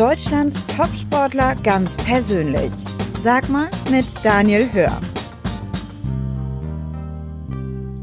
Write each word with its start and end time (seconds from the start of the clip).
Deutschlands 0.00 0.66
Topsportler 0.66 1.56
ganz 1.56 1.98
persönlich. 1.98 2.70
Sag 3.18 3.50
mal 3.50 3.68
mit 3.90 4.06
Daniel 4.24 4.66
Hör. 4.72 4.98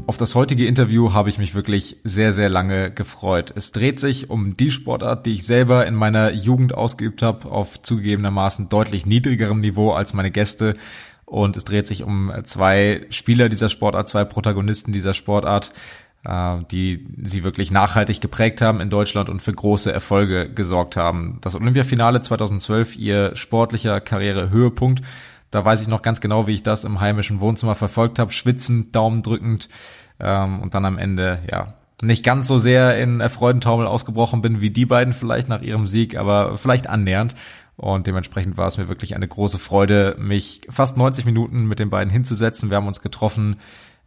Auf 0.06 0.16
das 0.16 0.36
heutige 0.36 0.66
Interview 0.66 1.12
habe 1.12 1.28
ich 1.28 1.38
mich 1.38 1.56
wirklich 1.56 1.96
sehr, 2.04 2.32
sehr 2.32 2.48
lange 2.48 2.92
gefreut. 2.92 3.52
Es 3.56 3.72
dreht 3.72 3.98
sich 3.98 4.30
um 4.30 4.56
die 4.56 4.70
Sportart, 4.70 5.26
die 5.26 5.32
ich 5.32 5.44
selber 5.44 5.88
in 5.88 5.96
meiner 5.96 6.30
Jugend 6.30 6.72
ausgeübt 6.72 7.20
habe, 7.20 7.50
auf 7.50 7.82
zugegebenermaßen 7.82 8.68
deutlich 8.68 9.04
niedrigerem 9.04 9.58
Niveau 9.58 9.90
als 9.90 10.14
meine 10.14 10.30
Gäste. 10.30 10.76
Und 11.24 11.56
es 11.56 11.64
dreht 11.64 11.88
sich 11.88 12.04
um 12.04 12.32
zwei 12.44 13.06
Spieler 13.10 13.48
dieser 13.48 13.70
Sportart, 13.70 14.06
zwei 14.08 14.24
Protagonisten 14.24 14.92
dieser 14.92 15.14
Sportart, 15.14 15.72
die 16.70 17.06
sie 17.22 17.44
wirklich 17.44 17.70
nachhaltig 17.70 18.20
geprägt 18.20 18.60
haben 18.60 18.80
in 18.80 18.90
Deutschland 18.90 19.28
und 19.30 19.40
für 19.40 19.52
große 19.52 19.92
Erfolge 19.92 20.52
gesorgt 20.52 20.96
haben. 20.96 21.38
Das 21.40 21.54
Olympiafinale 21.54 22.20
2012, 22.20 22.96
ihr 22.96 23.34
sportlicher 23.36 24.00
Karrierehöhepunkt. 24.00 25.02
Da 25.50 25.64
weiß 25.64 25.80
ich 25.80 25.88
noch 25.88 26.02
ganz 26.02 26.20
genau, 26.20 26.46
wie 26.46 26.54
ich 26.54 26.62
das 26.62 26.84
im 26.84 27.00
heimischen 27.00 27.40
Wohnzimmer 27.40 27.74
verfolgt 27.74 28.18
habe, 28.18 28.32
schwitzend, 28.32 28.94
Daumen 28.94 29.22
drückend 29.22 29.70
ähm, 30.20 30.60
und 30.60 30.74
dann 30.74 30.84
am 30.84 30.98
Ende, 30.98 31.38
ja, 31.50 31.68
nicht 32.02 32.24
ganz 32.24 32.46
so 32.46 32.58
sehr 32.58 32.98
in 32.98 33.26
Freudentaumel 33.28 33.86
ausgebrochen 33.86 34.40
bin 34.40 34.60
wie 34.60 34.70
die 34.70 34.86
beiden 34.86 35.12
vielleicht 35.12 35.48
nach 35.48 35.62
ihrem 35.62 35.86
Sieg, 35.86 36.16
aber 36.16 36.56
vielleicht 36.56 36.86
annähernd. 36.86 37.34
Und 37.76 38.06
dementsprechend 38.06 38.56
war 38.56 38.66
es 38.66 38.76
mir 38.76 38.88
wirklich 38.88 39.14
eine 39.14 39.28
große 39.28 39.58
Freude, 39.58 40.16
mich 40.18 40.62
fast 40.68 40.96
90 40.96 41.24
Minuten 41.24 41.66
mit 41.66 41.78
den 41.78 41.90
beiden 41.90 42.12
hinzusetzen. 42.12 42.70
Wir 42.70 42.76
haben 42.76 42.88
uns 42.88 43.00
getroffen 43.00 43.56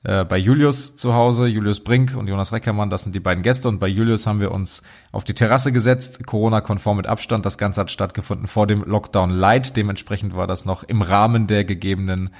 äh, 0.04 0.26
bei 0.26 0.38
Julius 0.38 0.96
zu 0.96 1.14
Hause, 1.14 1.46
Julius 1.46 1.84
Brink 1.84 2.16
und 2.16 2.28
Jonas 2.28 2.52
Reckermann, 2.52 2.90
das 2.90 3.04
sind 3.04 3.14
die 3.14 3.20
beiden 3.20 3.44
Gäste. 3.44 3.70
Und 3.70 3.80
bei 3.80 3.88
Julius 3.88 4.26
haben 4.26 4.40
wir 4.40 4.52
uns 4.52 4.82
auf 5.12 5.24
die 5.24 5.36
Terrasse 5.36 5.72
gesetzt, 5.72 6.26
Corona-konform 6.26 6.98
mit 6.98 7.08
Abstand. 7.08 7.46
Das 7.46 7.58
Ganze 7.58 7.82
hat 7.82 7.92
stattgefunden 7.92 8.48
vor 8.48 8.66
dem 8.66 8.84
Lockdown 8.84 9.30
Light. 9.30 9.78
Dementsprechend 9.78 10.36
war 10.36 10.48
das 10.48 10.66
noch 10.66 10.84
im 10.84 11.02
Rahmen 11.04 11.46
der 11.46 11.66
gegebenen 11.66 12.32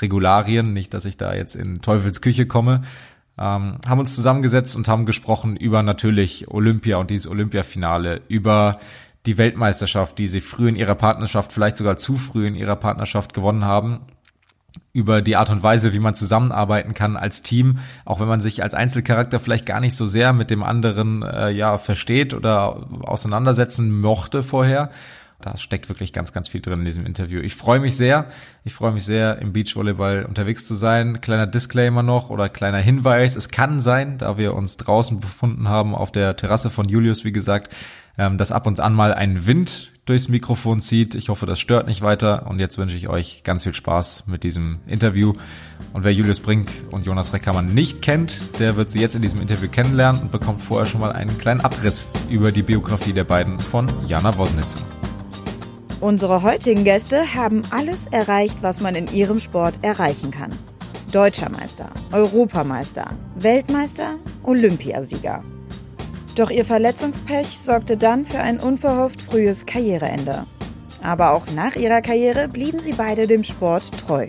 Regularien. 0.00 0.74
Nicht, 0.74 0.92
dass 0.92 1.06
ich 1.06 1.16
da 1.16 1.34
jetzt 1.34 1.56
in 1.56 1.80
Teufels 1.80 2.20
Küche 2.20 2.46
komme. 2.46 2.82
Ähm, 3.38 3.78
haben 3.86 4.00
uns 4.00 4.14
zusammengesetzt 4.14 4.76
und 4.76 4.88
haben 4.88 5.06
gesprochen 5.06 5.56
über 5.56 5.82
natürlich 5.82 6.48
Olympia 6.48 6.98
und 6.98 7.10
dieses 7.10 7.28
Olympiafinale, 7.28 8.22
über 8.28 8.78
die 9.26 9.38
Weltmeisterschaft, 9.38 10.18
die 10.18 10.26
sie 10.26 10.40
früh 10.40 10.68
in 10.68 10.76
ihrer 10.76 10.94
Partnerschaft, 10.94 11.52
vielleicht 11.52 11.76
sogar 11.76 11.96
zu 11.96 12.16
früh 12.16 12.46
in 12.46 12.54
ihrer 12.54 12.76
Partnerschaft 12.76 13.34
gewonnen 13.34 13.64
haben, 13.64 14.00
über 14.96 15.20
die 15.20 15.36
Art 15.36 15.50
und 15.50 15.62
Weise, 15.62 15.92
wie 15.92 15.98
man 15.98 16.14
zusammenarbeiten 16.14 16.94
kann 16.94 17.18
als 17.18 17.42
Team, 17.42 17.78
auch 18.06 18.18
wenn 18.18 18.28
man 18.28 18.40
sich 18.40 18.62
als 18.62 18.72
Einzelcharakter 18.72 19.38
vielleicht 19.38 19.66
gar 19.66 19.80
nicht 19.80 19.94
so 19.94 20.06
sehr 20.06 20.32
mit 20.32 20.48
dem 20.48 20.62
anderen 20.62 21.22
äh, 21.22 21.50
ja 21.50 21.76
versteht 21.76 22.32
oder 22.32 22.88
auseinandersetzen 23.02 24.00
mochte 24.00 24.42
vorher. 24.42 24.90
Da 25.42 25.54
steckt 25.58 25.90
wirklich 25.90 26.14
ganz, 26.14 26.32
ganz 26.32 26.48
viel 26.48 26.62
drin 26.62 26.78
in 26.78 26.86
diesem 26.86 27.04
Interview. 27.04 27.40
Ich 27.40 27.54
freue 27.54 27.78
mich 27.78 27.94
sehr. 27.94 28.24
Ich 28.64 28.72
freue 28.72 28.92
mich 28.92 29.04
sehr, 29.04 29.38
im 29.38 29.52
Beachvolleyball 29.52 30.24
unterwegs 30.24 30.66
zu 30.66 30.74
sein. 30.74 31.20
Kleiner 31.20 31.46
Disclaimer 31.46 32.02
noch 32.02 32.30
oder 32.30 32.48
kleiner 32.48 32.78
Hinweis. 32.78 33.36
Es 33.36 33.50
kann 33.50 33.80
sein, 33.80 34.16
da 34.16 34.38
wir 34.38 34.54
uns 34.54 34.78
draußen 34.78 35.20
befunden 35.20 35.68
haben 35.68 35.94
auf 35.94 36.10
der 36.10 36.36
Terrasse 36.36 36.70
von 36.70 36.88
Julius, 36.88 37.24
wie 37.24 37.32
gesagt, 37.32 37.70
ähm, 38.16 38.38
dass 38.38 38.50
ab 38.50 38.66
und 38.66 38.80
an 38.80 38.94
mal 38.94 39.12
ein 39.12 39.46
Wind 39.46 39.92
durchs 40.06 40.28
Mikrofon 40.28 40.80
zieht. 40.80 41.14
Ich 41.14 41.28
hoffe, 41.28 41.46
das 41.46 41.60
stört 41.60 41.88
nicht 41.88 42.00
weiter. 42.00 42.46
Und 42.48 42.60
jetzt 42.60 42.78
wünsche 42.78 42.96
ich 42.96 43.08
euch 43.08 43.42
ganz 43.44 43.64
viel 43.64 43.74
Spaß 43.74 44.24
mit 44.26 44.44
diesem 44.44 44.78
Interview. 44.86 45.34
Und 45.92 46.04
wer 46.04 46.12
Julius 46.12 46.40
Brink 46.40 46.70
und 46.92 47.04
Jonas 47.04 47.32
Reckermann 47.32 47.74
nicht 47.74 48.00
kennt, 48.00 48.58
der 48.58 48.76
wird 48.76 48.90
sie 48.90 49.00
jetzt 49.00 49.16
in 49.16 49.22
diesem 49.22 49.40
Interview 49.40 49.68
kennenlernen 49.68 50.22
und 50.22 50.32
bekommt 50.32 50.62
vorher 50.62 50.86
schon 50.86 51.00
mal 51.00 51.12
einen 51.12 51.36
kleinen 51.38 51.60
Abriss 51.60 52.10
über 52.30 52.52
die 52.52 52.62
Biografie 52.62 53.12
der 53.12 53.24
beiden 53.24 53.58
von 53.58 53.88
Jana 54.06 54.36
Wosnitzer. 54.38 54.78
Unsere 56.00 56.42
heutigen 56.42 56.84
Gäste 56.84 57.34
haben 57.34 57.62
alles 57.70 58.06
erreicht, 58.06 58.58
was 58.60 58.80
man 58.80 58.94
in 58.94 59.12
ihrem 59.12 59.40
Sport 59.40 59.74
erreichen 59.82 60.30
kann. 60.30 60.52
Deutscher 61.10 61.50
Meister, 61.50 61.88
Europameister, 62.12 63.10
Weltmeister, 63.36 64.16
Olympiasieger. 64.42 65.42
Doch 66.36 66.50
ihr 66.50 66.66
Verletzungspech 66.66 67.58
sorgte 67.58 67.96
dann 67.96 68.26
für 68.26 68.40
ein 68.40 68.60
unverhofft 68.60 69.22
frühes 69.22 69.64
Karriereende. 69.64 70.44
Aber 71.02 71.32
auch 71.32 71.46
nach 71.54 71.76
ihrer 71.76 72.02
Karriere 72.02 72.46
blieben 72.48 72.78
sie 72.78 72.92
beide 72.92 73.26
dem 73.26 73.42
Sport 73.42 73.90
treu. 73.98 74.28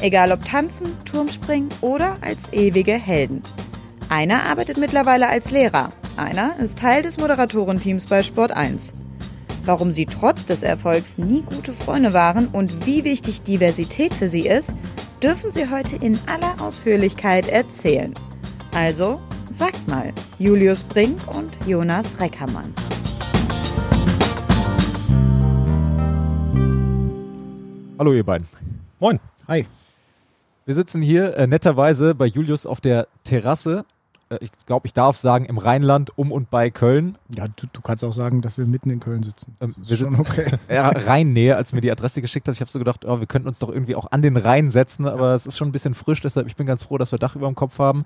Egal 0.00 0.32
ob 0.32 0.44
tanzen, 0.44 0.92
Turmspringen 1.06 1.70
oder 1.80 2.16
als 2.20 2.52
ewige 2.52 2.92
Helden. 2.92 3.42
Einer 4.10 4.44
arbeitet 4.44 4.76
mittlerweile 4.76 5.28
als 5.28 5.50
Lehrer, 5.50 5.90
einer 6.16 6.52
ist 6.58 6.78
Teil 6.78 7.02
des 7.02 7.16
Moderatorenteams 7.16 8.04
bei 8.04 8.22
Sport 8.22 8.52
1. 8.52 8.92
Warum 9.64 9.92
sie 9.92 10.04
trotz 10.04 10.44
des 10.44 10.62
Erfolgs 10.62 11.16
nie 11.16 11.42
gute 11.42 11.72
Freunde 11.72 12.12
waren 12.12 12.48
und 12.48 12.84
wie 12.84 13.04
wichtig 13.04 13.42
Diversität 13.42 14.12
für 14.12 14.28
sie 14.28 14.46
ist, 14.46 14.74
dürfen 15.22 15.50
sie 15.52 15.70
heute 15.70 15.96
in 15.96 16.18
aller 16.26 16.62
Ausführlichkeit 16.62 17.48
erzählen. 17.48 18.14
Also 18.74 19.20
Sagt 19.52 19.88
mal, 19.88 20.12
Julius 20.38 20.84
Brink 20.84 21.18
und 21.26 21.50
Jonas 21.66 22.20
Reckermann. 22.20 22.72
Hallo 27.98 28.12
ihr 28.12 28.24
beiden. 28.24 28.46
Moin. 29.00 29.18
Hi. 29.48 29.66
Wir 30.66 30.74
sitzen 30.76 31.02
hier 31.02 31.36
äh, 31.36 31.48
netterweise 31.48 32.14
bei 32.14 32.26
Julius 32.26 32.64
auf 32.64 32.80
der 32.80 33.08
Terrasse. 33.24 33.84
Äh, 34.28 34.38
ich 34.40 34.52
glaube, 34.66 34.86
ich 34.86 34.92
darf 34.92 35.16
sagen, 35.16 35.46
im 35.46 35.58
Rheinland 35.58 36.16
um 36.16 36.30
und 36.30 36.48
bei 36.48 36.70
Köln. 36.70 37.18
Ja, 37.34 37.48
du, 37.48 37.66
du 37.72 37.80
kannst 37.80 38.04
auch 38.04 38.12
sagen, 38.12 38.42
dass 38.42 38.56
wir 38.56 38.66
mitten 38.66 38.90
in 38.90 39.00
Köln 39.00 39.24
sitzen. 39.24 39.56
Ähm, 39.60 39.74
wir 39.76 39.96
sitzen 39.96 40.20
okay. 40.20 40.46
ja, 40.70 40.90
Rheinnähe, 40.90 41.56
als 41.56 41.72
mir 41.72 41.80
die 41.80 41.90
Adresse 41.90 42.20
geschickt 42.20 42.46
hast. 42.46 42.54
Ich 42.54 42.60
habe 42.60 42.70
so 42.70 42.78
gedacht, 42.78 43.04
oh, 43.04 43.18
wir 43.18 43.26
könnten 43.26 43.48
uns 43.48 43.58
doch 43.58 43.68
irgendwie 43.68 43.96
auch 43.96 44.12
an 44.12 44.22
den 44.22 44.36
Rhein 44.36 44.70
setzen, 44.70 45.08
aber 45.08 45.34
es 45.34 45.44
ist 45.44 45.58
schon 45.58 45.70
ein 45.70 45.72
bisschen 45.72 45.94
frisch, 45.94 46.20
deshalb 46.20 46.46
ich 46.46 46.54
bin 46.54 46.68
ganz 46.68 46.84
froh, 46.84 46.98
dass 46.98 47.10
wir 47.10 47.18
Dach 47.18 47.34
über 47.34 47.48
dem 47.48 47.56
Kopf 47.56 47.80
haben 47.80 48.04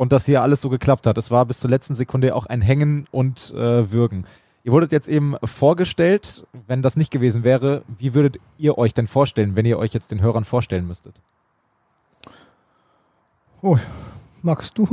und 0.00 0.12
dass 0.12 0.24
hier 0.24 0.40
alles 0.40 0.62
so 0.62 0.70
geklappt 0.70 1.06
hat. 1.06 1.18
Es 1.18 1.30
war 1.30 1.44
bis 1.44 1.60
zur 1.60 1.68
letzten 1.68 1.94
Sekunde 1.94 2.34
auch 2.34 2.46
ein 2.46 2.62
Hängen 2.62 3.04
und 3.10 3.52
äh, 3.54 3.92
Würgen. 3.92 4.24
Ihr 4.64 4.72
wurdet 4.72 4.92
jetzt 4.92 5.08
eben 5.08 5.36
vorgestellt, 5.44 6.46
wenn 6.66 6.80
das 6.80 6.96
nicht 6.96 7.10
gewesen 7.10 7.44
wäre, 7.44 7.82
wie 7.98 8.14
würdet 8.14 8.38
ihr 8.56 8.78
euch 8.78 8.94
denn 8.94 9.06
vorstellen, 9.06 9.56
wenn 9.56 9.66
ihr 9.66 9.78
euch 9.78 9.92
jetzt 9.92 10.10
den 10.10 10.22
Hörern 10.22 10.44
vorstellen 10.44 10.86
müsstet? 10.86 11.20
Oh, 13.60 13.76
magst 14.40 14.78
du? 14.78 14.88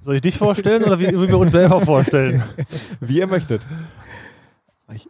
Soll 0.00 0.14
ich 0.14 0.22
dich 0.22 0.38
vorstellen 0.38 0.84
oder 0.84 0.98
wie, 1.00 1.08
wie 1.08 1.28
wir 1.28 1.38
uns 1.38 1.52
selber 1.52 1.82
vorstellen? 1.82 2.42
Wie 3.00 3.18
ihr 3.18 3.26
möchtet. 3.26 3.68
Ich, 4.90 5.06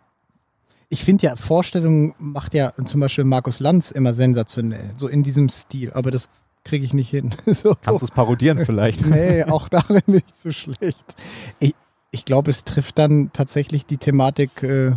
ich 0.89 1.05
finde 1.05 1.27
ja, 1.27 1.37
Vorstellungen 1.37 2.15
macht 2.19 2.53
ja 2.53 2.73
zum 2.85 2.99
Beispiel 2.99 3.23
Markus 3.23 3.61
Lanz 3.61 3.93
immer 3.93 4.13
sensationell, 4.13 4.91
so 4.97 5.07
in 5.07 5.23
diesem 5.23 5.49
Stil. 5.51 5.93
Aber 5.93 6.11
das 6.11 6.31
kriege 6.67 6.85
ich 6.85 6.93
nicht 6.93 7.11
hin. 7.11 7.35
so. 7.47 7.75
Kannst 7.81 8.03
du 8.03 8.07
es 8.07 8.11
parodieren 8.11 8.65
vielleicht? 8.67 9.07
nee, 9.11 9.45
auch 9.45 9.69
darin 9.69 10.03
bin 10.07 10.17
ich 10.17 10.35
zu 10.35 10.53
schlecht. 10.53 11.15
Ich, 11.61 11.75
ich 12.11 12.25
glaube, 12.25 12.51
es 12.51 12.65
trifft 12.65 12.99
dann 12.99 13.31
tatsächlich 13.33 13.87
die 13.87 13.99
Thematik 13.99 14.63
äh, 14.63 14.93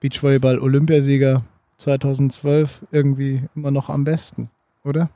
Beachvolleyball 0.00 0.58
Olympiasieger 0.58 1.44
2012 1.78 2.86
irgendwie 2.90 3.44
immer 3.54 3.70
noch 3.70 3.90
am 3.90 4.04
besten, 4.04 4.50
oder? 4.82 5.10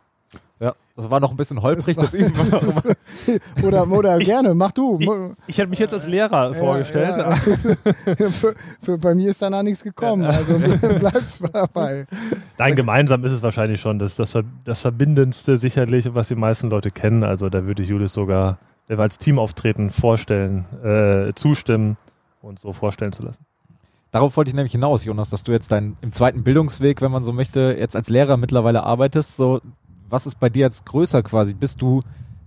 Ja, 0.65 0.75
das 0.97 1.11
war 1.11 1.21
noch 1.21 1.31
ein 1.31 1.37
bisschen 1.37 1.61
holprig, 1.61 1.95
das, 1.97 2.13
das 2.13 2.15
üben 2.15 2.35
wir 2.35 2.45
noch 2.45 2.85
Oder, 3.63 3.87
oder 3.87 4.19
ich, 4.19 4.25
gerne, 4.25 4.55
mach 4.55 4.73
du. 4.73 4.97
Ich, 4.99 5.11
ich 5.47 5.59
hätte 5.59 5.69
mich 5.69 5.79
jetzt 5.79 5.93
als 5.93 6.07
Lehrer 6.07 6.53
ja, 6.53 6.55
vorgestellt. 6.55 7.19
Ja. 7.19 8.31
für, 8.31 8.55
für, 8.81 8.97
bei 8.97 9.15
mir 9.15 9.31
ist 9.31 9.43
danach 9.43 9.63
nichts 9.63 9.85
gekommen, 9.85 10.25
also 10.25 10.59
bleib's 10.99 11.39
dabei. 11.53 12.07
Nein, 12.57 12.77
gemeinsam 12.77 13.23
ist 13.27 13.33
es 13.33 13.43
wahrscheinlich 13.43 13.79
schon 13.83 13.99
das, 13.99 14.17
das, 14.17 14.39
das 14.65 14.81
Verbindendste 14.81 15.59
sicherlich, 15.59 16.15
was 16.15 16.29
die 16.29 16.35
meisten 16.35 16.71
Leute 16.71 16.91
kennen. 16.91 17.25
Also 17.25 17.51
da 17.51 17.67
würde 17.67 17.83
ich 17.83 17.91
Julius 17.91 18.15
sogar 18.15 18.57
als 18.89 19.19
Team 19.19 19.39
auftreten, 19.39 19.91
vorstellen, 19.91 20.65
äh, 20.83 21.35
zustimmen 21.35 21.99
und 22.41 22.59
so 22.59 22.73
vorstellen 22.73 23.13
zu 23.13 23.23
lassen. 23.23 23.45
Darauf 24.13 24.37
wollte 24.39 24.49
ich 24.49 24.55
nämlich 24.55 24.73
hinaus, 24.73 25.05
Jonas, 25.05 25.29
dass 25.29 25.45
du 25.45 25.53
jetzt 25.53 25.73
dein, 25.73 25.97
im 26.01 26.13
zweiten 26.13 26.43
Bildungsweg, 26.43 27.03
wenn 27.03 27.11
man 27.11 27.23
so 27.23 27.35
möchte, 27.35 27.77
jetzt 27.79 27.97
als 27.97 28.09
Lehrer 28.09 28.39
mittlerweile 28.39 28.85
arbeitest. 28.85 29.37
So, 29.37 29.61
was 30.15 30.27
ist 30.27 30.39
bei 30.39 30.49
dir 30.49 30.61
jetzt 30.61 30.87
größer 30.87 31.23
quasi? 31.25 31.55
Bist 31.55 31.83
du 31.83 32.03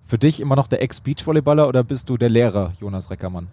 für 0.06 0.18
dich 0.18 0.40
immer 0.40 0.56
noch 0.56 0.68
der 0.68 0.82
Ex-Beachvolleyballer 0.82 1.68
oder 1.68 1.84
bist 1.84 2.10
du 2.10 2.18
der 2.18 2.30
Lehrer, 2.30 2.72
Jonas 2.80 3.12
Reckermann? 3.12 3.50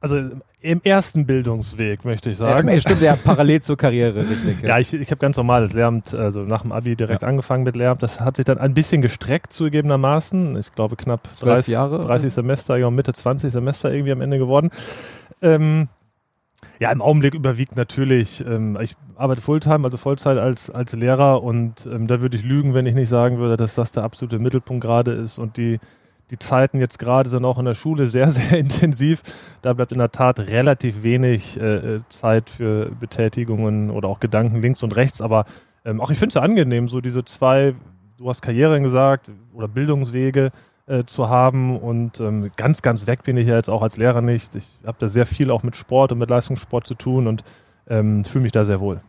Also 0.00 0.18
im 0.60 0.82
ersten 0.82 1.24
Bildungsweg, 1.24 2.04
möchte 2.04 2.28
ich 2.28 2.36
sagen. 2.36 2.68
Ja, 2.68 2.78
stimmt, 2.78 3.00
ja, 3.00 3.16
parallel 3.24 3.62
zur 3.62 3.78
Karriere, 3.78 4.28
richtig. 4.28 4.60
Ja, 4.60 4.68
ja 4.68 4.78
ich, 4.78 4.92
ich 4.92 5.10
habe 5.10 5.18
ganz 5.18 5.38
normales 5.38 5.72
Lehramt, 5.72 6.12
also 6.12 6.40
nach 6.40 6.60
dem 6.60 6.72
Abi 6.72 6.94
direkt 6.94 7.22
ja. 7.22 7.28
angefangen 7.28 7.64
mit 7.64 7.74
Lehramt. 7.74 8.02
Das 8.02 8.20
hat 8.20 8.36
sich 8.36 8.44
dann 8.44 8.58
ein 8.58 8.74
bisschen 8.74 9.00
gestreckt, 9.00 9.50
zugegebenermaßen. 9.54 10.58
Ich 10.58 10.74
glaube, 10.74 10.96
knapp 10.96 11.26
30 11.40 11.72
Jahre 11.72 12.00
30 12.02 12.34
Semester, 12.34 12.76
ja, 12.76 12.90
Mitte 12.90 13.14
20 13.14 13.50
Semester 13.50 13.90
irgendwie 13.94 14.12
am 14.12 14.20
Ende 14.20 14.36
geworden. 14.36 14.68
Ähm, 15.40 15.88
ja, 16.80 16.90
im 16.90 17.02
Augenblick 17.02 17.34
überwiegt 17.34 17.76
natürlich, 17.76 18.44
ähm, 18.46 18.78
ich 18.80 18.96
arbeite 19.16 19.40
Fulltime, 19.40 19.84
also 19.84 19.96
Vollzeit 19.96 20.38
als, 20.38 20.70
als 20.70 20.92
Lehrer 20.94 21.42
und 21.42 21.86
ähm, 21.86 22.06
da 22.06 22.20
würde 22.20 22.36
ich 22.36 22.44
lügen, 22.44 22.74
wenn 22.74 22.86
ich 22.86 22.94
nicht 22.94 23.08
sagen 23.08 23.38
würde, 23.38 23.56
dass 23.56 23.74
das 23.74 23.92
der 23.92 24.04
absolute 24.04 24.38
Mittelpunkt 24.38 24.84
gerade 24.84 25.12
ist 25.12 25.38
und 25.38 25.56
die, 25.56 25.78
die 26.30 26.38
Zeiten 26.38 26.78
jetzt 26.78 26.98
gerade 26.98 27.28
sind 27.30 27.44
auch 27.44 27.58
in 27.58 27.64
der 27.64 27.74
Schule 27.74 28.06
sehr, 28.06 28.30
sehr 28.30 28.58
intensiv. 28.58 29.22
da 29.62 29.72
bleibt 29.72 29.92
in 29.92 29.98
der 29.98 30.12
Tat 30.12 30.40
relativ 30.40 31.02
wenig 31.02 31.60
äh, 31.60 32.00
Zeit 32.08 32.50
für 32.50 32.90
Betätigungen 32.98 33.90
oder 33.90 34.08
auch 34.08 34.20
Gedanken 34.20 34.60
links 34.60 34.82
und 34.82 34.96
rechts. 34.96 35.20
Aber 35.20 35.44
ähm, 35.84 36.00
auch 36.00 36.10
ich 36.10 36.18
finde 36.18 36.28
es 36.28 36.34
ja 36.34 36.42
angenehm, 36.42 36.88
so 36.88 37.00
diese 37.00 37.24
zwei, 37.24 37.74
du 38.16 38.28
hast 38.28 38.42
Karrieren 38.42 38.82
gesagt 38.82 39.30
oder 39.52 39.68
Bildungswege 39.68 40.50
äh, 40.86 41.04
zu 41.04 41.28
haben 41.28 41.78
und 41.78 42.20
ähm, 42.20 42.50
ganz, 42.56 42.82
ganz 42.82 43.06
weg 43.06 43.22
bin 43.22 43.36
ich 43.36 43.46
ja 43.46 43.56
jetzt 43.56 43.70
auch 43.70 43.82
als 43.82 43.96
Lehrer 43.96 44.20
nicht. 44.20 44.54
Ich 44.54 44.78
habe 44.86 44.98
da 44.98 45.08
sehr 45.08 45.26
viel 45.26 45.50
auch 45.50 45.62
mit 45.62 45.76
Sport 45.76 46.12
und 46.12 46.18
mit 46.18 46.30
Leistungssport 46.30 46.86
zu 46.86 46.94
tun 46.94 47.26
und 47.26 47.44
ähm, 47.88 48.24
fühle 48.24 48.42
mich 48.42 48.52
da 48.52 48.64
sehr 48.64 48.80
wohl. 48.80 49.00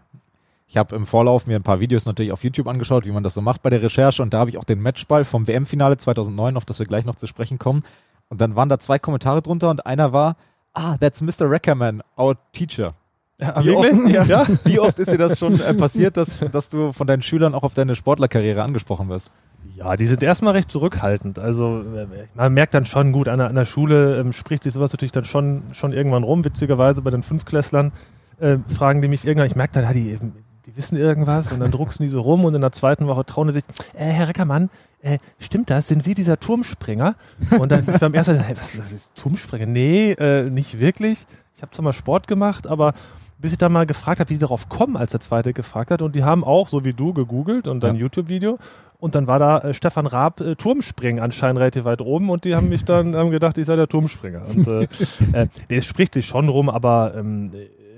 Ich 0.67 0.77
habe 0.77 0.95
im 0.95 1.05
Vorlauf 1.05 1.47
mir 1.47 1.57
ein 1.57 1.63
paar 1.63 1.79
Videos 1.79 2.05
natürlich 2.05 2.31
auf 2.31 2.43
YouTube 2.43 2.67
angeschaut, 2.67 3.05
wie 3.05 3.11
man 3.11 3.23
das 3.23 3.33
so 3.33 3.41
macht 3.41 3.61
bei 3.61 3.69
der 3.69 3.83
Recherche 3.83 4.21
und 4.23 4.33
da 4.33 4.39
habe 4.39 4.49
ich 4.49 4.57
auch 4.57 4.63
den 4.63 4.81
Matchball 4.81 5.25
vom 5.25 5.47
WM-Finale 5.47 5.97
2009, 5.97 6.57
auf 6.57 6.65
das 6.65 6.79
wir 6.79 6.85
gleich 6.85 7.05
noch 7.05 7.15
zu 7.15 7.27
sprechen 7.27 7.59
kommen. 7.59 7.83
Und 8.29 8.41
dann 8.41 8.55
waren 8.55 8.69
da 8.69 8.79
zwei 8.79 8.97
Kommentare 8.97 9.41
drunter 9.41 9.69
und 9.69 9.85
einer 9.85 10.11
war, 10.11 10.35
ah, 10.73 10.97
that's 10.97 11.21
Mr. 11.21 11.49
Reckerman, 11.49 12.01
our 12.17 12.35
teacher. 12.51 12.93
Ja, 13.39 13.63
wie, 13.65 13.71
oft, 13.71 14.07
ja, 14.07 14.45
wie 14.63 14.79
oft 14.79 14.97
ist 14.99 15.11
dir 15.11 15.17
das 15.17 15.37
schon 15.37 15.59
äh, 15.59 15.73
passiert, 15.73 16.15
dass, 16.15 16.39
dass 16.39 16.69
du 16.69 16.93
von 16.93 17.05
deinen 17.05 17.21
Schülern 17.21 17.53
auch 17.53 17.63
auf 17.63 17.73
deine 17.73 17.95
Sportlerkarriere 17.95 18.63
angesprochen 18.63 19.09
wirst? 19.09 19.29
Ja, 19.75 19.97
die 19.97 20.05
sind 20.05 20.23
erstmal 20.23 20.53
recht 20.53 20.71
zurückhaltend. 20.71 21.37
Also 21.37 21.81
äh, 21.81 22.07
man 22.33 22.53
merkt 22.53 22.73
dann 22.73 22.85
schon 22.85 23.11
gut, 23.11 23.27
an 23.27 23.39
der, 23.39 23.49
an 23.49 23.55
der 23.55 23.65
Schule 23.65 24.19
ähm, 24.19 24.31
spricht 24.31 24.63
sich 24.63 24.73
sowas 24.73 24.93
natürlich 24.93 25.11
dann 25.11 25.25
schon, 25.25 25.63
schon 25.73 25.91
irgendwann 25.91 26.23
rum. 26.23 26.45
Witzigerweise 26.45 27.01
bei 27.01 27.11
den 27.11 27.23
Fünfklässlern 27.23 27.91
äh, 28.39 28.57
fragen 28.69 29.01
die 29.01 29.09
mich 29.09 29.25
irgendwann, 29.25 29.47
ich 29.47 29.55
merke 29.55 29.73
dann, 29.73 29.83
ja, 29.83 29.91
die, 29.91 30.17
die 30.65 30.77
wissen 30.77 30.97
irgendwas 30.97 31.51
und 31.51 31.59
dann 31.59 31.71
drucksen 31.71 32.05
die 32.05 32.09
so 32.09 32.21
rum 32.21 32.45
und 32.45 32.55
in 32.55 32.61
der 32.61 32.71
zweiten 32.71 33.07
Woche 33.07 33.25
trauen 33.25 33.49
die 33.49 33.55
sich, 33.55 33.63
äh, 33.95 34.05
Herr 34.05 34.29
Reckermann, 34.29 34.69
äh, 35.01 35.17
stimmt 35.39 35.69
das? 35.69 35.89
Sind 35.89 36.03
Sie 36.03 36.13
dieser 36.13 36.39
Turmspringer? 36.39 37.15
Und 37.59 37.71
dann 37.71 37.85
ist 37.85 37.99
beim 37.99 38.13
ersten, 38.13 38.39
hey, 38.39 38.55
was, 38.57 38.79
was 38.79 38.91
ist 38.91 39.15
Turmspringer? 39.15 39.65
Nee, 39.65 40.13
äh, 40.13 40.49
nicht 40.49 40.79
wirklich. 40.79 41.27
Ich 41.53 41.61
habe 41.61 41.71
zwar 41.71 41.83
mal 41.83 41.93
Sport 41.93 42.27
gemacht, 42.27 42.65
aber 42.65 42.93
bis 43.37 43.51
ich 43.51 43.57
dann 43.57 43.71
mal 43.71 43.85
gefragt 43.85 44.19
habe, 44.19 44.29
wie 44.29 44.35
die 44.35 44.39
darauf 44.39 44.69
kommen, 44.69 44.95
als 44.97 45.11
der 45.11 45.19
zweite 45.19 45.53
gefragt 45.53 45.91
hat. 45.91 46.01
Und 46.01 46.15
die 46.15 46.23
haben 46.23 46.43
auch, 46.43 46.67
so 46.67 46.85
wie 46.85 46.93
du, 46.93 47.13
gegoogelt 47.13 47.67
und 47.67 47.83
dann 47.83 47.95
ja. 47.95 48.01
YouTube-Video. 48.01 48.57
Und 48.97 49.15
dann 49.15 49.27
war 49.27 49.39
da 49.39 49.59
äh, 49.59 49.73
Stefan 49.73 50.07
Raab 50.07 50.39
äh, 50.41 50.55
Turmspringen 50.55 51.21
anscheinend 51.21 51.59
relativ 51.59 51.83
weit 51.83 52.01
oben 52.01 52.29
und 52.29 52.45
die 52.45 52.55
haben 52.55 52.69
mich 52.69 52.85
dann 52.85 53.15
haben 53.15 53.29
gedacht, 53.29 53.57
ich 53.57 53.65
sei 53.65 53.75
der 53.75 53.87
Turmspringer. 53.87 54.43
Und 54.47 54.67
äh, 54.67 54.87
äh, 55.33 55.47
der 55.69 55.81
spricht 55.81 56.13
sich 56.13 56.25
schon 56.25 56.49
rum, 56.49 56.69
aber 56.69 57.13
ähm, 57.15 57.51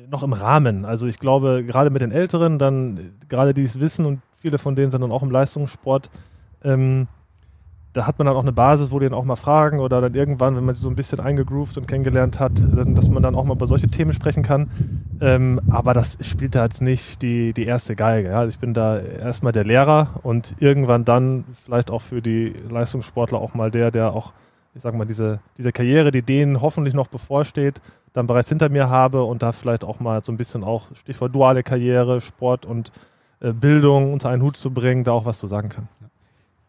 noch 0.09 0.23
im 0.23 0.33
Rahmen. 0.33 0.85
Also 0.85 1.07
ich 1.07 1.19
glaube, 1.19 1.63
gerade 1.65 1.89
mit 1.89 2.01
den 2.01 2.11
Älteren, 2.11 2.59
dann 2.59 3.11
gerade 3.29 3.53
die 3.53 3.63
es 3.63 3.79
wissen 3.79 4.05
und 4.05 4.21
viele 4.37 4.57
von 4.57 4.75
denen 4.75 4.91
sind 4.91 5.01
dann 5.01 5.11
auch 5.11 5.23
im 5.23 5.31
Leistungssport, 5.31 6.09
ähm, 6.63 7.07
da 7.97 8.05
hat 8.05 8.19
man 8.19 8.27
dann 8.27 8.35
auch 8.35 8.43
eine 8.43 8.51
Basis, 8.51 8.91
wo 8.91 8.99
die 8.99 9.07
dann 9.07 9.17
auch 9.17 9.25
mal 9.25 9.35
fragen 9.35 9.79
oder 9.79 10.01
dann 10.01 10.13
irgendwann, 10.13 10.55
wenn 10.55 10.63
man 10.63 10.75
sie 10.75 10.81
so 10.81 10.89
ein 10.89 10.95
bisschen 10.95 11.19
eingegroovt 11.19 11.79
und 11.79 11.87
kennengelernt 11.87 12.39
hat, 12.39 12.51
dass 12.95 13.09
man 13.09 13.23
dann 13.23 13.33
auch 13.33 13.43
mal 13.43 13.55
über 13.55 13.65
solche 13.65 13.87
Themen 13.87 14.13
sprechen 14.13 14.43
kann. 14.43 14.69
Ähm, 15.19 15.59
aber 15.71 15.93
das 15.93 16.19
spielt 16.21 16.53
da 16.53 16.63
jetzt 16.63 16.83
nicht 16.83 17.23
die, 17.23 17.53
die 17.53 17.65
erste 17.65 17.95
Geige. 17.95 18.29
Ja. 18.29 18.39
Also 18.39 18.49
ich 18.49 18.59
bin 18.59 18.75
da 18.75 18.99
erstmal 18.99 19.51
der 19.51 19.65
Lehrer 19.65 20.09
und 20.21 20.53
irgendwann 20.59 21.05
dann 21.05 21.45
vielleicht 21.65 21.89
auch 21.89 22.03
für 22.03 22.21
die 22.21 22.53
Leistungssportler 22.69 23.39
auch 23.39 23.55
mal 23.55 23.71
der, 23.71 23.89
der 23.89 24.13
auch, 24.13 24.31
ich 24.75 24.83
sag 24.83 24.93
mal, 24.93 25.05
diese, 25.05 25.39
diese 25.57 25.71
Karriere, 25.71 26.11
die 26.11 26.21
denen 26.21 26.61
hoffentlich 26.61 26.93
noch 26.93 27.07
bevorsteht, 27.07 27.81
dann 28.13 28.27
bereits 28.27 28.49
hinter 28.49 28.69
mir 28.69 28.89
habe 28.89 29.23
und 29.23 29.41
da 29.41 29.51
vielleicht 29.51 29.83
auch 29.83 29.99
mal 29.99 30.23
so 30.23 30.31
ein 30.31 30.37
bisschen 30.37 30.63
auch 30.63 30.83
Stichwort 30.93 31.33
duale 31.33 31.63
Karriere, 31.63 32.21
Sport 32.21 32.67
und 32.67 32.91
äh, 33.39 33.53
Bildung 33.53 34.13
unter 34.13 34.29
einen 34.29 34.43
Hut 34.43 34.55
zu 34.55 34.69
bringen, 34.69 35.03
da 35.03 35.13
auch 35.13 35.25
was 35.25 35.39
zu 35.39 35.47
sagen 35.47 35.69
kann. 35.69 35.87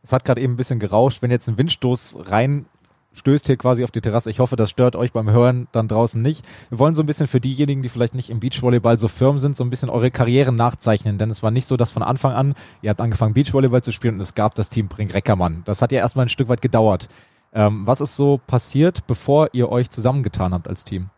Es 0.08 0.12
hat 0.14 0.24
gerade 0.24 0.40
eben 0.40 0.54
ein 0.54 0.56
bisschen 0.56 0.78
gerauscht, 0.78 1.20
wenn 1.20 1.30
jetzt 1.30 1.50
ein 1.50 1.58
Windstoß 1.58 2.30
rein 2.30 2.64
stößt 3.12 3.44
hier 3.44 3.58
quasi 3.58 3.84
auf 3.84 3.90
die 3.90 4.00
Terrasse. 4.00 4.30
Ich 4.30 4.38
hoffe, 4.38 4.56
das 4.56 4.70
stört 4.70 4.96
euch 4.96 5.12
beim 5.12 5.28
Hören 5.28 5.68
dann 5.72 5.86
draußen 5.86 6.22
nicht. 6.22 6.46
Wir 6.70 6.78
wollen 6.78 6.94
so 6.94 7.02
ein 7.02 7.06
bisschen 7.06 7.28
für 7.28 7.40
diejenigen, 7.40 7.82
die 7.82 7.90
vielleicht 7.90 8.14
nicht 8.14 8.30
im 8.30 8.40
Beachvolleyball 8.40 8.98
so 8.98 9.06
firm 9.06 9.38
sind, 9.38 9.54
so 9.54 9.64
ein 9.64 9.68
bisschen 9.68 9.90
eure 9.90 10.10
Karrieren 10.10 10.54
nachzeichnen. 10.54 11.18
Denn 11.18 11.28
es 11.28 11.42
war 11.42 11.50
nicht 11.50 11.66
so, 11.66 11.76
dass 11.76 11.90
von 11.90 12.02
Anfang 12.02 12.32
an, 12.32 12.54
ihr 12.80 12.88
habt 12.88 13.02
angefangen 13.02 13.34
Beachvolleyball 13.34 13.82
zu 13.82 13.92
spielen 13.92 14.14
und 14.14 14.22
es 14.22 14.34
gab 14.34 14.54
das 14.54 14.70
Team 14.70 14.88
Brink 14.88 15.12
Reckermann. 15.12 15.60
Das 15.66 15.82
hat 15.82 15.92
ja 15.92 15.98
erstmal 15.98 16.24
ein 16.24 16.30
Stück 16.30 16.48
weit 16.48 16.62
gedauert. 16.62 17.10
Ähm, 17.52 17.86
was 17.86 18.00
ist 18.00 18.16
so 18.16 18.40
passiert, 18.46 19.06
bevor 19.06 19.50
ihr 19.52 19.68
euch 19.68 19.90
zusammengetan 19.90 20.54
habt 20.54 20.68
als 20.68 20.86
Team? 20.86 21.10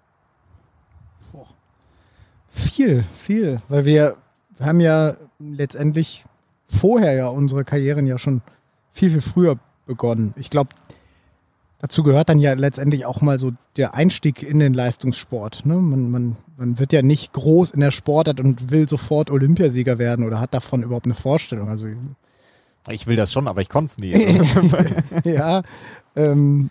Viel, 2.48 3.04
viel. 3.04 3.62
Weil 3.68 3.84
wir 3.84 4.16
haben 4.58 4.80
ja 4.80 5.14
letztendlich 5.38 6.24
vorher 6.66 7.12
ja 7.12 7.28
unsere 7.28 7.64
Karrieren 7.64 8.08
ja 8.08 8.18
schon 8.18 8.42
viel, 8.92 9.10
viel 9.10 9.20
früher 9.20 9.58
begonnen. 9.86 10.34
Ich 10.36 10.50
glaube, 10.50 10.70
dazu 11.78 12.02
gehört 12.02 12.28
dann 12.28 12.38
ja 12.38 12.52
letztendlich 12.52 13.06
auch 13.06 13.22
mal 13.22 13.38
so 13.38 13.52
der 13.76 13.94
Einstieg 13.94 14.42
in 14.42 14.58
den 14.58 14.74
Leistungssport. 14.74 15.66
Ne? 15.66 15.74
Man, 15.74 16.10
man, 16.10 16.36
man 16.56 16.78
wird 16.78 16.92
ja 16.92 17.02
nicht 17.02 17.32
groß 17.32 17.70
in 17.70 17.80
der 17.80 17.90
Sportart 17.90 18.40
und 18.40 18.70
will 18.70 18.88
sofort 18.88 19.30
Olympiasieger 19.30 19.98
werden 19.98 20.24
oder 20.24 20.40
hat 20.40 20.54
davon 20.54 20.82
überhaupt 20.82 21.06
eine 21.06 21.14
Vorstellung. 21.14 21.68
Also 21.68 21.88
ich 22.88 23.06
will 23.06 23.16
das 23.16 23.32
schon, 23.32 23.48
aber 23.48 23.60
ich 23.60 23.68
konnte 23.68 23.90
es 23.90 23.98
nie. 23.98 24.12
ja, 25.24 25.62
ähm, 26.16 26.70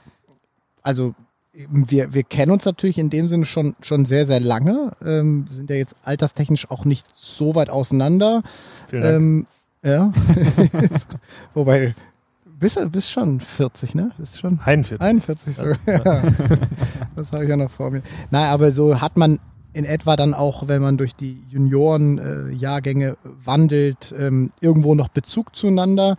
also 0.81 1.13
wir, 1.53 2.13
wir 2.13 2.23
kennen 2.23 2.51
uns 2.51 2.65
natürlich 2.65 2.97
in 2.97 3.09
dem 3.09 3.27
Sinne 3.27 3.45
schon, 3.45 3.75
schon 3.81 4.05
sehr, 4.05 4.25
sehr 4.25 4.39
lange. 4.39 4.91
Ähm, 5.05 5.45
sind 5.49 5.69
ja 5.69 5.75
jetzt 5.75 5.95
alterstechnisch 6.03 6.69
auch 6.71 6.85
nicht 6.85 7.05
so 7.13 7.55
weit 7.55 7.69
auseinander. 7.69 8.43
Vielen 8.87 9.01
Dank. 9.01 9.15
Ähm, 9.15 9.47
ja. 9.83 10.11
Wobei, 11.53 11.95
bist 12.59 12.77
du 12.77 12.89
bist 12.89 13.11
schon 13.11 13.39
40, 13.39 13.95
ne? 13.95 14.11
Bist 14.17 14.39
schon 14.39 14.59
41. 14.63 15.01
41 15.01 15.55
sogar. 15.55 15.77
Ja. 15.87 16.01
das 17.15 17.31
habe 17.31 17.43
ich 17.43 17.49
ja 17.49 17.57
noch 17.57 17.69
vor 17.69 17.91
mir. 17.91 18.01
Nein, 18.31 18.49
aber 18.49 18.71
so 18.71 18.99
hat 18.99 19.17
man 19.17 19.39
in 19.73 19.85
etwa 19.85 20.15
dann 20.15 20.33
auch, 20.33 20.67
wenn 20.67 20.81
man 20.81 20.97
durch 20.97 21.15
die 21.15 21.43
Junioren-Jahrgänge 21.49 23.09
äh, 23.09 23.15
wandelt, 23.45 24.13
ähm, 24.17 24.51
irgendwo 24.59 24.95
noch 24.95 25.09
Bezug 25.09 25.55
zueinander. 25.55 26.17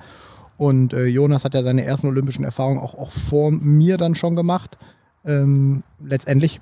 Und 0.57 0.93
äh, 0.93 1.07
Jonas 1.07 1.45
hat 1.45 1.55
ja 1.55 1.63
seine 1.63 1.85
ersten 1.85 2.07
olympischen 2.07 2.45
Erfahrungen 2.45 2.79
auch, 2.79 2.95
auch 2.95 3.11
vor 3.11 3.51
mir 3.51 3.97
dann 3.97 4.15
schon 4.15 4.37
gemacht. 4.37 4.79
Ähm, 5.25 5.83
letztendlich 5.99 6.61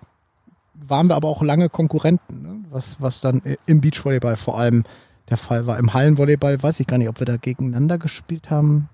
waren 0.75 1.08
wir 1.08 1.16
aber 1.16 1.28
auch 1.28 1.42
lange 1.42 1.69
Konkurrenten, 1.69 2.42
ne? 2.42 2.64
was, 2.70 3.00
was 3.00 3.20
dann 3.20 3.42
im 3.66 3.80
Beachvolleyball 3.80 4.36
vor 4.36 4.58
allem 4.58 4.84
der 5.28 5.36
Fall 5.36 5.66
war. 5.66 5.78
Im 5.78 5.92
Hallenvolleyball 5.92 6.62
weiß 6.62 6.80
ich 6.80 6.86
gar 6.86 6.98
nicht, 6.98 7.08
ob 7.08 7.20
wir 7.20 7.26
da 7.26 7.36
gegeneinander 7.36 7.98
gespielt 7.98 8.50
haben. 8.50 8.88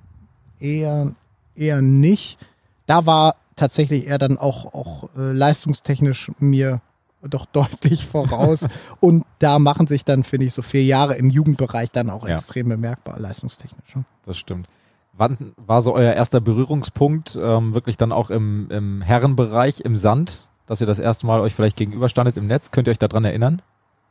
Eher, 0.61 1.13
eher 1.55 1.83
nicht. 1.83 2.39
Da 2.87 3.07
war 3.07 3.37
tatsächlich 3.57 4.07
er 4.07 4.19
dann 4.19 4.39
auch, 4.39 4.75
auch 4.75 5.09
äh, 5.17 5.33
leistungstechnisch 5.33 6.31
mir 6.39 6.81
doch 7.23 7.47
deutlich 7.53 8.07
voraus. 8.07 8.67
Und 9.01 9.25
da 9.39 9.59
machen 9.59 9.87
sich 9.87 10.05
dann, 10.05 10.25
finde 10.25 10.47
ich, 10.47 10.55
so 10.55 10.63
vier 10.63 10.85
Jahre 10.85 11.15
im 11.15 11.31
Jugendbereich 11.31 11.91
dann 11.91 12.11
auch 12.11 12.27
ja. 12.27 12.35
extrem 12.35 12.69
bemerkbar, 12.69 13.19
leistungstechnisch. 13.19 14.05
Das 14.27 14.39
stimmt. 14.39 14.69
Wann 15.17 15.53
war 15.57 15.81
so 15.81 15.95
euer 15.95 16.13
erster 16.13 16.41
Berührungspunkt, 16.41 17.39
ähm, 17.41 17.73
wirklich 17.73 17.97
dann 17.97 18.11
auch 18.11 18.31
im, 18.31 18.69
im 18.71 19.01
Herrenbereich, 19.01 19.81
im 19.81 19.97
Sand, 19.97 20.51
dass 20.67 20.81
ihr 20.81 20.89
das 20.89 20.99
erste 20.99 21.27
Mal 21.27 21.41
euch 21.41 21.55
vielleicht 21.55 21.77
gegenüberstandet 21.77 22.37
im 22.37 22.49
Netz? 22.49 22.73
Könnt 22.73 22.89
ihr 22.89 22.91
euch 22.91 22.99
daran 22.99 23.25
erinnern? 23.25 23.63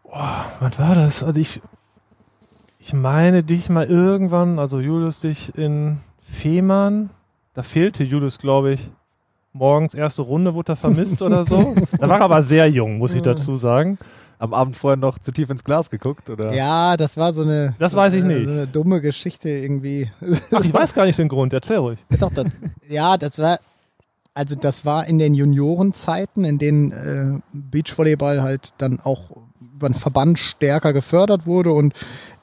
Boah, 0.04 0.46
was 0.62 0.80
war 0.80 0.96
das? 0.96 1.24
Also 1.24 1.40
ich, 1.42 1.62
ich 2.80 2.94
meine 2.94 3.44
dich 3.44 3.70
mal 3.70 3.86
irgendwann, 3.86 4.60
also 4.60 4.80
Julius 4.80 5.20
dich 5.20 5.58
in 5.58 6.00
Fehmarn, 6.24 7.10
da 7.54 7.64
fehlte 7.64 8.04
Julius, 8.04 8.38
glaube 8.38 8.74
ich, 8.74 8.90
morgens 9.52 9.94
erste 9.94 10.24
Runde 10.24 10.54
wurde 10.54 10.74
er 10.74 10.76
vermisst 10.76 11.22
oder 11.22 11.46
so. 11.46 11.76
Da 12.00 12.10
war 12.10 12.20
er 12.20 12.26
aber 12.26 12.44
sehr 12.44 12.68
jung, 12.70 12.98
muss 12.98 13.14
ich 13.14 13.22
dazu 13.22 13.56
sagen 13.58 13.98
am 14.44 14.54
Abend 14.54 14.76
vorher 14.76 14.98
noch 14.98 15.20
zu 15.20 15.32
tief 15.32 15.50
ins 15.50 15.64
Glas 15.64 15.90
geguckt, 15.90 16.30
oder? 16.30 16.54
Ja, 16.54 16.98
das 16.98 17.16
war 17.16 17.32
so 17.32 17.44
eine. 17.44 17.74
Das 17.80 17.96
weiß 17.96 18.14
ich 18.16 18.26
nicht. 18.26 18.46
So 18.46 18.52
eine 18.52 18.68
dumme 18.68 19.00
Geschichte 19.00 19.48
irgendwie. 19.48 20.12
Ach, 20.52 20.62
ich 20.62 20.74
weiß 20.74 20.94
gar 20.94 21.06
nicht 21.06 21.18
den 21.18 21.30
Grund. 21.30 21.54
Erzähl 21.54 21.78
ruhig. 21.78 22.00
Doch, 22.20 22.32
das, 22.32 22.48
ja, 22.90 23.18
das 23.18 23.40
war. 23.40 23.58
Also 24.34 24.56
das 24.56 24.84
war 24.84 25.06
in 25.06 25.20
den 25.20 25.36
Juniorenzeiten, 25.36 26.44
in 26.44 26.58
denen 26.58 26.92
äh, 26.92 27.40
Beachvolleyball 27.54 28.42
halt 28.42 28.74
dann 28.80 29.00
auch 29.00 29.30
über 29.62 29.88
den 29.88 29.94
Verband 29.94 30.40
stärker 30.40 30.92
gefördert 30.92 31.46
wurde 31.46 31.72
und 31.72 31.94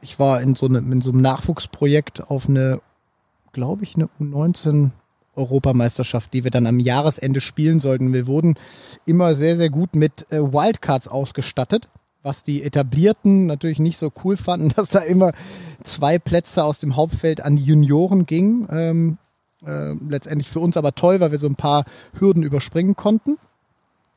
ich 0.00 0.20
war 0.20 0.40
in 0.40 0.54
so, 0.54 0.66
eine, 0.66 0.78
in 0.78 1.00
so 1.00 1.10
einem 1.10 1.20
Nachwuchsprojekt 1.20 2.30
auf 2.30 2.48
eine, 2.48 2.80
glaube 3.52 3.84
ich, 3.84 3.96
eine 3.96 4.08
U19 4.20 4.90
Europameisterschaft, 5.36 6.32
die 6.32 6.44
wir 6.44 6.50
dann 6.50 6.66
am 6.66 6.78
Jahresende 6.78 7.40
spielen 7.40 7.80
sollten. 7.80 8.12
Wir 8.12 8.26
wurden 8.26 8.56
immer 9.06 9.34
sehr, 9.34 9.56
sehr 9.56 9.70
gut 9.70 9.94
mit 9.94 10.30
äh, 10.30 10.40
Wildcards 10.40 11.08
ausgestattet, 11.08 11.88
was 12.22 12.42
die 12.42 12.62
Etablierten 12.62 13.46
natürlich 13.46 13.78
nicht 13.78 13.96
so 13.96 14.12
cool 14.24 14.36
fanden, 14.36 14.68
dass 14.76 14.90
da 14.90 15.00
immer 15.00 15.32
zwei 15.82 16.18
Plätze 16.18 16.64
aus 16.64 16.78
dem 16.78 16.96
Hauptfeld 16.96 17.40
an 17.40 17.56
die 17.56 17.64
Junioren 17.64 18.26
gingen. 18.26 18.68
Ähm, 18.70 19.18
äh, 19.64 19.92
letztendlich 20.08 20.48
für 20.48 20.60
uns 20.60 20.76
aber 20.76 20.94
toll, 20.94 21.20
weil 21.20 21.32
wir 21.32 21.38
so 21.38 21.46
ein 21.46 21.56
paar 21.56 21.84
Hürden 22.18 22.42
überspringen 22.42 22.96
konnten. 22.96 23.36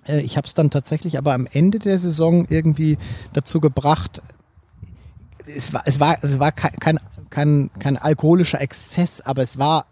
Äh, 0.06 0.22
ich 0.22 0.38
habe 0.38 0.48
es 0.48 0.54
dann 0.54 0.70
tatsächlich 0.70 1.18
aber 1.18 1.34
am 1.34 1.48
Ende 1.52 1.80
der 1.80 2.00
Saison 2.00 2.46
irgendwie 2.50 2.98
dazu 3.34 3.60
gebracht, 3.60 4.22
es 5.46 5.74
war, 5.74 5.84
es 5.86 6.00
war, 6.00 6.18
es 6.24 6.40
war 6.40 6.52
kein, 6.52 7.00
kein, 7.30 7.70
kein, 7.80 7.98
alkoholischer 7.98 8.62
Exzess, 8.62 9.22
aber 9.22 9.42
es 9.42 9.58
war 9.58 9.86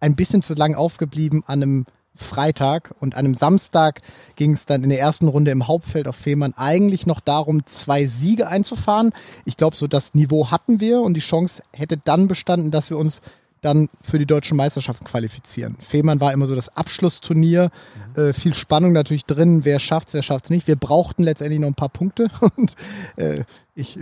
ein 0.00 0.16
bisschen 0.16 0.42
zu 0.42 0.54
lang 0.54 0.74
aufgeblieben 0.74 1.42
an 1.46 1.62
einem 1.62 1.86
Freitag 2.14 2.94
und 2.98 3.14
an 3.14 3.26
einem 3.26 3.34
Samstag 3.34 4.02
ging 4.34 4.52
es 4.52 4.66
dann 4.66 4.82
in 4.82 4.90
der 4.90 4.98
ersten 4.98 5.28
Runde 5.28 5.52
im 5.52 5.68
Hauptfeld 5.68 6.08
auf 6.08 6.16
Fehmarn 6.16 6.52
eigentlich 6.56 7.06
noch 7.06 7.20
darum, 7.20 7.64
zwei 7.66 8.06
Siege 8.06 8.48
einzufahren. 8.48 9.12
Ich 9.44 9.56
glaube, 9.56 9.76
so 9.76 9.86
das 9.86 10.14
Niveau 10.14 10.50
hatten 10.50 10.80
wir 10.80 11.00
und 11.00 11.14
die 11.14 11.20
Chance 11.20 11.62
hätte 11.72 11.96
dann 11.96 12.26
bestanden, 12.26 12.72
dass 12.72 12.90
wir 12.90 12.98
uns 12.98 13.22
dann 13.60 13.88
für 14.00 14.18
die 14.18 14.26
deutschen 14.26 14.56
Meisterschaften 14.56 15.04
qualifizieren. 15.04 15.76
Fehmarn 15.80 16.20
war 16.20 16.32
immer 16.32 16.46
so 16.46 16.54
das 16.54 16.76
Abschlussturnier, 16.76 17.70
mhm. 18.16 18.22
äh, 18.22 18.32
viel 18.32 18.54
Spannung 18.54 18.92
natürlich 18.92 19.24
drin, 19.24 19.64
wer 19.64 19.78
schafft's, 19.78 20.14
wer 20.14 20.22
schafft's 20.22 20.50
nicht. 20.50 20.66
Wir 20.66 20.76
brauchten 20.76 21.22
letztendlich 21.22 21.60
noch 21.60 21.68
ein 21.68 21.74
paar 21.74 21.88
Punkte 21.88 22.30
und 22.56 22.74
äh, 23.16 23.44
ich 23.74 23.98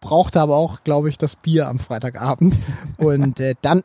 brauchte 0.00 0.40
aber 0.40 0.56
auch, 0.56 0.84
glaube 0.84 1.08
ich, 1.08 1.18
das 1.18 1.36
Bier 1.36 1.68
am 1.68 1.78
Freitagabend 1.78 2.56
und 2.98 3.40
äh, 3.40 3.54
dann 3.62 3.82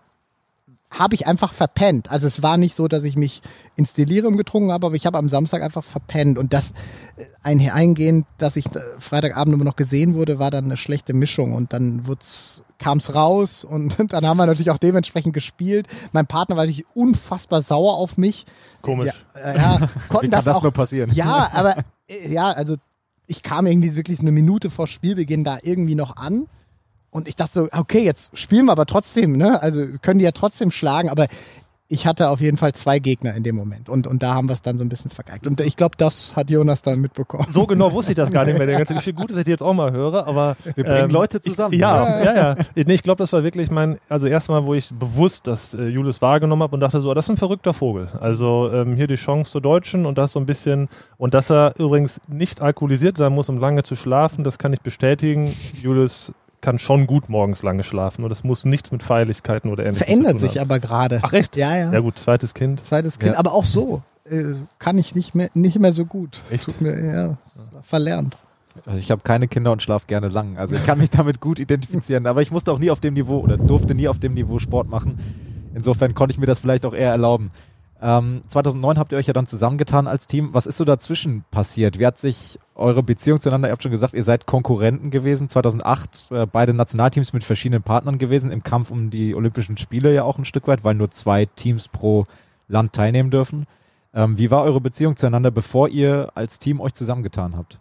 habe 0.99 1.15
ich 1.15 1.25
einfach 1.25 1.53
verpennt. 1.53 2.11
Also 2.11 2.27
es 2.27 2.43
war 2.43 2.57
nicht 2.57 2.75
so, 2.75 2.87
dass 2.87 3.03
ich 3.03 3.15
mich 3.15 3.41
ins 3.75 3.93
Delirium 3.93 4.37
getrunken 4.37 4.71
habe, 4.71 4.85
aber 4.85 4.95
ich 4.95 5.05
habe 5.05 5.17
am 5.17 5.27
Samstag 5.27 5.63
einfach 5.63 5.83
verpennt. 5.83 6.37
Und 6.37 6.53
das 6.53 6.71
äh, 7.17 7.25
einhergehend, 7.41 8.25
dass 8.37 8.55
ich 8.55 8.67
äh, 8.67 8.79
Freitagabend 8.99 9.55
immer 9.55 9.63
noch 9.63 9.75
gesehen 9.75 10.13
wurde, 10.13 10.39
war 10.39 10.51
dann 10.51 10.65
eine 10.65 10.77
schlechte 10.77 11.13
Mischung. 11.13 11.53
Und 11.53 11.73
dann 11.73 12.03
kam 12.77 12.99
es 12.99 13.15
raus 13.15 13.63
und 13.69 13.95
dann 14.13 14.25
haben 14.25 14.37
wir 14.37 14.45
natürlich 14.45 14.71
auch 14.71 14.77
dementsprechend 14.77 15.33
gespielt. 15.33 15.87
Mein 16.11 16.27
Partner 16.27 16.55
war 16.55 16.63
natürlich 16.63 16.85
unfassbar 16.93 17.61
sauer 17.61 17.95
auf 17.95 18.17
mich. 18.17 18.45
Komisch. 18.81 19.13
Ja, 19.35 19.41
äh, 19.41 19.57
ja 19.57 19.77
konnten 20.09 20.27
Wie 20.27 20.29
kann 20.29 20.31
das, 20.31 20.45
das 20.45 20.57
auch, 20.57 20.63
nur 20.63 20.73
passieren? 20.73 21.11
Ja, 21.13 21.49
aber 21.53 21.75
ja, 22.27 22.51
also 22.51 22.75
ich 23.25 23.41
kam 23.41 23.65
irgendwie 23.65 23.95
wirklich 23.95 24.19
so 24.19 24.23
eine 24.23 24.31
Minute 24.31 24.69
vor 24.69 24.87
Spielbeginn 24.87 25.43
da 25.43 25.57
irgendwie 25.63 25.95
noch 25.95 26.17
an 26.17 26.47
und 27.13 27.27
ich 27.27 27.35
dachte 27.35 27.53
so, 27.53 27.67
okay, 27.71 28.03
jetzt 28.03 28.37
spielen 28.37 28.65
wir 28.65 28.71
aber 28.71 28.85
trotzdem, 28.85 29.37
ne? 29.37 29.61
Also 29.61 29.85
können 30.01 30.19
die 30.19 30.25
ja 30.25 30.31
trotzdem 30.31 30.71
schlagen, 30.71 31.09
aber 31.09 31.27
ich 31.93 32.07
hatte 32.07 32.29
auf 32.29 32.41
jeden 32.41 32.57
Fall 32.57 32.73
zwei 32.73 32.97
Gegner 32.97 33.35
in 33.35 33.43
dem 33.43 33.55
Moment 33.55 33.87
und, 33.87 34.07
und 34.07 34.23
da 34.23 34.33
haben 34.33 34.47
wir 34.47 34.53
es 34.53 34.63
dann 34.63 34.77
so 34.77 34.83
ein 34.83 34.89
bisschen 34.89 35.11
vergeigt. 35.11 35.45
Und 35.45 35.61
ich 35.61 35.77
glaube, 35.77 35.95
das 35.97 36.35
hat 36.35 36.49
Jonas 36.49 36.81
dann 36.81 36.99
mitbekommen. 36.99 37.45
So 37.51 37.67
genau 37.67 37.91
wusste 37.91 38.13
ich 38.13 38.15
das 38.15 38.31
gar 38.31 38.45
nicht 38.45 38.57
mehr. 38.57 38.65
Der 38.65 38.77
ganze 38.79 38.95
Geschichte. 38.95 39.19
Gut, 39.19 39.29
dass 39.29 39.37
ich 39.37 39.43
die 39.45 39.51
jetzt 39.51 39.61
auch 39.61 39.75
mal 39.75 39.91
höre, 39.91 40.25
aber. 40.25 40.57
Wir 40.75 40.83
bringen 40.83 41.05
ähm, 41.05 41.11
Leute 41.11 41.39
zusammen. 41.39 41.73
Ich, 41.73 41.79
ja, 41.79 42.23
ja, 42.23 42.35
ja. 42.35 42.55
Nee, 42.73 42.93
ich 42.93 43.03
glaube, 43.03 43.19
das 43.19 43.31
war 43.31 43.43
wirklich 43.43 43.69
mein, 43.69 43.99
also 44.09 44.25
erstmal, 44.25 44.65
wo 44.65 44.73
ich 44.73 44.89
bewusst 44.89 45.45
das 45.45 45.75
äh, 45.75 45.83
Julius 45.83 46.19
wahrgenommen 46.21 46.63
habe 46.63 46.73
und 46.73 46.79
dachte 46.79 46.99
so, 46.99 47.13
das 47.13 47.25
ist 47.25 47.29
ein 47.29 47.37
verrückter 47.37 47.73
Vogel. 47.73 48.07
Also 48.19 48.71
ähm, 48.73 48.95
hier 48.95 49.07
die 49.07 49.15
Chance 49.15 49.51
zur 49.51 49.61
Deutschen 49.61 50.07
und 50.07 50.17
das 50.17 50.33
so 50.33 50.39
ein 50.39 50.47
bisschen, 50.47 50.89
und 51.17 51.35
dass 51.35 51.51
er 51.51 51.75
übrigens 51.77 52.21
nicht 52.27 52.61
alkoholisiert 52.61 53.17
sein 53.17 53.33
muss, 53.33 53.49
um 53.49 53.59
lange 53.59 53.83
zu 53.83 53.95
schlafen, 53.95 54.43
das 54.43 54.57
kann 54.57 54.73
ich 54.73 54.81
bestätigen. 54.81 55.53
Julius 55.81 56.33
kann 56.63 56.79
schon 56.79 57.05
gut 57.05 57.29
morgens 57.29 57.61
lange 57.61 57.83
schlafen 57.83 58.23
und 58.25 58.31
es 58.31 58.43
muss 58.43 58.65
nichts 58.65 58.91
mit 58.91 59.03
Feierlichkeiten 59.03 59.69
oder 59.69 59.83
ähnlichem 59.85 60.05
Verändert 60.05 60.39
sich 60.39 60.59
aber 60.59 60.79
gerade. 60.79 61.19
Ach 61.21 61.33
echt? 61.33 61.55
Ja, 61.57 61.75
ja. 61.77 61.91
Ja 61.93 61.99
gut, 61.99 62.17
zweites 62.17 62.55
Kind. 62.55 62.83
Zweites 62.83 63.19
Kind, 63.19 63.33
Ja. 63.33 63.39
aber 63.39 63.53
auch 63.53 63.65
so 63.65 64.01
äh, 64.29 64.53
kann 64.79 64.97
ich 64.97 65.13
nicht 65.13 65.35
mehr, 65.35 65.49
nicht 65.53 65.77
mehr 65.77 65.91
so 65.91 66.05
gut. 66.05 66.41
Es 66.47 66.53
Echt? 66.53 66.63
tut 66.65 66.81
mir, 66.81 66.99
ja, 67.05 67.37
verlernt. 67.83 68.37
Also 68.85 68.97
ich 68.97 69.11
habe 69.11 69.21
keine 69.21 69.47
Kinder 69.47 69.71
und 69.71 69.83
schlafe 69.83 70.07
gerne 70.07 70.29
lang. 70.29 70.57
Also 70.57 70.75
ich 70.75 70.85
kann 70.85 70.97
mich 70.97 71.09
damit 71.11 71.41
gut 71.41 71.59
identifizieren. 71.59 72.25
Aber 72.25 72.41
ich 72.41 72.49
musste 72.49 72.71
auch 72.71 72.79
nie 72.79 72.89
auf 72.89 73.01
dem 73.01 73.13
Niveau 73.13 73.39
oder 73.39 73.57
durfte 73.57 73.93
nie 73.93 74.07
auf 74.07 74.17
dem 74.19 74.33
Niveau 74.33 74.57
Sport 74.59 74.89
machen. 74.89 75.19
Insofern 75.75 76.15
konnte 76.15 76.31
ich 76.33 76.39
mir 76.39 76.45
das 76.45 76.59
vielleicht 76.59 76.85
auch 76.85 76.93
eher 76.93 77.11
erlauben. 77.11 77.51
Ähm, 78.05 78.41
2009 78.49 78.99
habt 78.99 79.13
ihr 79.13 79.17
euch 79.17 79.27
ja 79.27 79.33
dann 79.33 79.47
zusammengetan 79.47 80.07
als 80.07 80.27
Team. 80.27 80.49
Was 80.51 80.65
ist 80.65 80.75
so 80.75 80.83
dazwischen 80.83 81.45
passiert? 81.51 81.99
Wie 81.99 82.05
hat 82.05 82.19
sich 82.19 82.59
eure 82.75 83.01
Beziehung 83.01 83.39
zueinander, 83.39 83.69
ihr 83.69 83.71
habt 83.71 83.81
schon 83.81 83.93
gesagt, 83.93 84.13
ihr 84.13 84.23
seid 84.23 84.45
Konkurrenten 84.45 85.09
gewesen. 85.09 85.47
2008 85.47 86.31
äh, 86.31 86.45
beide 86.45 86.73
Nationalteams 86.73 87.31
mit 87.31 87.45
verschiedenen 87.45 87.81
Partnern 87.81 88.17
gewesen, 88.17 88.51
im 88.51 88.61
Kampf 88.61 88.91
um 88.91 89.09
die 89.09 89.33
Olympischen 89.33 89.77
Spiele 89.77 90.13
ja 90.13 90.23
auch 90.23 90.37
ein 90.37 90.43
Stück 90.43 90.67
weit, 90.67 90.83
weil 90.83 90.95
nur 90.95 91.11
zwei 91.11 91.45
Teams 91.45 91.87
pro 91.87 92.25
Land 92.67 92.91
teilnehmen 92.91 93.31
dürfen. 93.31 93.67
Ähm, 94.13 94.37
wie 94.37 94.51
war 94.51 94.63
eure 94.63 94.81
Beziehung 94.81 95.15
zueinander, 95.15 95.49
bevor 95.49 95.87
ihr 95.87 96.29
als 96.35 96.59
Team 96.59 96.81
euch 96.81 96.93
zusammengetan 96.93 97.55
habt? 97.55 97.79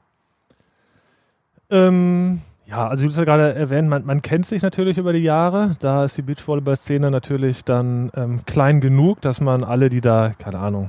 Ähm, 1.69 2.43
ja, 2.73 2.89
also 2.89 3.05
du 3.05 3.11
hast 3.11 3.19
ja 3.19 3.25
gerade 3.25 3.55
erwähnt, 3.55 3.87
man, 3.91 4.07
man 4.07 4.23
kennt 4.23 4.47
sich 4.47 4.63
natürlich 4.63 4.97
über 4.97 5.13
die 5.13 5.19
Jahre. 5.19 5.77
Da 5.81 6.07
ist 6.07 6.17
die 6.17 6.23
Beachvolleyball-Szene 6.23 7.11
natürlich 7.11 7.67
dann 7.67 8.11
ähm, 8.17 8.41
klein 8.47 8.81
genug, 8.81 9.21
dass 9.21 9.43
man 9.43 9.63
alle, 9.63 9.91
die 9.91 10.01
da, 10.01 10.33
keine 10.39 10.59
Ahnung, 10.59 10.89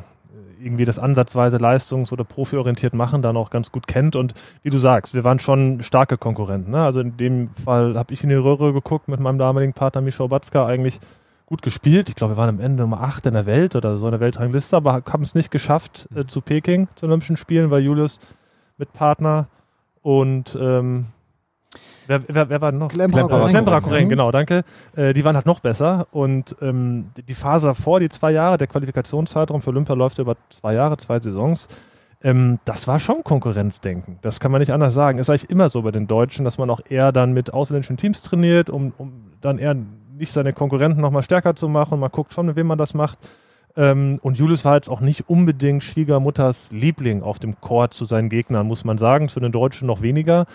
irgendwie 0.62 0.86
das 0.86 0.98
ansatzweise 0.98 1.58
leistungs- 1.58 2.14
oder 2.14 2.24
profiorientiert 2.24 2.94
machen, 2.94 3.22
dann 3.22 3.36
auch 3.36 3.50
ganz 3.50 3.70
gut 3.74 3.86
kennt. 3.86 4.16
Und 4.16 4.34
wie 4.62 4.70
du 4.70 4.78
sagst, 4.78 5.14
wir 5.14 5.26
waren 5.26 5.40
schon 5.40 5.84
starke 5.84 6.18
Konkurrenten. 6.18 6.72
Ne? 6.72 6.82
Also 6.82 7.02
in 7.02 7.18
dem 7.18 7.50
Fall 7.50 7.98
habe 7.98 8.14
ich 8.14 8.24
in 8.24 8.30
die 8.30 8.36
Röhre 8.36 8.72
geguckt 8.72 9.10
mit 9.10 9.20
meinem 9.20 9.38
damaligen 9.38 9.74
Partner 9.74 10.00
Michał 10.00 10.30
Batzka 10.30 10.66
eigentlich 10.66 11.02
gut 11.48 11.62
gespielt. 11.64 12.08
Ich 12.08 12.16
glaube, 12.16 12.36
wir 12.36 12.38
waren 12.38 12.48
am 12.48 12.62
Ende 12.62 12.84
Nummer 12.84 13.02
8 13.02 13.26
in 13.26 13.34
der 13.34 13.46
Welt 13.46 13.76
oder 13.76 13.98
so 13.98 14.08
in 14.08 14.12
der 14.12 14.22
Weltrangliste, 14.22 14.78
aber 14.78 15.04
haben 15.12 15.24
es 15.24 15.36
nicht 15.36 15.52
geschafft 15.52 16.08
äh, 16.16 16.24
zu 16.26 16.40
Peking, 16.40 16.88
zu 16.96 17.08
Olympischen 17.08 17.36
Spielen, 17.36 17.72
weil 17.72 17.84
Julius 17.84 18.20
mit 18.78 18.94
Partner 18.94 19.48
und 20.02 20.58
ähm, 20.58 21.08
wer, 22.08 22.22
wer, 22.28 22.50
wer 22.50 22.62
war 22.62 22.72
noch? 22.72 22.90
Klemperer 22.90 23.22
Klemperer, 23.28 23.40
Koren. 23.40 23.52
Klemperer 23.52 23.82
Koren, 23.82 24.04
Mhm. 24.06 24.10
genau, 24.10 24.32
danke. 24.32 24.64
Äh, 24.96 25.14
die 25.14 25.24
waren 25.26 25.36
halt 25.36 25.46
noch 25.46 25.60
besser 25.60 26.08
und 26.12 26.56
ähm, 26.62 27.10
die- 27.18 27.24
die 27.24 27.34
Phase 27.34 27.68
davor, 27.68 28.00
die 28.00 28.10
zwei 28.10 28.32
Jahre, 28.32 28.58
der 28.58 28.68
Qualifikationszeitraum 28.68 29.62
für 29.62 29.70
Olympia 29.70 29.96
läuft 29.96 30.20
über 30.20 30.36
zwei 30.50 30.74
Jahre, 30.74 30.98
zwei 30.98 31.20
Saisons. 31.20 31.68
Ähm, 32.24 32.60
das 32.66 32.88
war 32.88 33.00
schon 33.00 33.24
Konkurrenzdenken. 33.24 34.18
Das 34.22 34.40
kann 34.40 34.52
man 34.52 34.60
nicht 34.60 34.72
anders 34.72 34.94
sagen. 34.94 35.18
Ist 35.20 35.30
eigentlich 35.30 35.50
immer 35.50 35.68
so 35.70 35.82
bei 35.82 35.92
den 35.92 36.08
Deutschen, 36.08 36.46
dass 36.46 36.58
man 36.58 36.70
auch 36.70 36.80
eher 36.90 37.12
dann 37.12 37.34
mit 37.34 37.54
ausländischen 37.54 37.98
Teams 37.98 38.22
trainiert, 38.22 38.70
um, 38.70 38.94
um 38.98 39.32
dann 39.42 39.58
eher 39.58 39.76
nicht 40.18 40.32
seine 40.32 40.54
Konkurrenten 40.54 41.02
nochmal 41.02 41.22
stärker 41.24 41.56
zu 41.56 41.68
machen. 41.68 42.00
Man 42.00 42.12
guckt 42.12 42.32
schon, 42.34 42.46
mit 42.46 42.56
wem 42.56 42.68
man 42.68 42.78
das 42.78 42.94
macht. 42.94 43.20
Ähm, 43.76 44.20
und 44.22 44.38
Julius 44.38 44.64
war 44.64 44.76
jetzt 44.76 44.88
auch 44.88 45.02
nicht 45.02 45.28
unbedingt 45.30 45.84
Schwiegermutters 45.84 46.72
Liebling 46.72 47.24
auf 47.24 47.40
dem 47.40 47.60
Court 47.60 47.92
zu 47.94 48.06
seinen 48.06 48.30
Gegnern, 48.30 48.68
muss 48.68 48.86
man 48.86 49.00
sagen. 49.00 49.28
Zu 49.30 49.40
den 49.40 49.52
Deutschen 49.52 49.88
noch 49.88 50.02
weniger. 50.04 50.46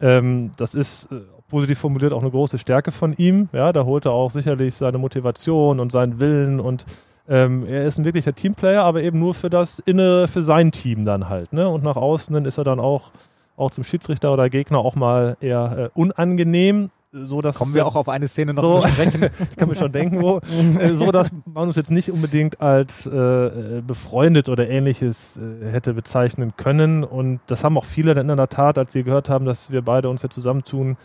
Ähm, 0.00 0.52
das 0.56 0.74
ist 0.74 1.10
äh, 1.12 1.20
positiv 1.48 1.78
formuliert 1.78 2.12
auch 2.12 2.22
eine 2.22 2.30
große 2.30 2.58
Stärke 2.58 2.92
von 2.92 3.12
ihm. 3.14 3.48
Ja, 3.52 3.72
da 3.72 3.84
holt 3.84 4.04
er 4.04 4.12
auch 4.12 4.30
sicherlich 4.30 4.74
seine 4.74 4.98
Motivation 4.98 5.80
und 5.80 5.92
seinen 5.92 6.20
Willen 6.20 6.60
und 6.60 6.84
ähm, 7.28 7.66
er 7.66 7.86
ist 7.86 7.98
ein 7.98 8.04
wirklicher 8.04 8.34
Teamplayer, 8.34 8.84
aber 8.84 9.02
eben 9.02 9.18
nur 9.18 9.34
für 9.34 9.50
das 9.50 9.80
Innere, 9.80 10.28
für 10.28 10.42
sein 10.42 10.70
Team 10.70 11.04
dann 11.04 11.28
halt. 11.28 11.52
Ne? 11.52 11.68
Und 11.68 11.82
nach 11.82 11.96
außen 11.96 12.44
ist 12.44 12.58
er 12.58 12.64
dann 12.64 12.78
auch, 12.78 13.10
auch 13.56 13.70
zum 13.70 13.84
Schiedsrichter 13.84 14.32
oder 14.32 14.48
Gegner 14.48 14.78
auch 14.78 14.94
mal 14.94 15.36
eher 15.40 15.90
äh, 15.94 16.00
unangenehm. 16.00 16.90
So 17.24 17.40
dass 17.40 17.56
Kommen 17.56 17.74
wir 17.74 17.86
auch 17.86 17.96
auf 17.96 18.08
eine 18.08 18.28
Szene 18.28 18.54
noch 18.54 18.62
So. 18.62 18.80
zu 18.80 18.88
sprechen? 18.88 19.30
ich 19.50 19.56
kann 19.56 19.68
mir 19.68 19.76
schon 19.76 19.92
denken, 19.92 20.20
wo, 20.20 20.38
äh, 20.78 20.94
so 20.94 21.12
dass 21.12 21.30
man 21.44 21.68
uns 21.68 21.76
jetzt 21.76 21.90
nicht 21.90 22.10
unbedingt 22.10 22.60
als 22.60 23.06
äh, 23.06 23.16
äh, 23.16 23.80
befreundet 23.80 24.48
oder 24.48 24.68
ähnliches 24.68 25.38
äh, 25.38 25.70
hätte 25.70 25.94
bezeichnen 25.94 26.54
können. 26.56 27.04
Und 27.04 27.40
das 27.46 27.64
haben 27.64 27.78
auch 27.78 27.84
viele 27.84 28.14
dann 28.14 28.28
in 28.28 28.36
der 28.36 28.48
Tat, 28.48 28.78
als 28.78 28.92
sie 28.92 29.02
gehört 29.02 29.30
haben, 29.30 29.46
dass 29.46 29.70
wir 29.70 29.82
beide 29.82 30.08
uns 30.08 30.22
jetzt 30.22 30.34
zusammentun, 30.34 30.96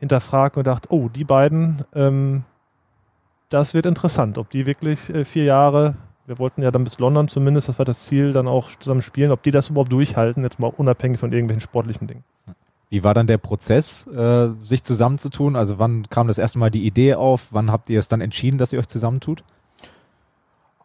hinterfragt 0.00 0.56
und 0.56 0.64
gedacht, 0.64 0.86
oh, 0.90 1.08
die 1.08 1.24
beiden, 1.24 1.84
ähm, 1.94 2.42
das 3.50 3.74
wird 3.74 3.86
interessant, 3.86 4.38
ob 4.38 4.50
die 4.50 4.66
wirklich 4.66 5.10
äh, 5.10 5.24
vier 5.24 5.44
Jahre, 5.44 5.94
wir 6.26 6.38
wollten 6.38 6.62
ja 6.62 6.70
dann 6.70 6.84
bis 6.84 6.98
London 6.98 7.28
zumindest, 7.28 7.68
das 7.68 7.78
war 7.78 7.84
das 7.84 8.06
Ziel, 8.06 8.32
dann 8.32 8.48
auch 8.48 8.70
zusammen 8.78 9.02
spielen, 9.02 9.30
ob 9.30 9.42
die 9.42 9.50
das 9.50 9.68
überhaupt 9.68 9.92
durchhalten, 9.92 10.42
jetzt 10.42 10.58
mal 10.58 10.72
unabhängig 10.74 11.20
von 11.20 11.32
irgendwelchen 11.32 11.60
sportlichen 11.60 12.08
Dingen. 12.08 12.24
Wie 12.90 13.04
war 13.04 13.14
dann 13.14 13.28
der 13.28 13.38
Prozess, 13.38 14.08
äh, 14.08 14.50
sich 14.60 14.82
zusammenzutun? 14.82 15.54
Also 15.54 15.78
wann 15.78 16.08
kam 16.10 16.26
das 16.26 16.38
erste 16.38 16.58
Mal 16.58 16.70
die 16.70 16.84
Idee 16.84 17.14
auf? 17.14 17.48
Wann 17.52 17.70
habt 17.70 17.88
ihr 17.88 18.00
es 18.00 18.08
dann 18.08 18.20
entschieden, 18.20 18.58
dass 18.58 18.72
ihr 18.72 18.80
euch 18.80 18.88
zusammentut? 18.88 19.44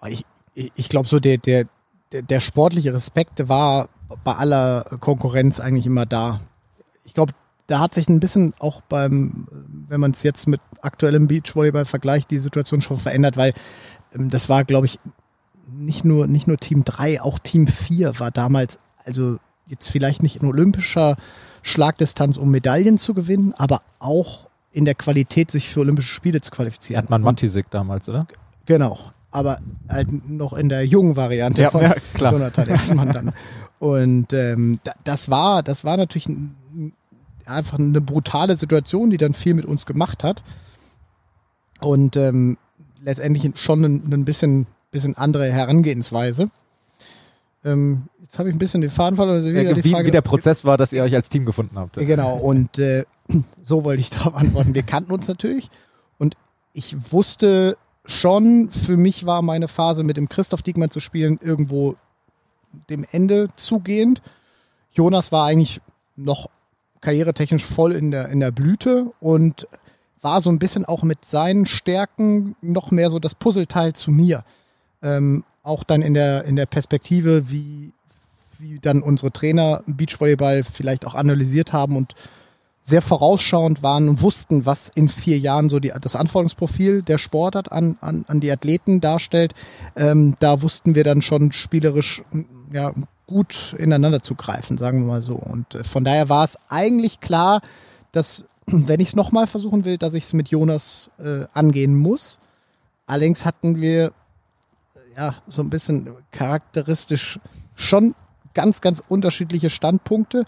Ich, 0.08 0.24
ich, 0.54 0.72
ich 0.76 0.90
glaube 0.90 1.08
so, 1.08 1.20
der, 1.20 1.40
der, 1.40 1.66
der, 2.12 2.22
der 2.22 2.40
sportliche 2.40 2.94
Respekt 2.94 3.50
war 3.50 3.90
bei 4.24 4.36
aller 4.36 4.84
Konkurrenz 5.00 5.60
eigentlich 5.60 5.88
immer 5.88 6.06
da. 6.06 6.42
Ich 7.06 7.16
glaube, 7.16 7.34
da 7.66 7.80
hat 7.80 7.96
sich 7.96 8.08
ein 8.08 8.20
bisschen 8.20 8.54
auch 8.60 8.82
beim, 8.82 9.48
wenn 9.90 10.00
man 10.00 10.12
es 10.12 10.22
jetzt 10.22 10.48
mit 10.48 10.62
aktuellem 10.82 11.28
Beachvolleyball 11.28 11.86
vergleicht, 11.86 12.30
die 12.30 12.38
Situation 12.38 12.84
schon 12.84 13.00
verändert, 13.00 13.36
weil 13.38 13.54
ähm, 14.14 14.30
das 14.30 14.48
war, 14.48 14.64
glaube 14.64 14.86
ich, 14.86 15.00
nicht 15.68 16.06
nur, 16.06 16.28
nicht 16.28 16.48
nur 16.48 16.58
Team 16.58 16.84
3, 16.86 17.22
auch 17.22 17.40
Team 17.40 17.66
4 17.66 18.20
war 18.20 18.30
damals, 18.30 18.78
also 19.04 19.38
jetzt 19.66 19.88
vielleicht 19.90 20.22
nicht 20.22 20.36
in 20.36 20.48
olympischer 20.48 21.18
Schlagdistanz, 21.66 22.38
um 22.38 22.52
Medaillen 22.52 22.98
zu 23.00 23.14
gewinnen, 23.16 23.54
aber 23.58 23.82
auch 24.00 24.48
in 24.72 24.86
der 24.86 24.94
Qualität, 24.94 25.50
sich 25.50 25.68
für 25.68 25.80
Olympische 25.80 26.14
Spiele 26.14 26.40
zu 26.42 26.52
qualifizieren. 26.52 27.04
Erdmann 27.04 27.22
Und- 27.22 27.26
Mantisik 27.26 27.70
damals, 27.72 28.08
oder? 28.08 28.28
Genau, 28.68 29.00
aber 29.32 29.58
halt 29.90 30.30
noch 30.30 30.54
in 30.54 30.70
der 30.70 30.86
jungen 30.86 31.16
Variante 31.16 31.64
Ja, 31.64 31.72
von 31.72 31.82
ja, 31.82 31.96
klar. 32.14 32.34
Jonathan 32.34 32.68
Erdmann 32.68 33.12
dann. 33.14 33.34
Und 33.80 34.32
ähm, 34.34 34.80
da, 34.84 34.92
das 35.04 35.30
war, 35.30 35.64
das 35.64 35.84
war 35.84 35.98
natürlich 35.98 36.28
ein, 36.30 36.94
einfach 37.46 37.80
eine 37.80 38.00
brutale 38.02 38.56
Situation, 38.56 39.10
die 39.10 39.18
dann 39.18 39.34
viel 39.34 39.54
mit 39.56 39.66
uns 39.66 39.86
gemacht 39.86 40.24
hat. 40.24 40.44
Und 41.82 42.16
ähm, 42.16 42.58
letztendlich 43.04 43.60
schon 43.60 43.84
ein, 43.84 44.14
ein 44.14 44.26
bisschen, 44.26 44.68
bisschen 44.92 45.18
andere 45.18 45.52
Herangehensweise. 45.52 46.50
Ähm, 47.64 48.04
jetzt 48.26 48.40
habe 48.40 48.50
ich 48.50 48.56
ein 48.56 48.60
bisschen 48.60 48.82
den 48.82 48.90
Faden 48.90 49.16
verloren. 49.16 49.36
Also 49.36 49.50
Ja, 49.50 49.76
wie, 49.84 49.92
Frage- 49.92 50.08
wie 50.08 50.12
der 50.12 50.22
Prozess 50.24 50.66
war, 50.66 50.78
dass 50.78 50.92
ihr 50.94 51.04
euch 51.04 51.14
als 51.14 51.30
Team 51.30 51.46
gefunden 51.46 51.78
habt. 51.78 51.96
Genau, 51.98 52.38
und 52.38 52.80
äh, 52.80 53.06
so 53.62 53.84
wollte 53.84 54.02
ich 54.02 54.10
darauf 54.10 54.34
antworten. 54.34 54.74
Wir 54.74 54.82
kannten 54.82 55.14
uns 55.14 55.28
natürlich 55.28 55.70
und 56.18 56.36
ich 56.74 57.12
wusste 57.12 57.78
schon, 58.06 58.72
für 58.72 58.98
mich 58.98 59.28
war 59.28 59.44
meine 59.44 59.68
Phase 59.68 60.04
mit 60.04 60.18
dem 60.18 60.28
Christoph 60.28 60.64
Diekmann 60.64 60.90
zu 60.90 61.00
spielen 61.02 61.38
irgendwo 61.40 61.96
dem 62.90 63.06
Ende 63.12 63.48
zugehend. 63.56 64.24
Jonas 64.92 65.32
war 65.32 65.46
eigentlich 65.46 65.80
noch 66.16 66.50
karrieretechnisch 67.02 67.64
voll 67.64 67.92
in 67.92 68.10
der, 68.10 68.30
in 68.30 68.40
der 68.40 68.50
Blüte 68.52 69.12
und 69.20 69.68
war 70.22 70.42
so 70.42 70.50
ein 70.50 70.58
bisschen 70.58 70.84
auch 70.86 71.04
mit 71.04 71.26
seinen 71.26 71.68
Stärken 71.68 72.56
noch 72.62 72.90
mehr 72.90 73.12
so 73.12 73.20
das 73.20 73.36
Puzzleteil 73.36 73.94
zu 73.94 74.10
mir. 74.10 74.44
Ähm, 75.04 75.44
auch 75.62 75.84
dann 75.84 76.02
in 76.02 76.16
der, 76.16 76.46
in 76.46 76.56
der 76.56 76.66
Perspektive, 76.66 77.52
wie, 77.52 77.94
wie 78.60 78.80
dann 78.80 79.02
unsere 79.02 79.32
Trainer 79.32 79.82
Beachvolleyball 79.88 80.64
vielleicht 80.64 81.06
auch 81.06 81.16
analysiert 81.16 81.74
haben 81.74 81.96
und 81.96 82.14
sehr 82.88 83.02
vorausschauend 83.02 83.82
waren 83.82 84.08
und 84.08 84.22
wussten, 84.22 84.68
was 84.68 84.90
in 84.90 85.10
vier 85.10 85.40
Jahren 85.40 85.70
so 85.70 85.80
die, 85.80 85.92
das 86.00 86.16
Anforderungsprofil 86.16 87.02
der 87.02 87.18
Sportart 87.18 87.72
an, 87.72 87.98
an, 88.00 88.26
an 88.28 88.40
die 88.40 88.52
Athleten 88.52 89.02
darstellt. 89.02 89.56
Ähm, 89.96 90.36
da 90.40 90.62
wussten 90.62 90.94
wir 90.94 91.04
dann 91.04 91.24
schon 91.24 91.52
spielerisch 91.52 92.22
ja, 92.72 92.94
gut 93.26 93.76
ineinander 93.80 94.22
zu 94.22 94.36
greifen, 94.36 94.78
sagen 94.78 95.02
wir 95.02 95.08
mal 95.08 95.22
so. 95.24 95.34
Und 95.34 95.74
äh, 95.74 95.84
von 95.84 96.04
daher 96.04 96.30
war 96.30 96.46
es 96.46 96.60
eigentlich 96.70 97.22
klar, 97.22 97.62
dass, 98.12 98.46
wenn 98.68 99.00
ich 99.00 99.10
es 99.10 99.16
nochmal 99.16 99.48
versuchen 99.48 99.84
will, 99.84 99.98
dass 99.98 100.14
ich 100.14 100.26
es 100.26 100.34
mit 100.34 100.50
Jonas 100.50 101.10
äh, 101.18 101.46
angehen 101.54 101.96
muss. 101.96 102.40
Allerdings 103.08 103.46
hatten 103.46 103.82
wir 103.82 104.06
äh, 104.06 104.12
ja 105.18 105.36
so 105.48 105.64
ein 105.64 105.72
bisschen 105.72 106.10
charakteristisch 106.32 107.40
schon 107.74 108.14
ganz, 108.56 108.82
ganz 108.82 109.04
unterschiedliche 109.08 109.70
Standpunkte 109.70 110.46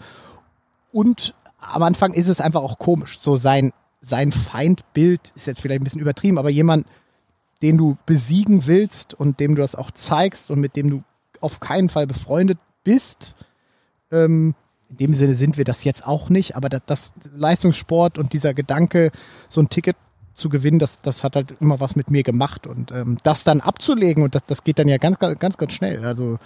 und 0.90 1.34
am 1.60 1.82
Anfang 1.82 2.12
ist 2.12 2.28
es 2.28 2.40
einfach 2.40 2.62
auch 2.62 2.78
komisch. 2.78 3.18
So 3.20 3.36
sein, 3.36 3.72
sein 4.00 4.32
Feindbild 4.32 5.32
ist 5.34 5.46
jetzt 5.46 5.60
vielleicht 5.60 5.80
ein 5.80 5.84
bisschen 5.84 6.00
übertrieben, 6.00 6.38
aber 6.38 6.50
jemand, 6.50 6.86
den 7.62 7.76
du 7.76 7.96
besiegen 8.06 8.66
willst 8.66 9.14
und 9.14 9.40
dem 9.40 9.54
du 9.54 9.62
das 9.62 9.74
auch 9.74 9.90
zeigst 9.90 10.50
und 10.50 10.60
mit 10.60 10.76
dem 10.76 10.90
du 10.90 11.02
auf 11.40 11.60
keinen 11.60 11.88
Fall 11.88 12.06
befreundet 12.06 12.58
bist, 12.84 13.34
ähm, 14.10 14.54
in 14.88 14.96
dem 14.96 15.14
Sinne 15.14 15.34
sind 15.34 15.58
wir 15.58 15.64
das 15.64 15.84
jetzt 15.84 16.06
auch 16.06 16.30
nicht, 16.30 16.56
aber 16.56 16.68
das, 16.68 16.82
das 16.86 17.12
Leistungssport 17.34 18.16
und 18.16 18.32
dieser 18.32 18.54
Gedanke, 18.54 19.10
so 19.48 19.60
ein 19.60 19.68
Ticket 19.68 19.96
zu 20.32 20.48
gewinnen, 20.48 20.78
das, 20.78 21.02
das 21.02 21.24
hat 21.24 21.36
halt 21.36 21.56
immer 21.60 21.80
was 21.80 21.96
mit 21.96 22.10
mir 22.10 22.22
gemacht. 22.22 22.66
Und 22.66 22.92
ähm, 22.92 23.18
das 23.24 23.44
dann 23.44 23.60
abzulegen, 23.60 24.22
und 24.22 24.34
das, 24.34 24.44
das 24.46 24.64
geht 24.64 24.78
dann 24.78 24.88
ja 24.88 24.96
ganz, 24.96 25.18
ganz, 25.18 25.58
ganz 25.58 25.72
schnell. 25.72 26.04
Also 26.06 26.38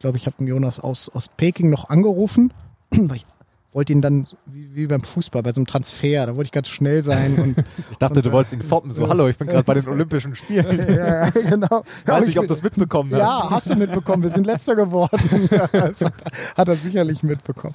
glaube, 0.00 0.16
ich 0.16 0.26
habe 0.26 0.44
Jonas 0.44 0.80
aus, 0.80 1.08
aus 1.08 1.28
Peking 1.28 1.70
noch 1.70 1.88
angerufen, 1.88 2.52
weil 2.90 3.16
ich 3.16 3.26
wollte 3.72 3.92
ihn 3.92 4.00
dann, 4.00 4.26
wie, 4.46 4.74
wie, 4.74 4.86
beim 4.88 5.00
Fußball, 5.00 5.44
bei 5.44 5.52
so 5.52 5.60
einem 5.60 5.66
Transfer, 5.66 6.26
da 6.26 6.34
wollte 6.34 6.48
ich 6.48 6.52
ganz 6.52 6.68
schnell 6.68 7.04
sein. 7.04 7.38
Und, 7.38 7.64
ich 7.92 7.98
dachte, 7.98 8.16
und, 8.16 8.26
du 8.26 8.32
wolltest 8.32 8.54
ihn 8.54 8.62
foppen, 8.62 8.92
so, 8.92 9.08
hallo, 9.08 9.28
ich 9.28 9.38
bin 9.38 9.46
gerade 9.46 9.62
bei 9.62 9.74
den 9.74 9.86
Olympischen 9.86 10.34
Spielen. 10.34 10.88
ja, 10.96 11.30
genau. 11.30 11.84
Weiß 12.04 12.26
nicht, 12.26 12.36
ob 12.38 12.44
du 12.44 12.48
das 12.48 12.64
mitbekommen 12.64 13.12
hast. 13.12 13.20
Ja, 13.20 13.50
hast 13.50 13.70
du 13.70 13.76
mitbekommen, 13.76 14.24
wir 14.24 14.30
sind 14.30 14.44
letzter 14.44 14.74
geworden. 14.74 15.48
das 15.70 16.00
hat, 16.00 16.14
hat 16.56 16.68
er 16.68 16.76
sicherlich 16.76 17.22
mitbekommen. 17.22 17.74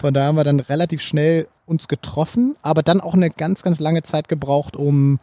Von 0.00 0.12
daher 0.12 0.28
haben 0.28 0.36
wir 0.36 0.44
dann 0.44 0.58
relativ 0.58 1.00
schnell 1.00 1.46
uns 1.64 1.86
getroffen, 1.86 2.56
aber 2.62 2.82
dann 2.82 3.00
auch 3.00 3.14
eine 3.14 3.30
ganz, 3.30 3.62
ganz 3.62 3.78
lange 3.78 4.02
Zeit 4.02 4.28
gebraucht, 4.28 4.74
um 4.74 5.20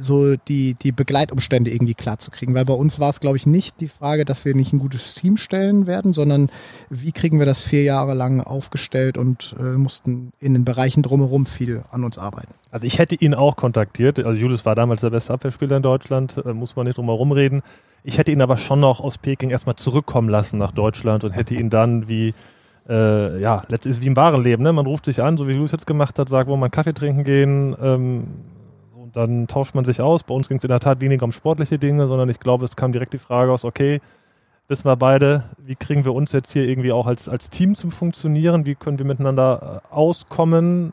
so 0.00 0.36
die, 0.36 0.74
die 0.74 0.92
Begleitumstände 0.92 1.70
irgendwie 1.70 1.94
klar 1.94 2.18
zu 2.18 2.30
kriegen. 2.30 2.54
Weil 2.54 2.64
bei 2.64 2.74
uns 2.74 3.00
war 3.00 3.10
es, 3.10 3.20
glaube 3.20 3.36
ich, 3.36 3.46
nicht 3.46 3.80
die 3.80 3.88
Frage, 3.88 4.24
dass 4.24 4.44
wir 4.44 4.54
nicht 4.54 4.72
ein 4.72 4.78
gutes 4.78 5.14
Team 5.14 5.36
stellen 5.36 5.86
werden, 5.86 6.12
sondern 6.12 6.50
wie 6.90 7.12
kriegen 7.12 7.38
wir 7.38 7.46
das 7.46 7.60
vier 7.60 7.82
Jahre 7.82 8.14
lang 8.14 8.40
aufgestellt 8.40 9.18
und 9.18 9.56
äh, 9.58 9.62
mussten 9.62 10.32
in 10.40 10.54
den 10.54 10.64
Bereichen 10.64 11.02
drumherum 11.02 11.46
viel 11.46 11.82
an 11.90 12.04
uns 12.04 12.18
arbeiten. 12.18 12.54
Also 12.70 12.86
ich 12.86 12.98
hätte 12.98 13.14
ihn 13.14 13.34
auch 13.34 13.56
kontaktiert. 13.56 14.18
Also 14.18 14.38
Julius 14.38 14.64
war 14.66 14.74
damals 14.74 15.00
der 15.00 15.10
beste 15.10 15.32
Abwehrspieler 15.32 15.76
in 15.76 15.82
Deutschland, 15.82 16.42
äh, 16.44 16.52
muss 16.52 16.76
man 16.76 16.86
nicht 16.86 16.98
drum 16.98 17.06
herum 17.06 17.32
reden. 17.32 17.62
Ich 18.04 18.18
hätte 18.18 18.32
ihn 18.32 18.42
aber 18.42 18.56
schon 18.56 18.80
noch 18.80 19.00
aus 19.00 19.18
Peking 19.18 19.50
erstmal 19.50 19.76
zurückkommen 19.76 20.28
lassen 20.28 20.58
nach 20.58 20.72
Deutschland 20.72 21.24
und 21.24 21.32
hätte 21.32 21.54
ihn 21.54 21.70
dann 21.70 22.08
wie 22.08 22.34
äh, 22.88 23.40
ja, 23.40 23.58
letztlich 23.68 23.96
ist 23.96 24.02
wie 24.02 24.06
im 24.06 24.16
wahren 24.16 24.42
Leben. 24.42 24.62
Ne? 24.62 24.72
Man 24.72 24.86
ruft 24.86 25.04
sich 25.04 25.22
an, 25.22 25.36
so 25.36 25.46
wie 25.46 25.52
Julius 25.52 25.72
jetzt 25.72 25.86
gemacht 25.86 26.18
hat, 26.18 26.28
sagt, 26.28 26.48
wo 26.48 26.56
man 26.56 26.70
Kaffee 26.70 26.94
trinken 26.94 27.24
gehen, 27.24 27.76
ähm, 27.80 28.24
dann 29.12 29.46
tauscht 29.46 29.74
man 29.74 29.84
sich 29.84 30.00
aus. 30.00 30.22
Bei 30.22 30.34
uns 30.34 30.48
ging 30.48 30.58
es 30.58 30.64
in 30.64 30.68
der 30.68 30.80
Tat 30.80 31.00
weniger 31.00 31.24
um 31.24 31.32
sportliche 31.32 31.78
Dinge, 31.78 32.08
sondern 32.08 32.28
ich 32.28 32.40
glaube, 32.40 32.64
es 32.64 32.76
kam 32.76 32.92
direkt 32.92 33.12
die 33.12 33.18
Frage 33.18 33.52
aus, 33.52 33.64
okay, 33.64 34.00
wissen 34.68 34.84
wir 34.84 34.96
beide, 34.96 35.44
wie 35.58 35.74
kriegen 35.74 36.04
wir 36.04 36.14
uns 36.14 36.32
jetzt 36.32 36.52
hier 36.52 36.64
irgendwie 36.64 36.92
auch 36.92 37.06
als, 37.06 37.28
als 37.28 37.50
Team 37.50 37.74
zum 37.74 37.90
Funktionieren? 37.90 38.66
Wie 38.66 38.74
können 38.74 38.98
wir 38.98 39.06
miteinander 39.06 39.82
äh, 39.90 39.94
auskommen? 39.94 40.92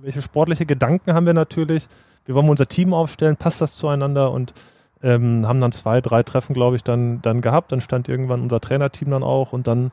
Welche 0.00 0.22
sportliche 0.22 0.66
Gedanken 0.66 1.14
haben 1.14 1.26
wir 1.26 1.34
natürlich? 1.34 1.88
Wie 2.26 2.34
wollen 2.34 2.46
wir 2.46 2.50
unser 2.50 2.68
Team 2.68 2.92
aufstellen? 2.92 3.36
Passt 3.36 3.60
das 3.60 3.74
zueinander? 3.74 4.30
Und 4.30 4.52
ähm, 5.02 5.46
haben 5.46 5.60
dann 5.60 5.72
zwei, 5.72 6.00
drei 6.00 6.22
Treffen, 6.22 6.54
glaube 6.54 6.76
ich, 6.76 6.84
dann, 6.84 7.22
dann 7.22 7.40
gehabt. 7.40 7.72
Dann 7.72 7.80
stand 7.80 8.08
irgendwann 8.08 8.42
unser 8.42 8.60
Trainerteam 8.60 9.10
dann 9.10 9.22
auch 9.22 9.52
und 9.52 9.66
dann 9.66 9.90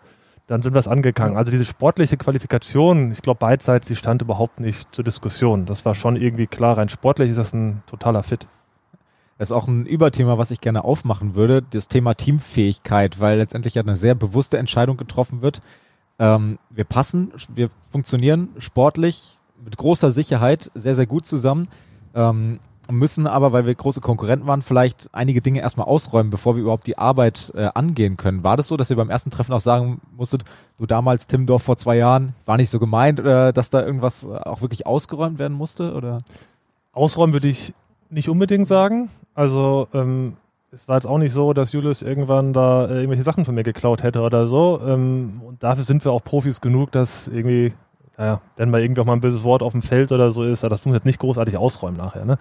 dann 0.47 0.61
sind 0.61 0.73
wir 0.73 0.79
es 0.79 0.87
angegangen. 0.87 1.37
Also 1.37 1.51
diese 1.51 1.65
sportliche 1.65 2.17
Qualifikation, 2.17 3.11
ich 3.11 3.21
glaube 3.21 3.39
beidseits, 3.39 3.87
die 3.87 3.95
stand 3.95 4.21
überhaupt 4.21 4.59
nicht 4.59 4.93
zur 4.93 5.03
Diskussion. 5.03 5.65
Das 5.65 5.85
war 5.85 5.95
schon 5.95 6.15
irgendwie 6.15 6.47
klar, 6.47 6.77
rein 6.77 6.89
sportlich 6.89 7.31
ist 7.31 7.37
das 7.37 7.53
ein 7.53 7.81
totaler 7.87 8.23
Fit. 8.23 8.47
Das 9.37 9.49
ist 9.49 9.55
auch 9.55 9.67
ein 9.67 9.85
Überthema, 9.85 10.37
was 10.37 10.51
ich 10.51 10.61
gerne 10.61 10.83
aufmachen 10.83 11.35
würde, 11.35 11.61
das 11.61 11.87
Thema 11.87 12.13
Teamfähigkeit, 12.13 13.19
weil 13.19 13.37
letztendlich 13.37 13.75
ja 13.75 13.81
eine 13.81 13.95
sehr 13.95 14.15
bewusste 14.15 14.57
Entscheidung 14.57 14.97
getroffen 14.97 15.41
wird. 15.41 15.61
Ähm, 16.19 16.59
wir 16.69 16.85
passen, 16.85 17.33
wir 17.53 17.69
funktionieren 17.91 18.49
sportlich 18.59 19.37
mit 19.61 19.77
großer 19.77 20.11
Sicherheit 20.11 20.71
sehr, 20.75 20.95
sehr 20.95 21.07
gut 21.07 21.25
zusammen. 21.25 21.67
Ähm, 22.13 22.59
müssen 22.89 23.27
aber, 23.27 23.51
weil 23.51 23.65
wir 23.65 23.73
große 23.73 24.01
Konkurrenten 24.01 24.47
waren, 24.47 24.61
vielleicht 24.61 25.09
einige 25.13 25.41
Dinge 25.41 25.61
erstmal 25.61 25.87
ausräumen, 25.87 26.29
bevor 26.29 26.55
wir 26.55 26.61
überhaupt 26.61 26.87
die 26.87 26.97
Arbeit 26.97 27.51
äh, 27.55 27.69
angehen 27.73 28.17
können. 28.17 28.43
War 28.43 28.57
das 28.57 28.67
so, 28.67 28.77
dass 28.77 28.89
ihr 28.89 28.95
beim 28.95 29.09
ersten 29.09 29.31
Treffen 29.31 29.53
auch 29.53 29.61
sagen 29.61 30.01
musstet, 30.15 30.43
du 30.77 30.85
damals 30.85 31.27
Timdorf 31.27 31.63
vor 31.63 31.77
zwei 31.77 31.97
Jahren, 31.97 32.33
war 32.45 32.57
nicht 32.57 32.69
so 32.69 32.79
gemeint, 32.79 33.19
äh, 33.19 33.53
dass 33.53 33.69
da 33.69 33.85
irgendwas 33.85 34.23
äh, 34.23 34.27
auch 34.27 34.61
wirklich 34.61 34.85
ausgeräumt 34.85 35.39
werden 35.39 35.55
musste? 35.55 35.93
Oder? 35.93 36.21
Ausräumen 36.93 37.33
würde 37.33 37.47
ich 37.47 37.73
nicht 38.09 38.29
unbedingt 38.29 38.67
sagen. 38.67 39.09
Also 39.33 39.87
ähm, 39.93 40.37
es 40.71 40.87
war 40.87 40.95
jetzt 40.95 41.07
auch 41.07 41.17
nicht 41.17 41.31
so, 41.31 41.53
dass 41.53 41.71
Julius 41.71 42.01
irgendwann 42.01 42.53
da 42.53 42.85
äh, 42.85 42.95
irgendwelche 42.95 43.23
Sachen 43.23 43.45
von 43.45 43.55
mir 43.55 43.63
geklaut 43.63 44.03
hätte 44.03 44.21
oder 44.21 44.45
so. 44.45 44.81
Ähm, 44.85 45.41
und 45.45 45.63
dafür 45.63 45.83
sind 45.83 46.03
wir 46.03 46.11
auch 46.11 46.23
Profis 46.23 46.61
genug, 46.61 46.91
dass 46.91 47.27
irgendwie 47.27 47.73
naja, 48.17 48.41
wenn 48.55 48.69
mal 48.69 48.81
irgendwie 48.81 49.01
auch 49.01 49.05
mal 49.05 49.13
ein 49.13 49.21
böses 49.21 49.43
Wort 49.43 49.61
auf 49.61 49.73
dem 49.73 49.81
Feld 49.81 50.11
oder 50.11 50.31
so 50.31 50.43
ist, 50.43 50.63
das 50.63 50.71
muss 50.71 50.85
man 50.85 50.93
jetzt 50.95 51.05
nicht 51.05 51.19
großartig 51.19 51.57
ausräumen 51.57 51.97
nachher. 51.97 52.25
Ne? 52.25 52.37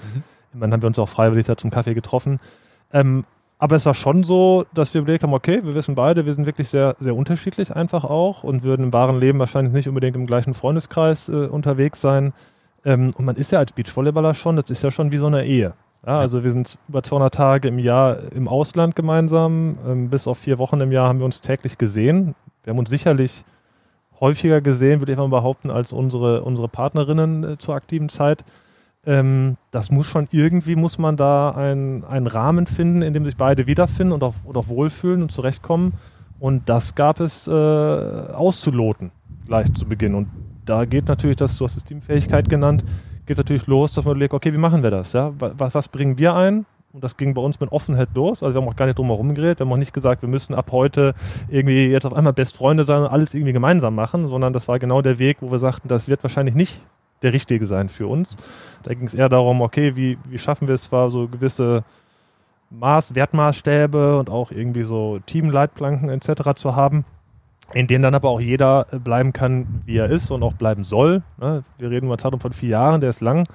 Mhm. 0.52 0.60
Dann 0.60 0.72
haben 0.72 0.82
wir 0.82 0.86
uns 0.86 0.98
auch 0.98 1.08
freiwillig 1.08 1.46
da 1.46 1.56
zum 1.56 1.70
Kaffee 1.70 1.94
getroffen. 1.94 2.38
Ähm, 2.92 3.24
aber 3.58 3.76
es 3.76 3.86
war 3.86 3.94
schon 3.94 4.24
so, 4.24 4.66
dass 4.74 4.94
wir 4.94 5.00
überlegt 5.00 5.22
haben, 5.22 5.32
okay, 5.32 5.60
wir 5.64 5.74
wissen 5.74 5.94
beide, 5.94 6.26
wir 6.26 6.34
sind 6.34 6.46
wirklich 6.46 6.68
sehr, 6.68 6.96
sehr 6.98 7.16
unterschiedlich 7.16 7.74
einfach 7.74 8.04
auch 8.04 8.44
und 8.44 8.62
würden 8.62 8.84
im 8.86 8.92
wahren 8.92 9.18
Leben 9.18 9.38
wahrscheinlich 9.38 9.72
nicht 9.72 9.88
unbedingt 9.88 10.16
im 10.16 10.26
gleichen 10.26 10.54
Freundeskreis 10.54 11.28
äh, 11.28 11.46
unterwegs 11.46 12.00
sein. 12.00 12.32
Ähm, 12.84 13.14
und 13.16 13.24
man 13.24 13.36
ist 13.36 13.52
ja 13.52 13.60
als 13.60 13.72
Beachvolleyballer 13.72 14.34
schon, 14.34 14.56
das 14.56 14.70
ist 14.70 14.82
ja 14.82 14.90
schon 14.90 15.12
wie 15.12 15.18
so 15.18 15.26
eine 15.26 15.44
Ehe. 15.44 15.72
Ja, 16.06 16.18
also 16.18 16.44
wir 16.44 16.50
sind 16.50 16.76
über 16.88 17.02
200 17.02 17.32
Tage 17.32 17.68
im 17.68 17.78
Jahr 17.78 18.18
im 18.32 18.46
Ausland 18.46 18.94
gemeinsam. 18.94 19.74
Ähm, 19.86 20.10
bis 20.10 20.26
auf 20.26 20.38
vier 20.38 20.58
Wochen 20.58 20.80
im 20.80 20.92
Jahr 20.92 21.08
haben 21.08 21.18
wir 21.18 21.24
uns 21.24 21.40
täglich 21.40 21.78
gesehen. 21.78 22.34
Wir 22.62 22.72
haben 22.72 22.78
uns 22.78 22.90
sicherlich 22.90 23.44
häufiger 24.20 24.60
gesehen, 24.60 25.00
würde 25.00 25.12
ich 25.12 25.18
mal 25.18 25.28
behaupten, 25.28 25.70
als 25.70 25.92
unsere, 25.92 26.42
unsere 26.42 26.68
Partnerinnen 26.68 27.44
äh, 27.44 27.58
zur 27.58 27.74
aktiven 27.74 28.08
Zeit. 28.08 28.44
Ähm, 29.06 29.56
das 29.70 29.90
muss 29.90 30.06
schon 30.06 30.28
irgendwie, 30.30 30.76
muss 30.76 30.98
man 30.98 31.16
da 31.16 31.50
ein, 31.50 32.04
einen 32.04 32.26
Rahmen 32.26 32.66
finden, 32.66 33.02
in 33.02 33.12
dem 33.12 33.24
sich 33.24 33.36
beide 33.36 33.66
wiederfinden 33.66 34.12
und 34.12 34.22
auch, 34.22 34.34
und 34.44 34.56
auch 34.56 34.68
wohlfühlen 34.68 35.22
und 35.22 35.30
zurechtkommen. 35.30 35.94
Und 36.40 36.68
das 36.68 36.94
gab 36.94 37.20
es 37.20 37.46
äh, 37.46 37.50
auszuloten, 37.50 39.10
gleich 39.46 39.72
zu 39.74 39.86
Beginn. 39.86 40.14
Und 40.14 40.28
da 40.64 40.84
geht 40.84 41.08
natürlich 41.08 41.36
das, 41.36 41.56
du 41.58 41.64
hast 41.64 41.76
es 41.76 41.84
Teamfähigkeit 41.84 42.48
genannt, 42.48 42.84
geht 43.26 43.36
es 43.36 43.38
natürlich 43.38 43.66
los, 43.66 43.92
dass 43.92 44.04
man 44.04 44.12
überlegt, 44.12 44.34
okay, 44.34 44.52
wie 44.52 44.58
machen 44.58 44.82
wir 44.82 44.90
das? 44.90 45.12
Ja? 45.12 45.32
Was, 45.38 45.74
was 45.74 45.88
bringen 45.88 46.18
wir 46.18 46.34
ein? 46.34 46.66
Und 46.94 47.02
das 47.02 47.16
ging 47.16 47.34
bei 47.34 47.42
uns 47.42 47.58
mit 47.58 47.72
Offenheit 47.72 48.10
los. 48.14 48.44
Also 48.44 48.54
wir 48.54 48.62
haben 48.62 48.68
auch 48.68 48.76
gar 48.76 48.86
nicht 48.86 48.96
drum 48.96 49.08
herum 49.08 49.34
geredet. 49.34 49.58
Wir 49.58 49.66
haben 49.66 49.72
auch 49.72 49.76
nicht 49.76 49.92
gesagt, 49.92 50.22
wir 50.22 50.28
müssen 50.28 50.54
ab 50.54 50.68
heute 50.70 51.14
irgendwie 51.48 51.88
jetzt 51.88 52.06
auf 52.06 52.12
einmal 52.12 52.32
Best 52.32 52.56
Freunde 52.56 52.84
sein 52.84 53.02
und 53.02 53.08
alles 53.08 53.34
irgendwie 53.34 53.52
gemeinsam 53.52 53.96
machen, 53.96 54.28
sondern 54.28 54.52
das 54.52 54.68
war 54.68 54.78
genau 54.78 55.02
der 55.02 55.18
Weg, 55.18 55.38
wo 55.40 55.50
wir 55.50 55.58
sagten, 55.58 55.88
das 55.88 56.06
wird 56.06 56.22
wahrscheinlich 56.22 56.54
nicht 56.54 56.80
der 57.22 57.32
richtige 57.32 57.66
sein 57.66 57.88
für 57.88 58.06
uns. 58.06 58.36
Da 58.84 58.94
ging 58.94 59.08
es 59.08 59.14
eher 59.14 59.28
darum, 59.28 59.60
okay, 59.60 59.96
wie, 59.96 60.18
wie 60.26 60.38
schaffen 60.38 60.68
wir 60.68 60.76
es 60.76 60.84
zwar 60.84 61.10
so 61.10 61.26
gewisse 61.26 61.82
Maß, 62.70 63.16
Wertmaßstäbe 63.16 64.16
und 64.16 64.30
auch 64.30 64.52
irgendwie 64.52 64.84
so 64.84 65.18
Teamleitplanken 65.26 66.08
etc. 66.10 66.54
zu 66.54 66.76
haben, 66.76 67.04
in 67.72 67.88
denen 67.88 68.04
dann 68.04 68.14
aber 68.14 68.28
auch 68.28 68.40
jeder 68.40 68.84
bleiben 69.02 69.32
kann, 69.32 69.82
wie 69.84 69.96
er 69.96 70.10
ist 70.10 70.30
und 70.30 70.44
auch 70.44 70.54
bleiben 70.54 70.84
soll. 70.84 71.24
Ne? 71.38 71.64
Wir 71.76 71.90
reden 71.90 72.06
über 72.06 72.14
einen 72.14 72.20
Zeitraum 72.20 72.38
von 72.38 72.52
vier 72.52 72.68
Jahren, 72.68 73.00
der 73.00 73.10
ist 73.10 73.20
lang 73.20 73.48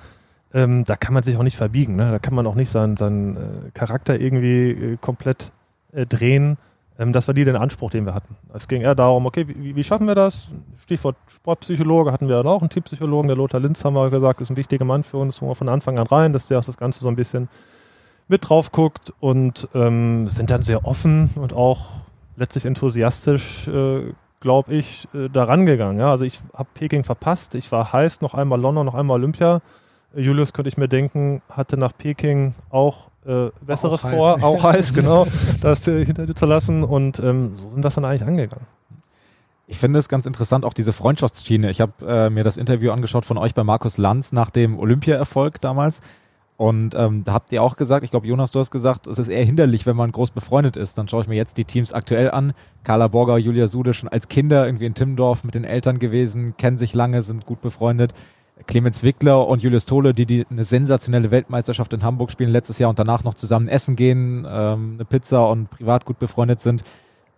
ähm, 0.53 0.83
da 0.85 0.95
kann 0.95 1.13
man 1.13 1.23
sich 1.23 1.37
auch 1.37 1.43
nicht 1.43 1.57
verbiegen. 1.57 1.95
Ne? 1.95 2.11
Da 2.11 2.19
kann 2.19 2.33
man 2.33 2.47
auch 2.47 2.55
nicht 2.55 2.69
seinen, 2.69 2.97
seinen 2.97 3.37
äh, 3.37 3.39
Charakter 3.73 4.19
irgendwie 4.19 4.71
äh, 4.71 4.97
komplett 4.97 5.51
äh, 5.93 6.05
drehen. 6.05 6.57
Ähm, 6.97 7.13
das 7.13 7.27
war 7.27 7.33
die 7.33 7.45
der 7.45 7.59
Anspruch, 7.61 7.91
den 7.91 8.05
wir 8.05 8.13
hatten. 8.13 8.35
Es 8.53 8.67
ging 8.67 8.81
eher 8.81 8.95
darum, 8.95 9.25
okay, 9.25 9.47
wie, 9.47 9.75
wie, 9.75 9.83
schaffen 9.83 10.07
wir 10.07 10.15
das? 10.15 10.49
Stichwort 10.83 11.15
Sportpsychologe 11.27 12.11
hatten 12.11 12.27
wir 12.27 12.35
dann 12.35 12.47
auch 12.47 12.61
einen 12.61 12.69
Teampsychologen, 12.69 13.27
der 13.27 13.37
Lothar 13.37 13.59
Linz 13.59 13.83
haben 13.85 13.95
wir 13.95 14.09
gesagt, 14.09 14.41
ist 14.41 14.49
ein 14.49 14.57
wichtiger 14.57 14.85
Mann 14.85 15.03
für 15.03 15.17
uns, 15.17 15.41
wo 15.41 15.47
wir 15.47 15.55
von 15.55 15.69
Anfang 15.69 15.99
an 15.99 16.07
rein, 16.07 16.33
dass 16.33 16.47
der 16.47 16.59
auch 16.59 16.65
das 16.65 16.77
Ganze 16.77 17.01
so 17.01 17.07
ein 17.07 17.15
bisschen 17.15 17.47
mit 18.27 18.49
drauf 18.49 18.71
guckt 18.71 19.13
und 19.19 19.67
ähm, 19.73 20.29
sind 20.29 20.51
dann 20.51 20.61
sehr 20.61 20.85
offen 20.85 21.29
und 21.35 21.53
auch 21.53 21.87
letztlich 22.35 22.65
enthusiastisch, 22.65 23.67
äh, 23.67 24.13
glaube 24.39 24.73
ich, 24.73 25.07
äh, 25.13 25.29
daran 25.29 25.65
gegangen. 25.65 25.99
Ja? 25.99 26.11
Also 26.11 26.25
ich 26.25 26.39
habe 26.53 26.69
Peking 26.73 27.03
verpasst, 27.03 27.55
ich 27.55 27.71
war 27.71 27.91
heiß, 27.91 28.21
noch 28.21 28.33
einmal 28.33 28.59
London, 28.59 28.85
noch 28.85 28.95
einmal 28.95 29.19
Olympia. 29.19 29.61
Julius, 30.15 30.53
könnte 30.53 30.69
ich 30.69 30.77
mir 30.77 30.87
denken, 30.87 31.41
hatte 31.49 31.77
nach 31.77 31.91
Peking 31.97 32.53
auch 32.69 33.09
äh, 33.25 33.49
Besseres 33.61 34.03
auch 34.03 34.09
vor, 34.09 34.35
heiß. 34.35 34.43
auch 34.43 34.63
heiß, 34.63 34.93
genau, 34.95 35.27
das 35.61 35.87
äh, 35.87 36.05
hinter 36.05 36.25
dir 36.25 36.35
zu 36.35 36.45
lassen 36.45 36.83
und 36.83 37.19
ähm, 37.19 37.53
so 37.57 37.69
sind 37.69 37.83
das 37.83 37.95
dann 37.95 38.05
eigentlich 38.05 38.23
angegangen. 38.23 38.65
Ich 39.67 39.77
finde 39.77 39.99
es 39.99 40.09
ganz 40.09 40.25
interessant, 40.25 40.65
auch 40.65 40.73
diese 40.73 40.93
Freundschaftsschiene. 40.93 41.69
Ich 41.69 41.79
habe 41.79 41.91
äh, 42.07 42.29
mir 42.31 42.43
das 42.43 42.57
Interview 42.57 42.91
angeschaut 42.91 43.25
von 43.25 43.37
euch 43.37 43.53
bei 43.53 43.63
Markus 43.63 43.99
Lanz 43.99 44.31
nach 44.31 44.49
dem 44.49 44.79
Olympia-Erfolg 44.79 45.61
damals. 45.61 46.01
Und 46.57 46.95
ähm, 46.95 47.23
da 47.23 47.33
habt 47.33 47.51
ihr 47.51 47.61
auch 47.61 47.77
gesagt, 47.77 48.03
ich 48.03 48.11
glaube, 48.11 48.27
Jonas, 48.27 48.51
du 48.51 48.59
hast 48.59 48.71
gesagt, 48.71 49.07
es 49.07 49.19
ist 49.19 49.27
eher 49.27 49.45
hinderlich, 49.45 49.85
wenn 49.85 49.95
man 49.95 50.11
groß 50.11 50.31
befreundet 50.31 50.75
ist. 50.75 50.97
Dann 50.97 51.07
schaue 51.07 51.21
ich 51.21 51.27
mir 51.27 51.35
jetzt 51.35 51.57
die 51.57 51.65
Teams 51.65 51.93
aktuell 51.93 52.31
an. 52.31 52.53
Carla 52.83 53.07
Borger, 53.07 53.37
Julia 53.37 53.67
Sude 53.67 53.93
schon 53.93 54.09
als 54.09 54.27
Kinder 54.27 54.65
irgendwie 54.65 54.85
in 54.85 54.95
Timmendorf 54.95 55.43
mit 55.43 55.55
den 55.55 55.63
Eltern 55.63 55.99
gewesen, 55.99 56.57
kennen 56.57 56.77
sich 56.77 56.93
lange, 56.93 57.21
sind 57.21 57.45
gut 57.45 57.61
befreundet. 57.61 58.13
Clemens 58.67 59.03
Wickler 59.03 59.47
und 59.47 59.61
Julius 59.61 59.85
Tole, 59.85 60.13
die, 60.13 60.25
die 60.25 60.45
eine 60.49 60.63
sensationelle 60.63 61.31
Weltmeisterschaft 61.31 61.93
in 61.93 62.03
Hamburg 62.03 62.31
spielen 62.31 62.51
letztes 62.51 62.79
Jahr 62.79 62.89
und 62.89 62.99
danach 62.99 63.23
noch 63.23 63.33
zusammen 63.33 63.67
essen 63.67 63.95
gehen, 63.95 64.45
ähm, 64.49 64.91
eine 64.95 65.05
Pizza 65.05 65.49
und 65.49 65.69
privat 65.69 66.05
gut 66.05 66.19
befreundet 66.19 66.61
sind. 66.61 66.83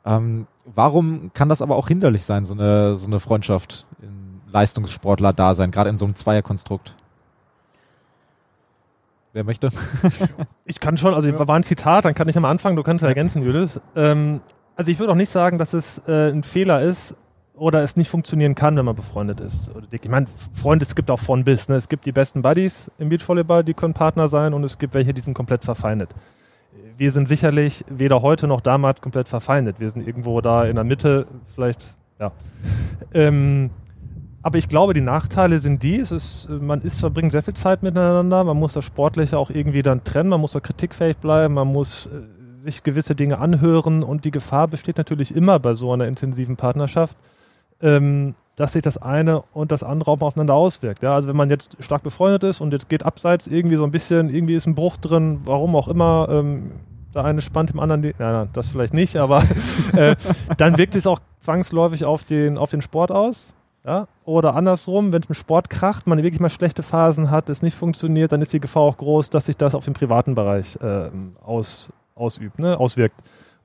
Ähm, 0.06 0.48
warum 0.66 1.32
kann 1.34 1.50
das 1.50 1.62
aber 1.62 1.76
auch 1.76 1.88
hinderlich 1.88 2.24
sein, 2.24 2.46
so 2.46 2.54
eine, 2.54 2.98
so 2.98 3.08
eine 3.08 3.20
Freundschaft 3.20 3.86
in 4.02 4.42
Leistungssportler 4.52 5.34
da 5.34 5.54
sein, 5.54 5.72
gerade 5.72 5.90
in 5.90 5.98
so 5.98 6.06
einem 6.06 6.16
Zweierkonstrukt? 6.16 6.96
Wer 9.34 9.44
möchte? 9.44 9.70
ich 10.66 10.80
kann 10.80 10.98
schon, 10.98 11.14
also 11.14 11.30
ja. 11.30 11.48
war 11.48 11.56
ein 11.56 11.64
Zitat, 11.64 12.06
dann 12.06 12.14
kann 12.14 12.28
ich 12.28 12.38
am 12.38 12.46
Anfang, 12.46 12.76
du 12.76 12.84
kannst 12.84 13.04
ja 13.04 13.08
ergänzen, 13.08 13.44
Julius. 13.44 13.80
Ähm, 13.96 14.42
also 14.76 14.92
ich 14.92 15.00
würde 15.00 15.12
auch 15.14 15.18
nicht 15.18 15.30
sagen, 15.30 15.58
dass 15.58 15.74
es 15.74 16.00
äh, 16.08 16.32
ein 16.32 16.44
Fehler 16.44 16.82
ist 16.82 17.16
oder 17.62 17.84
es 17.84 17.96
nicht 17.96 18.10
funktionieren 18.10 18.56
kann, 18.56 18.76
wenn 18.76 18.86
man 18.86 18.96
befreundet 18.96 19.40
ist. 19.40 19.70
Ich 19.92 20.10
meine, 20.10 20.26
Freunde, 20.52 20.84
es 20.84 20.96
gibt 20.96 21.12
auch 21.12 21.20
von 21.20 21.44
bis. 21.44 21.70
Ne? 21.70 21.76
Es 21.76 21.90
gibt 21.90 22.08
die 22.08 22.12
besten 22.12 22.42
Buddies 22.42 22.90
im 22.98 23.10
Beachvolleyball, 23.10 23.64
die 23.64 23.76
können 23.76 23.94
Partner 23.94 24.28
sein 24.28 24.56
und 24.56 24.64
es 24.64 24.80
gibt 24.80 24.96
welche, 24.96 25.14
die 25.14 25.22
sind 25.22 25.36
komplett 25.36 25.64
verfeindet. 25.64 26.10
Wir 26.98 27.12
sind 27.12 27.28
sicherlich 27.28 27.86
weder 27.88 28.24
heute 28.24 28.48
noch 28.48 28.62
damals 28.62 29.00
komplett 29.00 29.28
verfeindet. 29.28 29.80
Wir 29.80 29.92
sind 29.92 30.08
irgendwo 30.08 30.42
da 30.42 30.66
in 30.66 30.74
der 30.74 30.84
Mitte, 30.84 31.28
vielleicht, 31.54 31.96
ja. 32.20 32.32
Ähm, 33.14 33.70
aber 34.42 34.58
ich 34.58 34.68
glaube, 34.68 34.96
die 34.96 35.02
Nachteile 35.02 35.60
sind 35.60 35.84
die, 35.84 36.00
es 36.00 36.12
ist, 36.12 36.50
man 36.50 36.82
ist, 36.82 37.00
verbringt 37.00 37.32
sehr 37.32 37.44
viel 37.44 37.54
Zeit 37.54 37.84
miteinander, 37.84 38.44
man 38.44 38.58
muss 38.58 38.74
das 38.74 38.86
Sportliche 38.86 39.38
auch 39.38 39.52
irgendwie 39.52 39.84
dann 39.84 40.04
trennen, 40.04 40.30
man 40.30 40.42
muss 40.42 40.56
auch 40.56 40.64
kritikfähig 40.64 41.18
bleiben, 41.18 41.54
man 41.54 41.68
muss 41.68 42.08
äh, 42.08 42.64
sich 42.64 42.82
gewisse 42.82 43.14
Dinge 43.14 43.38
anhören 43.38 44.02
und 44.02 44.26
die 44.26 44.32
Gefahr 44.32 44.68
besteht 44.68 44.98
natürlich 44.98 45.36
immer 45.36 45.60
bei 45.60 45.76
so 45.76 45.94
einer 45.94 46.08
intensiven 46.08 46.56
Partnerschaft, 46.56 47.16
ähm, 47.82 48.36
dass 48.56 48.74
sich 48.74 48.82
das 48.82 48.98
eine 48.98 49.42
und 49.54 49.72
das 49.72 49.84
andere 49.84 50.12
auch 50.12 50.22
aufeinander 50.22 50.54
auswirkt. 50.54 51.04
Ja? 51.04 51.16
Also 51.16 51.28
wenn 51.28 51.36
man 51.36 51.50
jetzt 51.50 51.78
stark 51.80 52.04
befreundet 52.04 52.44
ist 52.44 52.62
und 52.62 52.74
jetzt 52.74 52.90
geht 52.90 53.04
abseits 53.04 53.48
irgendwie 53.48 53.76
so 53.76 53.84
ein 53.84 53.92
bisschen, 53.92 54.30
irgendwie 54.30 54.56
ist 54.56 54.68
ein 54.68 54.76
Bruch 54.76 54.98
drin, 54.98 55.42
warum 55.46 55.76
auch 55.76 55.88
immer, 55.88 56.28
ähm, 56.30 56.72
der 57.14 57.26
eine 57.26 57.42
spannt 57.42 57.72
dem 57.72 57.80
anderen 57.80 58.02
die, 58.02 58.14
nein, 58.20 58.34
nein, 58.34 58.50
das 58.54 58.68
vielleicht 58.68 58.94
nicht, 58.94 59.18
aber 59.18 59.44
äh, 59.96 60.16
dann 60.58 60.78
wirkt 60.78 60.96
es 60.96 61.08
auch 61.08 61.20
zwangsläufig 61.40 62.06
auf 62.06 62.24
den, 62.24 62.58
auf 62.58 62.72
den 62.72 62.82
Sport 62.82 63.12
aus. 63.12 63.56
Ja? 63.86 64.08
Oder 64.26 64.56
andersrum, 64.56 65.12
wenn 65.12 65.22
es 65.22 65.28
im 65.28 65.36
Sport 65.36 65.70
kracht, 65.70 66.06
man 66.06 66.22
wirklich 66.22 66.40
mal 66.40 66.50
schlechte 66.50 66.84
Phasen 66.84 67.32
hat, 67.32 67.50
es 67.50 67.64
nicht 67.64 67.76
funktioniert, 67.76 68.32
dann 68.32 68.42
ist 68.42 68.54
die 68.54 68.60
Gefahr 68.60 68.84
auch 68.84 68.98
groß, 68.98 69.32
dass 69.32 69.48
sich 69.48 69.58
das 69.58 69.74
auf 69.74 69.86
den 69.86 69.94
privaten 69.94 70.36
Bereich 70.36 70.78
äh, 70.82 71.10
aus, 71.44 71.90
ausübt, 72.16 72.60
ne? 72.60 72.80
auswirkt. 72.80 73.16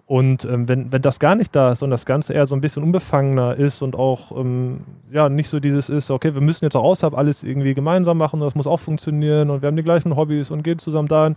Und 0.07 0.45
ähm, 0.45 0.69
wenn, 0.69 0.93
wenn 0.93 1.03
das 1.03 1.19
gar 1.19 1.35
nicht 1.35 1.55
da 1.57 1.73
ist 1.73 1.83
und 1.83 1.91
das 1.91 2.07
Ganze 2.07 2.33
eher 2.33 2.47
so 2.47 2.55
ein 2.55 2.61
bisschen 2.61 2.85
unbefangener 2.85 3.57
ist 3.57 3.83
und 3.83 3.97
auch 3.97 4.31
ähm, 4.39 4.79
ja 5.11 5.29
nicht 5.29 5.49
so 5.49 5.59
dieses 5.59 5.89
ist, 5.89 6.13
okay, 6.13 6.33
wir 6.33 6.41
müssen 6.41 6.65
jetzt 6.65 6.77
auch 6.77 6.85
außerhalb 6.85 7.19
alles 7.19 7.43
irgendwie 7.43 7.75
gemeinsam 7.75 8.17
machen, 8.17 8.39
das 8.39 8.55
muss 8.55 8.69
auch 8.69 8.79
funktionieren 8.79 9.51
und 9.51 9.63
wir 9.63 9.67
haben 9.67 9.77
die 9.77 9.83
gleichen 9.83 10.15
Hobbys 10.15 10.53
und 10.53 10.63
gehen 10.63 10.79
zusammen 10.79 11.09
dahin, 11.09 11.35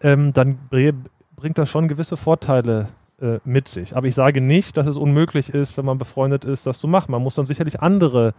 ähm, 0.00 0.32
dann 0.32 0.58
bringt 0.70 1.58
das 1.58 1.68
schon 1.68 1.88
gewisse 1.88 2.16
Vorteile 2.16 2.88
äh, 3.20 3.40
mit 3.44 3.66
sich. 3.66 3.96
Aber 3.96 4.06
ich 4.06 4.14
sage 4.14 4.40
nicht, 4.40 4.76
dass 4.76 4.86
es 4.86 4.96
unmöglich 4.96 5.48
ist, 5.48 5.76
wenn 5.76 5.84
man 5.84 5.98
befreundet 5.98 6.44
ist, 6.44 6.68
das 6.68 6.78
zu 6.78 6.86
machen. 6.86 7.10
Man 7.10 7.22
muss 7.22 7.34
dann 7.34 7.46
sicherlich 7.46 7.82
andere 7.82 8.34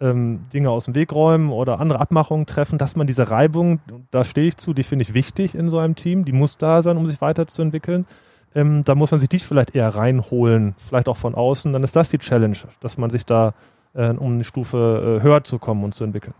ähm, 0.00 0.46
Dinge 0.54 0.70
aus 0.70 0.86
dem 0.86 0.94
Weg 0.94 1.12
räumen 1.12 1.50
oder 1.50 1.80
andere 1.80 2.00
Abmachungen 2.00 2.46
treffen, 2.46 2.78
dass 2.78 2.96
man 2.96 3.06
diese 3.06 3.30
Reibung, 3.30 3.80
da 4.10 4.24
stehe 4.24 4.48
ich 4.48 4.56
zu, 4.56 4.72
die 4.72 4.84
finde 4.84 5.02
ich 5.02 5.12
wichtig 5.12 5.54
in 5.54 5.68
so 5.68 5.78
einem 5.78 5.96
Team, 5.96 6.24
die 6.24 6.32
muss 6.32 6.56
da 6.56 6.80
sein, 6.80 6.96
um 6.96 7.06
sich 7.06 7.20
weiterzuentwickeln. 7.20 8.06
Ähm, 8.54 8.84
da 8.84 8.94
muss 8.94 9.10
man 9.10 9.20
sich 9.20 9.28
die 9.28 9.38
vielleicht 9.38 9.74
eher 9.74 9.88
reinholen, 9.88 10.74
vielleicht 10.78 11.08
auch 11.08 11.16
von 11.16 11.34
außen. 11.34 11.72
Dann 11.72 11.82
ist 11.82 11.96
das 11.96 12.10
die 12.10 12.18
Challenge, 12.18 12.56
dass 12.80 12.98
man 12.98 13.10
sich 13.10 13.26
da, 13.26 13.54
äh, 13.94 14.10
um 14.10 14.34
eine 14.34 14.44
Stufe 14.44 15.18
äh, 15.18 15.22
höher 15.22 15.44
zu 15.44 15.58
kommen 15.58 15.84
und 15.84 15.94
zu 15.94 16.04
entwickeln. 16.04 16.34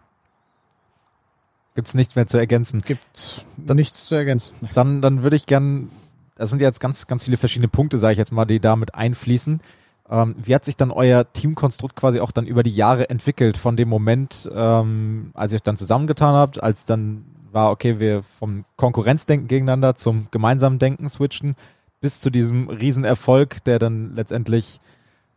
Gibt 1.75 1.89
es 1.89 1.95
nichts 1.95 2.17
mehr 2.17 2.27
zu 2.27 2.39
ergänzen? 2.39 2.83
Gibt 2.83 3.45
nichts 3.57 4.07
zu 4.07 4.15
ergänzen. 4.15 4.53
Dann, 4.75 5.01
dann 5.01 5.23
würde 5.23 5.37
ich 5.37 5.47
gern 5.47 5.91
das 6.39 6.51
sind 6.51 6.63
jetzt 6.63 6.81
ganz, 6.81 7.07
ganz 7.07 7.25
viele 7.25 7.37
verschiedene 7.37 7.69
Punkte, 7.69 7.99
sage 7.99 8.13
ich 8.13 8.19
jetzt 8.19 8.33
mal, 8.33 8.47
die 8.47 8.61
damit 8.61 8.95
einfließen. 8.95 9.61
Ähm, 10.09 10.37
wie 10.39 10.55
hat 10.55 10.65
sich 10.65 10.77
dann 10.77 10.91
euer 10.91 11.31
Teamkonstrukt 11.31 11.97
quasi 11.97 12.21
auch 12.21 12.31
dann 12.31 12.47
über 12.47 12.63
die 12.63 12.75
Jahre 12.75 13.11
entwickelt 13.11 13.59
von 13.59 13.77
dem 13.77 13.89
Moment, 13.89 14.49
ähm, 14.55 15.33
als 15.35 15.53
ihr 15.53 15.57
euch 15.57 15.63
dann 15.63 15.77
zusammengetan 15.77 16.35
habt, 16.35 16.63
als 16.63 16.87
dann 16.87 17.25
war, 17.51 17.71
okay, 17.71 17.99
wir 17.99 18.23
vom 18.23 18.65
Konkurrenzdenken 18.77 19.49
gegeneinander 19.49 19.97
zum 19.97 20.29
gemeinsamen 20.31 20.79
Denken 20.79 21.09
switchen, 21.09 21.57
bis 22.01 22.21
zu 22.21 22.31
diesem 22.31 22.69
Riesenerfolg, 22.69 23.65
der 23.65 23.79
dann 23.79 24.15
letztendlich 24.15 24.79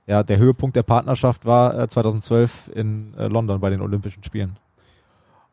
ja 0.08 0.24
der 0.24 0.38
Höhepunkt 0.38 0.76
der 0.76 0.84
Partnerschaft 0.84 1.46
war 1.46 1.78
äh, 1.78 1.88
2012 1.88 2.72
in 2.74 3.14
äh, 3.18 3.28
London 3.28 3.60
bei 3.60 3.70
den 3.70 3.82
Olympischen 3.82 4.24
Spielen. 4.24 4.58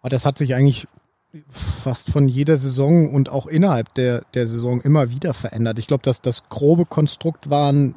Das 0.03 0.25
hat 0.25 0.39
sich 0.39 0.55
eigentlich 0.55 0.87
fast 1.51 2.11
von 2.11 2.29
jeder 2.29 2.57
Saison 2.57 3.13
und 3.13 3.29
auch 3.29 3.47
innerhalb 3.47 3.93
der, 3.95 4.23
der 4.35 4.47
Saison 4.47 4.81
immer 4.81 5.11
wieder 5.11 5.35
verändert. 5.35 5.79
Ich 5.79 5.87
glaube, 5.87 6.03
dass 6.03 6.23
das 6.23 6.49
grobe 6.49 6.87
Konstrukt 6.87 7.51
waren, 7.51 7.95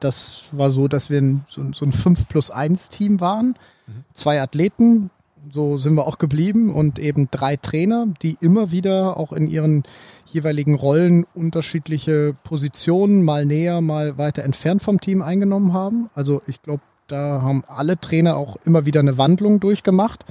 das 0.00 0.44
war 0.52 0.70
so, 0.70 0.88
dass 0.88 1.10
wir 1.10 1.40
so, 1.48 1.60
ein 1.62 1.92
5 1.92 2.28
plus 2.28 2.50
1 2.50 2.88
Team 2.88 3.20
waren. 3.20 3.54
Mhm. 3.86 4.04
Zwei 4.12 4.40
Athleten, 4.40 5.10
so 5.50 5.76
sind 5.76 5.94
wir 5.94 6.06
auch 6.06 6.18
geblieben 6.18 6.72
und 6.72 6.98
eben 6.98 7.28
drei 7.30 7.56
Trainer, 7.56 8.06
die 8.22 8.36
immer 8.40 8.70
wieder 8.70 9.16
auch 9.16 9.32
in 9.32 9.48
ihren 9.48 9.84
jeweiligen 10.26 10.74
Rollen 10.74 11.24
unterschiedliche 11.34 12.34
Positionen 12.44 13.24
mal 13.24 13.44
näher, 13.44 13.80
mal 13.80 14.18
weiter 14.18 14.42
entfernt 14.42 14.82
vom 14.82 15.00
Team 15.00 15.22
eingenommen 15.22 15.72
haben. 15.72 16.10
Also 16.14 16.42
ich 16.46 16.62
glaube, 16.62 16.82
da 17.06 17.42
haben 17.42 17.62
alle 17.66 17.98
Trainer 17.98 18.36
auch 18.36 18.56
immer 18.64 18.86
wieder 18.86 19.00
eine 19.00 19.18
Wandlung 19.18 19.60
durchgemacht. 19.60 20.24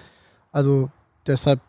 Also 0.51 0.89
deshalb 1.27 1.61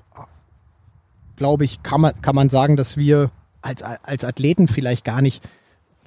glaube 1.36 1.64
ich, 1.64 1.82
kann 1.82 2.00
man, 2.00 2.20
kann 2.22 2.34
man 2.34 2.48
sagen, 2.48 2.76
dass 2.76 2.96
wir 2.96 3.30
als, 3.62 3.82
als 3.82 4.24
Athleten 4.24 4.68
vielleicht 4.68 5.04
gar 5.04 5.22
nicht 5.22 5.42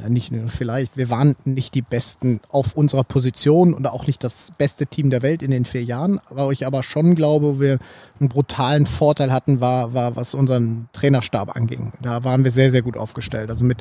nicht 0.07 0.31
nur 0.31 0.49
vielleicht, 0.49 0.95
wir 0.95 1.09
waren 1.09 1.35
nicht 1.45 1.73
die 1.73 1.81
Besten 1.81 2.39
auf 2.49 2.75
unserer 2.75 3.03
Position 3.03 3.73
und 3.73 3.87
auch 3.87 4.05
nicht 4.07 4.23
das 4.23 4.51
beste 4.57 4.85
Team 4.85 5.09
der 5.09 5.21
Welt 5.21 5.41
in 5.41 5.51
den 5.51 5.65
vier 5.65 5.83
Jahren, 5.83 6.19
aber 6.29 6.51
ich 6.51 6.65
aber 6.67 6.83
schon 6.83 7.15
glaube, 7.15 7.59
wir 7.59 7.79
einen 8.19 8.29
brutalen 8.29 8.85
Vorteil 8.85 9.31
hatten, 9.31 9.59
war, 9.59 9.93
war 9.93 10.15
was 10.15 10.33
unseren 10.33 10.87
Trainerstab 10.93 11.55
anging. 11.55 11.93
Da 12.01 12.23
waren 12.23 12.43
wir 12.43 12.51
sehr, 12.51 12.71
sehr 12.71 12.81
gut 12.81 12.97
aufgestellt. 12.97 13.49
Also 13.49 13.63
mit 13.63 13.79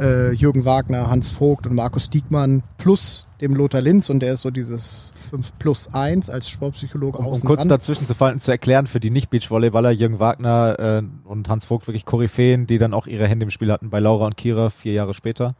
äh, 0.00 0.32
Jürgen 0.32 0.64
Wagner, 0.64 1.08
Hans 1.08 1.28
Vogt 1.28 1.66
und 1.66 1.74
Markus 1.74 2.10
Diekmann 2.10 2.62
plus 2.76 3.26
dem 3.44 3.54
Lothar 3.54 3.80
Linz 3.80 4.10
und 4.10 4.20
der 4.20 4.34
ist 4.34 4.42
so 4.42 4.50
dieses 4.50 5.12
5 5.30 5.58
plus 5.58 5.94
1 5.94 6.30
als 6.30 6.48
Sportpsychologe 6.48 7.18
um, 7.18 7.26
um 7.26 7.40
kurz 7.42 7.60
ran. 7.60 7.68
dazwischen 7.68 8.06
zu 8.06 8.14
fallen, 8.14 8.40
zu 8.40 8.50
erklären 8.50 8.86
für 8.86 9.00
die 9.00 9.10
Nicht-Beachvolleyballer, 9.10 9.90
Jürgen 9.90 10.18
Wagner 10.18 11.02
äh, 11.02 11.28
und 11.28 11.48
Hans 11.48 11.66
Vogt 11.66 11.86
wirklich 11.86 12.04
Koryphäen, 12.04 12.66
die 12.66 12.78
dann 12.78 12.94
auch 12.94 13.06
ihre 13.06 13.28
Hände 13.28 13.44
im 13.44 13.50
Spiel 13.50 13.70
hatten 13.70 13.90
bei 13.90 14.00
Laura 14.00 14.26
und 14.26 14.36
Kira 14.36 14.70
vier 14.70 14.94
Jahre 14.94 15.14
später. 15.14 15.54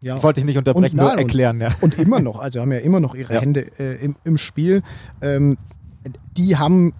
Ja. 0.00 0.16
Ich 0.16 0.22
wollte 0.22 0.40
dich 0.40 0.46
nicht 0.46 0.58
unterbrechen, 0.58 0.98
und, 0.98 1.06
nur 1.06 1.18
erklären. 1.18 1.56
Und, 1.56 1.62
ja. 1.62 1.74
und 1.80 1.98
immer 1.98 2.20
noch, 2.20 2.38
also 2.40 2.60
haben 2.60 2.72
ja 2.72 2.78
immer 2.78 3.00
noch 3.00 3.14
ihre 3.14 3.34
ja. 3.34 3.40
Hände 3.40 3.66
äh, 3.78 4.04
im, 4.04 4.16
im 4.24 4.38
Spiel. 4.38 4.82
Ähm, 5.20 5.56
die 6.36 6.56
haben 6.56 6.92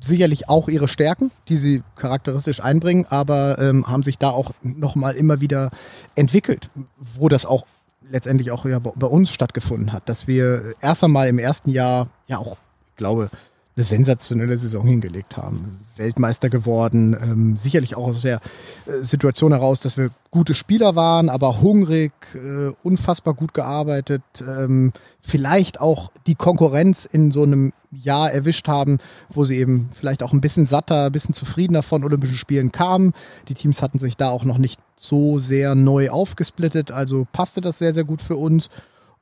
sicherlich 0.00 0.48
auch 0.48 0.68
ihre 0.68 0.88
Stärken, 0.88 1.30
die 1.48 1.56
sie 1.56 1.82
charakteristisch 1.96 2.62
einbringen, 2.62 3.06
aber 3.08 3.58
ähm, 3.58 3.86
haben 3.88 4.02
sich 4.02 4.18
da 4.18 4.30
auch 4.30 4.52
nochmal 4.62 5.14
immer 5.14 5.40
wieder 5.40 5.70
entwickelt, 6.14 6.70
wo 6.98 7.28
das 7.28 7.46
auch 7.46 7.64
letztendlich 8.10 8.50
auch 8.50 8.64
ja 8.64 8.78
bei 8.78 9.06
uns 9.06 9.30
stattgefunden 9.30 9.92
hat, 9.92 10.08
dass 10.08 10.26
wir 10.26 10.74
erst 10.80 11.04
einmal 11.04 11.28
im 11.28 11.38
ersten 11.38 11.70
Jahr 11.70 12.08
ja 12.26 12.38
auch, 12.38 12.56
ich 12.90 12.96
glaube, 12.96 13.30
eine 13.78 13.84
sensationelle 13.84 14.56
Saison 14.56 14.84
hingelegt 14.84 15.36
haben. 15.36 15.78
Weltmeister 15.96 16.50
geworden, 16.50 17.16
ähm, 17.22 17.56
sicherlich 17.56 17.96
auch 17.96 18.08
aus 18.08 18.22
der 18.22 18.40
äh, 18.86 19.02
Situation 19.02 19.52
heraus, 19.52 19.78
dass 19.78 19.96
wir 19.96 20.10
gute 20.32 20.54
Spieler 20.54 20.96
waren, 20.96 21.28
aber 21.28 21.60
hungrig, 21.60 22.12
äh, 22.34 22.72
unfassbar 22.82 23.34
gut 23.34 23.54
gearbeitet, 23.54 24.22
ähm, 24.40 24.92
vielleicht 25.20 25.80
auch 25.80 26.10
die 26.26 26.34
Konkurrenz 26.34 27.04
in 27.04 27.30
so 27.30 27.44
einem 27.44 27.72
Jahr 27.92 28.32
erwischt 28.32 28.66
haben, 28.66 28.98
wo 29.28 29.44
sie 29.44 29.58
eben 29.58 29.88
vielleicht 29.94 30.24
auch 30.24 30.32
ein 30.32 30.40
bisschen 30.40 30.66
satter, 30.66 31.06
ein 31.06 31.12
bisschen 31.12 31.34
zufriedener 31.34 31.84
von 31.84 32.02
Olympischen 32.02 32.36
Spielen 32.36 32.72
kamen. 32.72 33.12
Die 33.46 33.54
Teams 33.54 33.80
hatten 33.80 34.00
sich 34.00 34.16
da 34.16 34.30
auch 34.30 34.44
noch 34.44 34.58
nicht 34.58 34.80
so 34.96 35.38
sehr 35.38 35.76
neu 35.76 36.10
aufgesplittet, 36.10 36.90
also 36.90 37.28
passte 37.32 37.60
das 37.60 37.78
sehr, 37.78 37.92
sehr 37.92 38.04
gut 38.04 38.22
für 38.22 38.36
uns. 38.36 38.70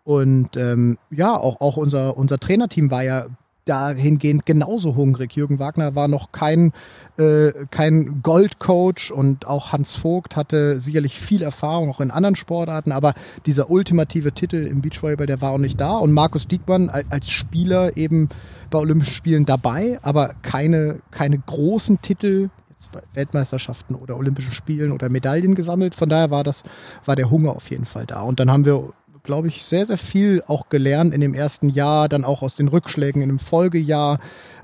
Und 0.03 0.57
ähm, 0.57 0.97
ja, 1.11 1.37
auch, 1.37 1.61
auch 1.61 1.77
unser, 1.77 2.17
unser 2.17 2.39
Trainerteam 2.39 2.91
war 2.91 3.03
ja 3.03 3.27
dahingehend 3.67 4.47
genauso 4.47 4.97
hungrig. 4.97 5.37
Jürgen 5.37 5.59
Wagner 5.59 5.95
war 5.95 6.09
noch 6.09 6.33
kein, 6.33 6.73
äh, 7.19 7.53
kein 7.71 8.23
Goldcoach 8.23 9.13
und 9.13 9.47
auch 9.47 9.73
Hans 9.73 9.95
Vogt 9.95 10.37
hatte 10.37 10.81
sicherlich 10.81 11.19
viel 11.19 11.43
Erfahrung 11.43 11.91
auch 11.91 12.01
in 12.01 12.11
anderen 12.11 12.37
Sportarten, 12.37 12.93
aber 12.93 13.15
dieser 13.45 13.71
ultimative 13.71 14.33
Titel 14.33 14.67
im 14.67 14.81
Beachvolleyball, 14.81 15.27
der 15.27 15.41
war 15.41 15.51
auch 15.51 15.59
nicht 15.59 15.81
da. 15.81 15.97
Und 15.97 16.13
Markus 16.13 16.49
Diekmann 16.49 16.89
als 16.89 17.31
Spieler 17.31 17.97
eben 17.97 18.29
bei 18.71 18.79
Olympischen 18.79 19.15
Spielen 19.15 19.45
dabei, 19.45 19.99
aber 20.03 20.35
keine, 20.43 21.01
keine 21.11 21.39
großen 21.39 22.01
Titel 22.01 22.51
jetzt 22.71 22.93
bei 22.93 23.03
Weltmeisterschaften 23.15 23.95
oder 23.95 24.17
Olympischen 24.17 24.53
Spielen 24.53 24.93
oder 24.93 25.09
Medaillen 25.09 25.55
gesammelt. 25.55 25.95
Von 25.95 26.09
daher 26.09 26.31
war 26.31 26.45
das, 26.45 26.63
war 27.05 27.17
der 27.17 27.31
Hunger 27.31 27.53
auf 27.53 27.71
jeden 27.71 27.87
Fall 27.87 28.07
da. 28.07 28.21
Und 28.21 28.39
dann 28.39 28.51
haben 28.51 28.65
wir 28.65 28.93
glaube 29.27 29.49
ich, 29.49 29.65
sehr, 29.65 29.85
sehr 29.85 29.99
viel 29.99 30.43
auch 30.47 30.71
gelernt 30.71 31.13
in 31.13 31.21
dem 31.21 31.35
ersten 31.35 31.69
Jahr, 31.69 32.09
dann 32.09 32.25
auch 32.25 32.41
aus 32.41 32.57
den 32.57 32.69
Rückschlägen 32.69 33.21
in 33.21 33.29
dem 33.29 33.39
Folgejahr, 33.39 34.19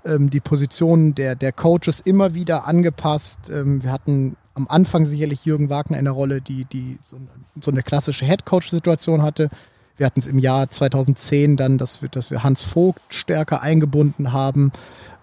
ähm, 0.06 0.30
die 0.30 0.40
Positionen 0.40 1.14
der, 1.14 1.34
der 1.34 1.52
Coaches 1.52 2.00
immer 2.00 2.34
wieder 2.34 2.66
angepasst. 2.66 3.50
Ähm, 3.50 3.82
wir 3.82 3.92
hatten 3.92 4.36
am 4.54 4.66
Anfang 4.68 5.04
sicherlich 5.04 5.44
Jürgen 5.44 5.68
Wagner 5.68 5.98
in 5.98 6.04
der 6.04 6.14
Rolle, 6.14 6.40
die, 6.40 6.64
die 6.64 6.98
so, 7.04 7.18
so 7.60 7.70
eine 7.70 7.82
klassische 7.82 8.24
Head-Coach-Situation 8.24 9.22
hatte. 9.22 9.50
Wir 9.96 10.06
hatten 10.06 10.20
es 10.20 10.26
im 10.26 10.38
Jahr 10.38 10.70
2010 10.70 11.56
dann, 11.56 11.76
dass 11.76 12.00
wir, 12.00 12.08
dass 12.08 12.30
wir 12.30 12.42
Hans 12.42 12.62
Vogt 12.62 13.02
stärker 13.10 13.62
eingebunden 13.62 14.32
haben. 14.32 14.72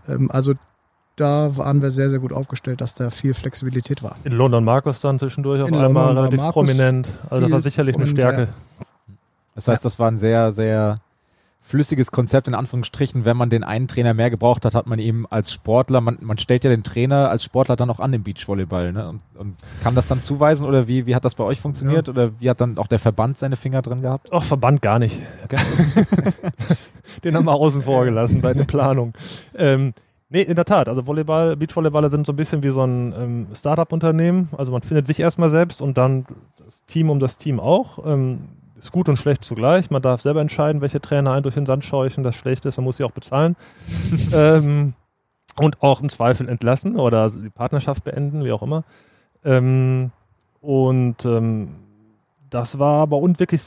Ähm, 0.07 0.29
also 0.29 0.53
da 1.15 1.57
waren 1.57 1.81
wir 1.81 1.91
sehr, 1.91 2.09
sehr 2.09 2.19
gut 2.19 2.31
aufgestellt, 2.31 2.81
dass 2.81 2.93
da 2.93 3.09
viel 3.09 3.33
Flexibilität 3.33 4.03
war. 4.03 4.15
In 4.23 4.31
London 4.31 4.63
Markus 4.63 5.01
dann 5.01 5.19
zwischendurch 5.19 5.61
auf 5.61 5.69
in 5.69 5.75
einmal 5.75 6.05
London 6.07 6.17
relativ 6.17 6.39
Markus 6.39 6.53
prominent. 6.53 7.13
Also 7.29 7.41
das 7.41 7.51
war 7.51 7.61
sicherlich 7.61 7.95
eine 7.95 8.07
Stärke. 8.07 8.49
Ja. 9.65 9.73
Das 9.73 9.75
heißt, 9.75 9.85
das 9.85 9.99
war 9.99 10.09
ein 10.09 10.17
sehr, 10.17 10.51
sehr 10.51 10.99
flüssiges 11.61 12.11
Konzept 12.11 12.47
in 12.47 12.55
Anführungsstrichen. 12.55 13.25
Wenn 13.25 13.37
man 13.37 13.49
den 13.49 13.63
einen 13.63 13.87
Trainer 13.87 14.13
mehr 14.13 14.29
gebraucht 14.29 14.65
hat, 14.65 14.73
hat 14.73 14.87
man 14.87 14.97
ihm 14.97 15.27
als 15.29 15.51
Sportler, 15.51 16.01
man, 16.01 16.17
man 16.21 16.37
stellt 16.37 16.63
ja 16.63 16.69
den 16.69 16.83
Trainer 16.83 17.29
als 17.29 17.43
Sportler 17.43 17.75
dann 17.75 17.89
auch 17.89 17.99
an 17.99 18.11
den 18.11 18.23
Beachvolleyball 18.23 18.91
ne? 18.91 19.09
und, 19.09 19.21
und 19.37 19.55
kann 19.83 19.93
das 19.93 20.07
dann 20.07 20.21
zuweisen 20.21 20.67
oder 20.67 20.87
wie, 20.87 21.05
wie 21.05 21.13
hat 21.13 21.25
das 21.25 21.35
bei 21.35 21.43
euch 21.43 21.59
funktioniert 21.59 22.07
ja. 22.07 22.13
oder 22.13 22.31
wie 22.39 22.49
hat 22.49 22.59
dann 22.59 22.77
auch 22.77 22.87
der 22.87 22.97
Verband 22.97 23.37
seine 23.37 23.55
Finger 23.55 23.81
drin 23.81 24.01
gehabt? 24.01 24.29
Ach, 24.31 24.43
Verband 24.43 24.81
gar 24.81 24.99
nicht. 24.99 25.19
Okay. 25.43 25.57
den 27.23 27.35
haben 27.35 27.45
wir 27.45 27.53
außen 27.53 27.83
vor 27.83 28.05
gelassen 28.05 28.41
bei 28.41 28.53
der 28.53 28.63
Planung. 28.63 29.13
Ähm, 29.55 29.93
Nee, 30.31 30.43
in 30.43 30.55
der 30.55 30.65
Tat. 30.65 30.87
Also 30.87 31.07
Volleyball, 31.07 31.55
Beachvolleyballer 31.55 32.11
sind 32.11 32.27
so 32.27 32.33
ein 32.33 32.35
bisschen 32.35 32.61
wie 32.61 32.69
so 32.69 32.83
ein 32.83 33.15
ähm, 33.17 33.47
Startup-Unternehmen. 33.55 34.47
Also 34.55 34.71
man 34.71 34.83
findet 34.83 35.07
sich 35.07 35.19
erstmal 35.19 35.49
selbst 35.49 35.81
und 35.81 35.97
dann 35.97 36.25
das 36.63 36.85
Team 36.85 37.09
um 37.09 37.19
das 37.19 37.39
Team 37.39 37.59
auch. 37.59 38.05
Ähm, 38.05 38.41
ist 38.79 38.91
gut 38.91 39.09
und 39.09 39.17
schlecht 39.17 39.43
zugleich. 39.43 39.89
Man 39.89 40.01
darf 40.01 40.21
selber 40.21 40.41
entscheiden, 40.41 40.81
welche 40.81 41.01
Trainer 41.01 41.31
einen 41.33 41.43
durch 41.43 41.55
den 41.55 41.65
Sand 41.65 41.85
scheuchen. 41.85 42.23
Das 42.23 42.35
Schlechte 42.35 42.69
ist, 42.69 42.77
man 42.77 42.85
muss 42.85 42.97
sie 42.97 43.03
auch 43.03 43.11
bezahlen. 43.11 43.55
ähm, 44.33 44.93
und 45.59 45.81
auch 45.83 46.01
im 46.01 46.09
Zweifel 46.09 46.47
entlassen 46.47 46.95
oder 46.95 47.29
die 47.29 47.49
Partnerschaft 47.49 48.03
beenden, 48.03 48.43
wie 48.43 48.51
auch 48.51 48.63
immer. 48.63 48.83
Ähm, 49.43 50.11
und 50.61 51.25
ähm, 51.25 51.75
das 52.49 52.79
war 52.79 53.07
bei 53.07 53.17
uns 53.17 53.39
wirklich, 53.39 53.61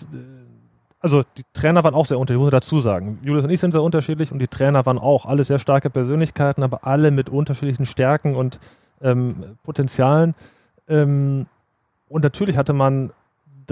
also 1.00 1.22
die 1.36 1.44
Trainer 1.52 1.84
waren 1.84 1.94
auch 1.94 2.06
sehr 2.06 2.18
unterschiedlich, 2.18 2.40
muss 2.40 2.48
ich 2.48 2.58
dazu 2.58 2.80
sagen. 2.80 3.18
Julius 3.22 3.44
und 3.44 3.50
ich 3.50 3.60
sind 3.60 3.72
sehr 3.72 3.82
unterschiedlich 3.82 4.32
und 4.32 4.38
die 4.38 4.48
Trainer 4.48 4.84
waren 4.86 4.98
auch 4.98 5.26
alle 5.26 5.44
sehr 5.44 5.58
starke 5.58 5.90
Persönlichkeiten, 5.90 6.62
aber 6.62 6.86
alle 6.86 7.10
mit 7.10 7.28
unterschiedlichen 7.28 7.86
Stärken 7.86 8.34
und 8.34 8.58
ähm, 9.02 9.56
Potenzialen. 9.62 10.34
Ähm, 10.88 11.46
und 12.08 12.24
natürlich 12.24 12.56
hatte 12.56 12.72
man 12.72 13.12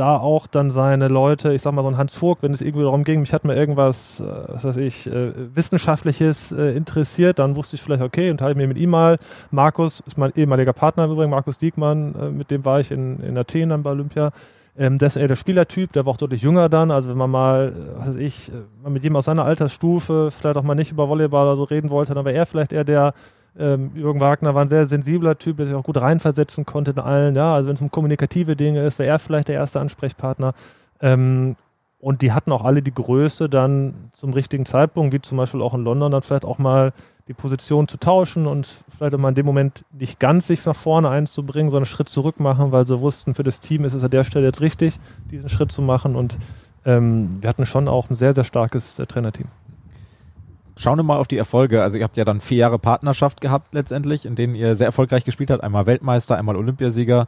da 0.00 0.16
auch 0.16 0.46
dann 0.46 0.70
seine 0.70 1.08
Leute, 1.08 1.52
ich 1.52 1.60
sag 1.60 1.72
mal 1.74 1.82
so 1.82 1.88
ein 1.88 1.98
Hans 1.98 2.16
Vogt, 2.16 2.42
wenn 2.42 2.54
es 2.54 2.62
irgendwie 2.62 2.84
darum 2.84 3.04
ging, 3.04 3.20
mich 3.20 3.34
hat 3.34 3.44
mir 3.44 3.54
irgendwas, 3.54 4.20
äh, 4.20 4.24
was 4.48 4.64
weiß 4.64 4.76
ich, 4.78 5.06
äh, 5.06 5.32
Wissenschaftliches 5.54 6.52
äh, 6.52 6.74
interessiert, 6.74 7.38
dann 7.38 7.54
wusste 7.54 7.76
ich 7.76 7.82
vielleicht, 7.82 8.02
okay, 8.02 8.30
und 8.30 8.40
mir 8.40 8.66
mit 8.66 8.78
ihm 8.78 8.90
mal. 8.90 9.18
Markus 9.50 10.00
ist 10.00 10.16
mein 10.16 10.32
ehemaliger 10.34 10.72
Partner 10.72 11.04
im 11.04 11.12
Übrigen, 11.12 11.30
Markus 11.30 11.58
Diekmann, 11.58 12.36
mit 12.36 12.50
dem 12.50 12.64
war 12.64 12.80
ich 12.80 12.90
in, 12.90 13.20
in 13.20 13.36
Athen 13.36 13.68
dann 13.68 13.82
bei 13.82 13.90
Olympia. 13.90 14.32
Ähm, 14.78 14.96
der 14.96 15.08
ist 15.08 15.16
eher 15.16 15.28
der 15.28 15.36
Spielertyp, 15.36 15.92
der 15.92 16.06
war 16.06 16.12
auch 16.14 16.16
deutlich 16.16 16.40
jünger 16.40 16.70
dann. 16.70 16.90
Also 16.90 17.10
wenn 17.10 17.18
man 17.18 17.30
mal, 17.30 17.72
was 17.98 18.08
weiß 18.08 18.16
ich, 18.16 18.50
mit 18.84 19.04
jemandem 19.04 19.16
aus 19.16 19.24
seiner 19.26 19.44
Altersstufe 19.44 20.30
vielleicht 20.30 20.56
auch 20.56 20.62
mal 20.62 20.74
nicht 20.74 20.92
über 20.92 21.08
Volleyball 21.08 21.46
oder 21.46 21.56
so 21.56 21.64
reden 21.64 21.90
wollte, 21.90 22.14
dann 22.14 22.24
war 22.24 22.32
er 22.32 22.46
vielleicht 22.46 22.72
eher 22.72 22.84
der, 22.84 23.12
ähm, 23.58 23.90
Jürgen 23.94 24.20
Wagner 24.20 24.54
war 24.54 24.62
ein 24.62 24.68
sehr 24.68 24.86
sensibler 24.86 25.38
Typ, 25.38 25.56
der 25.56 25.66
sich 25.66 25.74
auch 25.74 25.84
gut 25.84 26.00
reinversetzen 26.00 26.66
konnte 26.66 26.92
in 26.92 26.98
allen. 26.98 27.34
Ja, 27.34 27.54
also 27.54 27.68
wenn 27.68 27.74
es 27.74 27.80
um 27.80 27.90
kommunikative 27.90 28.56
Dinge 28.56 28.84
ist, 28.84 28.98
wäre 28.98 29.10
er 29.10 29.18
vielleicht 29.18 29.48
der 29.48 29.56
erste 29.56 29.80
Ansprechpartner. 29.80 30.54
Ähm, 31.00 31.56
und 31.98 32.22
die 32.22 32.32
hatten 32.32 32.50
auch 32.50 32.64
alle 32.64 32.80
die 32.80 32.94
Größe, 32.94 33.50
dann 33.50 34.10
zum 34.12 34.32
richtigen 34.32 34.64
Zeitpunkt, 34.64 35.12
wie 35.12 35.20
zum 35.20 35.36
Beispiel 35.36 35.60
auch 35.60 35.74
in 35.74 35.84
London, 35.84 36.12
dann 36.12 36.22
vielleicht 36.22 36.46
auch 36.46 36.58
mal 36.58 36.92
die 37.28 37.34
Position 37.34 37.88
zu 37.88 37.98
tauschen 37.98 38.46
und 38.46 38.66
vielleicht 38.96 39.14
auch 39.14 39.18
mal 39.18 39.28
in 39.28 39.34
dem 39.34 39.44
Moment 39.44 39.84
nicht 39.92 40.18
ganz 40.18 40.46
sich 40.46 40.64
nach 40.64 40.74
vorne 40.74 41.10
einzubringen, 41.10 41.70
sondern 41.70 41.86
einen 41.86 41.94
Schritt 41.94 42.08
zurück 42.08 42.40
machen, 42.40 42.72
weil 42.72 42.86
sie 42.86 43.00
wussten, 43.00 43.34
für 43.34 43.42
das 43.42 43.60
Team 43.60 43.84
ist 43.84 43.92
es 43.92 44.02
an 44.02 44.10
der 44.10 44.24
Stelle 44.24 44.46
jetzt 44.46 44.62
richtig, 44.62 44.98
diesen 45.30 45.50
Schritt 45.50 45.72
zu 45.72 45.82
machen. 45.82 46.16
Und 46.16 46.38
ähm, 46.86 47.42
wir 47.42 47.48
hatten 47.50 47.66
schon 47.66 47.86
auch 47.86 48.08
ein 48.08 48.14
sehr, 48.14 48.34
sehr 48.34 48.44
starkes 48.44 48.98
äh, 48.98 49.06
Trainerteam. 49.06 49.48
Schauen 50.76 50.98
wir 50.98 51.02
mal 51.02 51.18
auf 51.18 51.28
die 51.28 51.38
Erfolge. 51.38 51.82
Also 51.82 51.98
ihr 51.98 52.04
habt 52.04 52.16
ja 52.16 52.24
dann 52.24 52.40
vier 52.40 52.58
Jahre 52.58 52.78
Partnerschaft 52.78 53.40
gehabt 53.40 53.74
letztendlich, 53.74 54.26
in 54.26 54.34
denen 54.34 54.54
ihr 54.54 54.74
sehr 54.74 54.86
erfolgreich 54.86 55.24
gespielt 55.24 55.50
habt. 55.50 55.62
Einmal 55.62 55.86
Weltmeister, 55.86 56.36
einmal 56.36 56.56
Olympiasieger. 56.56 57.26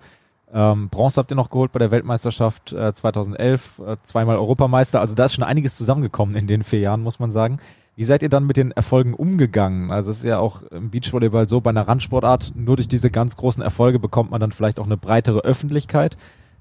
Ähm, 0.53 0.91
Bronze 0.91 1.19
habt 1.19 1.33
ihr 1.33 1.37
noch 1.37 1.51
geholt 1.51 1.73
bei 1.73 1.79
der 1.79 1.91
Weltmeisterschaft 1.91 2.73
äh, 2.73 2.93
2011, 2.93 3.81
äh, 3.87 3.97
zweimal 4.03 4.37
Europameister. 4.37 5.01
Also 5.01 5.15
da 5.15 5.25
ist 5.25 5.35
schon 5.35 5.45
einiges 5.45 5.77
zusammengekommen 5.77 6.37
in 6.37 6.47
den 6.47 6.63
vier 6.63 6.81
Jahren, 6.81 7.03
muss 7.03 7.19
man 7.19 7.33
sagen. 7.33 7.59
Wie 7.95 8.05
seid 8.05 8.23
ihr 8.23 8.29
dann 8.29 8.47
mit 8.47 8.57
den 8.57 8.71
Erfolgen 8.71 9.15
umgegangen? 9.15 9.91
Also 9.91 10.11
es 10.11 10.19
ist 10.19 10.25
ja 10.25 10.39
auch 10.39 10.63
im 10.71 10.91
Beachvolleyball 10.91 11.49
so, 11.49 11.61
bei 11.61 11.71
einer 11.71 11.87
Randsportart, 11.87 12.53
nur 12.55 12.77
durch 12.77 12.89
diese 12.89 13.11
ganz 13.11 13.37
großen 13.37 13.63
Erfolge 13.63 13.99
bekommt 13.99 14.31
man 14.31 14.41
dann 14.41 14.53
vielleicht 14.53 14.81
auch 14.81 14.87
eine 14.87 14.97
breitere 14.97 15.41
Öffentlichkeit. 15.41 16.17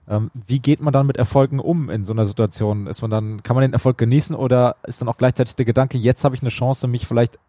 Ähm, 0.08 0.32
wie 0.34 0.60
geht 0.60 0.82
man 0.82 0.94
dann 0.94 1.08
mit 1.08 1.18
Erfolgen 1.18 1.60
um 1.60 1.90
in 1.90 2.04
so 2.04 2.14
einer 2.14 2.26
Situation? 2.26 2.88
Ist 2.88 3.02
man 3.02 3.12
dann, 3.12 3.44
kann 3.44 3.56
man 3.56 3.62
den 3.62 3.74
Erfolg 3.74 3.98
genießen 3.98 4.36
oder 4.36 4.76
ist 4.86 5.02
dann 5.02 5.08
auch 5.08 5.18
gleichzeitig 5.18 5.56
der 5.56 5.66
Gedanke, 5.66 5.98
jetzt 5.98 6.24
habe 6.24 6.36
ich 6.36 6.42
eine 6.42 6.50
Chance, 6.50 6.88
mich 6.88 7.08
vielleicht 7.08 7.40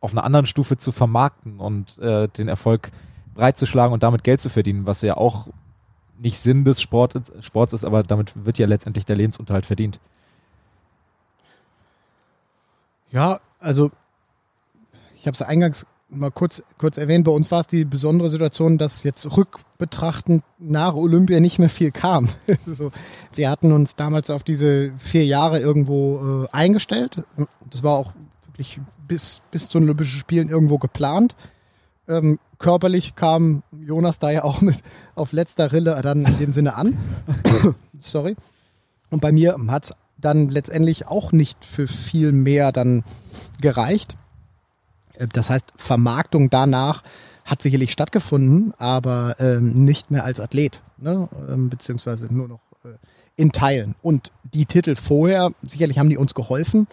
auf 0.00 0.12
einer 0.12 0.24
anderen 0.24 0.46
Stufe 0.46 0.76
zu 0.76 0.92
vermarkten 0.92 1.60
und 1.60 1.98
äh, 2.00 2.28
den 2.28 2.48
Erfolg 2.48 2.90
breitzuschlagen 3.34 3.92
und 3.92 4.02
damit 4.02 4.24
Geld 4.24 4.40
zu 4.40 4.50
verdienen, 4.50 4.86
was 4.86 5.02
ja 5.02 5.16
auch 5.16 5.46
nicht 6.18 6.38
Sinn 6.38 6.64
des 6.64 6.82
Sport, 6.82 7.32
Sports 7.40 7.72
ist, 7.72 7.84
aber 7.84 8.02
damit 8.02 8.44
wird 8.44 8.58
ja 8.58 8.66
letztendlich 8.66 9.04
der 9.06 9.16
Lebensunterhalt 9.16 9.66
verdient. 9.66 10.00
Ja, 13.10 13.40
also 13.60 13.90
ich 15.14 15.26
habe 15.26 15.34
es 15.34 15.42
eingangs 15.42 15.86
mal 16.14 16.30
kurz, 16.30 16.62
kurz 16.78 16.96
erwähnt, 16.96 17.24
bei 17.24 17.32
uns 17.32 17.50
war 17.50 17.60
es 17.60 17.66
die 17.66 17.84
besondere 17.84 18.30
Situation, 18.30 18.78
dass 18.78 19.02
jetzt 19.02 19.36
rückbetrachtend 19.36 20.44
nach 20.58 20.94
Olympia 20.94 21.40
nicht 21.40 21.58
mehr 21.58 21.68
viel 21.68 21.90
kam. 21.90 22.28
so, 22.66 22.92
wir 23.34 23.50
hatten 23.50 23.72
uns 23.72 23.96
damals 23.96 24.30
auf 24.30 24.42
diese 24.42 24.92
vier 24.98 25.24
Jahre 25.24 25.58
irgendwo 25.58 26.44
äh, 26.44 26.48
eingestellt. 26.52 27.22
Das 27.70 27.82
war 27.82 27.98
auch 27.98 28.12
wirklich 28.46 28.80
bis, 29.08 29.42
bis 29.50 29.68
zu 29.68 29.78
den 29.78 29.84
Olympischen 29.84 30.20
Spielen 30.20 30.48
irgendwo 30.48 30.78
geplant. 30.78 31.34
Ähm, 32.08 32.38
körperlich 32.58 33.14
kam 33.14 33.62
Jonas 33.72 34.18
da 34.18 34.30
ja 34.30 34.44
auch 34.44 34.60
mit 34.60 34.76
auf 35.14 35.32
letzter 35.32 35.72
Rille 35.72 35.98
dann 36.02 36.24
in 36.24 36.38
dem 36.38 36.50
Sinne 36.50 36.76
an. 36.76 36.96
Sorry. 37.98 38.36
Und 39.10 39.20
bei 39.20 39.32
mir 39.32 39.56
hat 39.68 39.84
es 39.84 39.92
dann 40.18 40.48
letztendlich 40.48 41.08
auch 41.08 41.32
nicht 41.32 41.64
für 41.64 41.88
viel 41.88 42.32
mehr 42.32 42.72
dann 42.72 43.04
gereicht. 43.60 44.16
Äh, 45.14 45.26
das 45.32 45.50
heißt, 45.50 45.72
Vermarktung 45.76 46.50
danach 46.50 47.02
hat 47.44 47.62
sicherlich 47.62 47.92
stattgefunden, 47.92 48.72
aber 48.78 49.36
ähm, 49.40 49.84
nicht 49.84 50.10
mehr 50.10 50.24
als 50.24 50.40
Athlet, 50.40 50.82
ne? 50.98 51.28
ähm, 51.48 51.70
beziehungsweise 51.70 52.32
nur 52.32 52.48
noch 52.48 52.60
äh, 52.84 52.96
in 53.36 53.52
Teilen. 53.52 53.94
Und 54.00 54.30
die 54.44 54.66
Titel 54.66 54.94
vorher, 54.94 55.50
sicherlich 55.62 55.98
haben 55.98 56.08
die 56.08 56.16
uns 56.16 56.34
geholfen, 56.34 56.86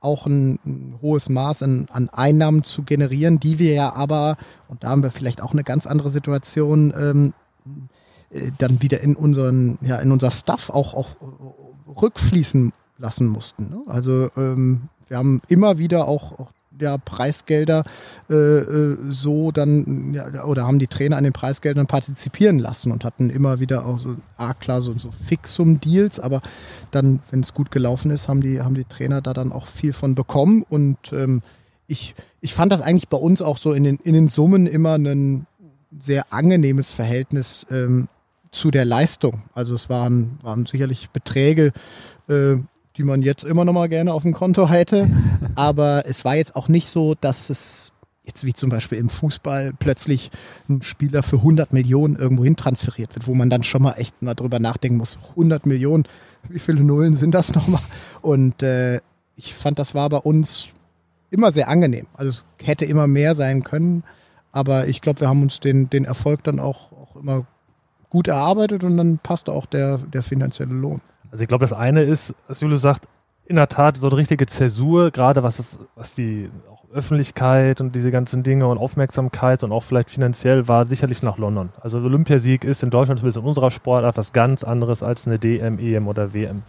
auch 0.00 0.26
ein, 0.26 0.58
ein 0.64 0.98
hohes 1.00 1.28
Maß 1.28 1.62
an, 1.62 1.86
an, 1.92 2.08
Einnahmen 2.08 2.64
zu 2.64 2.82
generieren, 2.82 3.38
die 3.38 3.60
wir 3.60 3.72
ja 3.74 3.92
aber, 3.92 4.36
und 4.68 4.82
da 4.82 4.88
haben 4.88 5.04
wir 5.04 5.10
vielleicht 5.10 5.40
auch 5.40 5.52
eine 5.52 5.62
ganz 5.62 5.86
andere 5.86 6.10
Situation, 6.10 6.92
ähm, 6.98 7.34
äh, 8.30 8.50
dann 8.58 8.82
wieder 8.82 9.00
in 9.00 9.14
unseren, 9.14 9.78
ja, 9.82 9.96
in 9.96 10.10
unser 10.10 10.32
Stuff 10.32 10.70
auch, 10.70 10.94
auch 10.94 11.16
rückfließen 12.02 12.72
lassen 12.98 13.26
mussten. 13.26 13.70
Ne? 13.70 13.82
Also 13.86 14.30
ähm, 14.36 14.88
wir 15.08 15.18
haben 15.18 15.40
immer 15.48 15.78
wieder 15.78 16.08
auch, 16.08 16.38
auch 16.38 16.52
ja 16.82 16.98
Preisgelder 16.98 17.84
äh, 18.28 18.34
äh, 18.34 18.98
so 19.08 19.50
dann 19.50 20.12
ja, 20.14 20.44
oder 20.44 20.66
haben 20.66 20.78
die 20.78 20.86
Trainer 20.86 21.16
an 21.16 21.24
den 21.24 21.32
Preisgeldern 21.32 21.86
partizipieren 21.86 22.58
lassen 22.58 22.92
und 22.92 23.04
hatten 23.04 23.30
immer 23.30 23.60
wieder 23.60 23.86
auch 23.86 23.98
so 23.98 24.16
A-Klasse 24.36 24.90
und 24.90 25.00
so 25.00 25.10
Fixum-Deals, 25.10 26.20
aber 26.20 26.42
dann, 26.90 27.20
wenn 27.30 27.40
es 27.40 27.54
gut 27.54 27.70
gelaufen 27.70 28.10
ist, 28.10 28.28
haben 28.28 28.42
die, 28.42 28.60
haben 28.60 28.74
die 28.74 28.84
Trainer 28.84 29.22
da 29.22 29.32
dann 29.32 29.52
auch 29.52 29.66
viel 29.66 29.92
von 29.92 30.14
bekommen 30.14 30.64
und 30.68 31.12
ähm, 31.12 31.40
ich, 31.86 32.14
ich 32.40 32.54
fand 32.54 32.72
das 32.72 32.82
eigentlich 32.82 33.08
bei 33.08 33.18
uns 33.18 33.42
auch 33.42 33.56
so 33.56 33.72
in 33.72 33.84
den, 33.84 33.96
in 33.96 34.14
den 34.14 34.28
Summen 34.28 34.66
immer 34.66 34.94
ein 34.96 35.46
sehr 35.98 36.32
angenehmes 36.32 36.90
Verhältnis 36.90 37.66
ähm, 37.70 38.08
zu 38.50 38.70
der 38.70 38.84
Leistung. 38.84 39.42
Also 39.54 39.74
es 39.74 39.88
waren, 39.88 40.38
waren 40.42 40.66
sicherlich 40.66 41.10
Beträge, 41.10 41.72
äh, 42.28 42.56
die 42.96 43.04
man 43.04 43.22
jetzt 43.22 43.44
immer 43.44 43.64
noch 43.64 43.72
mal 43.72 43.88
gerne 43.88 44.12
auf 44.12 44.22
dem 44.22 44.32
Konto 44.32 44.68
hätte. 44.68 45.08
Aber 45.54 46.04
es 46.06 46.24
war 46.24 46.36
jetzt 46.36 46.56
auch 46.56 46.68
nicht 46.68 46.88
so, 46.88 47.14
dass 47.14 47.50
es 47.50 47.92
jetzt 48.24 48.44
wie 48.44 48.52
zum 48.52 48.70
Beispiel 48.70 48.98
im 48.98 49.08
Fußball 49.08 49.72
plötzlich 49.78 50.30
ein 50.68 50.82
Spieler 50.82 51.22
für 51.22 51.36
100 51.36 51.72
Millionen 51.72 52.16
irgendwo 52.16 52.44
hin 52.44 52.56
transferiert 52.56 53.14
wird, 53.14 53.26
wo 53.26 53.34
man 53.34 53.50
dann 53.50 53.64
schon 53.64 53.82
mal 53.82 53.94
echt 53.94 54.22
mal 54.22 54.34
drüber 54.34 54.60
nachdenken 54.60 54.98
muss. 54.98 55.18
100 55.30 55.66
Millionen, 55.66 56.04
wie 56.48 56.58
viele 56.58 56.82
Nullen 56.82 57.14
sind 57.14 57.34
das 57.34 57.54
nochmal? 57.54 57.82
Und 58.20 58.62
äh, 58.62 59.00
ich 59.36 59.54
fand, 59.54 59.78
das 59.78 59.94
war 59.94 60.08
bei 60.08 60.18
uns 60.18 60.68
immer 61.30 61.50
sehr 61.50 61.68
angenehm. 61.68 62.06
Also 62.14 62.30
es 62.30 62.44
hätte 62.64 62.84
immer 62.84 63.06
mehr 63.06 63.34
sein 63.34 63.64
können, 63.64 64.04
aber 64.52 64.86
ich 64.86 65.00
glaube, 65.00 65.20
wir 65.20 65.28
haben 65.28 65.42
uns 65.42 65.60
den, 65.60 65.90
den 65.90 66.04
Erfolg 66.04 66.44
dann 66.44 66.60
auch, 66.60 66.92
auch 66.92 67.16
immer 67.16 67.46
gut 68.10 68.28
erarbeitet 68.28 68.84
und 68.84 68.98
dann 68.98 69.18
passte 69.18 69.52
auch 69.52 69.66
der, 69.66 69.98
der 69.98 70.22
finanzielle 70.22 70.74
Lohn. 70.74 71.00
Also 71.32 71.42
ich 71.42 71.48
glaube, 71.48 71.64
das 71.64 71.72
eine 71.72 72.02
ist, 72.02 72.34
was 72.46 72.60
Julius 72.60 72.82
sagt, 72.82 73.08
in 73.46 73.56
der 73.56 73.68
Tat 73.68 73.96
so 73.96 74.06
eine 74.06 74.16
richtige 74.16 74.46
Zäsur, 74.46 75.10
gerade 75.10 75.42
was 75.42 75.58
es, 75.58 75.78
was 75.96 76.14
die 76.14 76.50
Öffentlichkeit 76.92 77.80
und 77.80 77.94
diese 77.94 78.10
ganzen 78.10 78.42
Dinge 78.42 78.68
und 78.68 78.76
Aufmerksamkeit 78.76 79.64
und 79.64 79.72
auch 79.72 79.82
vielleicht 79.82 80.10
finanziell 80.10 80.68
war 80.68 80.84
sicherlich 80.84 81.22
nach 81.22 81.38
London. 81.38 81.70
Also 81.80 81.98
Olympiasieg 81.98 82.64
ist 82.64 82.82
in 82.82 82.90
Deutschland 82.90 83.18
zumindest 83.18 83.38
in 83.38 83.44
unserer 83.44 83.70
Sportart 83.70 84.18
was 84.18 84.34
ganz 84.34 84.62
anderes 84.62 85.02
als 85.02 85.26
eine 85.26 85.38
DM, 85.38 85.78
EM 85.78 86.06
oder 86.06 86.34
WM. 86.34 86.62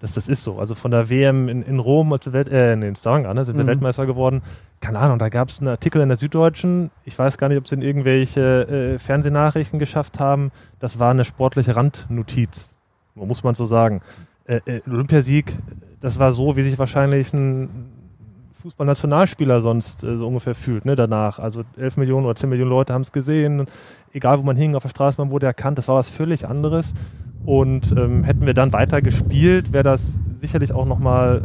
Das, 0.00 0.14
das 0.14 0.28
ist 0.28 0.42
so. 0.42 0.58
Also 0.58 0.74
von 0.74 0.90
der 0.90 1.10
WM 1.10 1.48
in, 1.48 1.62
in 1.62 1.78
Rom, 1.78 2.12
als 2.12 2.32
Welt, 2.32 2.48
äh, 2.48 2.72
in 2.72 2.96
Stavanger, 2.96 3.34
ne, 3.34 3.44
sind 3.44 3.56
wir 3.56 3.64
mhm. 3.64 3.68
Weltmeister 3.68 4.06
geworden. 4.06 4.42
Keine 4.80 4.98
Ahnung, 4.98 5.20
da 5.20 5.28
gab 5.28 5.48
es 5.48 5.60
einen 5.60 5.68
Artikel 5.68 6.02
in 6.02 6.08
der 6.08 6.18
Süddeutschen. 6.18 6.90
Ich 7.04 7.16
weiß 7.16 7.38
gar 7.38 7.48
nicht, 7.48 7.58
ob 7.58 7.68
sie 7.68 7.76
in 7.76 7.82
irgendwelche 7.82 8.94
äh, 8.94 8.98
Fernsehnachrichten 8.98 9.78
geschafft 9.78 10.18
haben. 10.18 10.50
Das 10.80 10.98
war 10.98 11.12
eine 11.12 11.24
sportliche 11.24 11.76
Randnotiz 11.76 12.77
muss 13.26 13.42
man 13.42 13.54
so 13.54 13.66
sagen. 13.66 14.00
Äh, 14.44 14.60
äh, 14.66 14.80
Olympiasieg, 14.88 15.52
das 16.00 16.18
war 16.18 16.32
so, 16.32 16.56
wie 16.56 16.62
sich 16.62 16.78
wahrscheinlich 16.78 17.32
ein 17.32 17.68
Fußballnationalspieler 18.62 19.60
sonst 19.60 20.04
äh, 20.04 20.16
so 20.16 20.26
ungefähr 20.26 20.54
fühlt, 20.54 20.84
ne, 20.84 20.96
danach. 20.96 21.38
Also 21.38 21.62
11 21.76 21.96
Millionen 21.96 22.26
oder 22.26 22.34
10 22.34 22.48
Millionen 22.48 22.70
Leute 22.70 22.92
haben 22.92 23.02
es 23.02 23.12
gesehen. 23.12 23.66
Egal, 24.12 24.38
wo 24.38 24.42
man 24.42 24.56
hing, 24.56 24.74
auf 24.74 24.82
der 24.82 24.90
Straße, 24.90 25.20
man 25.20 25.30
wurde 25.30 25.46
erkannt. 25.46 25.78
Das 25.78 25.88
war 25.88 25.96
was 25.96 26.08
völlig 26.08 26.46
anderes. 26.46 26.94
Und 27.44 27.92
ähm, 27.92 28.24
hätten 28.24 28.46
wir 28.46 28.54
dann 28.54 28.72
weiter 28.72 29.00
gespielt, 29.00 29.72
wäre 29.72 29.84
das 29.84 30.18
sicherlich 30.40 30.72
auch 30.72 30.86
nochmal 30.86 31.42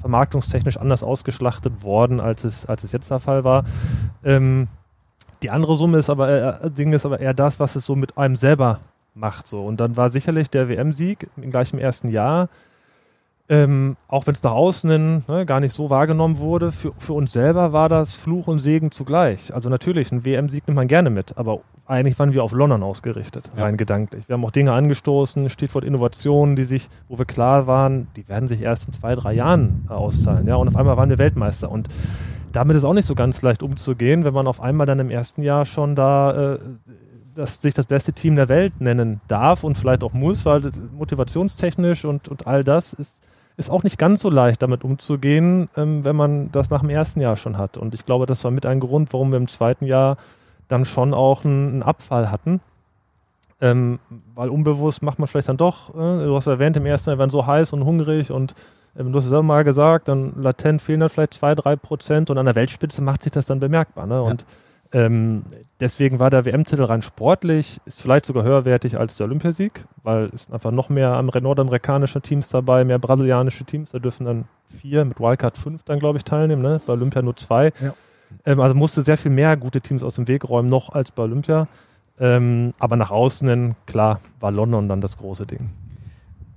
vermarktungstechnisch 0.00 0.78
anders 0.78 1.02
ausgeschlachtet 1.02 1.82
worden, 1.82 2.20
als 2.20 2.44
es, 2.44 2.66
als 2.66 2.84
es 2.84 2.92
jetzt 2.92 3.10
der 3.10 3.20
Fall 3.20 3.44
war. 3.44 3.64
Ähm, 4.24 4.68
die 5.42 5.50
andere 5.50 5.76
Summe 5.76 5.98
ist 5.98 6.10
aber, 6.10 6.62
äh, 6.64 6.70
Ding 6.70 6.92
ist 6.92 7.04
aber 7.04 7.20
eher 7.20 7.34
das, 7.34 7.60
was 7.60 7.76
es 7.76 7.84
so 7.84 7.94
mit 7.94 8.16
einem 8.16 8.36
selber 8.36 8.80
macht. 9.18 9.48
So. 9.48 9.64
Und 9.64 9.80
dann 9.80 9.96
war 9.96 10.10
sicherlich 10.10 10.50
der 10.50 10.68
WM-Sieg 10.68 11.28
im 11.36 11.78
ersten 11.78 12.08
Jahr, 12.08 12.48
ähm, 13.50 13.96
auch 14.08 14.26
wenn 14.26 14.34
es 14.34 14.42
nach 14.42 14.52
außen 14.52 15.24
ne, 15.26 15.46
gar 15.46 15.60
nicht 15.60 15.72
so 15.72 15.88
wahrgenommen 15.88 16.38
wurde, 16.38 16.70
für, 16.70 16.92
für 16.98 17.14
uns 17.14 17.32
selber 17.32 17.72
war 17.72 17.88
das 17.88 18.12
Fluch 18.14 18.46
und 18.46 18.58
Segen 18.58 18.90
zugleich. 18.90 19.54
Also 19.54 19.70
natürlich, 19.70 20.12
einen 20.12 20.24
WM-Sieg 20.24 20.66
nimmt 20.66 20.76
man 20.76 20.86
gerne 20.86 21.08
mit, 21.08 21.38
aber 21.38 21.60
eigentlich 21.86 22.18
waren 22.18 22.34
wir 22.34 22.44
auf 22.44 22.52
London 22.52 22.82
ausgerichtet, 22.82 23.50
ja. 23.56 23.64
rein 23.64 23.78
gedanklich. 23.78 24.28
Wir 24.28 24.34
haben 24.34 24.44
auch 24.44 24.50
Dinge 24.50 24.72
angestoßen, 24.72 25.48
Stichwort 25.48 25.84
Innovationen, 25.84 26.56
die 26.56 26.64
sich, 26.64 26.90
wo 27.08 27.18
wir 27.18 27.24
klar 27.24 27.66
waren, 27.66 28.08
die 28.16 28.28
werden 28.28 28.48
sich 28.48 28.60
erst 28.60 28.88
in 28.88 28.92
zwei, 28.92 29.14
drei 29.14 29.32
Jahren 29.32 29.86
äh, 29.88 29.94
auszahlen. 29.94 30.46
Ja? 30.46 30.56
Und 30.56 30.68
auf 30.68 30.76
einmal 30.76 30.98
waren 30.98 31.08
wir 31.08 31.16
Weltmeister. 31.16 31.70
Und 31.70 31.88
damit 32.52 32.76
ist 32.76 32.84
auch 32.84 32.92
nicht 32.92 33.06
so 33.06 33.14
ganz 33.14 33.40
leicht 33.40 33.62
umzugehen, 33.62 34.24
wenn 34.24 34.34
man 34.34 34.46
auf 34.46 34.60
einmal 34.60 34.86
dann 34.86 34.98
im 34.98 35.08
ersten 35.08 35.40
Jahr 35.40 35.64
schon 35.64 35.94
da 35.94 36.54
äh, 36.54 36.58
das 37.38 37.60
sich 37.60 37.72
das 37.72 37.86
beste 37.86 38.12
Team 38.12 38.34
der 38.34 38.48
Welt 38.48 38.80
nennen 38.80 39.20
darf 39.28 39.62
und 39.62 39.78
vielleicht 39.78 40.02
auch 40.02 40.12
muss, 40.12 40.44
weil 40.44 40.72
motivationstechnisch 40.92 42.04
und, 42.04 42.28
und 42.28 42.48
all 42.48 42.64
das 42.64 42.92
ist, 42.92 43.22
ist 43.56 43.70
auch 43.70 43.84
nicht 43.84 43.96
ganz 43.96 44.22
so 44.22 44.28
leicht, 44.28 44.60
damit 44.60 44.82
umzugehen, 44.82 45.68
ähm, 45.76 46.04
wenn 46.04 46.16
man 46.16 46.50
das 46.50 46.70
nach 46.70 46.80
dem 46.80 46.90
ersten 46.90 47.20
Jahr 47.20 47.36
schon 47.36 47.56
hat. 47.56 47.76
Und 47.76 47.94
ich 47.94 48.04
glaube, 48.04 48.26
das 48.26 48.42
war 48.42 48.50
mit 48.50 48.66
ein 48.66 48.80
Grund, 48.80 49.12
warum 49.12 49.30
wir 49.30 49.36
im 49.36 49.46
zweiten 49.46 49.86
Jahr 49.86 50.16
dann 50.66 50.84
schon 50.84 51.14
auch 51.14 51.44
einen, 51.44 51.68
einen 51.68 51.82
Abfall 51.84 52.30
hatten. 52.32 52.60
Ähm, 53.60 54.00
weil 54.34 54.48
unbewusst 54.48 55.02
macht 55.02 55.20
man 55.20 55.28
vielleicht 55.28 55.48
dann 55.48 55.56
doch, 55.56 55.90
äh, 55.90 56.24
du 56.24 56.34
hast 56.36 56.48
erwähnt, 56.48 56.76
im 56.76 56.86
ersten 56.86 57.10
Jahr 57.10 57.18
wir 57.18 57.20
waren 57.20 57.30
so 57.30 57.46
heiß 57.46 57.72
und 57.72 57.84
hungrig 57.84 58.32
und 58.32 58.54
ähm, 58.96 59.12
du 59.12 59.18
hast 59.18 59.26
es 59.26 59.32
auch 59.32 59.42
mal 59.42 59.64
gesagt, 59.64 60.08
dann 60.08 60.32
latent 60.36 60.82
fehlen 60.82 61.00
dann 61.00 61.08
vielleicht 61.08 61.34
zwei, 61.34 61.54
drei 61.54 61.76
Prozent 61.76 62.30
und 62.30 62.38
an 62.38 62.46
der 62.46 62.54
Weltspitze 62.56 63.00
macht 63.00 63.22
sich 63.22 63.32
das 63.32 63.46
dann 63.46 63.60
bemerkbar. 63.60 64.06
Ne? 64.06 64.22
Und 64.22 64.42
ja 64.42 64.46
ähm, 64.90 65.44
deswegen 65.80 66.18
war 66.18 66.30
der 66.30 66.46
WM-Titel 66.46 66.84
rein 66.84 67.02
sportlich, 67.02 67.80
ist 67.84 68.00
vielleicht 68.00 68.24
sogar 68.24 68.42
höherwertig 68.42 68.98
als 68.98 69.16
der 69.16 69.26
Olympiasieg, 69.26 69.84
weil 70.02 70.30
es 70.32 70.50
einfach 70.50 70.70
noch 70.70 70.88
mehr 70.88 71.20
nordamerikanische 71.22 72.22
Teams 72.22 72.48
dabei, 72.48 72.84
mehr 72.84 72.98
brasilianische 72.98 73.64
Teams. 73.64 73.90
Da 73.90 73.98
dürfen 73.98 74.24
dann 74.24 74.44
vier, 74.80 75.04
mit 75.04 75.20
Wildcard 75.20 75.58
fünf 75.58 75.82
dann, 75.82 75.98
glaube 75.98 76.18
ich, 76.18 76.24
teilnehmen, 76.24 76.62
ne? 76.62 76.80
bei 76.86 76.94
Olympia 76.94 77.20
nur 77.20 77.36
zwei. 77.36 77.72
Ja. 77.80 77.94
Ähm, 78.46 78.60
also 78.60 78.74
musste 78.74 79.02
sehr 79.02 79.18
viel 79.18 79.30
mehr 79.30 79.56
gute 79.58 79.82
Teams 79.82 80.02
aus 80.02 80.14
dem 80.14 80.26
Weg 80.26 80.48
räumen, 80.48 80.70
noch 80.70 80.90
als 80.90 81.10
bei 81.10 81.24
Olympia. 81.24 81.68
Ähm, 82.18 82.72
aber 82.78 82.96
nach 82.96 83.10
außen 83.10 83.48
hin, 83.48 83.74
klar, 83.86 84.20
war 84.40 84.50
London 84.50 84.88
dann 84.88 85.00
das 85.00 85.18
große 85.18 85.46
Ding. 85.46 85.70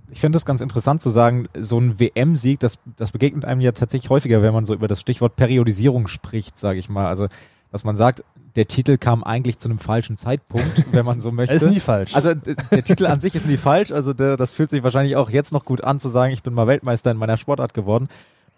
Ich 0.09 0.19
finde 0.19 0.37
es 0.37 0.45
ganz 0.45 0.61
interessant 0.61 1.01
zu 1.01 1.09
sagen, 1.09 1.47
so 1.57 1.79
ein 1.79 1.99
WM-Sieg, 1.99 2.59
das, 2.59 2.79
das 2.97 3.11
begegnet 3.11 3.45
einem 3.45 3.61
ja 3.61 3.71
tatsächlich 3.71 4.09
häufiger, 4.09 4.41
wenn 4.41 4.53
man 4.53 4.65
so 4.65 4.73
über 4.73 4.87
das 4.87 4.99
Stichwort 4.99 5.35
Periodisierung 5.35 6.07
spricht, 6.07 6.57
sage 6.57 6.79
ich 6.79 6.89
mal. 6.89 7.07
Also 7.07 7.27
dass 7.71 7.83
man 7.83 7.95
sagt, 7.95 8.23
der 8.55 8.67
Titel 8.67 8.97
kam 8.97 9.23
eigentlich 9.23 9.57
zu 9.57 9.69
einem 9.69 9.79
falschen 9.79 10.17
Zeitpunkt, 10.17 10.85
wenn 10.91 11.05
man 11.05 11.21
so 11.21 11.31
möchte. 11.31 11.55
ist 11.55 11.65
nie 11.65 11.79
falsch. 11.79 12.13
Also 12.13 12.33
der 12.35 12.83
Titel 12.83 13.05
an 13.05 13.21
sich 13.21 13.35
ist 13.35 13.47
nie 13.47 13.57
falsch. 13.57 13.91
Also 13.91 14.13
der, 14.13 14.37
das 14.37 14.51
fühlt 14.51 14.69
sich 14.69 14.83
wahrscheinlich 14.83 15.15
auch 15.15 15.29
jetzt 15.29 15.53
noch 15.53 15.65
gut 15.65 15.83
an 15.83 15.99
zu 15.99 16.09
sagen, 16.09 16.33
ich 16.33 16.43
bin 16.43 16.53
mal 16.53 16.67
Weltmeister 16.67 17.11
in 17.11 17.17
meiner 17.17 17.37
Sportart 17.37 17.73
geworden. 17.73 18.09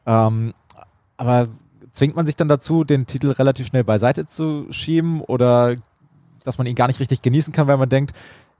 Ähm, 0.06 0.54
aber 1.17 1.47
zwingt 1.91 2.15
man 2.15 2.26
sich 2.26 2.36
dann 2.36 2.47
dazu, 2.47 2.84
den 2.84 3.06
Titel 3.06 3.32
relativ 3.32 3.67
schnell 3.67 3.84
beiseite 3.84 4.26
zu 4.26 4.65
schieben 4.71 5.21
oder 5.21 5.76
dass 6.43 6.58
man 6.58 6.67
ihn 6.67 6.76
gar 6.76 6.88
nicht 6.88 6.99
richtig 6.99 7.21
genießen 7.21 7.54
kann, 7.54 7.67
weil 7.67 7.78
man 7.78 7.89
denkt, 7.89 8.13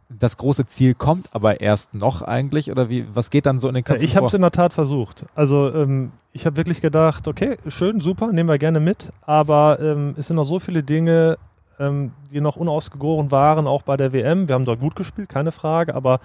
das 0.10 0.38
große 0.38 0.66
Ziel 0.66 0.94
kommt 0.94 1.28
aber 1.32 1.62
erst 1.62 1.94
noch 1.94 2.22
eigentlich 2.22 2.72
oder 2.72 2.90
wie 2.90 3.06
was 3.14 3.30
geht 3.30 3.46
dann 3.46 3.60
so 3.60 3.68
in 3.68 3.76
den 3.76 3.84
Köpfen 3.84 4.04
Ich 4.04 4.16
habe 4.16 4.28
es 4.28 4.34
in 4.34 4.42
der 4.42 4.52
Tat 4.52 4.74
versucht. 4.74 5.26
Also 5.36 5.74
ähm, 5.74 6.12
ich 6.32 6.46
habe 6.46 6.58
wirklich 6.58 6.82
gedacht, 6.82 7.28
okay, 7.28 7.58
schön, 7.68 8.00
super, 8.00 8.32
nehmen 8.32 8.50
wir 8.50 8.58
gerne 8.58 8.80
mit, 8.80 9.12
aber 9.22 9.80
ähm, 9.80 10.16
es 10.18 10.28
sind 10.28 10.36
noch 10.36 10.46
so 10.46 10.60
viele 10.60 10.84
Dinge, 10.84 11.38
ähm, 11.80 12.12
die 12.32 12.42
noch 12.42 12.56
unausgegoren 12.56 13.32
waren, 13.32 13.68
auch 13.68 13.84
bei 13.84 13.98
der 13.98 14.14
WM. 14.14 14.48
Wir 14.48 14.56
haben 14.56 14.66
dort 14.66 14.80
gut 14.80 14.96
gespielt, 14.96 15.30
keine 15.30 15.52
Frage, 15.52 15.96
aber 15.96 16.20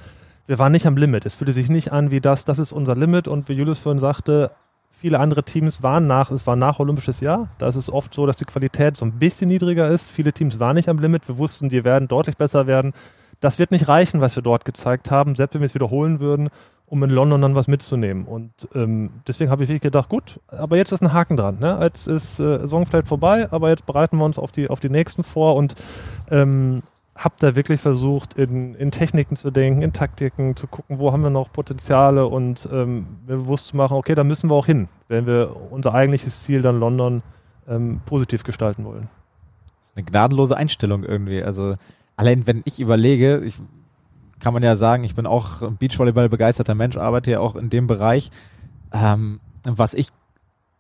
wir 0.46 0.58
waren 0.58 0.72
nicht 0.72 0.86
am 0.86 0.96
Limit. 0.96 1.26
Es 1.26 1.34
fühlte 1.34 1.52
sich 1.52 1.68
nicht 1.68 1.92
an 1.92 2.10
wie 2.10 2.20
das, 2.20 2.44
das 2.44 2.58
ist 2.58 2.72
unser 2.72 2.96
Limit 2.96 3.28
und 3.28 3.48
wie 3.48 3.54
Julius 3.54 3.78
vorhin 3.78 3.98
sagte, 3.98 4.50
viele 4.90 5.20
andere 5.20 5.44
Teams 5.44 5.82
waren 5.82 6.06
nach, 6.06 6.30
es 6.30 6.46
war 6.46 6.56
nach 6.56 6.80
Olympisches 6.80 7.20
Jahr. 7.20 7.48
Da 7.58 7.68
ist 7.68 7.76
es 7.76 7.92
oft 7.92 8.12
so, 8.12 8.26
dass 8.26 8.36
die 8.36 8.44
Qualität 8.44 8.96
so 8.96 9.04
ein 9.04 9.12
bisschen 9.12 9.48
niedriger 9.48 9.88
ist. 9.88 10.10
Viele 10.10 10.32
Teams 10.32 10.58
waren 10.58 10.74
nicht 10.74 10.88
am 10.88 10.98
Limit. 10.98 11.28
Wir 11.28 11.38
wussten, 11.38 11.68
die 11.68 11.84
werden 11.84 12.08
deutlich 12.08 12.36
besser 12.36 12.66
werden 12.66 12.92
das 13.40 13.58
wird 13.58 13.70
nicht 13.70 13.88
reichen, 13.88 14.20
was 14.20 14.36
wir 14.36 14.42
dort 14.42 14.64
gezeigt 14.64 15.10
haben, 15.10 15.34
selbst 15.34 15.54
wenn 15.54 15.60
wir 15.60 15.66
es 15.66 15.74
wiederholen 15.74 16.20
würden, 16.20 16.50
um 16.86 17.02
in 17.02 17.10
London 17.10 17.40
dann 17.40 17.54
was 17.54 17.68
mitzunehmen. 17.68 18.24
Und 18.24 18.68
ähm, 18.74 19.10
deswegen 19.26 19.50
habe 19.50 19.62
ich 19.62 19.68
wirklich 19.68 19.82
gedacht, 19.82 20.08
gut, 20.08 20.40
aber 20.48 20.76
jetzt 20.76 20.92
ist 20.92 21.02
ein 21.02 21.12
Haken 21.12 21.36
dran. 21.36 21.58
Ne? 21.60 21.78
Jetzt 21.82 22.08
ist 22.08 22.40
äh, 22.40 22.58
Saison 22.60 22.86
vielleicht 22.86 23.08
vorbei, 23.08 23.48
aber 23.50 23.68
jetzt 23.68 23.86
bereiten 23.86 24.16
wir 24.16 24.24
uns 24.24 24.38
auf 24.38 24.52
die, 24.52 24.68
auf 24.68 24.80
die 24.80 24.88
nächsten 24.88 25.22
vor 25.22 25.56
und 25.56 25.74
ähm, 26.30 26.82
habe 27.14 27.34
da 27.40 27.56
wirklich 27.56 27.80
versucht, 27.80 28.34
in, 28.34 28.74
in 28.76 28.90
Techniken 28.90 29.36
zu 29.36 29.50
denken, 29.50 29.82
in 29.82 29.92
Taktiken 29.92 30.54
zu 30.54 30.68
gucken, 30.68 30.98
wo 30.98 31.12
haben 31.12 31.22
wir 31.22 31.30
noch 31.30 31.52
Potenziale 31.52 32.26
und 32.26 32.68
ähm, 32.72 33.18
mir 33.26 33.36
bewusst 33.36 33.68
zu 33.68 33.76
machen, 33.76 33.96
okay, 33.96 34.14
da 34.14 34.22
müssen 34.22 34.48
wir 34.50 34.54
auch 34.54 34.66
hin, 34.66 34.88
wenn 35.08 35.26
wir 35.26 35.54
unser 35.70 35.94
eigentliches 35.94 36.44
Ziel 36.44 36.62
dann 36.62 36.78
London 36.78 37.22
ähm, 37.68 38.00
positiv 38.06 38.44
gestalten 38.44 38.84
wollen. 38.84 39.08
Das 39.80 39.90
ist 39.90 39.96
eine 39.96 40.04
gnadenlose 40.04 40.56
Einstellung 40.56 41.02
irgendwie. 41.02 41.42
Also 41.42 41.74
allein 42.18 42.46
wenn 42.46 42.60
ich 42.66 42.80
überlege, 42.80 43.38
ich, 43.38 43.54
kann 44.40 44.52
man 44.52 44.62
ja 44.62 44.76
sagen, 44.76 45.04
ich 45.04 45.14
bin 45.14 45.26
auch 45.26 45.62
ein 45.62 45.78
Beachvolleyball 45.78 46.28
begeisterter 46.28 46.74
Mensch, 46.74 46.98
arbeite 46.98 47.30
ja 47.30 47.40
auch 47.40 47.56
in 47.56 47.70
dem 47.70 47.86
Bereich, 47.86 48.30
ähm, 48.92 49.40
was 49.64 49.94
ich 49.94 50.08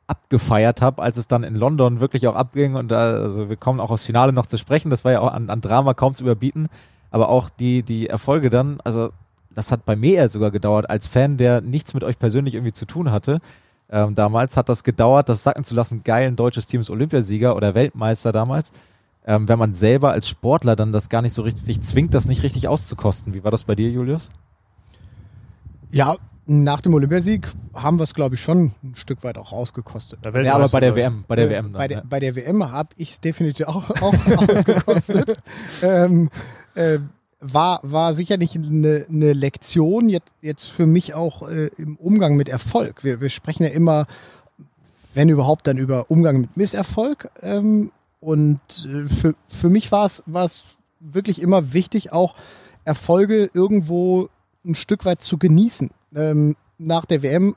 abgefeiert 0.06 0.82
habe, 0.82 1.02
als 1.02 1.16
es 1.16 1.28
dann 1.28 1.44
in 1.44 1.54
London 1.54 2.00
wirklich 2.00 2.26
auch 2.28 2.36
abging 2.36 2.74
und 2.74 2.92
also 2.92 3.48
wir 3.48 3.56
kommen 3.56 3.80
auch 3.80 3.90
aufs 3.90 4.04
Finale 4.04 4.32
noch 4.32 4.46
zu 4.46 4.58
sprechen, 4.58 4.90
das 4.90 5.04
war 5.04 5.12
ja 5.12 5.20
auch 5.20 5.32
an, 5.32 5.48
an 5.48 5.60
Drama 5.60 5.94
kaum 5.94 6.14
zu 6.14 6.24
überbieten, 6.24 6.68
aber 7.10 7.30
auch 7.30 7.48
die, 7.48 7.82
die 7.82 8.08
Erfolge 8.08 8.50
dann, 8.50 8.80
also 8.84 9.10
das 9.54 9.72
hat 9.72 9.84
bei 9.86 9.96
mir 9.96 10.16
eher 10.16 10.28
sogar 10.28 10.50
gedauert, 10.50 10.90
als 10.90 11.06
Fan, 11.06 11.38
der 11.38 11.62
nichts 11.62 11.94
mit 11.94 12.04
euch 12.04 12.18
persönlich 12.18 12.54
irgendwie 12.54 12.72
zu 12.74 12.84
tun 12.84 13.10
hatte, 13.10 13.40
Ähm, 13.90 14.14
damals 14.14 14.58
hat 14.58 14.68
das 14.68 14.84
gedauert, 14.84 15.30
das 15.30 15.42
sacken 15.42 15.64
zu 15.64 15.74
lassen, 15.74 16.02
geil, 16.04 16.26
ein 16.26 16.36
deutsches 16.36 16.66
Team 16.66 16.82
ist 16.82 16.90
Olympiasieger 16.90 17.56
oder 17.56 17.74
Weltmeister 17.74 18.32
damals. 18.32 18.70
Ähm, 19.28 19.46
wenn 19.46 19.58
man 19.58 19.74
selber 19.74 20.12
als 20.12 20.26
Sportler 20.26 20.74
dann 20.74 20.90
das 20.90 21.10
gar 21.10 21.20
nicht 21.20 21.34
so 21.34 21.42
richtig, 21.42 21.62
sich 21.66 21.82
zwingt, 21.82 22.14
das 22.14 22.26
nicht 22.26 22.42
richtig 22.42 22.66
auszukosten. 22.66 23.34
Wie 23.34 23.44
war 23.44 23.50
das 23.50 23.64
bei 23.64 23.74
dir, 23.74 23.90
Julius? 23.90 24.30
Ja, 25.90 26.16
nach 26.46 26.80
dem 26.80 26.94
Olympiasieg 26.94 27.46
haben 27.74 27.98
wir 27.98 28.04
es, 28.04 28.14
glaube 28.14 28.36
ich, 28.36 28.40
schon 28.40 28.72
ein 28.82 28.94
Stück 28.94 29.22
weit 29.24 29.36
auch 29.36 29.52
rausgekostet. 29.52 30.20
Ja, 30.24 30.54
aber 30.54 30.70
bei 30.70 30.80
der 30.80 30.96
WM, 30.96 31.24
bei 31.28 31.36
der 31.36 31.44
äh, 31.44 31.50
WM. 31.50 31.64
Dann, 31.64 31.72
bei, 31.74 31.88
der, 31.88 32.02
bei 32.08 32.20
der 32.20 32.36
WM 32.36 32.72
habe 32.72 32.88
ich 32.96 33.10
es 33.10 33.20
definitiv 33.20 33.66
auch, 33.66 33.90
auch 34.00 34.14
ausgekostet. 34.48 35.42
ähm, 35.82 36.30
äh, 36.74 36.98
war, 37.40 37.80
war 37.82 38.14
sicherlich 38.14 38.56
eine, 38.56 39.04
eine 39.10 39.34
Lektion 39.34 40.08
jetzt, 40.08 40.36
jetzt 40.40 40.64
für 40.70 40.86
mich 40.86 41.12
auch 41.12 41.46
äh, 41.46 41.68
im 41.76 41.96
Umgang 41.96 42.34
mit 42.34 42.48
Erfolg. 42.48 43.04
Wir, 43.04 43.20
wir 43.20 43.28
sprechen 43.28 43.64
ja 43.64 43.68
immer, 43.68 44.06
wenn 45.12 45.28
überhaupt, 45.28 45.66
dann 45.66 45.76
über 45.76 46.10
Umgang 46.10 46.40
mit 46.40 46.56
Misserfolg. 46.56 47.30
Ähm, 47.42 47.90
und 48.20 48.60
äh, 48.84 49.08
für, 49.08 49.34
für 49.46 49.68
mich 49.68 49.92
war 49.92 50.06
es 50.06 50.24
wirklich 51.00 51.40
immer 51.40 51.72
wichtig, 51.72 52.12
auch 52.12 52.34
Erfolge 52.84 53.50
irgendwo 53.52 54.28
ein 54.64 54.74
Stück 54.74 55.04
weit 55.04 55.22
zu 55.22 55.38
genießen. 55.38 55.90
Ähm, 56.14 56.56
nach 56.78 57.04
der 57.04 57.22
WM, 57.22 57.54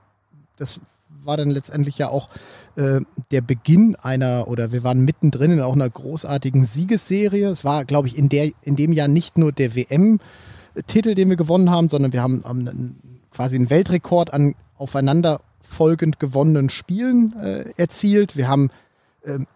das 0.58 0.80
war 1.24 1.38
dann 1.38 1.50
letztendlich 1.50 1.98
ja 1.98 2.10
auch 2.10 2.30
äh, 2.76 3.00
der 3.32 3.42
Beginn 3.42 3.96
einer, 3.96 4.48
oder 4.48 4.72
wir 4.72 4.84
waren 4.84 5.02
mittendrin 5.02 5.52
in 5.52 5.62
auch 5.62 5.74
einer 5.74 5.90
großartigen 5.90 6.64
Siegesserie. 6.64 7.48
Es 7.48 7.64
war, 7.64 7.86
glaube 7.86 8.08
ich, 8.08 8.18
in, 8.18 8.30
der, 8.30 8.52
in 8.64 8.76
dem 8.76 8.92
Jahr 8.92 9.08
nicht 9.08 9.38
nur 9.38 9.52
der 9.52 9.76
WM-Titel, 9.76 11.16
den 11.16 11.30
wir 11.30 11.36
gewonnen 11.36 11.70
haben, 11.70 11.90
sondern 11.90 12.14
wir 12.14 12.22
haben, 12.22 12.44
haben 12.44 12.68
einen, 12.68 13.22
quasi 13.32 13.56
einen 13.56 13.70
Weltrekord 13.70 14.34
an 14.34 14.56
aufeinanderfolgend 14.78 16.20
gewonnenen 16.20 16.70
Spielen 16.70 17.36
äh, 17.40 17.66
erzielt. 17.78 18.36
Wir 18.36 18.48
haben 18.48 18.70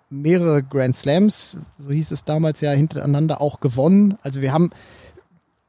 mehrere 0.09 0.63
Grand 0.63 0.95
Slams, 0.95 1.57
so 1.79 1.91
hieß 1.91 2.11
es 2.11 2.23
damals 2.23 2.61
ja, 2.61 2.71
hintereinander 2.71 3.41
auch 3.41 3.59
gewonnen. 3.59 4.17
Also 4.21 4.41
wir 4.41 4.53
haben 4.53 4.69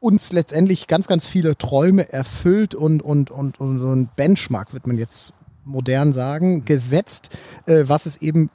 uns 0.01 0.33
letztendlich 0.33 0.87
ganz, 0.87 1.07
ganz 1.07 1.27
viele 1.27 1.57
Träume 1.57 2.13
erfüllt 2.13 2.75
und, 2.75 3.03
und, 3.03 3.31
und, 3.31 3.59
und 3.59 3.79
so 3.79 3.93
ein 3.93 4.09
Benchmark, 4.15 4.73
wird 4.73 4.87
man 4.87 4.99
jetzt 4.99 5.33
modern 5.65 6.13
sagen, 6.13 6.65
gesetzt, 6.65 7.31
äh, 7.67 7.85
was 7.87 8.07
es 8.07 8.19
eben 8.19 8.51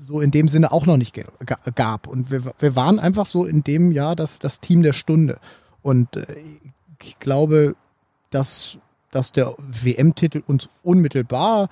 so 0.00 0.20
in 0.20 0.30
dem 0.30 0.48
Sinne 0.48 0.72
auch 0.72 0.86
noch 0.86 0.96
nicht 0.96 1.18
gab. 1.74 2.06
Und 2.06 2.30
wir, 2.30 2.44
wir 2.58 2.76
waren 2.76 2.98
einfach 2.98 3.26
so 3.26 3.44
in 3.44 3.62
dem 3.62 3.92
Jahr 3.92 4.16
das, 4.16 4.38
das 4.38 4.60
Team 4.60 4.82
der 4.82 4.92
Stunde. 4.92 5.38
Und 5.82 6.16
äh, 6.16 6.26
ich 7.02 7.18
glaube, 7.18 7.74
dass, 8.30 8.78
dass 9.10 9.32
der 9.32 9.54
WM-Titel 9.58 10.42
uns 10.46 10.68
unmittelbar 10.82 11.68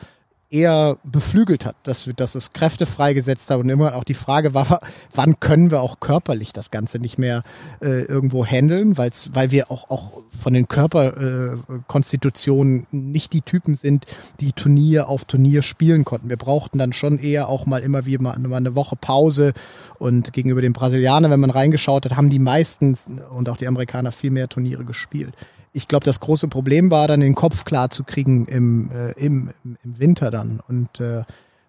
eher 0.53 0.99
beflügelt 1.03 1.65
hat, 1.65 1.77
dass, 1.83 2.09
dass 2.17 2.35
es 2.35 2.53
Kräfte 2.53 2.85
freigesetzt 2.87 3.51
hat 3.51 3.59
und 3.59 3.71
immer 3.71 3.97
auch 3.97 4.05
die 4.05 4.15
Frage 4.15 4.55
war, 4.55 4.81
wann 5.15 5.41
können 5.41 5.71
wir 5.71 5.81
auch 5.81 6.01
körperlich 6.01 6.53
das 6.53 6.71
Ganze 6.71 6.99
nicht 6.99 7.19
mehr 7.19 7.43
äh, 7.81 8.03
irgendwo 8.03 8.45
handeln, 8.45 8.99
weil's, 8.99 9.31
weil 9.33 9.51
wir 9.51 9.71
auch, 9.71 9.89
auch 9.91 10.23
von 10.29 10.53
den 10.53 10.69
Körperkonstitutionen 10.69 12.87
äh, 12.93 12.97
nicht 12.97 13.33
die 13.33 13.41
Typen 13.41 13.75
sind, 13.75 14.05
die 14.41 14.53
Turnier 14.53 15.09
auf 15.09 15.25
Turnier 15.25 15.63
spielen 15.63 16.05
konnten. 16.05 16.29
Wir 16.29 16.37
brauchten 16.37 16.79
dann 16.79 16.93
schon 16.93 17.19
eher 17.19 17.49
auch 17.49 17.65
mal 17.67 17.81
immer 17.81 18.05
wie 18.05 18.19
mal, 18.19 18.39
mal 18.39 18.57
eine 18.57 18.75
Woche 18.75 18.97
Pause 18.97 19.55
und 19.99 20.33
gegenüber 20.33 20.61
den 20.61 20.75
Brasilianern, 20.75 21.31
wenn 21.31 21.41
man 21.41 21.51
reingeschaut 21.51 22.05
hat, 22.05 22.17
haben 22.17 22.31
die 22.31 22.39
meistens 22.39 23.07
und 23.31 23.49
auch 23.49 23.57
die 23.57 23.67
Amerikaner 23.67 24.13
viel 24.13 24.31
mehr 24.31 24.49
Turniere 24.49 24.85
gespielt 24.85 25.35
ich 25.73 25.89
glaube, 25.89 26.05
das 26.05 26.21
große 26.21 26.49
Problem 26.49 26.91
war 26.91 27.09
dann, 27.09 27.21
den 27.21 27.35
Kopf 27.35 27.65
klar 27.65 27.91
zu 27.91 28.05
kriegen 28.05 28.47
im, 28.47 28.91
äh, 28.91 29.13
im, 29.13 29.51
im 29.65 29.99
Winter 29.99 30.31
dann. 30.31 30.61
Und 30.69 31.01
äh, 31.01 31.23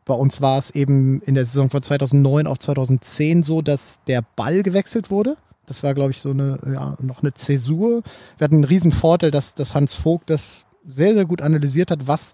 bei 0.05 0.13
uns 0.13 0.41
war 0.41 0.57
es 0.57 0.71
eben 0.71 1.21
in 1.21 1.35
der 1.35 1.45
Saison 1.45 1.69
von 1.69 1.81
2009 1.81 2.47
auf 2.47 2.59
2010 2.59 3.43
so, 3.43 3.61
dass 3.61 4.03
der 4.03 4.23
Ball 4.35 4.63
gewechselt 4.63 5.09
wurde. 5.09 5.37
Das 5.65 5.83
war, 5.83 5.93
glaube 5.93 6.11
ich, 6.11 6.19
so 6.19 6.31
eine, 6.31 6.59
ja, 6.65 6.97
noch 6.99 7.23
eine 7.23 7.33
Zäsur. 7.33 8.03
Wir 8.37 8.45
hatten 8.45 8.55
einen 8.55 8.63
riesen 8.65 8.91
Vorteil, 8.91 9.31
dass, 9.31 9.55
dass 9.55 9.75
Hans 9.75 9.93
Vogt 9.93 10.29
das 10.29 10.65
sehr, 10.85 11.13
sehr 11.13 11.25
gut 11.25 11.41
analysiert 11.41 11.89
hat, 11.89 12.07
was 12.07 12.33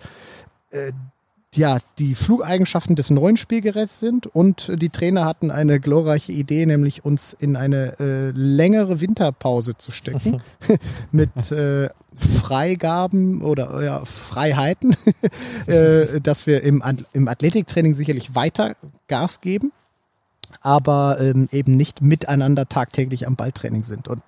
äh, 0.71 0.91
ja, 1.55 1.79
die 1.97 2.13
Flugeigenschaften 2.13 2.95
des 2.95 3.09
neuen 3.09 3.37
Spielgeräts 3.37 3.99
sind. 3.99 4.27
Und 4.27 4.71
die 4.81 4.89
Trainer 4.89 5.25
hatten 5.25 5.51
eine 5.51 5.79
glorreiche 5.79 6.31
Idee, 6.31 6.65
nämlich 6.65 7.05
uns 7.05 7.33
in 7.33 7.55
eine 7.55 7.99
äh, 7.99 8.29
längere 8.31 9.01
Winterpause 9.01 9.75
zu 9.77 9.91
stecken. 9.91 10.41
Mit 11.11 11.51
äh, 11.51 11.89
Freigaben 12.15 13.41
oder 13.41 13.81
ja, 13.83 14.05
Freiheiten, 14.05 14.95
äh, 15.67 16.19
dass 16.21 16.45
wir 16.45 16.63
im, 16.63 16.83
im 17.13 17.27
Athletiktraining 17.27 17.93
sicherlich 17.93 18.35
weiter 18.35 18.75
Gas 19.07 19.41
geben, 19.41 19.71
aber 20.61 21.17
ähm, 21.19 21.47
eben 21.51 21.77
nicht 21.77 22.01
miteinander 22.01 22.67
tagtäglich 22.67 23.25
am 23.25 23.35
Balltraining 23.35 23.83
sind. 23.83 24.07
Und 24.07 24.21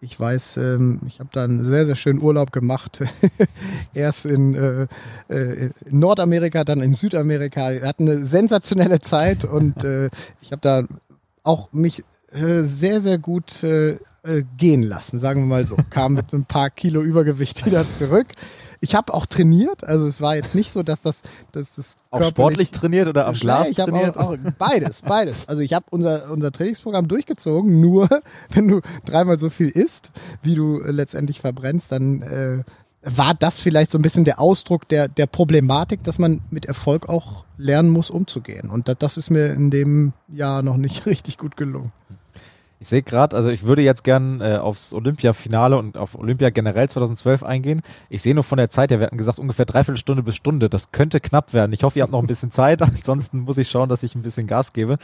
ich 0.00 0.18
weiß, 0.18 0.56
ähm, 0.56 1.00
ich 1.06 1.20
habe 1.20 1.28
da 1.32 1.44
einen 1.44 1.64
sehr, 1.64 1.84
sehr 1.84 1.94
schönen 1.94 2.22
Urlaub 2.22 2.52
gemacht. 2.52 3.02
Erst 3.94 4.24
in, 4.24 4.54
äh, 4.54 4.86
äh, 5.28 5.70
in, 5.84 5.98
Nordamerika, 5.98 6.64
dann 6.64 6.80
in 6.80 6.94
Südamerika. 6.94 7.70
Wir 7.70 7.86
hatten 7.86 8.08
eine 8.08 8.24
sensationelle 8.24 9.00
Zeit 9.00 9.44
und 9.44 9.84
äh, 9.84 10.08
ich 10.40 10.52
habe 10.52 10.60
da 10.62 10.84
auch 11.42 11.72
mich 11.72 12.02
sehr, 12.32 13.00
sehr 13.00 13.18
gut 13.18 13.66
gehen 14.56 14.82
lassen, 14.84 15.18
sagen 15.18 15.40
wir 15.40 15.46
mal 15.48 15.66
so. 15.66 15.76
Kam 15.90 16.14
mit 16.14 16.32
ein 16.32 16.44
paar 16.44 16.70
Kilo 16.70 17.02
Übergewicht 17.02 17.66
wieder 17.66 17.90
zurück. 17.90 18.28
Ich 18.80 18.94
habe 18.94 19.12
auch 19.12 19.26
trainiert, 19.26 19.84
also 19.84 20.06
es 20.06 20.20
war 20.20 20.36
jetzt 20.36 20.54
nicht 20.54 20.70
so, 20.70 20.82
dass 20.82 21.02
das, 21.02 21.20
dass 21.52 21.74
das 21.74 21.96
auch 22.10 22.22
sportlich 22.24 22.70
trainiert 22.70 23.08
oder 23.08 23.26
am 23.26 23.34
Glas 23.34 23.70
ich 23.70 23.76
trainiert. 23.76 24.16
Auch, 24.16 24.32
auch 24.32 24.36
beides, 24.58 25.02
beides. 25.02 25.34
Also 25.46 25.60
ich 25.60 25.74
habe 25.74 25.84
unser 25.90 26.30
unser 26.30 26.50
Trainingsprogramm 26.50 27.06
durchgezogen. 27.06 27.80
Nur 27.80 28.08
wenn 28.50 28.68
du 28.68 28.80
dreimal 29.04 29.38
so 29.38 29.50
viel 29.50 29.68
isst, 29.68 30.12
wie 30.42 30.54
du 30.54 30.80
letztendlich 30.80 31.40
verbrennst, 31.40 31.92
dann 31.92 32.22
äh, 32.22 32.62
war 33.02 33.34
das 33.34 33.60
vielleicht 33.60 33.90
so 33.90 33.98
ein 33.98 34.02
bisschen 34.02 34.24
der 34.24 34.40
Ausdruck 34.40 34.88
der, 34.88 35.08
der 35.08 35.26
Problematik, 35.26 36.04
dass 36.04 36.18
man 36.18 36.40
mit 36.50 36.66
Erfolg 36.66 37.08
auch 37.08 37.44
lernen 37.56 37.90
muss, 37.90 38.10
umzugehen. 38.10 38.68
Und 38.68 38.88
das, 38.88 38.96
das 38.98 39.16
ist 39.16 39.30
mir 39.30 39.52
in 39.52 39.70
dem 39.70 40.12
Jahr 40.28 40.62
noch 40.62 40.76
nicht 40.76 41.06
richtig 41.06 41.38
gut 41.38 41.56
gelungen. 41.56 41.92
Ich 42.82 42.88
sehe 42.88 43.02
gerade, 43.02 43.36
also 43.36 43.50
ich 43.50 43.64
würde 43.64 43.82
jetzt 43.82 44.04
gern 44.04 44.40
äh, 44.40 44.56
aufs 44.56 44.94
Olympia-Finale 44.94 45.76
und 45.76 45.98
auf 45.98 46.18
Olympia 46.18 46.48
generell 46.48 46.88
2012 46.88 47.42
eingehen. 47.42 47.82
Ich 48.08 48.22
sehe 48.22 48.34
nur 48.34 48.42
von 48.42 48.56
der 48.56 48.70
Zeit 48.70 48.90
her, 48.90 49.00
wir 49.00 49.06
hatten 49.06 49.18
gesagt 49.18 49.38
ungefähr 49.38 49.66
dreiviertel 49.66 49.98
Stunde 49.98 50.22
bis 50.22 50.34
Stunde. 50.34 50.70
Das 50.70 50.90
könnte 50.90 51.20
knapp 51.20 51.52
werden. 51.52 51.74
Ich 51.74 51.82
hoffe, 51.82 51.98
ihr 51.98 52.02
habt 52.02 52.12
noch 52.12 52.22
ein 52.22 52.26
bisschen 52.26 52.50
Zeit. 52.50 52.80
Ansonsten 52.82 53.40
muss 53.40 53.58
ich 53.58 53.68
schauen, 53.70 53.90
dass 53.90 54.02
ich 54.02 54.14
ein 54.14 54.22
bisschen 54.22 54.46
Gas 54.46 54.72
gebe. 54.72 54.96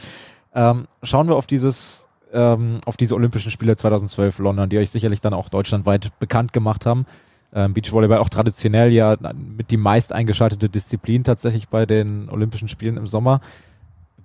Ähm, 0.55 0.87
schauen 1.03 1.27
wir 1.27 1.35
auf 1.35 1.45
dieses, 1.45 2.07
ähm, 2.33 2.79
auf 2.87 2.97
diese 2.97 3.13
Olympischen 3.13 3.51
Spiele 3.51 3.75
2012 3.75 4.39
London, 4.39 4.69
die 4.69 4.79
euch 4.79 4.89
sicherlich 4.89 5.21
dann 5.21 5.35
auch 5.35 5.47
deutschlandweit 5.47 6.17
bekannt 6.17 6.53
gemacht 6.53 6.87
haben. 6.87 7.05
Ähm, 7.53 7.75
Beachvolleyball 7.75 8.17
auch 8.17 8.29
traditionell 8.29 8.91
ja 8.91 9.15
mit 9.35 9.69
die 9.69 9.77
meist 9.77 10.13
eingeschaltete 10.13 10.67
Disziplin 10.67 11.23
tatsächlich 11.23 11.69
bei 11.69 11.85
den 11.85 12.27
Olympischen 12.29 12.69
Spielen 12.69 12.97
im 12.97 13.05
Sommer. 13.05 13.39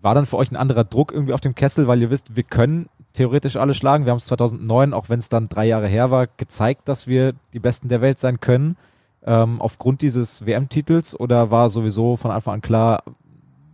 War 0.01 0.15
dann 0.15 0.25
für 0.25 0.39
euch 0.39 0.51
ein 0.51 0.57
anderer 0.57 0.85
Druck 0.85 1.13
irgendwie 1.13 1.35
auf 1.35 1.43
dem 1.43 1.55
Kessel, 1.55 1.87
weil 1.87 2.01
ihr 2.01 2.11
wisst, 2.11 2.35
wir 2.35 2.45
können 2.45 2.89
theoretisch 3.13 3.57
alle 3.57 3.75
schlagen. 3.75 4.05
Wir 4.05 4.13
haben 4.13 4.19
es 4.19 4.27
2009, 4.27 4.95
auch 4.95 5.09
wenn 5.09 5.19
es 5.19 5.29
dann 5.29 5.49
drei 5.49 5.67
Jahre 5.67 5.87
her 5.87 6.11
war, 6.11 6.27
gezeigt, 6.27 6.89
dass 6.89 7.07
wir 7.07 7.35
die 7.53 7.59
Besten 7.59 7.89
der 7.89 8.01
Welt 8.01 8.19
sein 8.19 8.41
können. 8.41 8.77
Ähm, 9.25 9.61
aufgrund 9.61 10.03
dieses 10.03 10.45
WM-Titels 10.47 11.19
oder 11.19 11.51
war 11.51 11.69
sowieso 11.69 12.17
von 12.17 12.31
Anfang 12.31 12.55
an 12.55 12.61
klar, 12.61 13.03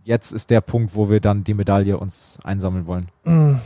jetzt 0.03 0.31
ist 0.31 0.49
der 0.49 0.61
Punkt, 0.61 0.95
wo 0.95 1.09
wir 1.09 1.19
dann 1.21 1.43
die 1.43 1.53
Medaille 1.53 1.97
uns 1.97 2.39
einsammeln 2.43 2.85
wollen? 2.85 3.07
Hm, 3.23 3.59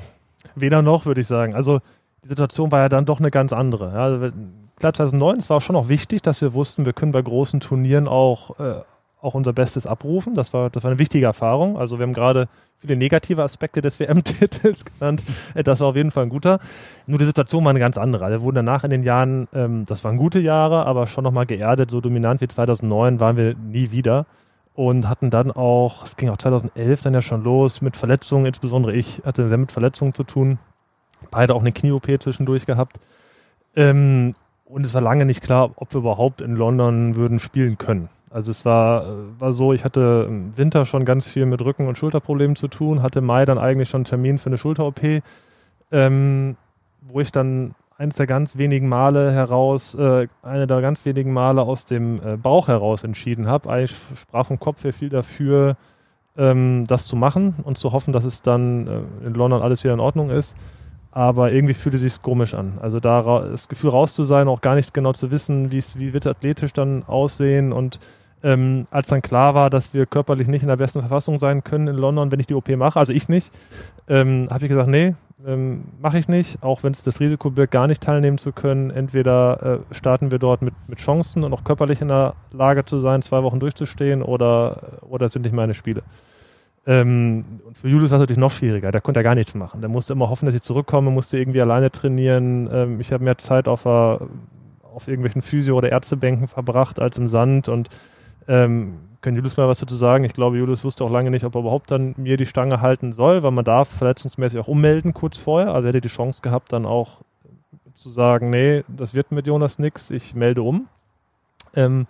weder 0.56 0.82
noch, 0.82 1.06
würde 1.06 1.22
ich 1.22 1.28
sagen. 1.28 1.56
Also 1.56 1.80
die 2.24 2.30
Situation 2.30 2.72
war 2.72 2.80
ja 2.80 2.90
dann 2.90 3.06
doch 3.06 3.20
eine 3.20 3.32
ganz 3.32 3.52
andere. 3.52 3.94
Ja, 3.94 4.32
klar, 4.78 4.94
2009, 4.94 5.40
es 5.40 5.50
war 5.50 5.60
schon 5.60 5.76
auch 5.76 5.90
wichtig, 5.90 6.22
dass 6.22 6.42
wir 6.42 6.54
wussten, 6.54 6.86
wir 6.86 6.94
können 6.94 7.12
bei 7.12 7.22
großen 7.22 7.60
Turnieren 7.60 8.08
auch 8.08 8.60
äh, 8.60 8.82
auch 9.24 9.34
unser 9.34 9.54
Bestes 9.54 9.88
abrufen. 9.88 10.36
Das 10.36 10.54
war, 10.54 10.70
das 10.70 10.84
war 10.84 10.92
eine 10.92 11.00
wichtige 11.00 11.26
Erfahrung. 11.26 11.78
Also 11.78 11.98
wir 11.98 12.04
haben 12.04 12.14
gerade 12.14 12.48
viele 12.78 12.98
negative 12.98 13.42
Aspekte 13.42 13.82
des 13.82 14.00
WM-Titels 14.00 14.86
genannt. 15.00 15.24
Das 15.56 15.80
war 15.80 15.88
auf 15.88 15.96
jeden 15.96 16.12
Fall 16.12 16.24
ein 16.24 16.30
guter. 16.30 16.60
Nur 17.08 17.20
die 17.20 17.26
Situation 17.26 17.64
war 17.64 17.70
eine 17.70 17.80
ganz 17.80 17.98
andere. 17.98 18.30
Wir 18.30 18.42
wurden 18.42 18.58
danach 18.58 18.84
in 18.84 18.90
den 18.90 19.04
Jahren, 19.04 19.48
ähm, 19.54 19.86
das 19.86 20.04
waren 20.04 20.18
gute 20.18 20.40
Jahre, 20.40 20.86
aber 20.86 21.08
schon 21.08 21.24
nochmal 21.24 21.46
geerdet. 21.46 21.90
So 21.90 22.02
dominant 22.02 22.42
wie 22.42 22.48
2009 22.48 23.20
waren 23.20 23.38
wir 23.38 23.56
nie 23.56 23.92
wieder. 23.92 24.26
Und 24.76 25.08
hatten 25.08 25.30
dann 25.30 25.52
auch, 25.52 26.04
es 26.04 26.18
ging 26.18 26.30
auch 26.30 26.38
2011 26.38 27.02
dann 27.02 27.14
ja 27.14 27.22
schon 27.22 27.44
los 27.44 27.82
mit 27.82 27.96
Verletzungen, 27.96 28.48
insbesondere 28.48 28.94
ich 28.94 29.22
hatte 29.24 29.48
sehr 29.48 29.60
mit 29.60 29.72
Verletzungen 29.72 30.16
zu 30.16 30.24
tun. 30.24 30.58
Beide 31.30 31.54
auch 31.54 31.62
eine 31.62 31.72
Knie-OP 31.72 32.08
zwischendurch 32.20 32.66
gehabt. 32.66 33.00
Ähm, 33.76 34.34
und 34.66 34.86
es 34.86 34.94
war 34.96 35.02
lange 35.02 35.26
nicht 35.26 35.44
klar, 35.44 35.70
ob 35.76 35.94
wir 35.94 36.00
überhaupt 36.00 36.42
in 36.42 36.56
London 36.56 37.16
würden 37.16 37.38
spielen 37.38 37.78
können. 37.78 38.10
Also 38.34 38.50
es 38.50 38.66
war, 38.66 39.06
war 39.38 39.54
so, 39.54 39.74
ich 39.74 39.86
hatte 39.86 40.26
im 40.28 40.58
Winter 40.58 40.88
schon 40.88 41.06
ganz 41.06 41.28
viel 41.28 41.46
mit 41.46 41.62
Rücken- 41.62 41.88
und 41.88 42.00
Schulterproblemen 42.00 42.56
zu 42.56 42.68
tun, 42.68 43.04
hatte 43.04 43.22
Mai 43.22 43.46
dann 43.46 43.60
eigentlich 43.60 43.90
schon 43.90 44.00
einen 44.00 44.06
Termin 44.06 44.40
für 44.40 44.48
eine 44.48 44.58
Schulter-OP, 44.58 45.22
ähm, 45.92 46.58
wo 47.02 47.20
ich 47.20 47.32
dann 47.32 47.76
eines 47.96 48.16
der 48.16 48.26
ganz 48.26 48.58
wenigen 48.58 48.90
Male 48.90 49.32
heraus, 49.32 49.94
äh, 49.94 50.28
eine 50.42 50.66
der 50.66 50.82
ganz 50.82 51.06
wenigen 51.06 51.32
Male 51.32 51.62
aus 51.62 51.86
dem 51.86 52.20
äh, 52.26 52.36
Bauch 52.36 52.70
heraus 52.70 53.04
entschieden 53.04 53.46
habe. 53.46 53.70
Eigentlich 53.70 53.96
sprach 54.20 54.48
vom 54.48 54.60
Kopf 54.60 54.84
her 54.84 54.94
viel 54.94 55.10
dafür, 55.10 55.78
ähm, 56.36 56.86
das 56.88 57.06
zu 57.06 57.16
machen 57.16 57.54
und 57.64 57.78
zu 57.78 57.92
hoffen, 57.92 58.14
dass 58.14 58.24
es 58.24 58.42
dann 58.42 58.88
äh, 58.88 59.28
in 59.28 59.36
London 59.36 59.62
alles 59.62 59.84
wieder 59.84 59.94
in 59.94 60.00
Ordnung 60.00 60.32
ist. 60.32 60.58
Aber 61.12 61.52
irgendwie 61.52 61.76
fühlte 61.76 61.98
es 61.98 62.02
sich 62.02 62.20
komisch 62.24 62.56
an. 62.56 62.80
Also 62.82 63.00
da 63.00 63.22
das 63.22 63.70
Gefühl 63.70 63.92
raus 63.92 64.16
zu 64.16 64.24
sein, 64.24 64.48
auch 64.48 64.62
gar 64.62 64.74
nicht 64.74 64.96
genau 64.96 65.14
zu 65.14 65.30
wissen, 65.30 65.72
wie 65.72 66.14
wird 66.14 66.26
athletisch 66.26 66.74
dann 66.74 67.04
aussehen 67.06 67.72
und 67.72 68.00
ähm, 68.44 68.88
als 68.92 69.08
dann 69.08 69.22
klar 69.22 69.56
war, 69.56 69.70
dass 69.70 69.94
wir 69.94 70.06
körperlich 70.06 70.48
nicht 70.48 70.62
in 70.62 70.68
der 70.68 70.76
besten 70.76 71.00
Verfassung 71.00 71.40
sein 71.40 71.64
können 71.64 71.88
in 71.88 71.96
London, 71.96 72.32
wenn 72.32 72.40
ich 72.40 72.48
die 72.48 72.56
OP 72.56 72.70
mache, 72.76 73.00
also 73.00 73.14
ich 73.14 73.30
nicht, 73.30 73.52
ähm, 74.08 74.48
habe 74.52 74.66
ich 74.66 74.70
gesagt, 74.70 74.90
nee, 74.90 75.16
ähm, 75.46 75.86
mache 76.02 76.20
ich 76.20 76.28
nicht, 76.28 76.62
auch 76.62 76.84
wenn 76.84 76.92
es 76.92 77.04
das 77.04 77.20
Risiko 77.20 77.50
birgt, 77.50 77.72
gar 77.72 77.88
nicht 77.88 78.02
teilnehmen 78.02 78.38
zu 78.38 78.52
können. 78.52 78.92
Entweder 78.92 79.82
äh, 79.92 79.94
starten 79.94 80.32
wir 80.32 80.40
dort 80.40 80.62
mit, 80.62 80.74
mit 80.88 81.00
Chancen 81.00 81.44
und 81.44 81.54
auch 81.54 81.64
körperlich 81.64 82.02
in 82.02 82.08
der 82.08 82.36
Lage 82.52 82.86
zu 82.86 83.00
sein, 83.00 83.22
zwei 83.22 83.44
Wochen 83.44 83.60
durchzustehen, 83.60 84.22
oder, 84.22 85.00
oder 85.02 85.30
sind 85.30 85.44
nicht 85.44 85.54
meine 85.54 85.74
Spiele. 85.74 86.04
Ähm, 86.86 87.46
und 87.66 87.78
für 87.78 87.88
Julius 87.88 88.12
war 88.12 88.18
es 88.18 88.22
natürlich 88.22 88.40
noch 88.40 88.52
schwieriger. 88.52 88.92
Der 88.92 89.02
konnte 89.02 89.20
ja 89.20 89.24
gar 89.24 89.36
nichts 89.36 89.56
machen. 89.56 89.82
Der 89.82 89.90
musste 89.90 90.14
immer 90.14 90.30
hoffen, 90.30 90.46
dass 90.46 90.56
ich 90.56 90.62
zurückkomme, 90.62 91.12
musste 91.12 91.38
irgendwie 91.38 91.62
alleine 91.62 91.92
trainieren. 91.92 92.70
Ähm, 92.72 93.00
ich 93.00 93.12
habe 93.14 93.24
mehr 93.24 93.38
Zeit 93.38 93.68
auf, 93.68 93.86
auf 93.86 95.08
irgendwelchen 95.08 95.42
Physio- 95.42 95.78
oder 95.78 95.92
Ärztebänken 95.92 96.48
verbracht 96.48 97.00
als 97.02 97.18
im 97.18 97.28
Sand 97.28 97.70
und 97.70 97.90
ähm, 98.48 99.00
kann 99.22 99.36
Julius 99.36 99.58
mal 99.58 99.68
was 99.68 99.80
dazu 99.80 99.96
sagen? 99.96 100.26
Ich 100.26 100.34
glaube, 100.34 100.58
Julius 100.58 100.84
wusste 100.84 101.04
auch 101.04 101.10
lange 101.10 101.32
nicht, 101.32 101.46
ob 101.46 101.56
er 101.56 101.62
überhaupt 101.62 101.92
dann 101.92 102.14
mir 102.18 102.38
die 102.38 102.46
Stange 102.46 102.82
halten 102.82 103.14
soll, 103.14 103.42
weil 103.42 103.52
man 103.52 103.66
darf 103.66 103.88
verletzungsmäßig 103.88 104.60
auch 104.60 104.68
ummelden 104.68 105.14
kurz 105.14 105.38
vorher. 105.38 105.74
Also 105.74 105.88
hätte 105.88 106.02
die 106.02 106.10
Chance 106.10 106.42
gehabt, 106.42 106.74
dann 106.74 106.86
auch 106.86 107.22
zu 107.94 108.10
sagen, 108.10 108.50
nee, 108.50 108.84
das 108.88 109.14
wird 109.14 109.32
mit 109.32 109.48
Jonas 109.48 109.80
nichts, 109.80 110.12
ich 110.12 110.36
melde 110.36 110.62
um. 110.62 110.88
Ähm, 111.76 112.06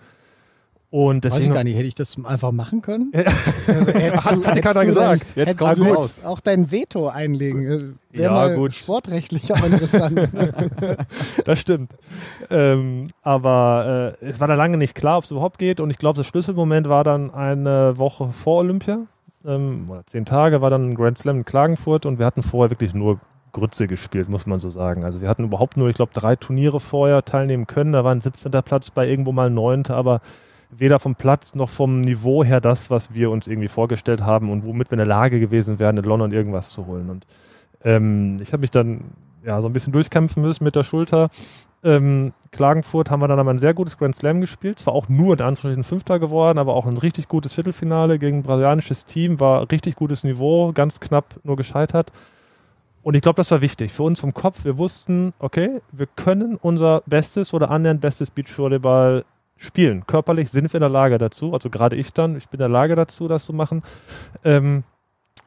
und 0.94 1.24
deswegen, 1.24 1.40
Weiß 1.40 1.48
ich 1.48 1.54
gar 1.56 1.64
nicht, 1.64 1.76
hätte 1.76 1.88
ich 1.88 1.96
das 1.96 2.24
einfach 2.24 2.52
machen 2.52 2.84
können? 2.84 3.12
also, 3.16 4.46
hat, 4.46 4.46
hat 4.46 4.62
keiner 4.62 4.86
gesagt. 4.86 5.26
Dein, 5.34 5.48
Jetzt 5.48 5.58
kommt 5.58 5.82
raus. 5.82 6.22
auch 6.24 6.40
dein 6.40 6.70
Veto 6.70 7.08
einlegen. 7.08 7.64
Äh, 7.64 8.16
wäre 8.16 8.24
ja, 8.26 8.32
mal 8.32 8.56
gut. 8.56 8.76
sportrechtlich 8.76 9.52
aber 9.52 9.66
interessant. 9.66 10.30
das 11.46 11.60
stimmt. 11.60 11.96
Ähm, 12.52 13.08
aber 13.24 14.14
äh, 14.22 14.26
es 14.28 14.40
war 14.40 14.48
da 14.48 14.54
lange 14.54 14.78
nicht 14.78 14.94
klar, 14.94 15.18
ob 15.18 15.24
es 15.24 15.32
überhaupt 15.32 15.58
geht. 15.58 15.80
Und 15.80 15.90
ich 15.90 15.98
glaube, 15.98 16.18
das 16.18 16.28
Schlüsselmoment 16.28 16.88
war 16.88 17.04
dann 17.04 17.34
eine 17.34 17.98
Woche 17.98 18.28
vor 18.28 18.60
Olympia. 18.60 19.00
Ähm, 19.48 19.88
oder 19.90 20.06
zehn 20.06 20.26
Tage 20.26 20.62
war 20.62 20.70
dann 20.70 20.92
ein 20.92 20.96
Grand 20.96 21.18
Slam 21.18 21.38
in 21.38 21.46
Klagenfurt 21.46 22.06
und 22.06 22.20
wir 22.20 22.28
hatten 22.28 22.44
vorher 22.44 22.70
wirklich 22.70 22.94
nur 22.94 23.20
Grütze 23.52 23.88
gespielt, 23.88 24.30
muss 24.30 24.46
man 24.46 24.60
so 24.60 24.70
sagen. 24.70 25.04
Also 25.04 25.22
wir 25.22 25.28
hatten 25.28 25.46
überhaupt 25.46 25.76
nur, 25.76 25.90
ich 25.90 25.96
glaube, 25.96 26.12
drei 26.14 26.36
Turniere 26.36 26.80
vorher 26.80 27.26
teilnehmen 27.26 27.66
können. 27.66 27.94
Da 27.94 28.04
war 28.04 28.14
ein 28.14 28.22
17. 28.22 28.52
Platz 28.62 28.92
bei 28.92 29.08
irgendwo 29.08 29.32
mal 29.32 29.50
9. 29.50 29.88
Aber 29.88 30.22
weder 30.78 31.00
vom 31.00 31.16
Platz 31.16 31.56
noch 31.56 31.70
vom 31.70 32.02
Niveau 32.02 32.44
her 32.44 32.62
das, 32.62 32.90
was 32.90 33.14
wir 33.14 33.32
uns 33.32 33.48
irgendwie 33.48 33.68
vorgestellt 33.68 34.24
haben 34.24 34.50
und 34.50 34.66
womit 34.66 34.90
wir 34.90 34.94
in 34.94 35.00
der 35.00 35.08
Lage 35.08 35.40
gewesen 35.40 35.80
wären, 35.80 35.98
in 35.98 36.04
London 36.04 36.32
irgendwas 36.32 36.70
zu 36.70 36.86
holen. 36.86 37.10
Und 37.10 37.26
ähm, 37.84 38.38
ich 38.42 38.54
habe 38.54 38.62
mich 38.62 38.72
dann 38.72 39.02
ja 39.46 39.62
so 39.62 39.68
ein 39.68 39.74
bisschen 39.74 39.94
durchkämpfen 39.94 40.42
müssen 40.42 40.64
mit 40.64 40.76
der 40.76 40.84
Schulter. 40.84 41.30
Ähm, 41.84 42.32
Klagenfurt 42.52 43.12
haben 43.12 43.20
wir 43.20 43.28
dann 43.28 43.40
aber 43.40 43.52
ein 43.52 43.60
sehr 43.60 43.74
gutes 43.74 43.98
Grand 43.98 44.16
Slam 44.16 44.42
gespielt. 44.42 44.80
Zwar 44.80 44.94
auch 44.94 45.10
nur 45.10 45.34
in 45.34 45.42
Anführungsstrichen 45.42 45.84
Fünfter 45.84 46.20
geworden, 46.20 46.58
aber 46.58 46.76
auch 46.76 46.86
ein 46.86 46.98
richtig 46.98 47.28
gutes 47.28 47.54
Viertelfinale 47.54 48.20
gegen 48.20 48.38
ein 48.38 48.44
brasilianisches 48.44 49.06
Team. 49.06 49.40
War 49.40 49.70
richtig 49.72 49.96
gutes 49.96 50.24
Niveau, 50.24 50.72
ganz 50.74 51.00
knapp 51.00 51.36
nur 51.44 51.58
gescheitert. 51.58 52.12
Und 53.02 53.16
ich 53.16 53.22
glaube, 53.22 53.36
das 53.36 53.52
war 53.52 53.60
wichtig 53.60 53.92
für 53.92 54.04
uns 54.04 54.22
vom 54.22 54.34
Kopf. 54.34 54.64
Wir 54.64 54.78
wussten, 54.78 55.34
okay, 55.40 55.82
wir 55.92 56.08
können 56.08 56.56
unser 56.56 57.04
bestes 57.06 57.54
oder 57.54 57.70
annähernd 57.70 58.00
bestes 58.00 58.32
Beachvolleyball 58.32 59.26
spielen. 59.58 60.06
Körperlich 60.06 60.50
sind 60.50 60.72
wir 60.72 60.78
in 60.78 60.82
der 60.82 60.90
Lage 60.90 61.18
dazu, 61.18 61.54
also 61.54 61.70
gerade 61.70 61.96
ich 61.96 62.14
dann, 62.14 62.36
ich 62.36 62.50
bin 62.50 62.60
in 62.60 62.64
der 62.64 62.70
Lage 62.70 62.96
dazu, 62.96 63.28
das 63.28 63.46
zu 63.46 63.54
machen. 63.54 63.82
Ähm, 64.44 64.84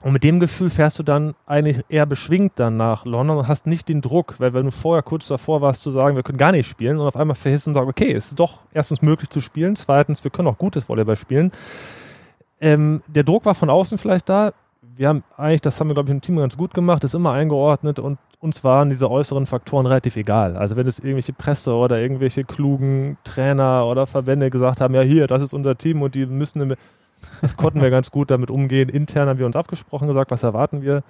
und 0.03 0.13
mit 0.13 0.25
dem 0.25 0.41
Gefühl 0.41 0.69
fährst 0.69 0.99
du 0.99 1.03
dann 1.03 1.35
eigentlich 1.47 1.79
eher 1.89 2.07
beschwingt 2.07 2.53
dann 2.57 2.77
nach 2.77 3.07
London 3.07 3.39
und 3.39 3.49
hast 3.49 3.67
nicht 3.67 3.89
den 3.89 4.03
Druck, 4.03 4.35
weil 4.39 4.53
wenn 4.53 4.67
du 4.67 4.71
vorher 4.71 5.03
kurz 5.03 5.27
davor 5.27 5.63
warst 5.63 5.83
zu 5.83 5.91
sagen, 5.91 6.17
wir 6.17 6.23
können 6.23 6.39
gar 6.39 6.53
nicht 6.53 6.69
spielen 6.69 6.99
und 6.99 7.07
auf 7.07 7.17
einmal 7.17 7.35
verhisst 7.35 7.67
und 7.67 7.75
sagst, 7.75 7.89
okay, 7.89 8.13
es 8.13 8.29
ist 8.29 8.39
doch 8.39 8.63
erstens 8.73 9.01
möglich 9.01 9.31
zu 9.31 9.41
spielen, 9.41 9.75
zweitens, 9.75 10.23
wir 10.23 10.31
können 10.31 10.49
auch 10.49 10.59
gutes 10.59 10.89
Volleyball 10.89 11.17
spielen. 11.17 11.51
Ähm, 12.61 13.03
der 13.07 13.25
Druck 13.25 13.45
war 13.47 13.55
von 13.55 13.71
außen 13.71 13.99
vielleicht 13.99 14.29
da. 14.29 14.53
Wir 14.97 15.09
haben 15.09 15.25
eigentlich, 15.37 15.61
das 15.61 15.79
haben 15.79 15.91
wir, 15.91 15.95
glaube 15.95 16.09
ich, 16.09 16.15
im 16.15 16.23
Team 16.23 16.37
ganz 16.37 16.57
gut 16.57 16.73
gemacht, 16.73 17.05
ist 17.05 17.15
immer 17.15 17.33
eingeordnet 17.33 17.99
und 17.99 18.19
uns 18.41 18.65
waren 18.65 18.89
diese 18.89 19.11
äußeren 19.11 19.45
Faktoren 19.45 19.85
relativ 19.85 20.17
egal. 20.17 20.57
Also 20.57 20.77
wenn 20.77 20.87
es 20.87 20.99
irgendwelche 20.99 21.35
Presse 21.35 21.75
oder 21.75 22.01
irgendwelche 22.01 22.45
klugen 22.45 23.19
Trainer 23.23 23.87
oder 23.87 24.07
Verbände 24.07 24.49
gesagt 24.49 24.81
haben, 24.81 24.95
ja 24.95 25.03
hier, 25.03 25.27
das 25.27 25.43
ist 25.43 25.53
unser 25.53 25.77
Team 25.77 26.01
und 26.01 26.15
die 26.15 26.25
müssen, 26.25 26.75
das 27.43 27.57
konnten 27.57 27.83
wir 27.83 27.91
ganz 27.97 28.11
gut 28.11 28.31
damit 28.31 28.51
umgehen. 28.51 28.89
Intern 28.89 29.29
haben 29.29 29.39
wir 29.39 29.47
uns 29.47 29.57
abgesprochen, 29.57 30.09
gesagt, 30.09 30.31
was 30.31 30.43
erwarten 30.43 30.81
wir. 30.81 31.03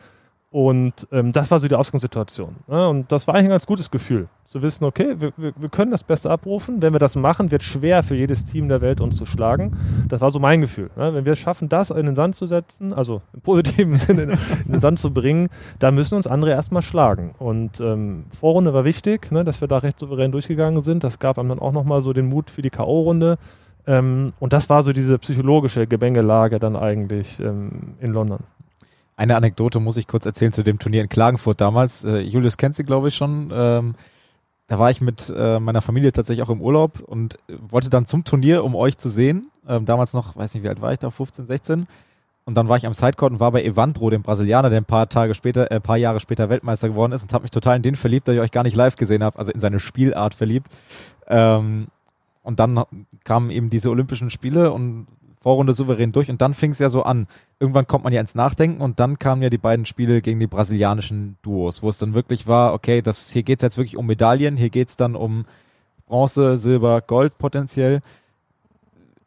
Und 0.50 1.08
ähm, 1.10 1.32
das 1.32 1.50
war 1.50 1.58
so 1.58 1.66
die 1.66 1.74
Ausgangssituation. 1.74 2.54
Ne? 2.68 2.88
Und 2.88 3.10
das 3.10 3.26
war 3.26 3.34
eigentlich 3.34 3.46
ein 3.46 3.50
ganz 3.50 3.66
gutes 3.66 3.90
Gefühl, 3.90 4.28
zu 4.44 4.62
wissen, 4.62 4.84
okay, 4.84 5.16
wir, 5.18 5.32
wir, 5.36 5.52
wir, 5.56 5.68
können 5.68 5.90
das 5.90 6.04
Beste 6.04 6.30
abrufen. 6.30 6.80
Wenn 6.80 6.94
wir 6.94 7.00
das 7.00 7.16
machen, 7.16 7.50
wird 7.50 7.64
schwer 7.64 8.04
für 8.04 8.14
jedes 8.14 8.44
Team 8.44 8.68
der 8.68 8.80
Welt 8.80 9.00
uns 9.00 9.16
zu 9.16 9.26
schlagen. 9.26 9.76
Das 10.08 10.20
war 10.20 10.30
so 10.30 10.38
mein 10.38 10.60
Gefühl. 10.60 10.90
Ne? 10.96 11.12
Wenn 11.14 11.24
wir 11.24 11.32
es 11.32 11.40
schaffen, 11.40 11.68
das 11.68 11.90
in 11.90 12.06
den 12.06 12.14
Sand 12.14 12.36
zu 12.36 12.46
setzen, 12.46 12.92
also 12.92 13.22
im 13.34 13.40
positiven 13.40 13.96
Sinne 13.96 14.22
in, 14.22 14.72
den 14.72 14.80
Sand 14.80 15.00
zu 15.00 15.12
bringen, 15.12 15.48
dann 15.80 15.96
müssen 15.96 16.14
uns 16.14 16.28
andere 16.28 16.52
erstmal 16.52 16.82
schlagen. 16.82 17.34
Und 17.38 17.80
ähm, 17.80 18.26
Vorrunde 18.30 18.72
war 18.72 18.84
wichtig, 18.84 19.32
ne? 19.32 19.42
dass 19.42 19.60
wir 19.60 19.66
da 19.66 19.78
recht 19.78 19.98
souverän 19.98 20.30
durchgegangen 20.30 20.84
sind. 20.84 21.02
Das 21.02 21.18
gab 21.18 21.38
einem 21.38 21.48
dann 21.48 21.58
auch 21.58 21.72
nochmal 21.72 22.02
so 22.02 22.12
den 22.12 22.28
Mut 22.28 22.50
für 22.50 22.62
die 22.62 22.70
K.O.-Runde. 22.70 23.36
Ähm, 23.88 24.32
und 24.38 24.52
das 24.52 24.70
war 24.70 24.84
so 24.84 24.92
diese 24.92 25.18
psychologische 25.18 25.88
Gebengelage 25.88 26.60
dann 26.60 26.76
eigentlich 26.76 27.40
ähm, 27.40 27.94
in 28.00 28.12
London. 28.12 28.38
Eine 29.16 29.36
Anekdote 29.36 29.80
muss 29.80 29.96
ich 29.96 30.06
kurz 30.06 30.26
erzählen 30.26 30.52
zu 30.52 30.62
dem 30.62 30.78
Turnier 30.78 31.02
in 31.02 31.08
Klagenfurt 31.08 31.60
damals. 31.60 32.04
Äh, 32.04 32.20
Julius 32.20 32.58
kennt 32.58 32.74
sie, 32.74 32.84
glaube 32.84 33.08
ich, 33.08 33.16
schon. 33.16 33.50
Ähm, 33.52 33.94
da 34.66 34.78
war 34.78 34.90
ich 34.90 35.00
mit 35.00 35.32
äh, 35.34 35.58
meiner 35.58 35.80
Familie 35.80 36.12
tatsächlich 36.12 36.44
auch 36.44 36.50
im 36.50 36.60
Urlaub 36.60 37.00
und 37.00 37.38
wollte 37.48 37.88
dann 37.88 38.04
zum 38.04 38.24
Turnier, 38.24 38.62
um 38.62 38.74
euch 38.74 38.98
zu 38.98 39.08
sehen. 39.08 39.50
Ähm, 39.66 39.86
damals 39.86 40.12
noch, 40.12 40.36
weiß 40.36 40.54
nicht, 40.54 40.64
wie 40.64 40.68
alt 40.68 40.80
war 40.80 40.92
ich 40.92 40.98
da, 40.98 41.10
15, 41.10 41.46
16. 41.46 41.86
Und 42.44 42.54
dann 42.54 42.68
war 42.68 42.76
ich 42.76 42.86
am 42.86 42.92
Sidecourt 42.92 43.32
und 43.32 43.40
war 43.40 43.52
bei 43.52 43.64
Evandro, 43.64 44.10
dem 44.10 44.22
Brasilianer, 44.22 44.70
der 44.70 44.80
ein 44.80 44.84
paar 44.84 45.08
Tage 45.08 45.34
später, 45.34 45.70
äh, 45.70 45.80
paar 45.80 45.96
Jahre 45.96 46.20
später 46.20 46.48
Weltmeister 46.48 46.88
geworden 46.88 47.12
ist 47.12 47.22
und 47.22 47.32
habe 47.32 47.42
mich 47.42 47.50
total 47.50 47.76
in 47.76 47.82
den 47.82 47.96
verliebt, 47.96 48.28
da 48.28 48.32
ich 48.32 48.40
euch 48.40 48.52
gar 48.52 48.62
nicht 48.64 48.76
live 48.76 48.96
gesehen 48.96 49.24
habe, 49.24 49.38
also 49.38 49.50
in 49.50 49.60
seine 49.60 49.80
Spielart 49.80 50.34
verliebt. 50.34 50.68
Ähm, 51.26 51.86
und 52.42 52.60
dann 52.60 52.84
kamen 53.24 53.50
eben 53.50 53.70
diese 53.70 53.90
Olympischen 53.90 54.30
Spiele 54.30 54.70
und 54.72 55.08
Vorrunde 55.46 55.74
souverän 55.74 56.10
durch 56.10 56.28
und 56.28 56.40
dann 56.40 56.54
fing 56.54 56.72
es 56.72 56.80
ja 56.80 56.88
so 56.88 57.04
an. 57.04 57.28
Irgendwann 57.60 57.86
kommt 57.86 58.02
man 58.02 58.12
ja 58.12 58.20
ins 58.20 58.34
Nachdenken 58.34 58.80
und 58.80 58.98
dann 58.98 59.20
kamen 59.20 59.42
ja 59.42 59.48
die 59.48 59.58
beiden 59.58 59.86
Spiele 59.86 60.20
gegen 60.20 60.40
die 60.40 60.48
brasilianischen 60.48 61.36
Duos, 61.42 61.84
wo 61.84 61.88
es 61.88 61.98
dann 61.98 62.14
wirklich 62.14 62.48
war, 62.48 62.74
okay, 62.74 63.00
das, 63.00 63.30
hier 63.30 63.44
geht 63.44 63.60
es 63.60 63.62
jetzt 63.62 63.76
wirklich 63.76 63.96
um 63.96 64.06
Medaillen, 64.06 64.56
hier 64.56 64.70
geht 64.70 64.88
es 64.88 64.96
dann 64.96 65.14
um 65.14 65.44
Bronze, 66.08 66.58
Silber, 66.58 67.00
Gold 67.00 67.38
potenziell. 67.38 68.00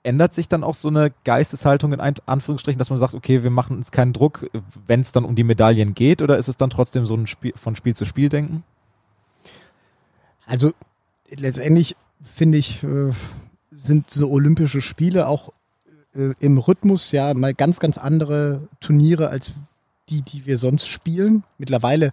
Ändert 0.04 0.34
sich 0.34 0.50
dann 0.50 0.66
auch 0.66 0.74
so 0.74 0.90
eine 0.90 1.14
Geisteshaltung 1.24 1.94
in 1.94 2.02
Anführungsstrichen, 2.02 2.80
dass 2.80 2.90
man 2.90 3.00
sagt, 3.00 3.14
okay, 3.14 3.42
wir 3.44 3.50
machen 3.50 3.78
uns 3.78 3.92
keinen 3.94 4.12
Druck, 4.12 4.50
wenn 4.88 5.00
es 5.00 5.14
dann 5.14 5.24
um 5.24 5.36
die 5.36 5.46
Medaillen 5.46 5.94
geht, 5.94 6.22
oder 6.22 6.38
ist 6.38 6.50
es 6.50 6.58
dann 6.58 6.70
trotzdem 6.70 7.06
so 7.06 7.16
ein 7.16 7.28
Spiel 7.28 7.54
von 7.56 7.78
Spiel 7.78 7.96
zu 7.96 8.04
Spiel 8.04 8.28
denken? 8.28 8.66
Also 10.46 10.74
letztendlich 11.30 11.96
finde 12.22 12.58
ich, 12.58 12.84
äh, 12.84 13.14
sind 13.72 14.10
so 14.10 14.30
Olympische 14.30 14.82
Spiele 14.82 15.26
auch 15.30 15.54
äh, 16.16 16.34
im 16.40 16.58
Rhythmus 16.58 17.12
ja 17.12 17.34
mal 17.34 17.54
ganz, 17.54 17.80
ganz 17.80 17.98
andere 17.98 18.68
Turniere 18.80 19.30
als 19.30 19.52
die, 20.10 20.22
die 20.22 20.46
wir 20.46 20.58
sonst 20.58 20.88
spielen. 20.88 21.44
Mittlerweile 21.58 22.12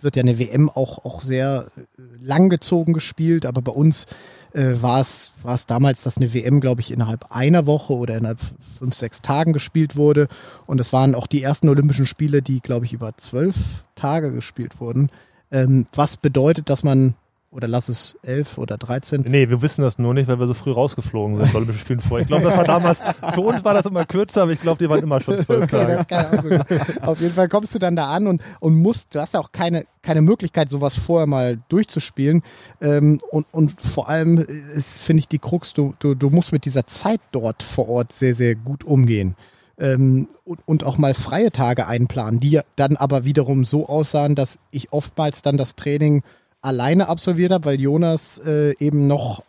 wird 0.00 0.16
ja 0.16 0.22
eine 0.22 0.38
WM 0.38 0.68
auch, 0.68 1.04
auch 1.04 1.22
sehr 1.22 1.66
äh, 1.76 2.02
langgezogen 2.20 2.92
gespielt, 2.94 3.46
aber 3.46 3.62
bei 3.62 3.72
uns 3.72 4.06
äh, 4.52 4.74
war 4.80 5.00
es 5.00 5.32
damals, 5.66 6.02
dass 6.02 6.16
eine 6.16 6.32
WM, 6.32 6.60
glaube 6.60 6.80
ich, 6.80 6.90
innerhalb 6.90 7.30
einer 7.34 7.66
Woche 7.66 7.92
oder 7.92 8.16
innerhalb 8.16 8.40
fünf, 8.78 8.94
sechs 8.94 9.22
Tagen 9.22 9.52
gespielt 9.52 9.96
wurde. 9.96 10.28
Und 10.66 10.78
das 10.78 10.92
waren 10.92 11.14
auch 11.14 11.26
die 11.26 11.42
ersten 11.42 11.68
Olympischen 11.68 12.06
Spiele, 12.06 12.42
die, 12.42 12.60
glaube 12.60 12.86
ich, 12.86 12.92
über 12.92 13.16
zwölf 13.16 13.84
Tage 13.94 14.32
gespielt 14.32 14.80
wurden. 14.80 15.10
Ähm, 15.50 15.86
was 15.92 16.16
bedeutet, 16.16 16.70
dass 16.70 16.82
man 16.82 17.14
oder 17.50 17.68
lass 17.68 17.88
es 17.88 18.16
elf 18.22 18.58
oder 18.58 18.76
13. 18.76 19.24
Nee, 19.26 19.48
wir 19.48 19.62
wissen 19.62 19.82
das 19.82 19.98
nur 19.98 20.12
nicht, 20.14 20.28
weil 20.28 20.38
wir 20.38 20.46
so 20.46 20.54
früh 20.54 20.72
rausgeflogen 20.72 21.36
sind, 21.36 21.54
Olympische 21.54 21.78
Spielen 21.78 22.00
vor. 22.00 22.18
Ich 22.20 22.26
glaube, 22.26 22.44
das 22.44 22.56
war 22.56 22.64
damals, 22.64 23.00
für 23.32 23.40
uns 23.40 23.64
war 23.64 23.72
das 23.72 23.86
immer 23.86 24.04
kürzer, 24.04 24.42
aber 24.42 24.52
ich 24.52 24.60
glaube, 24.60 24.82
die 24.82 24.90
waren 24.90 25.02
immer 25.02 25.20
schon 25.20 25.38
zwölf 25.38 25.64
okay, 25.64 26.04
Tage. 26.04 26.64
Auf 27.02 27.20
jeden 27.20 27.34
Fall 27.34 27.48
kommst 27.48 27.74
du 27.74 27.78
dann 27.78 27.96
da 27.96 28.10
an 28.10 28.26
und, 28.26 28.42
und 28.60 28.74
musst, 28.74 29.14
du 29.14 29.20
hast 29.20 29.34
ja 29.34 29.40
auch 29.40 29.52
keine, 29.52 29.86
keine 30.02 30.22
Möglichkeit, 30.22 30.70
sowas 30.70 30.96
vorher 30.96 31.26
mal 31.26 31.58
durchzuspielen. 31.68 32.42
Ähm, 32.80 33.20
und, 33.30 33.46
und 33.52 33.80
vor 33.80 34.08
allem 34.08 34.38
ist, 34.38 35.02
finde 35.02 35.20
ich, 35.20 35.28
die 35.28 35.38
Krux, 35.38 35.72
du, 35.72 35.94
du, 35.98 36.14
du 36.14 36.30
musst 36.30 36.52
mit 36.52 36.64
dieser 36.64 36.86
Zeit 36.86 37.20
dort 37.32 37.62
vor 37.62 37.88
Ort 37.88 38.12
sehr, 38.12 38.34
sehr 38.34 38.54
gut 38.54 38.84
umgehen. 38.84 39.36
Ähm, 39.78 40.28
und, 40.44 40.60
und 40.66 40.84
auch 40.84 40.98
mal 40.98 41.14
freie 41.14 41.52
Tage 41.52 41.86
einplanen, 41.86 42.40
die 42.40 42.60
dann 42.76 42.96
aber 42.96 43.24
wiederum 43.24 43.64
so 43.64 43.88
aussahen, 43.88 44.34
dass 44.34 44.58
ich 44.70 44.92
oftmals 44.92 45.42
dann 45.42 45.56
das 45.56 45.76
Training 45.76 46.22
alleine 46.66 47.08
absolviert 47.08 47.52
habe, 47.52 47.64
weil 47.64 47.80
Jonas 47.80 48.38
äh, 48.38 48.74
eben 48.78 49.06
noch 49.06 49.42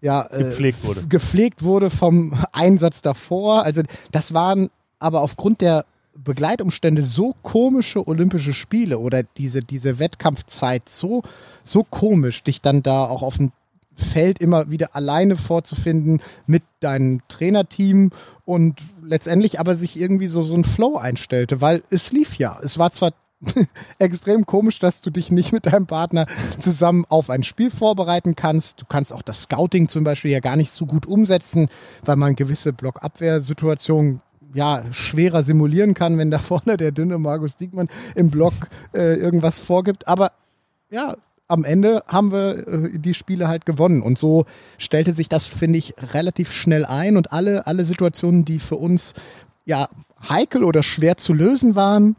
ja, 0.00 0.26
äh, 0.30 0.44
gepflegt 0.44 0.84
wurde. 0.84 1.06
gepflegt 1.08 1.62
wurde 1.62 1.90
vom 1.90 2.38
Einsatz 2.52 3.02
davor. 3.02 3.64
Also 3.64 3.82
das 4.12 4.34
waren 4.34 4.70
aber 4.98 5.22
aufgrund 5.22 5.60
der 5.60 5.84
Begleitumstände 6.16 7.02
so 7.02 7.34
komische 7.42 8.06
Olympische 8.06 8.54
Spiele 8.54 8.98
oder 8.98 9.24
diese, 9.36 9.62
diese 9.62 9.98
Wettkampfzeit 9.98 10.88
so, 10.88 11.22
so 11.64 11.82
komisch, 11.82 12.44
dich 12.44 12.62
dann 12.62 12.82
da 12.82 13.06
auch 13.06 13.22
auf 13.22 13.38
dem 13.38 13.50
Feld 13.96 14.38
immer 14.40 14.70
wieder 14.70 14.94
alleine 14.94 15.36
vorzufinden 15.36 16.20
mit 16.46 16.62
deinem 16.80 17.20
Trainerteam 17.28 18.10
und 18.44 18.80
letztendlich 19.02 19.60
aber 19.60 19.76
sich 19.76 19.98
irgendwie 19.98 20.26
so, 20.26 20.42
so 20.42 20.54
ein 20.54 20.64
Flow 20.64 20.96
einstellte, 20.96 21.60
weil 21.60 21.82
es 21.90 22.12
lief 22.12 22.36
ja. 22.36 22.58
Es 22.62 22.78
war 22.78 22.92
zwar 22.92 23.12
extrem 23.98 24.46
komisch, 24.46 24.78
dass 24.78 25.00
du 25.00 25.10
dich 25.10 25.30
nicht 25.30 25.52
mit 25.52 25.66
deinem 25.66 25.86
Partner 25.86 26.26
zusammen 26.60 27.04
auf 27.08 27.30
ein 27.30 27.42
Spiel 27.42 27.70
vorbereiten 27.70 28.36
kannst. 28.36 28.82
Du 28.82 28.86
kannst 28.86 29.12
auch 29.12 29.22
das 29.22 29.42
Scouting 29.42 29.88
zum 29.88 30.04
Beispiel 30.04 30.30
ja 30.30 30.40
gar 30.40 30.56
nicht 30.56 30.70
so 30.70 30.86
gut 30.86 31.06
umsetzen, 31.06 31.68
weil 32.04 32.16
man 32.16 32.36
gewisse 32.36 32.72
Blockabwehrsituationen 32.72 34.20
ja, 34.54 34.84
schwerer 34.92 35.42
simulieren 35.42 35.94
kann, 35.94 36.16
wenn 36.16 36.30
da 36.30 36.38
vorne 36.38 36.76
der 36.76 36.92
dünne 36.92 37.18
Markus 37.18 37.56
Diekmann 37.56 37.88
im 38.14 38.30
Block 38.30 38.54
äh, 38.94 39.14
irgendwas 39.14 39.58
vorgibt. 39.58 40.06
Aber 40.08 40.32
ja, 40.90 41.16
am 41.48 41.64
Ende 41.64 42.02
haben 42.06 42.32
wir 42.32 42.66
äh, 42.66 42.98
die 42.98 43.14
Spiele 43.14 43.48
halt 43.48 43.66
gewonnen. 43.66 44.00
Und 44.00 44.18
so 44.18 44.46
stellte 44.78 45.12
sich 45.12 45.28
das, 45.28 45.46
finde 45.46 45.78
ich, 45.78 45.94
relativ 46.12 46.52
schnell 46.52 46.84
ein. 46.84 47.16
Und 47.16 47.32
alle, 47.32 47.66
alle 47.66 47.84
Situationen, 47.84 48.44
die 48.44 48.58
für 48.58 48.76
uns 48.76 49.14
ja 49.66 49.88
heikel 50.28 50.64
oder 50.64 50.82
schwer 50.82 51.16
zu 51.16 51.32
lösen 51.32 51.74
waren, 51.74 52.16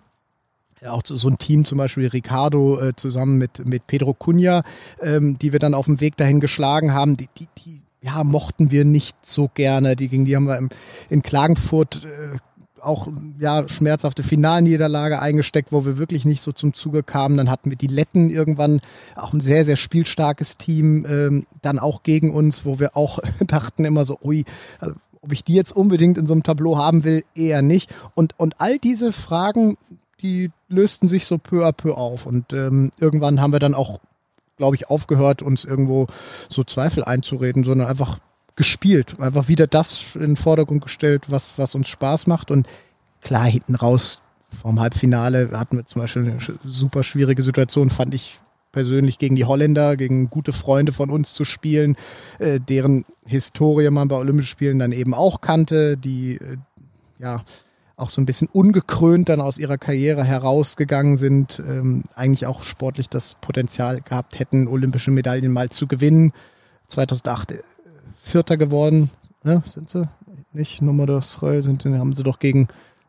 auch 0.87 1.01
so 1.05 1.29
ein 1.29 1.37
Team 1.37 1.65
zum 1.65 1.77
Beispiel 1.77 2.07
Ricardo 2.07 2.79
äh, 2.79 2.95
zusammen 2.95 3.37
mit, 3.37 3.65
mit 3.65 3.87
Pedro 3.87 4.13
Cunha, 4.13 4.63
ähm, 5.01 5.37
die 5.39 5.51
wir 5.51 5.59
dann 5.59 5.73
auf 5.73 5.85
dem 5.85 6.01
Weg 6.01 6.17
dahin 6.17 6.39
geschlagen 6.39 6.93
haben, 6.93 7.17
die, 7.17 7.29
die, 7.37 7.47
die 7.65 7.81
ja, 8.01 8.23
mochten 8.23 8.71
wir 8.71 8.85
nicht 8.85 9.25
so 9.25 9.49
gerne. 9.53 9.95
Die, 9.95 10.09
gegen 10.09 10.25
die 10.25 10.35
haben 10.35 10.47
wir 10.47 10.57
im, 10.57 10.69
in 11.09 11.23
Klagenfurt 11.23 12.05
äh, 12.05 12.37
auch 12.85 13.07
ja, 13.39 13.67
schmerzhafte 13.67 14.21
Finalniederlage 14.21 15.19
eingesteckt, 15.19 15.71
wo 15.71 15.85
wir 15.85 15.97
wirklich 15.97 16.25
nicht 16.25 16.41
so 16.41 16.51
zum 16.51 16.73
Zuge 16.73 17.03
kamen. 17.03 17.37
Dann 17.37 17.49
hatten 17.49 17.69
wir 17.71 17.77
die 17.77 17.87
Letten 17.87 18.29
irgendwann, 18.29 18.79
auch 19.15 19.33
ein 19.33 19.39
sehr, 19.39 19.65
sehr 19.65 19.75
spielstarkes 19.75 20.57
Team, 20.57 21.05
ähm, 21.09 21.45
dann 21.61 21.79
auch 21.79 22.03
gegen 22.03 22.33
uns, 22.33 22.65
wo 22.65 22.79
wir 22.79 22.95
auch 22.95 23.19
dachten 23.47 23.85
immer 23.85 24.05
so, 24.05 24.19
ui, 24.23 24.45
also, 24.79 24.95
ob 25.21 25.31
ich 25.31 25.43
die 25.43 25.55
jetzt 25.55 25.75
unbedingt 25.75 26.19
in 26.19 26.27
so 26.27 26.33
einem 26.33 26.43
Tableau 26.43 26.77
haben 26.77 27.03
will, 27.03 27.23
eher 27.33 27.63
nicht. 27.63 27.89
Und, 28.13 28.37
und 28.37 28.61
all 28.61 28.77
diese 28.77 29.11
Fragen, 29.11 29.75
die 30.25 30.51
lösten 30.67 31.07
sich 31.07 31.25
so 31.25 31.37
peu 31.37 31.65
à 31.65 31.71
peu 31.71 31.93
auf. 31.93 32.25
Und 32.25 32.51
ähm, 32.53 32.91
irgendwann 32.99 33.41
haben 33.41 33.53
wir 33.53 33.59
dann 33.59 33.75
auch 33.75 33.99
glaube 34.57 34.75
ich, 34.75 34.89
aufgehört, 34.89 35.41
uns 35.41 35.65
irgendwo 35.65 36.07
so 36.49 36.63
Zweifel 36.63 37.03
einzureden, 37.03 37.63
sondern 37.63 37.87
einfach 37.87 38.19
gespielt. 38.55 39.19
Einfach 39.19 39.47
wieder 39.47 39.67
das 39.67 40.15
in 40.15 40.21
den 40.21 40.35
Vordergrund 40.37 40.81
gestellt, 40.81 41.25
was, 41.29 41.57
was 41.57 41.75
uns 41.75 41.87
Spaß 41.87 42.27
macht. 42.27 42.51
Und 42.51 42.67
klar, 43.21 43.45
hinten 43.45 43.75
raus 43.75 44.21
vom 44.49 44.79
Halbfinale 44.79 45.49
hatten 45.53 45.77
wir 45.77 45.85
zum 45.85 46.01
Beispiel 46.01 46.23
eine 46.23 46.37
super 46.63 47.03
schwierige 47.03 47.41
Situation, 47.41 47.89
fand 47.89 48.13
ich 48.13 48.39
persönlich 48.71 49.19
gegen 49.19 49.35
die 49.35 49.45
Holländer, 49.45 49.95
gegen 49.97 50.29
gute 50.29 50.53
Freunde 50.53 50.91
von 50.91 51.09
uns 51.09 51.33
zu 51.33 51.45
spielen, 51.45 51.95
äh, 52.39 52.59
deren 52.59 53.05
Historie 53.25 53.89
man 53.89 54.07
bei 54.07 54.17
Olympischen 54.17 54.49
Spielen 54.49 54.79
dann 54.79 54.91
eben 54.91 55.13
auch 55.13 55.41
kannte, 55.41 55.97
die 55.97 56.35
äh, 56.35 56.57
ja 57.19 57.43
auch 57.97 58.09
so 58.09 58.21
ein 58.21 58.25
bisschen 58.25 58.49
ungekrönt 58.51 59.29
dann 59.29 59.41
aus 59.41 59.57
ihrer 59.57 59.77
Karriere 59.77 60.23
herausgegangen 60.23 61.17
sind, 61.17 61.61
ähm, 61.65 62.03
eigentlich 62.15 62.45
auch 62.45 62.63
sportlich 62.63 63.09
das 63.09 63.35
Potenzial 63.35 64.01
gehabt 64.01 64.39
hätten, 64.39 64.67
olympische 64.67 65.11
Medaillen 65.11 65.51
mal 65.51 65.69
zu 65.69 65.87
gewinnen. 65.87 66.33
2008 66.87 67.51
äh, 67.51 67.59
Vierter 68.17 68.57
geworden, 68.57 69.09
ne, 69.43 69.61
sind 69.65 69.89
sie 69.89 70.09
nicht? 70.55 70.81
Nummer 70.81 71.05
dos 71.05 71.37
sind, 71.59 71.85
haben 71.85 72.15
sie 72.15 72.23
doch 72.23 72.39
gegen 72.39 72.67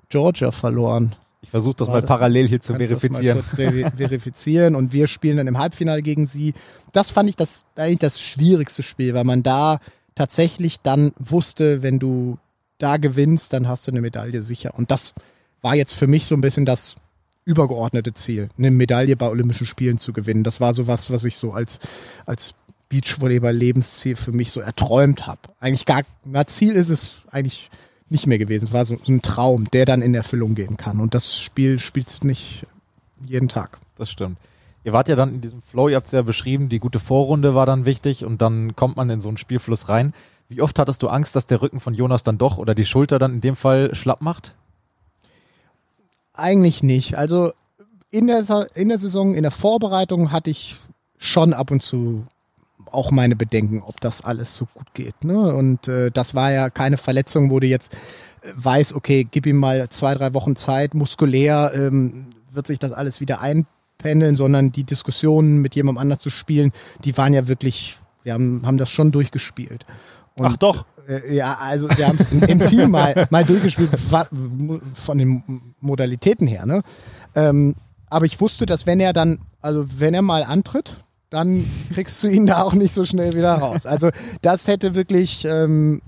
Georgia 0.09 0.51
verloren. 0.51 1.14
Ich 1.41 1.51
versuche 1.51 1.76
das 1.76 1.89
War 1.89 1.95
mal 1.95 2.01
das, 2.01 2.09
parallel 2.09 2.49
hier 2.49 2.61
zu 2.61 2.74
verifizieren. 2.74 3.37
Das 3.37 3.57
mal 3.57 3.82
kurz 3.82 3.95
verifizieren 3.97 4.74
und 4.74 4.93
wir 4.93 5.07
spielen 5.07 5.37
dann 5.37 5.47
im 5.47 5.59
Halbfinale 5.59 6.03
gegen 6.03 6.26
sie. 6.26 6.55
Das 6.93 7.11
fand 7.11 7.28
ich 7.28 7.37
das 7.37 7.66
eigentlich 7.76 8.01
das 8.01 8.20
schwierigste 8.20 8.82
Spiel, 8.82 9.14
weil 9.14 9.24
man 9.24 9.43
da 9.43 9.78
tatsächlich 10.14 10.80
dann 10.80 11.12
wusste, 11.18 11.82
wenn 11.82 11.99
du 11.99 12.39
da 12.78 12.96
gewinnst, 12.96 13.52
dann 13.52 13.68
hast 13.68 13.86
du 13.86 13.92
eine 13.92 14.00
Medaille 14.00 14.42
sicher. 14.42 14.74
Und 14.74 14.90
das 14.90 15.14
war 15.62 15.74
jetzt 15.74 15.94
für 15.94 16.06
mich 16.06 16.26
so 16.26 16.34
ein 16.34 16.40
bisschen 16.40 16.66
das 16.66 16.96
übergeordnete 17.44 18.12
Ziel, 18.12 18.48
eine 18.58 18.70
Medaille 18.70 19.16
bei 19.16 19.28
Olympischen 19.28 19.66
Spielen 19.66 19.98
zu 19.98 20.12
gewinnen. 20.12 20.44
Das 20.44 20.60
war 20.60 20.74
so 20.74 20.86
was, 20.86 21.10
was 21.10 21.24
ich 21.24 21.36
so 21.36 21.52
als, 21.52 21.78
als 22.26 22.54
Beachvolleyball-Lebensziel 22.88 24.16
für 24.16 24.32
mich 24.32 24.50
so 24.50 24.60
erträumt 24.60 25.26
habe. 25.26 25.40
Eigentlich 25.60 25.86
gar, 25.86 26.02
na, 26.24 26.46
Ziel 26.46 26.72
ist 26.72 26.90
es 26.90 27.18
eigentlich 27.30 27.70
nicht 28.08 28.26
mehr 28.26 28.38
gewesen. 28.38 28.66
Es 28.66 28.72
war 28.72 28.84
so, 28.84 28.96
so 29.02 29.12
ein 29.12 29.22
Traum, 29.22 29.70
der 29.70 29.84
dann 29.84 30.02
in 30.02 30.14
Erfüllung 30.14 30.54
gehen 30.54 30.76
kann. 30.76 31.00
Und 31.00 31.14
das 31.14 31.36
Spiel 31.36 31.78
spielt 31.78 32.24
nicht 32.24 32.66
jeden 33.24 33.48
Tag. 33.48 33.78
Das 33.96 34.10
stimmt. 34.10 34.38
Ihr 34.84 34.92
wart 34.92 35.08
ja 35.08 35.16
dann 35.16 35.34
in 35.34 35.40
diesem 35.40 35.62
Flow, 35.62 35.88
ihr 35.88 35.96
habt 35.96 36.06
es 36.06 36.12
ja 36.12 36.22
beschrieben, 36.22 36.68
die 36.68 36.78
gute 36.78 37.00
Vorrunde 37.00 37.56
war 37.56 37.66
dann 37.66 37.86
wichtig 37.86 38.24
und 38.24 38.40
dann 38.40 38.76
kommt 38.76 38.96
man 38.96 39.10
in 39.10 39.20
so 39.20 39.28
einen 39.28 39.36
Spielfluss 39.36 39.88
rein. 39.88 40.14
Wie 40.49 40.62
oft 40.62 40.78
hattest 40.78 41.03
du 41.03 41.09
Angst, 41.09 41.34
dass 41.34 41.47
der 41.47 41.61
Rücken 41.61 41.80
von 41.80 41.94
Jonas 41.94 42.22
dann 42.22 42.38
doch 42.38 42.59
oder 42.59 42.74
die 42.74 42.86
Schulter 42.86 43.18
dann 43.18 43.34
in 43.34 43.40
dem 43.40 43.57
Fall 43.57 43.94
schlapp 43.94 44.22
macht? 44.22 44.55
Eigentlich 46.32 46.82
nicht. 46.82 47.16
Also 47.16 47.53
in 48.11 48.26
der, 48.26 48.44
in 48.74 48.88
der 48.88 48.99
Saison, 48.99 49.34
in 49.34 49.42
der 49.42 49.51
Vorbereitung 49.51 50.30
hatte 50.32 50.51
ich 50.51 50.78
schon 51.18 51.53
ab 51.53 51.70
und 51.70 51.82
zu 51.82 52.24
auch 52.92 53.11
meine 53.11 53.36
Bedenken, 53.36 53.82
ob 53.82 54.01
das 54.01 54.22
alles 54.22 54.55
so 54.55 54.66
gut 54.66 54.94
geht. 54.94 55.24
Ne? 55.24 55.55
Und 55.55 55.88
äh, 55.88 56.11
das 56.11 56.34
war 56.34 56.53
ja 56.53 56.70
keine 56.70 56.97
Verletzung, 56.97 57.51
wo 57.51 57.61
du 57.61 57.66
jetzt 57.66 57.92
äh, 58.42 58.53
weißt, 58.55 58.94
okay, 58.94 59.26
gib 59.28 59.47
ihm 59.47 59.57
mal 59.57 59.88
zwei, 59.88 60.14
drei 60.14 60.34
Wochen 60.34 60.57
Zeit, 60.57 60.94
muskulär 60.94 61.72
ähm, 61.74 62.28
wird 62.51 62.66
sich 62.66 62.78
das 62.78 62.92
alles 62.92 63.20
wieder 63.20 63.40
einpendeln, 63.40 64.36
sondern 64.36 64.72
die 64.72 64.84
Diskussionen 64.84 65.59
mit 65.59 65.74
jemandem 65.74 66.01
anders 66.01 66.20
zu 66.20 66.30
spielen, 66.30 66.72
die 67.05 67.16
waren 67.16 67.34
ja 67.34 67.49
wirklich, 67.49 67.99
wir 68.22 68.32
haben, 68.32 68.64
haben 68.64 68.78
das 68.78 68.90
schon 68.90 69.11
durchgespielt. 69.11 69.84
Und, 70.37 70.47
Ach 70.47 70.57
doch. 70.57 70.84
Äh, 71.09 71.34
ja, 71.34 71.57
also 71.61 71.89
wir 71.89 72.07
haben 72.07 72.18
es 72.18 72.32
im 72.32 72.66
Team 72.66 72.91
mal, 72.91 73.26
mal 73.30 73.45
durchgespielt 73.45 73.91
von 74.95 75.18
den 75.18 75.74
Modalitäten 75.80 76.47
her. 76.47 76.66
Ne? 76.66 76.82
Ähm, 77.34 77.74
aber 78.09 78.26
ich 78.26 78.41
wusste, 78.41 78.66
dass 78.66 78.87
wenn 78.87 79.01
er 79.01 79.12
dann, 79.12 79.39
also 79.61 79.84
wenn 79.99 80.14
er 80.14 80.22
mal 80.22 80.45
antritt, 80.45 80.97
dann 81.30 81.64
kriegst 81.93 82.22
du 82.22 82.28
ihn 82.28 82.47
da 82.47 82.62
auch 82.62 82.74
nicht 82.74 82.95
so 82.95 83.05
schnell 83.05 83.34
wieder 83.34 83.55
raus. 83.55 83.87
Also 83.87 84.11
das 84.43 84.68
hätte 84.68 84.95
wirklich, 84.95 85.45
ähm, 85.45 86.03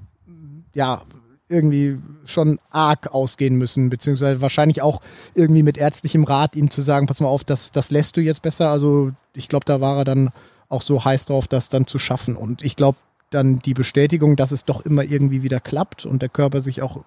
ja, 0.75 1.03
irgendwie 1.49 1.99
schon 2.25 2.59
arg 2.71 3.13
ausgehen 3.15 3.57
müssen, 3.57 3.89
beziehungsweise 3.89 4.43
wahrscheinlich 4.43 4.83
auch 4.83 5.01
irgendwie 5.35 5.63
mit 5.63 5.79
ärztlichem 5.79 6.25
Rat 6.25 6.57
ihm 6.57 6.71
zu 6.71 6.83
sagen, 6.83 7.07
pass 7.07 7.21
mal 7.21 7.29
auf, 7.29 7.43
das, 7.43 7.73
das 7.73 7.91
lässt 7.91 8.17
du 8.17 8.21
jetzt 8.21 8.43
besser. 8.43 8.71
Also 8.71 9.13
ich 9.33 9.49
glaube, 9.49 9.65
da 9.65 9.81
war 9.81 9.99
er 9.99 10.05
dann 10.05 10.31
auch 10.69 10.83
so 10.83 11.05
heiß 11.05 11.27
drauf, 11.27 11.49
das 11.49 11.71
dann 11.71 11.87
zu 11.87 11.99
schaffen. 11.99 12.37
Und 12.37 12.63
ich 12.63 12.77
glaube, 12.77 12.99
dann 13.31 13.59
die 13.59 13.75
Bestätigung, 13.75 14.37
dass 14.37 14.53
es 14.53 14.65
doch 14.65 14.85
immer 14.85 15.05
irgendwie 15.05 15.43
wieder 15.43 15.61
klappt 15.61 16.07
und 16.07 16.23
der 16.23 16.29
Körper 16.29 16.61
sich 16.61 16.83
auch 16.83 17.05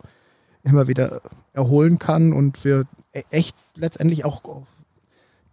immer 0.64 0.88
wieder 0.88 1.22
erholen 1.54 2.00
kann 2.00 2.34
und 2.34 2.64
wir 2.64 2.86
e-, 3.14 3.24
echt 3.32 3.56
letztendlich 3.76 4.26
auch 4.26 4.42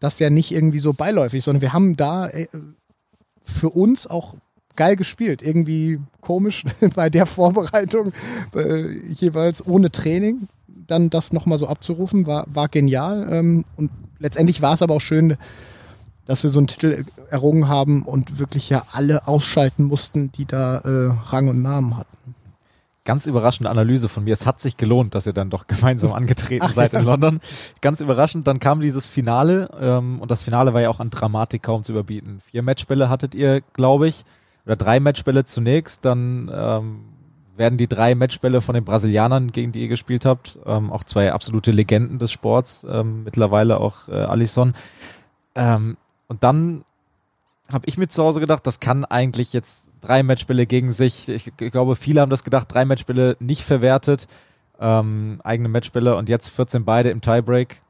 das 0.01 0.19
ja 0.19 0.31
nicht 0.31 0.53
irgendwie 0.53 0.79
so 0.79 0.93
beiläufig, 0.93 1.43
sondern 1.43 1.63
wir 1.63 1.73
haben 1.73 1.97
da 1.97 2.29
äh, 2.29 2.47
für 3.43 3.71
uns 3.71 4.07
auch 4.07 4.35
geil 4.77 4.97
gespielt. 4.97 5.43
Irgendwie 5.43 5.99
komisch 6.21 6.65
bei 6.95 7.11
der 7.11 7.27
Vorbereitung 7.27 8.13
äh, 8.55 8.91
jeweils 9.13 9.67
ohne 9.67 9.91
Training 9.91 10.49
dann 10.87 11.11
das 11.11 11.33
nochmal 11.33 11.59
so 11.59 11.67
abzurufen, 11.67 12.27
war, 12.27 12.47
war 12.49 12.69
genial. 12.69 13.29
Ähm, 13.31 13.65
und 13.77 13.91
letztendlich 14.19 14.63
war 14.63 14.75
es 14.75 14.83
aber 14.83 14.95
auch 14.95 15.01
schön, 15.01 15.37
dass 16.29 16.43
wir 16.43 16.51
so 16.51 16.61
einen 16.61 16.67
Titel 16.67 17.05
errungen 17.31 17.69
haben 17.69 18.03
und 18.03 18.39
wirklich 18.39 18.69
ja 18.69 18.85
alle 18.93 19.27
ausschalten 19.27 19.85
mussten, 19.85 20.31
die 20.31 20.45
da 20.45 20.77
äh, 20.79 21.11
Rang 21.31 21.49
und 21.49 21.63
Namen 21.63 21.97
hatten. 21.97 22.35
Ganz 23.07 23.27
überraschende 23.27 23.71
Analyse 23.71 24.11
von 24.11 24.25
mir. 24.25 24.35
Es 24.35 24.45
hat 24.45 24.61
sich 24.61 24.77
gelohnt, 24.77 25.15
dass 25.15 25.27
ihr 25.27 25.33
dann 25.33 25.49
doch 25.49 25.67
gemeinsam 25.67 26.13
angetreten 26.13 26.67
Ach, 26.69 26.75
seid 26.75 26.93
ja. 26.93 26.99
in 26.99 27.07
London. 27.07 27.41
Ganz 27.81 28.03
überraschend. 28.03 28.47
Dann 28.47 28.61
kam 28.61 28.83
dieses 28.83 29.07
Finale 29.07 29.71
ähm, 29.81 30.21
und 30.21 30.31
das 30.31 30.43
Finale 30.43 30.75
war 30.75 30.83
ja 30.83 30.91
auch 30.91 31.01
an 31.01 31.09
Dramatik 31.09 31.63
kaum 31.63 31.83
zu 31.83 31.93
überbieten. 31.93 32.41
Vier 32.45 32.63
Matchbälle 32.63 33.09
hattet 33.09 33.35
ihr, 33.35 33.63
glaube 33.73 34.07
ich, 34.07 34.27
oder 34.67 34.77
drei 34.77 35.01
Matchbälle 35.01 35.47
zunächst. 35.47 36.05
Dann 36.05 36.51
ähm, 36.55 37.05
werden 37.57 37.79
die 37.79 37.89
drei 37.89 38.15
Matchbälle 38.15 38.61
von 38.61 38.75
den 38.75 38.85
Brasilianern, 38.85 39.49
gegen 39.49 39.73
die 39.73 39.81
ihr 39.81 39.89
gespielt 39.89 40.27
habt, 40.27 40.59
ähm, 40.67 40.93
auch 40.93 41.05
zwei 41.05 41.33
absolute 41.33 41.73
Legenden 41.73 42.19
des 42.19 42.33
Sports, 42.33 42.87
ähm, 42.87 43.25
mittlerweile 43.25 43.81
auch 43.81 44.09
äh, 44.09 44.13
Alisson. 44.13 44.75
Ähm, 45.55 45.97
und 46.29 46.45
dann 46.45 46.85
habe 47.73 47.87
ich 47.87 47.99
mir 47.99 48.09
zu 48.09 48.23
Hause 48.23 48.41
gedacht, 48.41 48.67
das 48.67 48.81
kann 48.81 49.05
eigentlich 49.05 49.53
jetzt 49.53 49.91
drei 50.01 50.23
Matchspiele 50.23 50.67
gegen 50.67 50.93
sich. 50.93 51.29
Ich 51.29 51.53
glaube, 51.57 51.97
viele 51.97 52.21
haben 52.21 52.31
das 52.31 52.45
gedacht, 52.45 52.73
drei 52.73 52.85
Matchspiele 52.85 53.37
nicht 53.41 53.63
verwertet, 53.63 54.27
ähm, 54.81 55.41
eigene 55.45 55.69
Matchspiele 55.69 56.17
und 56.17 56.29
jetzt 56.29 56.49
14 56.49 56.85
beide 56.85 57.11
im 57.11 57.21
Tiebreak. 57.21 57.83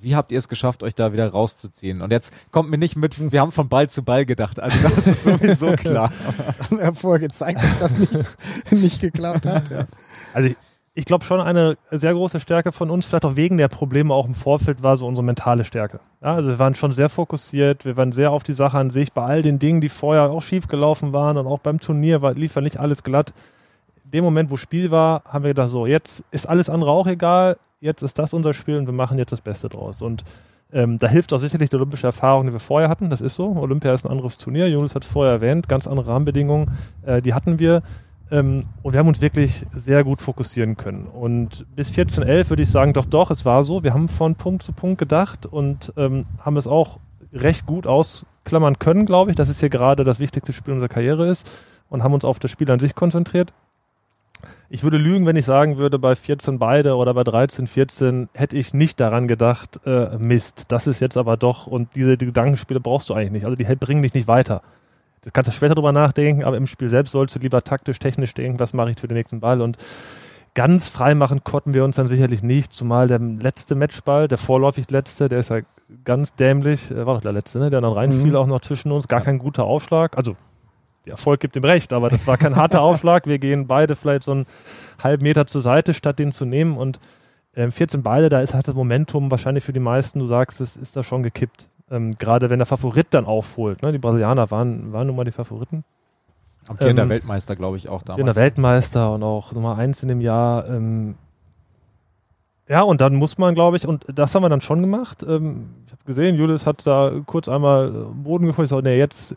Wie 0.00 0.10
Wie 0.10 0.16
habt 0.16 0.32
ihr 0.32 0.38
es 0.38 0.48
geschafft, 0.48 0.82
euch 0.82 0.94
da 0.96 1.12
wieder 1.12 1.28
rauszuziehen? 1.28 2.02
Und 2.02 2.10
jetzt 2.10 2.32
kommt 2.50 2.70
mir 2.70 2.78
nicht 2.78 2.96
mit, 2.96 3.32
wir 3.32 3.40
haben 3.40 3.52
von 3.52 3.68
Ball 3.68 3.88
zu 3.88 4.02
Ball 4.02 4.26
gedacht. 4.26 4.58
Also 4.58 4.76
das 4.88 5.06
ist 5.06 5.24
sowieso 5.24 5.72
klar. 5.76 6.12
das 6.44 6.58
haben 6.58 6.78
wir 6.78 6.94
vorher 6.94 7.20
gezeigt, 7.20 7.62
dass 7.62 7.78
das 7.78 7.98
nicht, 7.98 8.36
nicht 8.70 9.00
geklappt 9.00 9.46
hat. 9.46 9.70
Ja. 9.70 9.86
Also 10.34 10.48
ich, 10.48 10.56
ich 10.98 11.04
glaube 11.04 11.24
schon 11.24 11.42
eine 11.42 11.76
sehr 11.90 12.14
große 12.14 12.40
Stärke 12.40 12.72
von 12.72 12.88
uns, 12.88 13.04
vielleicht 13.04 13.26
auch 13.26 13.36
wegen 13.36 13.58
der 13.58 13.68
Probleme 13.68 14.14
auch 14.14 14.26
im 14.26 14.34
Vorfeld, 14.34 14.82
war 14.82 14.96
so 14.96 15.06
unsere 15.06 15.24
mentale 15.24 15.64
Stärke. 15.64 16.00
Ja, 16.22 16.34
also 16.34 16.48
wir 16.48 16.58
waren 16.58 16.74
schon 16.74 16.92
sehr 16.92 17.10
fokussiert, 17.10 17.84
wir 17.84 17.98
waren 17.98 18.12
sehr 18.12 18.30
auf 18.30 18.42
die 18.42 18.54
Sache 18.54 18.78
an 18.78 18.88
sich, 18.88 19.12
bei 19.12 19.22
all 19.22 19.42
den 19.42 19.58
Dingen, 19.58 19.82
die 19.82 19.90
vorher 19.90 20.30
auch 20.30 20.40
schief 20.40 20.68
gelaufen 20.68 21.12
waren 21.12 21.36
und 21.36 21.46
auch 21.46 21.58
beim 21.58 21.80
Turnier 21.80 22.22
war, 22.22 22.32
lief 22.32 22.54
ja 22.54 22.62
nicht 22.62 22.80
alles 22.80 23.02
glatt. 23.02 23.34
In 24.06 24.12
dem 24.12 24.24
Moment, 24.24 24.50
wo 24.50 24.56
Spiel 24.56 24.90
war, 24.90 25.22
haben 25.26 25.44
wir 25.44 25.50
gedacht, 25.50 25.68
so, 25.68 25.84
jetzt 25.84 26.24
ist 26.30 26.48
alles 26.48 26.70
andere 26.70 26.90
auch 26.92 27.06
egal, 27.06 27.58
jetzt 27.80 28.00
ist 28.00 28.18
das 28.18 28.32
unser 28.32 28.54
Spiel 28.54 28.78
und 28.78 28.86
wir 28.86 28.94
machen 28.94 29.18
jetzt 29.18 29.32
das 29.32 29.42
Beste 29.42 29.68
draus. 29.68 30.00
Und 30.00 30.24
ähm, 30.72 30.98
da 30.98 31.08
hilft 31.08 31.30
auch 31.34 31.38
sicherlich 31.38 31.68
die 31.68 31.76
olympische 31.76 32.06
Erfahrung, 32.06 32.46
die 32.46 32.54
wir 32.54 32.60
vorher 32.60 32.88
hatten. 32.88 33.10
Das 33.10 33.20
ist 33.20 33.34
so. 33.34 33.48
Olympia 33.48 33.92
ist 33.92 34.06
ein 34.06 34.10
anderes 34.10 34.38
Turnier. 34.38 34.66
Jonas 34.68 34.94
hat 34.94 35.04
vorher 35.04 35.34
erwähnt, 35.34 35.68
ganz 35.68 35.86
andere 35.86 36.08
Rahmenbedingungen. 36.08 36.70
Äh, 37.02 37.20
die 37.20 37.34
hatten 37.34 37.58
wir. 37.58 37.82
Ähm, 38.30 38.60
und 38.82 38.92
wir 38.92 38.98
haben 38.98 39.08
uns 39.08 39.20
wirklich 39.20 39.64
sehr 39.72 40.04
gut 40.04 40.20
fokussieren 40.20 40.76
können. 40.76 41.06
Und 41.06 41.66
bis 41.76 41.90
14.11 41.90 42.50
würde 42.50 42.62
ich 42.62 42.70
sagen, 42.70 42.92
doch, 42.92 43.06
doch, 43.06 43.30
es 43.30 43.44
war 43.44 43.62
so. 43.64 43.82
Wir 43.82 43.94
haben 43.94 44.08
von 44.08 44.34
Punkt 44.34 44.62
zu 44.62 44.72
Punkt 44.72 44.98
gedacht 44.98 45.46
und 45.46 45.92
ähm, 45.96 46.22
haben 46.40 46.56
es 46.56 46.66
auch 46.66 46.98
recht 47.32 47.66
gut 47.66 47.86
ausklammern 47.86 48.78
können, 48.78 49.06
glaube 49.06 49.30
ich, 49.30 49.36
dass 49.36 49.48
es 49.48 49.60
hier 49.60 49.68
gerade 49.68 50.04
das 50.04 50.18
wichtigste 50.18 50.52
Spiel 50.52 50.74
unserer 50.74 50.88
Karriere 50.88 51.28
ist 51.28 51.50
und 51.88 52.02
haben 52.02 52.14
uns 52.14 52.24
auf 52.24 52.38
das 52.38 52.50
Spiel 52.50 52.70
an 52.70 52.80
sich 52.80 52.94
konzentriert. 52.94 53.52
Ich 54.68 54.82
würde 54.82 54.98
lügen, 54.98 55.26
wenn 55.26 55.36
ich 55.36 55.44
sagen 55.44 55.76
würde, 55.76 55.98
bei 55.98 56.14
14 56.14 56.58
beide 56.58 56.96
oder 56.96 57.14
bei 57.14 57.24
13, 57.24 57.66
14 57.66 58.28
hätte 58.34 58.56
ich 58.56 58.74
nicht 58.74 59.00
daran 59.00 59.28
gedacht, 59.28 59.80
äh, 59.86 60.18
Mist, 60.18 60.66
das 60.68 60.86
ist 60.86 61.00
jetzt 61.00 61.16
aber 61.16 61.36
doch 61.36 61.66
und 61.66 61.94
diese 61.94 62.16
die 62.16 62.26
Gedankenspiele 62.26 62.80
brauchst 62.80 63.08
du 63.08 63.14
eigentlich 63.14 63.30
nicht. 63.30 63.44
Also 63.44 63.56
die 63.56 63.64
bringen 63.76 64.02
dich 64.02 64.14
nicht 64.14 64.28
weiter. 64.28 64.62
Du 65.26 65.32
kannst 65.32 65.52
später 65.52 65.74
drüber 65.74 65.90
nachdenken, 65.90 66.44
aber 66.44 66.56
im 66.56 66.68
Spiel 66.68 66.88
selbst 66.88 67.10
sollst 67.10 67.34
du 67.34 67.40
lieber 67.40 67.64
taktisch, 67.64 67.98
technisch 67.98 68.32
denken, 68.32 68.60
was 68.60 68.72
mache 68.72 68.92
ich 68.92 69.00
für 69.00 69.08
den 69.08 69.16
nächsten 69.16 69.40
Ball. 69.40 69.60
Und 69.60 69.76
ganz 70.54 70.88
frei 70.88 71.16
machen 71.16 71.42
konnten 71.42 71.74
wir 71.74 71.82
uns 71.82 71.96
dann 71.96 72.06
sicherlich 72.06 72.44
nicht, 72.44 72.72
zumal 72.72 73.08
der 73.08 73.18
letzte 73.18 73.74
Matchball, 73.74 74.28
der 74.28 74.38
vorläufig 74.38 74.88
letzte, 74.88 75.28
der 75.28 75.40
ist 75.40 75.50
ja 75.50 75.62
ganz 76.04 76.36
dämlich, 76.36 76.94
war 76.94 77.16
doch 77.16 77.20
der 77.22 77.32
letzte, 77.32 77.58
ne? 77.58 77.70
der 77.70 77.80
dann 77.80 77.92
reinfiel 77.92 78.30
mhm. 78.30 78.36
auch 78.36 78.46
noch 78.46 78.60
zwischen 78.60 78.92
uns, 78.92 79.08
gar 79.08 79.20
kein 79.20 79.40
guter 79.40 79.64
Aufschlag, 79.64 80.16
also 80.16 80.36
der 81.06 81.14
Erfolg 81.14 81.40
gibt 81.40 81.56
ihm 81.56 81.64
recht, 81.64 81.92
aber 81.92 82.08
das 82.08 82.28
war 82.28 82.36
kein 82.36 82.54
harter 82.54 82.80
Aufschlag, 82.82 83.26
wir 83.26 83.40
gehen 83.40 83.66
beide 83.66 83.96
vielleicht 83.96 84.22
so 84.22 84.30
einen 84.30 84.46
halben 85.02 85.24
Meter 85.24 85.48
zur 85.48 85.60
Seite, 85.60 85.92
statt 85.92 86.20
den 86.20 86.30
zu 86.30 86.44
nehmen. 86.44 86.76
Und 86.76 87.00
äh, 87.54 87.70
14 87.70 88.02
beide, 88.02 88.28
da 88.28 88.40
ist 88.40 88.54
halt 88.54 88.66
das 88.68 88.74
Momentum 88.74 89.30
wahrscheinlich 89.30 89.64
für 89.64 89.72
die 89.72 89.80
meisten, 89.80 90.18
du 90.18 90.26
sagst, 90.26 90.60
es 90.60 90.76
ist 90.76 90.96
da 90.96 91.02
schon 91.02 91.22
gekippt. 91.22 91.68
Ähm, 91.90 92.16
Gerade 92.18 92.50
wenn 92.50 92.58
der 92.58 92.66
Favorit 92.66 93.08
dann 93.10 93.24
aufholt. 93.24 93.82
Ne? 93.82 93.92
Die 93.92 93.98
Brasilianer 93.98 94.50
waren, 94.50 94.92
waren 94.92 95.06
nun 95.06 95.16
mal 95.16 95.24
die 95.24 95.32
Favoriten. 95.32 95.84
Amtierender 96.68 97.04
ähm, 97.04 97.08
Weltmeister, 97.10 97.54
glaube 97.54 97.76
ich, 97.76 97.88
auch 97.88 98.02
damals. 98.02 98.20
Amtierender 98.20 98.36
Weltmeister 98.36 99.12
und 99.12 99.22
auch 99.22 99.52
Nummer 99.52 99.76
eins 99.76 100.02
in 100.02 100.08
dem 100.08 100.20
Jahr. 100.20 100.68
Ähm, 100.68 101.14
ja, 102.68 102.82
und 102.82 103.00
dann 103.00 103.14
muss 103.14 103.38
man, 103.38 103.54
glaube 103.54 103.76
ich, 103.76 103.86
und 103.86 104.04
das 104.12 104.34
haben 104.34 104.42
wir 104.42 104.48
dann 104.48 104.60
schon 104.60 104.80
gemacht. 104.80 105.24
Ähm, 105.26 105.70
ich 105.86 105.92
habe 105.92 106.02
gesehen, 106.04 106.36
Julius 106.36 106.66
hat 106.66 106.84
da 106.86 107.12
kurz 107.24 107.48
einmal 107.48 107.90
Boden 107.90 108.46
geguckt. 108.46 108.64
Ich 108.64 108.70
sage, 108.70 108.82
nee, 108.82 108.98
jetzt, 108.98 109.36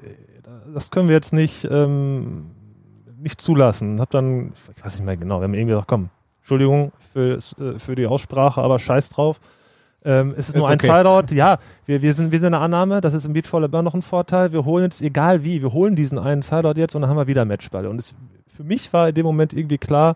das 0.73 0.89
können 0.89 1.07
wir 1.07 1.15
jetzt 1.15 1.33
nicht, 1.33 1.67
ähm, 1.69 2.47
nicht 3.21 3.39
zulassen. 3.39 4.01
Hab 4.01 4.09
dann, 4.09 4.53
ich 4.75 4.83
weiß 4.83 4.95
nicht 4.95 5.05
mehr 5.05 5.17
genau, 5.17 5.39
wir 5.39 5.43
haben 5.43 5.53
irgendwie 5.53 5.73
gesagt, 5.73 5.87
komm, 5.87 6.09
Entschuldigung 6.39 6.91
für, 7.13 7.37
äh, 7.37 7.77
für 7.77 7.93
die 7.93 8.07
Aussprache, 8.07 8.61
aber 8.61 8.79
scheiß 8.79 9.09
drauf. 9.09 9.39
Ähm, 10.05 10.31
es 10.31 10.49
ist, 10.49 10.49
ist 10.49 10.57
nur 10.57 10.69
ein 10.69 10.75
okay. 10.75 10.87
Sideout. 10.87 11.35
Ja, 11.35 11.57
wir, 11.85 12.01
wir, 12.01 12.13
sind, 12.13 12.31
wir 12.31 12.39
sind 12.39 12.53
eine 12.53 12.63
Annahme. 12.63 13.01
Das 13.01 13.13
ist 13.13 13.25
im 13.25 13.33
Beachvolleyball 13.33 13.83
noch 13.83 13.93
ein 13.93 14.01
Vorteil. 14.01 14.53
Wir 14.53 14.65
holen 14.65 14.85
jetzt, 14.85 15.01
egal 15.01 15.43
wie, 15.43 15.61
wir 15.61 15.73
holen 15.73 15.95
diesen 15.95 16.17
einen 16.17 16.41
Sideout 16.41 16.77
jetzt 16.77 16.95
und 16.95 17.01
dann 17.01 17.09
haben 17.09 17.17
wir 17.17 17.27
wieder 17.27 17.45
Matchball. 17.45 17.85
Und 17.85 17.99
es, 17.99 18.15
für 18.53 18.63
mich 18.63 18.91
war 18.93 19.09
in 19.09 19.15
dem 19.15 19.25
Moment 19.25 19.53
irgendwie 19.53 19.77
klar, 19.77 20.15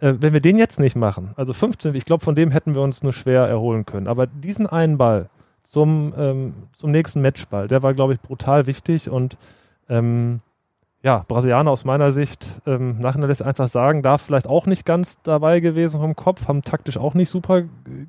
äh, 0.00 0.14
wenn 0.18 0.32
wir 0.32 0.40
den 0.40 0.58
jetzt 0.58 0.80
nicht 0.80 0.96
machen, 0.96 1.30
also 1.36 1.52
15, 1.52 1.94
ich 1.94 2.04
glaube, 2.04 2.24
von 2.24 2.34
dem 2.34 2.50
hätten 2.50 2.74
wir 2.74 2.82
uns 2.82 3.02
nur 3.02 3.12
schwer 3.12 3.42
erholen 3.42 3.86
können. 3.86 4.08
Aber 4.08 4.26
diesen 4.26 4.66
einen 4.66 4.98
Ball 4.98 5.28
zum, 5.62 6.12
ähm, 6.16 6.54
zum 6.72 6.90
nächsten 6.90 7.20
Matchball, 7.20 7.68
der 7.68 7.82
war, 7.82 7.94
glaube 7.94 8.14
ich, 8.14 8.20
brutal 8.20 8.66
wichtig 8.66 9.10
und 9.10 9.36
ähm, 9.88 10.40
ja, 11.02 11.24
Brasilianer 11.28 11.70
aus 11.70 11.84
meiner 11.84 12.12
Sicht, 12.12 12.46
ähm, 12.66 12.98
nachher 12.98 13.26
lässt 13.26 13.42
einfach 13.42 13.68
sagen, 13.68 14.02
da 14.02 14.18
vielleicht 14.18 14.46
auch 14.46 14.66
nicht 14.66 14.84
ganz 14.84 15.22
dabei 15.22 15.60
gewesen 15.60 16.00
vom 16.00 16.14
Kopf, 16.14 16.46
haben 16.46 16.62
taktisch 16.62 16.98
auch 16.98 17.14
nicht 17.14 17.30
super 17.30 17.62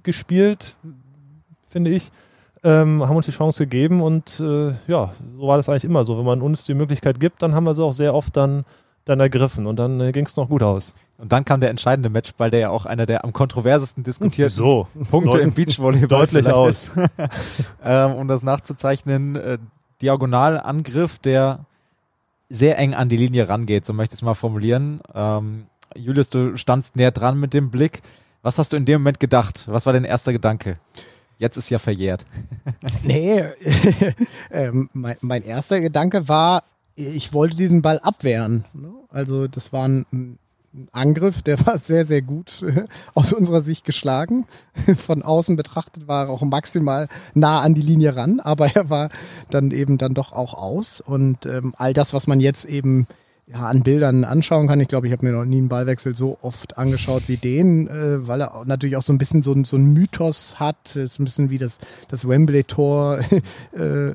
gespielt, 0.04 0.76
finde 1.72 1.92
ich. 1.92 2.12
Ähm, 2.64 3.02
haben 3.08 3.16
uns 3.16 3.26
die 3.26 3.32
Chance 3.32 3.64
gegeben 3.64 4.02
und 4.02 4.40
äh, 4.40 4.74
ja, 4.88 5.14
so 5.36 5.48
war 5.48 5.58
das 5.58 5.68
eigentlich 5.68 5.86
immer 5.86 6.06
so. 6.06 6.18
Wenn 6.18 6.26
man 6.26 6.42
uns 6.42 6.64
die 6.66 6.76
Möglichkeit 6.76 7.20
gibt, 7.20 7.42
dann 7.42 7.56
haben 7.56 7.64
wir 7.64 7.74
sie 7.74 7.84
auch 7.84 7.94
sehr 7.94 8.14
oft 8.14 8.38
dann, 8.38 8.66
dann 9.06 9.20
ergriffen 9.20 9.66
und 9.66 9.78
dann 9.78 10.00
äh, 10.00 10.12
ging 10.12 10.26
es 10.26 10.36
noch 10.36 10.48
gut 10.48 10.62
aus. 10.62 10.94
Und 11.18 11.32
dann 11.32 11.44
kam 11.44 11.60
der 11.60 11.72
entscheidende 11.72 12.10
Matchball, 12.10 12.52
der 12.52 12.60
ja 12.60 12.70
auch 12.70 12.86
einer 12.86 13.06
der 13.08 13.24
am 13.24 13.34
kontroversesten 13.34 14.04
diskutierten 14.04 14.56
so. 14.56 14.88
Punkte 15.10 15.40
im 15.40 15.54
Beachvolleyball 15.54 16.08
deutlich 16.08 16.48
aus. 16.48 16.92
ähm, 17.84 18.14
um 18.14 18.28
das 18.28 18.44
nachzuzeichnen, 18.44 19.36
äh, 19.36 19.58
Diagonalangriff, 20.02 21.20
der 21.20 21.66
sehr 22.50 22.78
eng 22.78 22.94
an 22.94 23.08
die 23.10 23.18
Linie 23.18 23.50
rangeht, 23.50 23.86
so 23.86 23.94
möchte 23.94 24.14
ich 24.14 24.20
es 24.20 24.24
mal 24.24 24.34
formulieren. 24.34 25.02
Ähm, 25.14 25.66
Julius, 25.96 26.30
du 26.30 26.58
standst 26.58 26.96
näher 26.96 27.12
dran 27.12 27.40
mit 27.40 27.54
dem 27.54 27.72
Blick. 27.72 28.02
Was 28.42 28.58
hast 28.58 28.74
du 28.74 28.78
in 28.78 28.86
dem 28.86 29.02
Moment 29.02 29.20
gedacht? 29.20 29.68
Was 29.68 29.86
war 29.86 29.94
dein 29.94 30.04
erster 30.04 30.34
Gedanke? 30.34 30.78
Jetzt 31.42 31.58
ist 31.58 31.72
ja 31.72 31.80
verjährt. 31.80 32.28
nee, 33.04 33.44
ähm, 34.52 34.90
mein, 34.94 35.16
mein, 35.22 35.44
erster 35.44 35.82
Gedanke 35.82 36.28
war, 36.28 36.62
ich 36.96 37.34
wollte 37.34 37.56
diesen 37.56 37.82
Ball 37.82 37.98
abwehren. 37.98 38.64
Ne? 38.74 38.94
Also 39.10 39.48
das 39.48 39.74
war 39.74 39.88
ein, 39.88 40.06
ein 40.14 40.38
Angriff, 40.92 41.42
der 41.42 41.66
war 41.66 41.80
sehr, 41.80 42.06
sehr 42.06 42.22
gut 42.22 42.64
aus 43.16 43.34
unserer 43.34 43.64
Sicht 43.64 43.86
geschlagen. 43.86 44.46
Von 44.96 45.24
außen 45.24 45.56
betrachtet 45.56 46.08
war 46.08 46.28
er 46.28 46.30
auch 46.30 46.44
maximal 46.44 47.08
nah 47.34 47.62
an 47.62 47.74
die 47.74 47.82
Linie 47.82 48.16
ran, 48.16 48.40
aber 48.40 48.76
er 48.76 48.92
war 48.92 49.10
dann 49.50 49.72
eben 49.72 49.98
dann 49.98 50.14
doch 50.14 50.34
auch 50.34 50.54
aus. 50.54 51.02
Und 51.02 51.48
ähm, 51.48 51.74
all 51.76 51.96
das, 51.96 52.14
was 52.14 52.28
man 52.28 52.40
jetzt 52.40 52.66
eben 52.66 53.08
ja, 53.54 53.68
an 53.68 53.84
Bildern 53.84 54.24
anschauen 54.24 54.68
kann. 54.68 54.80
Ich 54.80 54.88
glaube, 54.88 55.08
ich 55.08 55.14
habe 55.14 55.26
mir 55.26 55.34
noch 55.34 55.46
nie 55.46 55.58
einen 55.58 55.68
Ballwechsel 55.68 56.16
so 56.16 56.38
oft 56.42 56.78
angeschaut 56.78 57.24
wie 57.28 57.38
den, 57.38 57.88
äh, 57.88 58.28
weil 58.28 58.42
er 58.42 58.64
natürlich 58.66 58.96
auch 58.96 59.02
so 59.02 59.12
ein 59.12 59.18
bisschen 59.18 59.42
so, 59.42 59.56
so 59.64 59.76
ein 59.78 59.94
Mythos 59.94 60.60
hat. 60.60 60.96
Ist 60.96 61.20
ein 61.20 61.26
bisschen 61.26 61.50
wie 61.50 61.58
das, 61.58 61.80
das 62.10 62.28
Wembley-Tor 62.28 63.20
äh, 63.74 64.14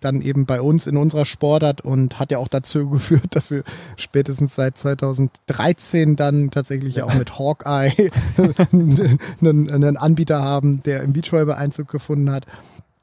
dann 0.00 0.20
eben 0.20 0.46
bei 0.46 0.60
uns 0.60 0.86
in 0.86 0.96
unserer 0.96 1.24
Sportart 1.24 1.80
und 1.80 2.18
hat 2.18 2.30
ja 2.30 2.38
auch 2.38 2.48
dazu 2.48 2.90
geführt, 2.90 3.28
dass 3.30 3.50
wir 3.50 3.62
spätestens 3.96 4.54
seit 4.54 4.76
2013 4.76 6.16
dann 6.16 6.50
tatsächlich 6.50 7.02
auch 7.02 7.14
mit 7.14 7.38
Hawkeye 7.38 8.10
einen, 8.72 9.70
einen 9.70 9.96
Anbieter 9.96 10.42
haben, 10.42 10.82
der 10.82 11.02
im 11.02 11.12
Beachvolleyball 11.12 11.56
Einzug 11.56 11.88
gefunden 11.88 12.30
hat. 12.30 12.46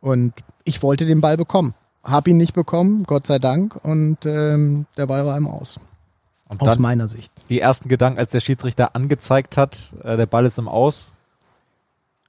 Und 0.01 0.33
ich 0.65 0.83
wollte 0.83 1.05
den 1.05 1.21
Ball 1.21 1.37
bekommen. 1.37 1.73
Hab 2.03 2.27
ihn 2.27 2.37
nicht 2.37 2.53
bekommen, 2.53 3.03
Gott 3.03 3.25
sei 3.27 3.39
Dank, 3.39 3.75
und 3.83 4.25
ähm, 4.25 4.85
der 4.97 5.07
Ball 5.07 5.25
war 5.25 5.37
ihm 5.37 5.47
aus. 5.47 5.79
Und 6.49 6.61
aus 6.61 6.77
meiner 6.77 7.07
Sicht. 7.07 7.31
Die 7.49 7.59
ersten 7.59 7.89
Gedanken, 7.89 8.19
als 8.19 8.31
der 8.31 8.41
Schiedsrichter 8.41 8.95
angezeigt 8.95 9.57
hat, 9.57 9.93
äh, 10.03 10.17
der 10.17 10.25
Ball 10.25 10.45
ist 10.45 10.59
im 10.59 10.67
Aus. 10.67 11.13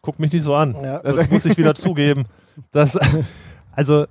Guck 0.01 0.19
mich 0.19 0.33
nicht 0.33 0.43
so 0.43 0.55
an. 0.55 0.75
Ja. 0.75 1.01
Das 1.01 1.31
muss 1.31 1.45
ich 1.45 1.57
wieder 1.59 1.75
zugeben. 1.75 2.25
Das, 2.73 2.99
also, 3.73 4.07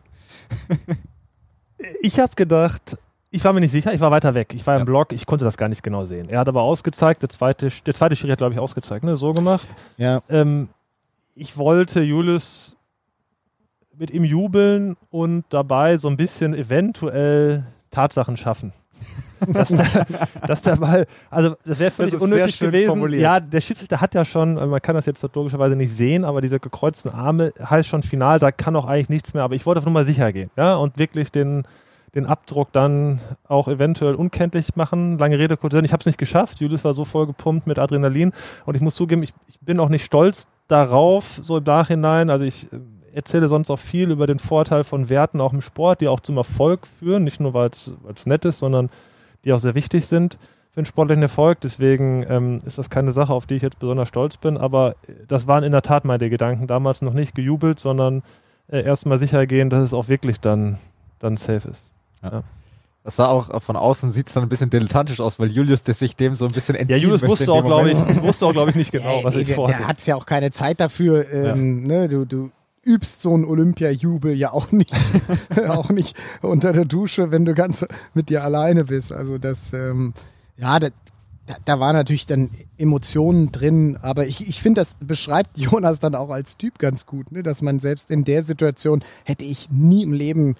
ich 2.01 2.19
habe 2.19 2.35
gedacht, 2.35 2.97
ich 3.29 3.43
war 3.43 3.53
mir 3.53 3.61
nicht 3.61 3.71
sicher, 3.71 3.93
ich 3.93 4.01
war 4.01 4.11
weiter 4.11 4.35
weg. 4.35 4.53
Ich 4.53 4.65
war 4.67 4.75
im 4.75 4.81
ja. 4.81 4.85
Block, 4.85 5.11
ich 5.11 5.25
konnte 5.25 5.45
das 5.45 5.57
gar 5.57 5.69
nicht 5.69 5.81
genau 5.81 6.05
sehen. 6.05 6.29
Er 6.29 6.39
hat 6.39 6.47
aber 6.47 6.61
ausgezeigt, 6.61 7.21
der 7.21 7.29
zweite, 7.29 7.69
der 7.85 7.93
zweite 7.93 8.15
Schiri 8.15 8.31
hat, 8.31 8.37
glaube 8.37 8.53
ich, 8.53 8.59
ausgezeigt, 8.59 9.03
ne? 9.03 9.17
So 9.17 9.33
gemacht. 9.33 9.67
Ja. 9.97 10.21
Ähm, 10.29 10.69
ich 11.35 11.57
wollte 11.57 12.01
Julius 12.01 12.75
mit 13.97 14.11
ihm 14.11 14.23
jubeln 14.23 14.95
und 15.09 15.45
dabei 15.49 15.97
so 15.97 16.07
ein 16.07 16.17
bisschen 16.17 16.53
eventuell 16.53 17.65
Tatsachen 17.91 18.37
schaffen. 18.37 18.73
dass, 19.53 19.69
der, 19.69 20.05
dass 20.47 20.61
der 20.61 20.75
Ball, 20.77 21.05
also 21.29 21.55
das 21.65 21.79
wäre 21.79 21.91
völlig 21.91 22.13
das 22.13 22.21
unnötig 22.21 22.59
gewesen. 22.59 22.91
Formuliert. 22.91 23.21
Ja, 23.21 23.39
der 23.39 23.59
Schiedsrichter 23.59 23.99
hat 23.99 24.15
ja 24.15 24.23
schon, 24.23 24.53
man 24.53 24.81
kann 24.81 24.95
das 24.95 25.05
jetzt 25.05 25.27
logischerweise 25.35 25.75
nicht 25.75 25.93
sehen, 25.93 26.23
aber 26.23 26.41
diese 26.41 26.59
gekreuzten 26.59 27.11
Arme 27.11 27.51
heißt 27.59 27.89
schon 27.89 28.03
final, 28.03 28.39
da 28.39 28.51
kann 28.51 28.75
auch 28.75 28.85
eigentlich 28.85 29.09
nichts 29.09 29.33
mehr. 29.33 29.43
Aber 29.43 29.55
ich 29.55 29.65
wollte 29.65 29.81
nur 29.81 29.91
mal 29.91 30.05
sicher 30.05 30.31
gehen, 30.31 30.49
ja, 30.55 30.75
und 30.75 30.97
wirklich 30.97 31.31
den, 31.31 31.63
den 32.15 32.25
Abdruck 32.25 32.71
dann 32.71 33.19
auch 33.47 33.67
eventuell 33.67 34.15
unkenntlich 34.15 34.75
machen. 34.75 35.17
Lange 35.17 35.37
Rede, 35.37 35.57
kurz 35.57 35.73
Ich 35.73 35.91
habe 35.91 36.01
es 36.01 36.05
nicht 36.05 36.19
geschafft. 36.19 36.61
Julius 36.61 36.83
war 36.83 36.93
so 36.93 37.03
voll 37.03 37.27
gepumpt 37.27 37.67
mit 37.67 37.79
Adrenalin 37.79 38.31
und 38.65 38.75
ich 38.75 38.81
muss 38.81 38.95
zugeben, 38.95 39.23
ich, 39.23 39.33
ich 39.47 39.59
bin 39.59 39.79
auch 39.79 39.89
nicht 39.89 40.05
stolz 40.05 40.47
darauf, 40.67 41.39
so 41.41 41.57
im 41.57 41.63
Nachhinein. 41.63 42.29
Also 42.29 42.45
ich 42.45 42.67
erzähle 43.13 43.47
sonst 43.47 43.69
auch 43.69 43.79
viel 43.79 44.11
über 44.11 44.27
den 44.27 44.39
Vorteil 44.39 44.83
von 44.83 45.09
Werten 45.09 45.41
auch 45.41 45.53
im 45.53 45.61
Sport, 45.61 46.01
die 46.01 46.07
auch 46.07 46.19
zum 46.19 46.37
Erfolg 46.37 46.87
führen, 46.87 47.23
nicht 47.23 47.39
nur 47.39 47.53
weil 47.53 47.69
es 47.69 48.25
nett 48.25 48.45
ist, 48.45 48.59
sondern 48.59 48.89
die 49.45 49.53
auch 49.53 49.59
sehr 49.59 49.75
wichtig 49.75 50.05
sind. 50.05 50.37
für 50.71 50.81
den 50.81 50.85
sportlichen 50.85 51.21
Erfolg. 51.21 51.61
Deswegen 51.61 52.25
ähm, 52.27 52.59
ist 52.65 52.77
das 52.77 52.89
keine 52.89 53.11
Sache, 53.11 53.33
auf 53.33 53.45
die 53.45 53.55
ich 53.55 53.61
jetzt 53.61 53.79
besonders 53.79 54.07
stolz 54.07 54.37
bin. 54.37 54.57
Aber 54.57 54.95
das 55.27 55.47
waren 55.47 55.63
in 55.63 55.71
der 55.71 55.83
Tat 55.83 56.05
meine 56.05 56.29
Gedanken. 56.29 56.67
Damals 56.67 57.01
noch 57.01 57.13
nicht 57.13 57.35
gejubelt, 57.35 57.79
sondern 57.79 58.23
äh, 58.67 58.83
erstmal 58.83 59.19
sicher 59.19 59.45
gehen, 59.45 59.69
dass 59.69 59.83
es 59.83 59.93
auch 59.93 60.07
wirklich 60.07 60.39
dann, 60.39 60.77
dann 61.19 61.37
safe 61.37 61.67
ist. 61.69 61.91
Ja. 62.23 62.31
ja. 62.31 62.43
Das 63.03 63.17
sah 63.17 63.27
auch 63.27 63.61
von 63.61 63.75
außen 63.75 64.11
sieht 64.11 64.27
es 64.27 64.33
dann 64.33 64.43
ein 64.43 64.49
bisschen 64.49 64.69
dilettantisch 64.69 65.19
aus, 65.19 65.37
weil 65.37 65.51
Julius 65.51 65.83
der 65.83 65.93
sich 65.93 66.15
dem 66.15 66.35
so 66.35 66.45
ein 66.45 66.53
bisschen 66.53 66.75
entziehen 66.75 66.97
Ja, 66.97 67.03
Julius 67.03 67.21
wusste 67.21 67.51
auch, 67.51 67.65
glaube 67.65 67.91
ich, 67.91 67.97
wusste 68.23 68.45
auch, 68.45 68.53
glaube 68.53 68.69
ich, 68.69 68.77
nicht 68.77 68.93
genau, 68.93 69.19
was 69.23 69.35
ich 69.35 69.53
vorhatte. 69.53 69.79
Der 69.79 69.87
hat 69.89 70.05
ja 70.05 70.15
auch 70.15 70.25
keine 70.25 70.51
Zeit 70.51 70.79
dafür. 70.79 71.29
Ähm, 71.29 71.81
ja. 71.81 71.87
ne, 71.87 72.07
du, 72.07 72.23
du 72.23 72.49
übst 72.85 73.21
so 73.21 73.33
einen 73.33 73.45
Olympia-Jubel 73.45 74.35
ja 74.35 74.51
auch 74.51 74.71
nicht, 74.71 74.93
auch 75.67 75.89
nicht 75.89 76.15
unter 76.41 76.73
der 76.73 76.85
Dusche, 76.85 77.31
wenn 77.31 77.45
du 77.45 77.53
ganz 77.53 77.85
mit 78.13 78.29
dir 78.29 78.43
alleine 78.43 78.85
bist. 78.85 79.11
Also 79.11 79.37
das, 79.37 79.73
ähm, 79.73 80.13
ja, 80.57 80.79
da, 80.79 80.89
da, 81.45 81.55
da 81.65 81.79
war 81.79 81.93
natürlich 81.93 82.25
dann 82.25 82.49
Emotionen 82.77 83.51
drin, 83.51 83.97
aber 84.01 84.27
ich, 84.27 84.47
ich 84.47 84.61
finde, 84.61 84.81
das 84.81 84.97
beschreibt 84.99 85.57
Jonas 85.57 85.99
dann 85.99 86.15
auch 86.15 86.29
als 86.29 86.57
Typ 86.57 86.79
ganz 86.79 87.05
gut, 87.05 87.31
ne? 87.31 87.43
dass 87.43 87.61
man 87.61 87.79
selbst 87.79 88.11
in 88.11 88.23
der 88.23 88.43
Situation 88.43 89.03
hätte 89.25 89.45
ich 89.45 89.69
nie 89.69 90.03
im 90.03 90.13
Leben 90.13 90.55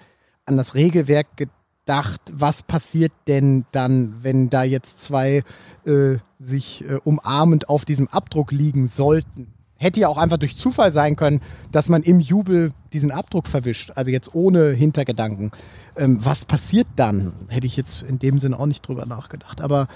an 0.46 0.56
das 0.56 0.74
Regelwerk 0.74 1.26
gedacht, 1.36 2.20
was 2.32 2.62
passiert 2.62 3.12
denn 3.26 3.64
dann, 3.72 4.16
wenn 4.22 4.50
da 4.50 4.62
jetzt 4.62 5.00
zwei 5.00 5.42
äh, 5.86 6.16
sich 6.38 6.84
äh, 6.88 6.96
umarmend 7.04 7.68
auf 7.68 7.84
diesem 7.84 8.08
Abdruck 8.08 8.52
liegen 8.52 8.86
sollten. 8.86 9.53
Hätte 9.76 10.00
ja 10.00 10.08
auch 10.08 10.18
einfach 10.18 10.36
durch 10.36 10.56
Zufall 10.56 10.92
sein 10.92 11.16
können, 11.16 11.40
dass 11.72 11.88
man 11.88 12.02
im 12.02 12.20
Jubel 12.20 12.72
diesen 12.92 13.10
Abdruck 13.10 13.48
verwischt, 13.48 13.92
also 13.96 14.10
jetzt 14.10 14.34
ohne 14.34 14.70
Hintergedanken. 14.70 15.50
Ähm, 15.96 16.18
was 16.24 16.44
passiert 16.44 16.86
dann? 16.96 17.32
Hätte 17.48 17.66
ich 17.66 17.76
jetzt 17.76 18.02
in 18.02 18.18
dem 18.18 18.38
Sinn 18.38 18.54
auch 18.54 18.66
nicht 18.66 18.86
drüber 18.86 19.04
nachgedacht. 19.04 19.60
Aber 19.60 19.88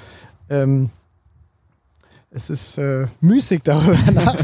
ähm, 0.50 0.90
es 2.30 2.50
ist 2.50 2.76
äh, 2.76 3.06
müßig, 3.20 3.62
darüber 3.64 3.96
nach, 4.12 4.36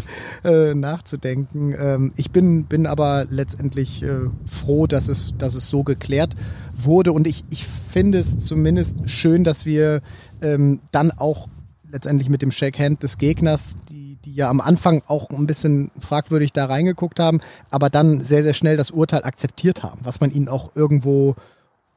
äh, 0.44 0.74
nachzudenken. 0.74 1.74
Ähm, 1.78 2.12
ich 2.16 2.30
bin, 2.30 2.64
bin 2.64 2.86
aber 2.86 3.26
letztendlich 3.28 4.02
äh, 4.02 4.30
froh, 4.46 4.86
dass 4.86 5.08
es, 5.08 5.34
dass 5.36 5.54
es 5.54 5.68
so 5.68 5.82
geklärt 5.82 6.34
wurde. 6.76 7.12
Und 7.12 7.26
ich, 7.26 7.44
ich 7.50 7.66
finde 7.66 8.18
es 8.18 8.38
zumindest 8.40 9.10
schön, 9.10 9.44
dass 9.44 9.66
wir 9.66 10.00
ähm, 10.40 10.80
dann 10.92 11.10
auch 11.10 11.48
letztendlich 11.90 12.28
mit 12.28 12.42
dem 12.42 12.50
Shake 12.50 12.78
Hand 12.78 13.02
des 13.02 13.18
Gegners, 13.18 13.76
die, 13.90 14.03
ja 14.34 14.50
am 14.50 14.60
Anfang 14.60 15.02
auch 15.06 15.30
ein 15.30 15.46
bisschen 15.46 15.90
fragwürdig 15.98 16.52
da 16.52 16.66
reingeguckt 16.66 17.20
haben, 17.20 17.40
aber 17.70 17.88
dann 17.88 18.24
sehr, 18.24 18.42
sehr 18.42 18.54
schnell 18.54 18.76
das 18.76 18.90
Urteil 18.90 19.24
akzeptiert 19.24 19.82
haben, 19.82 20.00
was 20.02 20.20
man 20.20 20.32
ihnen 20.32 20.48
auch 20.48 20.72
irgendwo 20.74 21.36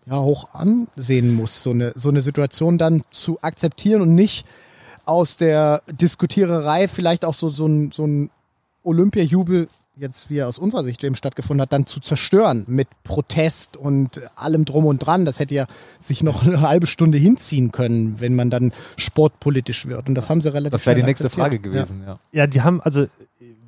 ja, 0.05 0.19
hoch 0.19 0.53
ansehen 0.53 1.33
muss, 1.33 1.63
so 1.63 1.71
eine, 1.71 1.93
so 1.95 2.09
eine 2.09 2.21
Situation 2.21 2.77
dann 2.77 3.03
zu 3.11 3.39
akzeptieren 3.41 4.01
und 4.01 4.15
nicht 4.15 4.45
aus 5.05 5.37
der 5.37 5.81
Diskutiererei 5.87 6.87
vielleicht 6.87 7.25
auch 7.25 7.33
so, 7.33 7.49
so 7.49 7.65
ein, 7.65 7.91
so 7.91 8.05
ein 8.05 8.29
Olympiajubel, 8.83 9.67
jetzt 9.99 10.29
wie 10.29 10.37
er 10.37 10.47
aus 10.47 10.59
unserer 10.59 10.83
Sicht 10.83 11.03
eben 11.03 11.15
stattgefunden 11.15 11.61
hat, 11.61 11.73
dann 11.73 11.85
zu 11.85 11.99
zerstören 11.99 12.65
mit 12.67 12.87
Protest 13.03 13.77
und 13.77 14.21
allem 14.35 14.65
drum 14.65 14.85
und 14.85 14.99
dran. 14.99 15.25
Das 15.25 15.39
hätte 15.39 15.55
ja 15.55 15.65
sich 15.99 16.23
noch 16.23 16.45
eine 16.45 16.61
halbe 16.61 16.87
Stunde 16.87 17.17
hinziehen 17.17 17.71
können, 17.71 18.19
wenn 18.19 18.35
man 18.35 18.49
dann 18.49 18.71
sportpolitisch 18.97 19.85
wird. 19.85 20.07
Und 20.07 20.15
das 20.15 20.29
haben 20.29 20.41
sie 20.41 20.53
relativ 20.53 20.71
Das 20.71 20.85
wäre 20.85 20.95
die 20.95 21.03
nächste 21.03 21.29
Frage 21.29 21.59
gewesen, 21.59 22.01
ja. 22.01 22.07
ja. 22.07 22.19
Ja, 22.31 22.47
die 22.47 22.61
haben, 22.61 22.81
also 22.81 23.07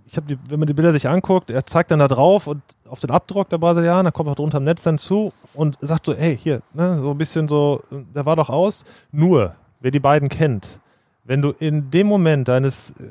ich 0.05 0.17
habe 0.17 0.27
die, 0.27 0.37
wenn 0.49 0.59
man 0.59 0.67
die 0.67 0.73
Bilder 0.73 0.91
sich 0.91 1.07
anguckt, 1.07 1.51
er 1.51 1.65
zeigt 1.65 1.91
dann 1.91 1.99
da 1.99 2.07
drauf 2.07 2.47
und 2.47 2.61
auf 2.87 2.99
den 2.99 3.11
Abdruck 3.11 3.49
der 3.49 3.59
Brasilianer, 3.59 4.11
kommt 4.11 4.29
auch 4.29 4.35
drunter 4.35 4.57
im 4.57 4.63
Netz 4.63 4.83
dann 4.83 4.97
zu 4.97 5.31
und 5.53 5.77
sagt 5.81 6.07
so, 6.07 6.15
hey, 6.15 6.35
hier, 6.35 6.61
ne, 6.73 6.97
so 6.99 7.11
ein 7.11 7.17
bisschen 7.17 7.47
so, 7.47 7.83
der 7.91 8.25
war 8.25 8.35
doch 8.35 8.49
aus. 8.49 8.83
Nur, 9.11 9.55
wer 9.79 9.91
die 9.91 9.99
beiden 9.99 10.29
kennt, 10.29 10.79
wenn 11.25 11.41
du 11.43 11.51
in 11.51 11.91
dem 11.91 12.07
Moment 12.07 12.47
deines 12.47 12.91
äh, 12.91 13.03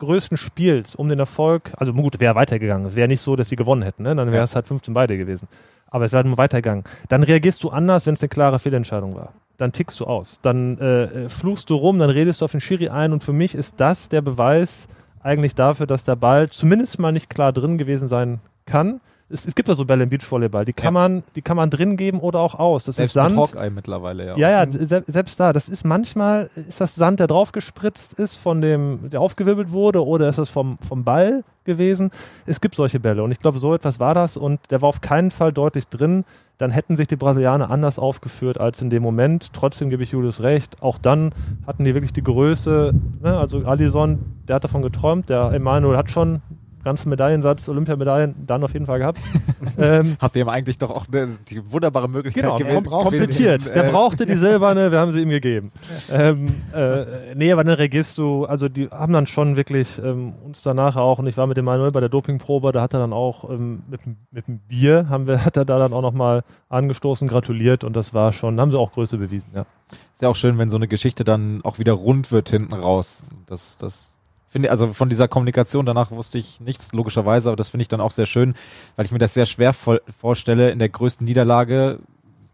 größten 0.00 0.36
Spiels 0.36 0.96
um 0.96 1.08
den 1.08 1.18
Erfolg, 1.18 1.72
also 1.76 1.92
gut, 1.92 2.18
wäre 2.18 2.34
weitergegangen, 2.34 2.96
wäre 2.96 3.06
nicht 3.06 3.20
so, 3.20 3.36
dass 3.36 3.48
sie 3.48 3.56
gewonnen 3.56 3.82
hätten, 3.82 4.02
ne? 4.02 4.16
dann 4.16 4.32
wäre 4.32 4.42
es 4.42 4.56
halt 4.56 4.66
15 4.66 4.92
beide 4.92 5.16
gewesen. 5.16 5.48
Aber 5.88 6.04
es 6.04 6.12
wäre 6.12 6.24
nur 6.26 6.38
weitergegangen. 6.38 6.84
Dann 7.08 7.22
reagierst 7.22 7.62
du 7.62 7.70
anders, 7.70 8.06
wenn 8.06 8.14
es 8.14 8.22
eine 8.22 8.28
klare 8.28 8.58
Fehlentscheidung 8.58 9.14
war. 9.14 9.32
Dann 9.58 9.72
tickst 9.72 10.00
du 10.00 10.06
aus. 10.06 10.40
Dann 10.40 10.78
äh, 10.78 11.02
äh, 11.04 11.28
fluchst 11.28 11.70
du 11.70 11.74
rum, 11.74 11.98
dann 11.98 12.10
redest 12.10 12.40
du 12.40 12.44
auf 12.44 12.52
den 12.52 12.60
Schiri 12.60 12.88
ein 12.88 13.12
und 13.12 13.22
für 13.22 13.32
mich 13.32 13.54
ist 13.54 13.80
das 13.80 14.08
der 14.08 14.22
Beweis 14.22 14.88
eigentlich 15.22 15.54
dafür, 15.54 15.86
dass 15.86 16.04
der 16.04 16.16
Ball 16.16 16.48
zumindest 16.50 16.98
mal 16.98 17.12
nicht 17.12 17.30
klar 17.30 17.52
drin 17.52 17.78
gewesen 17.78 18.08
sein 18.08 18.40
kann 18.66 19.00
es, 19.30 19.46
es 19.46 19.54
gibt 19.54 19.68
ja 19.68 19.74
so 19.74 19.84
Bälle 19.84 20.04
im 20.04 20.10
Beachvolleyball, 20.10 20.64
die 20.64 20.72
kann 20.72 20.86
ja. 20.86 20.90
man, 20.90 21.22
die 21.36 21.42
kann 21.42 21.56
man 21.56 21.70
drin 21.70 21.96
geben 21.96 22.20
oder 22.20 22.40
auch 22.40 22.54
aus. 22.56 22.84
Das 22.84 22.96
selbst 22.96 23.10
ist 23.10 23.14
Sand. 23.14 23.36
Mit 23.36 23.74
mittlerweile, 23.74 24.26
ja. 24.26 24.36
Ja, 24.36 24.64
ja, 24.64 24.70
se 24.70 25.04
selbst 25.06 25.38
da. 25.38 25.52
Das 25.52 25.68
ist 25.68 25.84
manchmal 25.84 26.50
ist 26.54 26.80
das 26.80 26.94
Sand, 26.94 27.20
der 27.20 27.26
drauf 27.26 27.52
gespritzt 27.52 28.18
ist, 28.18 28.34
von 28.34 28.60
dem, 28.60 29.10
der 29.10 29.20
aufgewirbelt 29.20 29.70
wurde, 29.70 30.04
oder 30.04 30.28
ist 30.28 30.38
es 30.38 30.50
vom, 30.50 30.78
vom 30.86 31.04
Ball 31.04 31.44
gewesen. 31.64 32.10
Es 32.46 32.60
gibt 32.60 32.74
solche 32.74 32.98
Bälle 32.98 33.22
und 33.22 33.30
ich 33.30 33.38
glaube, 33.38 33.58
so 33.58 33.74
etwas 33.74 34.00
war 34.00 34.14
das 34.14 34.36
und 34.36 34.60
der 34.70 34.82
war 34.82 34.88
auf 34.88 35.00
keinen 35.00 35.30
Fall 35.30 35.52
deutlich 35.52 35.86
drin. 35.86 36.24
Dann 36.58 36.70
hätten 36.70 36.96
sich 36.96 37.06
die 37.06 37.16
Brasilianer 37.16 37.70
anders 37.70 37.98
aufgeführt 37.98 38.58
als 38.58 38.82
in 38.82 38.90
dem 38.90 39.02
Moment. 39.02 39.52
Trotzdem 39.52 39.88
gebe 39.88 40.02
ich 40.02 40.10
Julius 40.10 40.42
recht. 40.42 40.82
Auch 40.82 40.98
dann 40.98 41.32
hatten 41.66 41.84
die 41.84 41.94
wirklich 41.94 42.12
die 42.12 42.22
Größe. 42.22 42.92
Ne? 43.22 43.38
Also 43.38 43.64
Alison, 43.64 44.18
der 44.46 44.56
hat 44.56 44.64
davon 44.64 44.82
geträumt. 44.82 45.30
Der 45.30 45.52
Emanuel 45.52 45.96
hat 45.96 46.10
schon 46.10 46.42
ganzen 46.84 47.08
Medaillensatz, 47.10 47.68
Olympiamedaillen, 47.68 48.34
dann 48.46 48.64
auf 48.64 48.72
jeden 48.72 48.86
Fall 48.86 48.98
gehabt. 48.98 49.18
ähm, 49.78 50.16
Habt 50.20 50.36
ihr 50.36 50.42
ihm 50.42 50.48
eigentlich 50.48 50.78
doch 50.78 50.90
auch 50.90 51.06
eine, 51.12 51.38
die 51.48 51.70
wunderbare 51.70 52.08
Möglichkeit 52.08 52.44
genau, 52.44 52.56
gegeben? 52.56 52.84
Komplettiert. 52.84 53.74
Der 53.74 53.86
äh, 53.86 53.90
brauchte 53.90 54.26
die 54.26 54.34
silberne, 54.36 54.92
wir 54.92 54.98
haben 54.98 55.12
sie 55.12 55.20
ihm 55.20 55.30
gegeben. 55.30 55.72
ähm, 56.10 56.48
äh, 56.74 57.34
nee, 57.34 57.52
aber 57.52 57.64
dann 57.64 57.74
reagierst 57.74 58.16
du, 58.18 58.44
also 58.44 58.68
die 58.68 58.88
haben 58.88 59.12
dann 59.12 59.26
schon 59.26 59.56
wirklich 59.56 60.00
ähm, 60.02 60.34
uns 60.44 60.62
danach 60.62 60.96
auch, 60.96 61.18
und 61.18 61.26
ich 61.26 61.36
war 61.36 61.46
mit 61.46 61.56
dem 61.56 61.64
Manuel 61.64 61.90
bei 61.90 62.00
der 62.00 62.08
Dopingprobe, 62.08 62.72
da 62.72 62.82
hat 62.82 62.94
er 62.94 63.00
dann 63.00 63.12
auch 63.12 63.48
ähm, 63.50 63.82
mit, 63.88 64.00
mit 64.30 64.46
dem 64.46 64.58
Bier, 64.60 65.08
haben 65.08 65.26
wir, 65.26 65.44
hat 65.44 65.56
er 65.56 65.64
da 65.64 65.78
dann 65.78 65.92
auch 65.92 66.02
nochmal 66.02 66.42
angestoßen, 66.68 67.28
gratuliert 67.28 67.84
und 67.84 67.94
das 67.94 68.14
war 68.14 68.32
schon, 68.32 68.60
haben 68.60 68.70
sie 68.70 68.78
auch 68.78 68.92
Größe 68.92 69.18
bewiesen, 69.18 69.52
ja. 69.54 69.66
Ist 70.12 70.22
ja 70.22 70.28
auch 70.28 70.36
schön, 70.36 70.58
wenn 70.58 70.70
so 70.70 70.76
eine 70.76 70.86
Geschichte 70.86 71.24
dann 71.24 71.62
auch 71.64 71.78
wieder 71.78 71.92
rund 71.92 72.30
wird 72.30 72.50
hinten 72.50 72.74
raus. 72.74 73.24
Das, 73.46 73.76
das 73.78 74.19
finde, 74.50 74.70
also 74.70 74.92
von 74.92 75.08
dieser 75.08 75.28
Kommunikation 75.28 75.86
danach 75.86 76.10
wusste 76.10 76.38
ich 76.38 76.60
nichts, 76.60 76.92
logischerweise, 76.92 77.48
aber 77.48 77.56
das 77.56 77.68
finde 77.68 77.82
ich 77.82 77.88
dann 77.88 78.00
auch 78.00 78.10
sehr 78.10 78.26
schön, 78.26 78.54
weil 78.96 79.06
ich 79.06 79.12
mir 79.12 79.18
das 79.18 79.32
sehr 79.32 79.46
schwer 79.46 79.72
vorstelle, 79.72 80.70
in 80.70 80.78
der 80.78 80.88
größten 80.88 81.24
Niederlage 81.24 82.00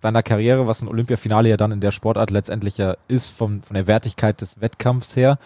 deiner 0.01 0.23
Karriere, 0.23 0.67
was 0.67 0.83
ein 0.83 0.89
Olympiafinale 0.89 1.49
ja 1.49 1.57
dann 1.57 1.73
in 1.73 1.81
der 1.81 1.91
Sportart 1.91 2.31
letztendlich 2.31 2.79
ja 2.79 2.97
ist, 3.09 3.31
vom, 3.31 3.63
von 3.63 3.75
der 3.75 3.87
Wertigkeit 3.87 4.41
des 4.41 4.61
Wettkampfs 4.61 5.17
her, 5.17 5.39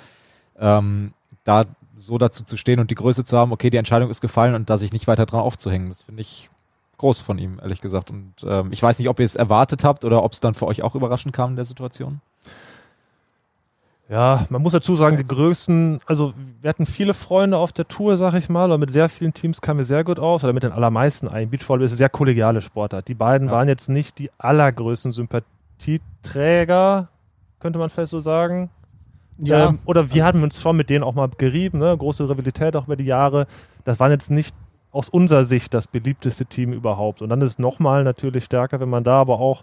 ähm, 0.58 1.12
da 1.44 1.64
so 1.96 2.18
dazu 2.18 2.44
zu 2.44 2.56
stehen 2.56 2.80
und 2.80 2.90
die 2.90 2.94
Größe 2.94 3.24
zu 3.24 3.38
haben, 3.38 3.52
okay, 3.52 3.70
die 3.70 3.76
Entscheidung 3.76 4.10
ist 4.10 4.20
gefallen 4.20 4.54
und 4.54 4.70
da 4.70 4.76
sich 4.78 4.92
nicht 4.92 5.06
weiter 5.06 5.26
dran 5.26 5.40
aufzuhängen. 5.40 5.88
Das 5.88 6.02
finde 6.02 6.22
ich 6.22 6.50
groß 6.98 7.18
von 7.18 7.38
ihm, 7.38 7.58
ehrlich 7.62 7.80
gesagt. 7.80 8.10
Und 8.10 8.34
ähm, 8.44 8.72
ich 8.72 8.82
weiß 8.82 8.98
nicht, 8.98 9.08
ob 9.08 9.18
ihr 9.18 9.24
es 9.24 9.36
erwartet 9.36 9.84
habt 9.84 10.04
oder 10.04 10.22
ob 10.22 10.32
es 10.32 10.40
dann 10.40 10.54
für 10.54 10.66
euch 10.66 10.82
auch 10.82 10.94
überraschend 10.94 11.34
kam 11.34 11.50
in 11.50 11.56
der 11.56 11.64
Situation. 11.64 12.20
Ja, 14.10 14.44
man 14.50 14.60
muss 14.60 14.72
dazu 14.72 14.96
sagen, 14.96 15.16
die 15.16 15.26
größten, 15.26 16.00
also 16.04 16.34
wir 16.60 16.68
hatten 16.68 16.84
viele 16.84 17.14
Freunde 17.14 17.58
auf 17.58 17.72
der 17.72 17.86
Tour, 17.86 18.16
sag 18.16 18.34
ich 18.34 18.48
mal, 18.48 18.72
und 18.72 18.80
mit 18.80 18.90
sehr 18.90 19.08
vielen 19.08 19.32
Teams 19.32 19.60
kamen 19.60 19.78
wir 19.78 19.84
sehr 19.84 20.02
gut 20.02 20.18
aus, 20.18 20.42
oder 20.42 20.52
mit 20.52 20.64
den 20.64 20.72
allermeisten 20.72 21.28
ein. 21.28 21.48
Beachvolleyball 21.48 21.86
ist 21.86 21.92
eine 21.92 21.98
sehr 21.98 22.08
kollegiale 22.08 22.60
Sportart. 22.60 23.06
Die 23.06 23.14
beiden 23.14 23.46
ja. 23.46 23.54
waren 23.54 23.68
jetzt 23.68 23.88
nicht 23.88 24.18
die 24.18 24.28
allergrößten 24.36 25.12
Sympathieträger, 25.12 27.06
könnte 27.60 27.78
man 27.78 27.88
vielleicht 27.88 28.10
so 28.10 28.18
sagen. 28.18 28.70
Ja. 29.38 29.68
Ähm, 29.68 29.78
oder 29.84 30.12
wir 30.12 30.24
hatten 30.24 30.42
uns 30.42 30.60
schon 30.60 30.76
mit 30.76 30.90
denen 30.90 31.04
auch 31.04 31.14
mal 31.14 31.28
gerieben, 31.38 31.78
ne? 31.78 31.96
große 31.96 32.28
Rivalität 32.28 32.74
auch 32.74 32.86
über 32.86 32.96
die 32.96 33.04
Jahre. 33.04 33.46
Das 33.84 34.00
waren 34.00 34.10
jetzt 34.10 34.32
nicht 34.32 34.56
aus 34.90 35.08
unserer 35.08 35.44
Sicht 35.44 35.72
das 35.72 35.86
beliebteste 35.86 36.46
Team 36.46 36.72
überhaupt. 36.72 37.22
Und 37.22 37.28
dann 37.28 37.40
ist 37.42 37.52
es 37.52 37.58
nochmal 37.60 38.02
natürlich 38.02 38.44
stärker, 38.44 38.80
wenn 38.80 38.90
man 38.90 39.04
da 39.04 39.20
aber 39.20 39.38
auch 39.38 39.62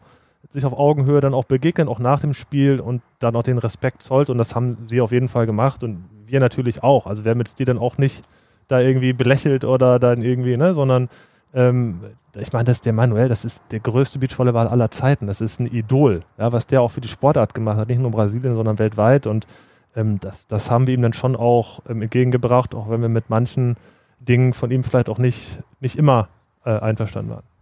sich 0.50 0.66
auf 0.66 0.78
Augenhöhe 0.78 1.22
dann 1.22 1.34
auch 1.34 1.46
begegnen, 1.46 1.88
auch 1.88 2.00
nach 2.00 2.22
dem 2.22 2.34
Spiel 2.34 2.80
und 2.80 3.02
dann 3.20 3.36
auch 3.36 3.44
den 3.44 3.58
Respekt 3.58 4.02
zollt. 4.02 4.30
Und 4.30 4.38
das 4.38 4.56
haben 4.56 4.78
sie 4.86 5.02
auf 5.02 5.12
jeden 5.12 5.28
Fall 5.28 5.46
gemacht 5.46 5.84
und 5.84 6.06
wir 6.26 6.40
natürlich 6.40 6.84
auch. 6.84 7.08
Also 7.08 7.24
haben 7.26 7.40
jetzt 7.40 7.60
die 7.60 7.66
dann 7.66 7.78
auch 7.78 7.98
nicht 7.98 8.24
da 8.68 8.80
irgendwie 8.80 9.14
belächelt 9.14 9.64
oder 9.64 10.00
dann 10.00 10.22
irgendwie, 10.22 10.58
ne, 10.58 10.74
sondern 10.74 11.10
ähm, 11.54 12.02
ich 12.36 12.54
meine, 12.54 12.66
das 12.66 12.78
ist 12.78 12.86
der 12.86 12.94
Manuel, 12.94 13.30
das 13.30 13.46
ist 13.46 13.64
der 13.72 13.80
größte 13.80 14.20
Beachvolleyball 14.20 14.68
aller 14.68 14.92
Zeiten. 14.92 15.28
Das 15.28 15.42
ist 15.42 15.60
ein 15.60 15.68
Idol, 15.68 16.22
ja, 16.38 16.52
was 16.52 16.68
der 16.68 16.82
auch 16.82 16.92
für 16.92 17.02
die 17.02 17.08
Sportart 17.08 17.54
gemacht 17.54 17.78
hat, 17.78 17.88
nicht 17.88 17.98
nur 17.98 18.08
in 18.08 18.14
Brasilien, 18.14 18.56
sondern 18.56 18.80
weltweit. 18.80 19.28
Und 19.28 19.48
ähm, 19.96 20.20
das, 20.20 20.48
das 20.48 20.70
haben 20.70 20.88
wir 20.88 20.94
ihm 20.94 21.02
dann 21.02 21.14
schon 21.14 21.36
auch 21.36 21.80
ähm, 21.90 22.02
entgegengebracht, 22.02 22.76
auch 22.76 22.90
wenn 22.90 23.02
wir 23.02 23.10
mit 23.10 23.30
manchen 23.30 23.76
Dingen 24.20 24.54
von 24.54 24.72
ihm 24.72 24.84
vielleicht 24.84 25.10
auch 25.10 25.18
nicht, 25.18 25.62
nicht 25.80 25.98
immer 25.98 26.30
äh, 26.66 26.78
einverstanden 26.78 27.32
waren 27.32 27.57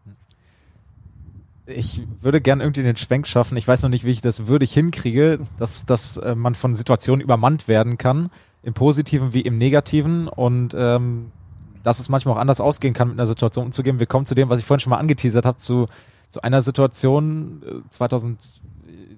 ich 1.68 2.03
würde 2.22 2.41
gern 2.41 2.61
irgendwie 2.61 2.84
den 2.84 2.97
Schwenk 2.97 3.28
schaffen. 3.28 3.57
Ich 3.57 3.68
weiß 3.68 3.84
noch 3.84 3.89
nicht, 3.89 4.05
wie 4.05 4.11
ich 4.11 4.22
das 4.22 4.47
würdig 4.47 4.74
hinkriege, 4.74 5.39
dass, 5.57 5.86
dass 5.86 6.18
äh, 6.18 6.36
man 6.36 6.55
von 6.55 6.76
Situationen 6.76 7.22
übermannt 7.22 7.68
werden 7.68 7.97
kann, 7.97 8.30
im 8.63 8.74
Positiven 8.74 9.34
wie 9.34 9.41
im 9.41 9.57
Negativen 9.57 10.28
und 10.28 10.76
ähm, 10.78 11.32
dass 11.84 11.99
es 11.99 12.09
manchmal 12.09 12.36
auch 12.36 12.39
anders 12.39 12.61
ausgehen 12.61 12.93
kann, 12.93 13.09
mit 13.09 13.20
einer 13.20 13.28
Situation 13.28 13.68
umzugehen. 13.68 13.99
Wir 13.99 14.07
kommen 14.07 14.26
zu 14.26 14.36
dem, 14.36 14.49
was 14.49 14.59
ich 14.59 14.66
vorhin 14.66 14.80
schon 14.80 14.91
mal 14.91 14.97
angeteasert 14.97 15.45
habe, 15.45 15.57
zu, 15.57 15.88
zu 16.30 16.41
einer 16.41 16.61
Situation 16.61 17.61
äh, 17.66 17.89
2000 17.89 18.39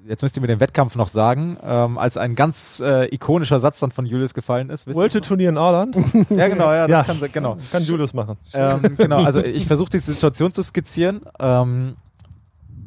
jetzt 0.08 0.22
müsst 0.22 0.38
ihr 0.38 0.42
mir 0.42 0.48
den 0.48 0.62
Wettkampf 0.62 0.96
noch 0.96 1.10
sagen, 1.10 1.58
ähm, 1.62 1.98
als 1.98 2.16
ein 2.16 2.36
ganz 2.36 2.82
äh, 2.84 3.14
ikonischer 3.14 3.60
Satz 3.60 3.82
dann 3.82 3.92
von 3.92 4.06
Julius 4.06 4.34
gefallen 4.34 4.70
ist. 4.70 4.88
World 4.88 5.22
Turnier 5.22 5.50
in 5.50 5.58
Arland? 5.58 5.98
ja, 6.30 6.48
genau, 6.48 6.72
ja, 6.72 6.88
das 6.88 7.08
ja. 7.08 7.14
kann 7.14 7.32
genau. 7.32 7.58
Kann 7.72 7.84
Julius 7.84 8.14
machen. 8.14 8.38
Ähm, 8.54 8.96
genau, 8.98 9.24
also 9.24 9.42
ich 9.42 9.68
versuche 9.68 9.90
die 9.90 10.00
Situation 10.00 10.54
zu 10.54 10.62
skizzieren. 10.62 11.22
Ähm, 11.40 11.98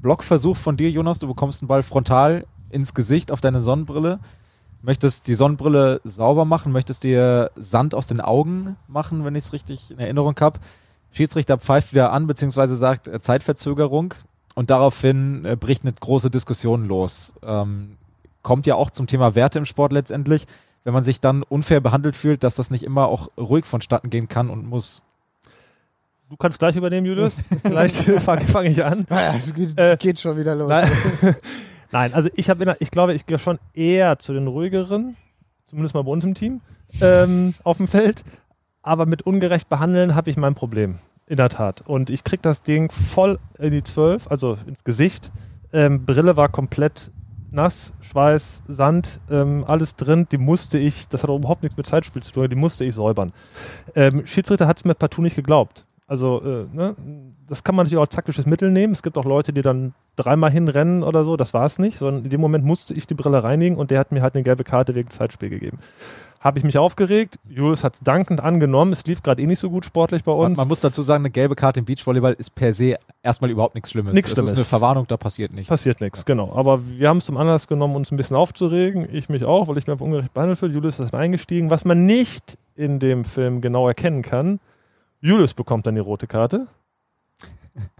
Blockversuch 0.03 0.57
von 0.57 0.77
dir, 0.77 0.91
Jonas, 0.91 1.19
du 1.19 1.29
bekommst 1.29 1.63
einen 1.63 1.69
Ball 1.69 1.83
frontal 1.83 2.47
ins 2.71 2.95
Gesicht 2.95 3.33
auf 3.33 3.41
deine 3.41 3.61
Sonnenbrille. 3.61 4.19
Möchtest 4.83 5.27
die 5.27 5.35
Sonnenbrille 5.35 6.01
sauber 6.05 6.47
machen, 6.47 6.73
möchtest 6.73 7.05
dir 7.05 7.51
Sand 7.57 7.95
aus 7.95 8.07
den 8.07 8.21
Augen 8.21 8.77
machen, 8.89 9.25
wenn 9.25 9.35
ich 9.35 9.45
es 9.45 9.53
richtig 9.53 9.91
in 9.91 9.99
Erinnerung 9.99 10.35
habe. 10.41 10.59
Schiedsrichter 11.13 11.59
pfeift 11.59 11.93
wieder 11.93 12.13
an, 12.13 12.27
beziehungsweise 12.27 12.77
sagt 12.77 13.09
äh, 13.09 13.21
Zeitverzögerung. 13.21 14.15
Und 14.55 14.71
daraufhin 14.71 15.45
äh, 15.45 15.57
bricht 15.57 15.83
eine 15.83 15.93
große 15.93 16.31
Diskussion 16.31 16.87
los. 16.87 17.35
Ähm, 17.43 17.97
kommt 18.43 18.67
ja 18.67 18.75
auch 18.75 18.91
zum 18.91 19.07
Thema 19.07 19.35
Werte 19.35 19.59
im 19.59 19.67
Sport 19.67 19.93
letztendlich. 19.93 20.47
Wenn 20.83 20.95
man 20.95 21.05
sich 21.05 21.21
dann 21.21 21.43
unfair 21.43 21.81
behandelt 21.81 22.17
fühlt, 22.17 22.43
dass 22.43 22.57
das 22.57 22.71
nicht 22.71 22.85
immer 22.85 23.07
auch 23.07 23.29
ruhig 23.37 23.67
vonstatten 23.67 24.09
gehen 24.11 24.29
kann 24.29 24.49
und 24.49 24.67
muss. 24.67 25.03
Du 26.31 26.37
kannst 26.37 26.61
gleich 26.61 26.77
übernehmen, 26.77 27.09
Julius. 27.09 27.35
Vielleicht 27.65 27.97
fange 28.21 28.43
fang 28.43 28.65
ich 28.65 28.85
an. 28.85 29.05
Naja, 29.11 29.35
es 29.37 29.53
geht, 29.53 29.77
äh, 29.77 29.97
geht 29.99 30.21
schon 30.21 30.37
wieder 30.37 30.55
los. 30.55 30.69
Nein, 30.69 30.89
nein 31.91 32.15
also 32.15 32.31
ich 32.37 32.49
habe, 32.49 32.77
ich 32.79 32.93
glaube, 32.93 33.15
ich 33.15 33.27
gehe 33.27 33.37
schon 33.37 33.59
eher 33.75 34.17
zu 34.21 34.33
den 34.33 34.47
ruhigeren, 34.47 35.17
zumindest 35.65 35.93
mal 35.93 36.05
bei 36.05 36.13
uns 36.13 36.25
im 36.25 36.35
Team, 36.35 36.61
ähm, 37.01 37.53
auf 37.65 37.79
dem 37.79 37.89
Feld. 37.89 38.23
Aber 38.81 39.07
mit 39.07 39.23
ungerecht 39.23 39.69
behandeln 39.69 40.15
habe 40.15 40.31
ich 40.31 40.37
mein 40.37 40.55
Problem. 40.55 40.99
In 41.27 41.37
der 41.37 41.49
Tat. 41.49 41.83
Und 41.83 42.11
ich 42.11 42.23
krieg 42.23 42.43
das 42.43 42.63
Ding 42.63 42.93
voll 42.93 43.41
in 43.59 43.73
die 43.73 43.83
12, 43.83 44.31
also 44.31 44.57
ins 44.67 44.85
Gesicht. 44.85 45.33
Ähm, 45.73 46.05
Brille 46.05 46.37
war 46.37 46.49
komplett 46.49 47.11
nass, 47.51 47.93
Schweiß, 48.01 48.63
Sand, 48.69 49.21
ähm, 49.31 49.65
alles 49.67 49.97
drin. 49.97 50.29
Die 50.31 50.39
musste 50.39 50.79
ich, 50.79 51.09
das 51.09 51.25
hat 51.25 51.31
auch 51.31 51.39
überhaupt 51.39 51.65
nichts 51.65 51.77
mit 51.77 51.87
Zeitspiel 51.87 52.23
zu 52.23 52.33
tun, 52.33 52.49
die 52.49 52.57
musste 52.57 52.85
ich 52.85 52.95
säubern. 52.95 53.33
Ähm, 53.97 54.27
Schiedsrichter 54.27 54.69
hat 54.69 54.79
es 54.79 54.85
mir 54.85 54.95
partout 54.95 55.23
nicht 55.23 55.37
geglaubt. 55.37 55.87
Also, 56.11 56.43
äh, 56.43 56.67
ne, 56.77 56.97
das 57.47 57.63
kann 57.63 57.77
man 57.77 57.85
natürlich 57.85 57.99
auch 57.99 58.07
als 58.07 58.15
taktisches 58.17 58.45
Mittel 58.45 58.73
nehmen. 58.73 58.93
Es 58.93 59.05
gibt 59.05 59.17
auch 59.17 59.25
Leute, 59.25 59.53
die 59.53 59.63
dann 59.63 59.95
dreimal 60.17 60.51
hinrennen 60.51 61.05
oder 61.05 61.25
so. 61.25 61.37
Das 61.37 61.55
war 61.55 61.65
es 61.65 61.79
nicht, 61.79 61.99
sondern 61.99 62.25
in 62.25 62.31
dem 62.31 62.41
Moment 62.41 62.65
musste 62.65 62.95
ich 62.95 63.07
die 63.07 63.15
Brille 63.15 63.45
reinigen 63.45 63.77
und 63.77 63.93
der 63.93 64.01
hat 64.01 64.11
mir 64.11 64.21
halt 64.21 64.35
eine 64.35 64.43
gelbe 64.43 64.65
Karte 64.65 64.97
wegen 64.97 65.09
Zeitspiel 65.09 65.51
gegeben 65.51 65.79
habe 66.41 66.59
ich 66.59 66.65
mich 66.65 66.79
aufgeregt. 66.79 67.39
Julius 67.51 67.85
hat 67.85 67.97
es 67.97 68.01
dankend 68.01 68.41
angenommen. 68.41 68.93
Es 68.93 69.05
lief 69.05 69.23
gerade 69.23 69.43
eh 69.43 69.47
nicht 69.47 69.59
so 69.59 69.69
gut 69.69 69.85
sportlich 69.85 70.25
bei 70.25 70.33
uns. 70.33 70.57
Man, 70.57 70.65
man, 70.65 70.69
muss 70.69 70.81
dazu 70.81 71.03
sagen, 71.03 71.21
eine 71.23 71.31
gelbe 71.31 71.55
Karte 71.55 71.81
im 71.81 71.85
Beachvolleyball 71.85 72.33
ist 72.33 72.55
per 72.55 72.73
se 72.73 72.97
erstmal 73.23 73.51
überhaupt 73.51 73.75
nichts 73.75 73.91
Schlimmes. 73.91 74.15
Nichts 74.15 74.31
Schlimmes. 74.31 74.53
ist 74.53 74.57
eine 74.57 74.65
Verwarnung, 74.65 75.07
da 75.07 75.19
passiert 75.19 75.53
nichts. 75.53 75.69
Passiert 75.69 76.01
nichts, 76.01 76.21
ja. 76.21 76.25
genau. 76.25 76.51
Aber 76.55 76.81
wir 76.89 77.11
haben 77.11 77.19
es 77.19 77.27
zum 77.27 77.37
Anlass 77.37 77.69
genommen, 77.69 77.95
uns 77.95 78.11
ein 78.11 78.17
bisschen 78.17 78.37
aufzuregen. 78.37 79.07
Ich 79.13 79.29
mich 79.29 79.45
auch, 79.45 79.69
weil 79.69 79.77
ich 79.77 79.87
mir 79.87 79.93
einfach 79.93 80.07
ungerecht 80.07 80.33
behandelt 80.33 80.59
fühle. 80.59 80.73
Julius 80.73 80.99
ist 80.99 81.15
eingestiegen. 81.15 81.69
Was 81.69 81.85
man 81.85 82.07
nicht 82.07 82.57
in 82.75 82.99
dem 82.99 83.25
Film 83.25 83.61
genau 83.61 83.87
erkennen 83.87 84.23
kann, 84.23 84.61
Julius 85.21 85.55
bekommt 85.55 85.87
dann 85.87 85.95
die 85.95 86.01
rote 86.01 86.27
Karte. 86.27 86.67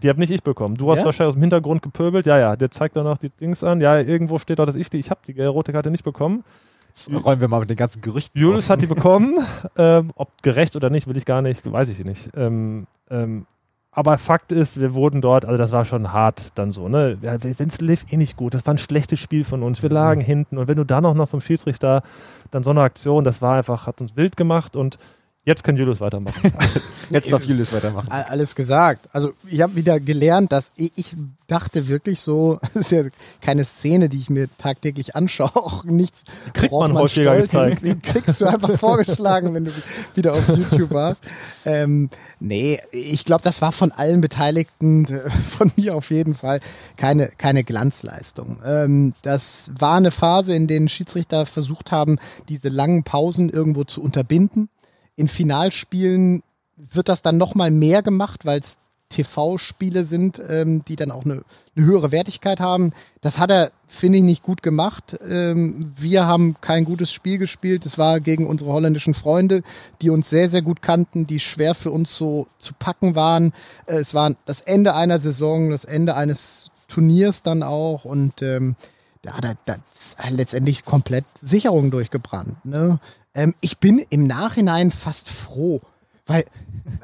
Die 0.03 0.09
habe 0.09 0.19
nicht 0.19 0.31
ich 0.31 0.43
bekommen. 0.43 0.75
Du 0.75 0.91
hast 0.91 0.99
ja? 0.99 1.05
wahrscheinlich 1.05 1.29
aus 1.29 1.35
dem 1.35 1.41
Hintergrund 1.41 1.81
gepöbelt. 1.81 2.25
Ja, 2.25 2.37
ja, 2.37 2.55
der 2.55 2.71
zeigt 2.71 2.95
dann 2.95 3.05
noch 3.05 3.17
die 3.17 3.29
Dings 3.29 3.63
an. 3.63 3.81
Ja, 3.81 3.99
irgendwo 3.99 4.37
steht 4.37 4.59
da, 4.59 4.65
dass 4.65 4.75
ich 4.75 4.89
die. 4.89 4.97
Ich 4.97 5.09
habe 5.09 5.21
die 5.25 5.41
rote 5.41 5.71
Karte 5.71 5.91
nicht 5.91 6.03
bekommen. 6.03 6.43
Jetzt 6.87 7.09
räumen 7.09 7.39
wir 7.39 7.47
mal 7.47 7.61
mit 7.61 7.69
den 7.69 7.77
ganzen 7.77 8.01
Gerüchten. 8.01 8.39
Julius 8.39 8.69
hat 8.69 8.81
die 8.81 8.85
bekommen. 8.87 9.39
ähm, 9.77 10.11
ob 10.15 10.29
gerecht 10.43 10.75
oder 10.75 10.89
nicht, 10.89 11.07
will 11.07 11.15
ich 11.15 11.25
gar 11.25 11.41
nicht, 11.41 11.71
weiß 11.71 11.89
ich 11.89 12.03
nicht. 12.03 12.29
Ähm, 12.35 12.85
ähm, 13.09 13.45
aber 13.93 14.17
Fakt 14.17 14.51
ist, 14.51 14.79
wir 14.79 14.93
wurden 14.93 15.21
dort, 15.21 15.43
also 15.45 15.57
das 15.57 15.71
war 15.71 15.83
schon 15.83 16.13
hart 16.13 16.57
dann 16.57 16.71
so, 16.71 16.87
ne? 16.87 17.17
Ja, 17.21 17.35
es 17.35 17.81
lief 17.81 18.05
eh 18.09 18.17
nicht 18.17 18.37
gut. 18.37 18.53
Das 18.53 18.65
war 18.65 18.73
ein 18.73 18.77
schlechtes 18.77 19.19
Spiel 19.19 19.43
von 19.43 19.63
uns. 19.63 19.83
Wir 19.83 19.89
lagen 19.89 20.21
mhm. 20.21 20.25
hinten 20.25 20.57
und 20.57 20.67
wenn 20.67 20.77
du 20.77 20.85
dann 20.85 21.05
auch 21.05 21.13
noch 21.13 21.27
vom 21.27 21.41
Schiedsrichter 21.41 22.03
dann 22.51 22.63
so 22.63 22.71
eine 22.71 22.81
Aktion, 22.81 23.23
das 23.23 23.41
war 23.41 23.57
einfach, 23.57 23.87
hat 23.87 24.01
uns 24.01 24.15
wild 24.15 24.37
gemacht 24.37 24.75
und 24.75 24.97
Jetzt 25.43 25.63
kann 25.63 25.75
Julius 25.75 25.99
weitermachen. 25.99 26.53
Jetzt 27.09 27.31
darf 27.31 27.43
Julius 27.45 27.73
weitermachen. 27.73 28.07
Alles 28.11 28.55
gesagt. 28.55 29.09
Also 29.11 29.33
ich 29.47 29.61
habe 29.61 29.75
wieder 29.75 29.99
gelernt, 29.99 30.51
dass 30.51 30.71
ich, 30.75 30.91
ich, 30.95 31.15
dachte 31.47 31.89
wirklich 31.89 32.21
so, 32.21 32.59
das 32.73 32.75
ist 32.75 32.91
ja 32.91 33.03
keine 33.41 33.65
Szene, 33.65 34.07
die 34.07 34.19
ich 34.19 34.29
mir 34.29 34.47
tagtäglich 34.57 35.15
anschaue, 35.15 35.55
auch 35.55 35.83
nichts, 35.83 36.23
kriegt 36.53 36.71
man, 36.71 36.93
man 36.93 37.01
häufiger 37.01 37.35
gezeigt. 37.41 37.83
Die 37.83 37.99
kriegst 37.99 38.39
du 38.39 38.45
einfach 38.45 38.77
vorgeschlagen, 38.77 39.53
wenn 39.53 39.65
du 39.65 39.71
wieder 40.13 40.33
auf 40.33 40.47
YouTube 40.47 40.91
warst. 40.91 41.25
Ähm, 41.65 42.09
nee, 42.39 42.79
ich 42.91 43.25
glaube, 43.25 43.41
das 43.43 43.61
war 43.61 43.71
von 43.71 43.91
allen 43.91 44.21
Beteiligten, 44.21 45.05
äh, 45.05 45.29
von 45.29 45.71
mir 45.75 45.95
auf 45.95 46.11
jeden 46.11 46.35
Fall, 46.35 46.59
keine, 46.97 47.29
keine 47.37 47.63
Glanzleistung. 47.63 48.59
Ähm, 48.63 49.13
das 49.23 49.71
war 49.77 49.97
eine 49.97 50.11
Phase, 50.11 50.55
in 50.55 50.67
der 50.67 50.87
Schiedsrichter 50.87 51.45
versucht 51.45 51.91
haben, 51.91 52.19
diese 52.47 52.69
langen 52.69 53.03
Pausen 53.03 53.49
irgendwo 53.49 53.83
zu 53.83 54.01
unterbinden 54.01 54.69
in 55.15 55.27
Finalspielen 55.27 56.43
wird 56.77 57.09
das 57.09 57.21
dann 57.21 57.37
nochmal 57.37 57.71
mehr 57.71 58.01
gemacht, 58.01 58.45
weil 58.45 58.59
es 58.59 58.79
TV-Spiele 59.11 60.05
sind, 60.05 60.41
ähm, 60.49 60.83
die 60.85 60.95
dann 60.95 61.11
auch 61.11 61.25
eine, 61.25 61.43
eine, 61.75 61.85
höhere 61.85 62.11
Wertigkeit 62.11 62.59
haben. 62.59 62.93
Das 63.19 63.37
hat 63.37 63.51
er, 63.51 63.71
finde 63.85 64.17
ich, 64.17 64.23
nicht 64.23 64.41
gut 64.41 64.63
gemacht. 64.63 65.17
Ähm, 65.27 65.91
wir 65.97 66.25
haben 66.25 66.55
kein 66.61 66.85
gutes 66.85 67.11
Spiel 67.11 67.37
gespielt. 67.37 67.85
Es 67.85 67.97
war 67.97 68.19
gegen 68.19 68.47
unsere 68.47 68.71
holländischen 68.71 69.13
Freunde, 69.13 69.61
die 70.01 70.09
uns 70.09 70.29
sehr, 70.29 70.49
sehr 70.49 70.61
gut 70.61 70.81
kannten, 70.81 71.27
die 71.27 71.39
schwer 71.39 71.75
für 71.75 71.91
uns 71.91 72.15
so 72.15 72.47
zu 72.57 72.73
packen 72.73 73.13
waren. 73.13 73.53
Äh, 73.85 73.97
es 73.97 74.13
war 74.13 74.33
das 74.45 74.61
Ende 74.61 74.95
einer 74.95 75.19
Saison, 75.19 75.69
das 75.69 75.85
Ende 75.85 76.15
eines 76.15 76.71
Turniers 76.87 77.43
dann 77.43 77.63
auch 77.63 78.05
und 78.05 78.41
ähm, 78.41 78.75
da, 79.21 79.33
da 79.65 79.75
ist 79.93 80.17
letztendlich 80.31 80.83
komplett 80.83 81.25
Sicherung 81.35 81.91
durchgebrannt. 81.91 82.65
Ne? 82.65 82.99
Ähm, 83.33 83.53
ich 83.61 83.77
bin 83.77 83.99
im 84.09 84.27
Nachhinein 84.27 84.91
fast 84.91 85.29
froh, 85.29 85.81
weil 86.25 86.45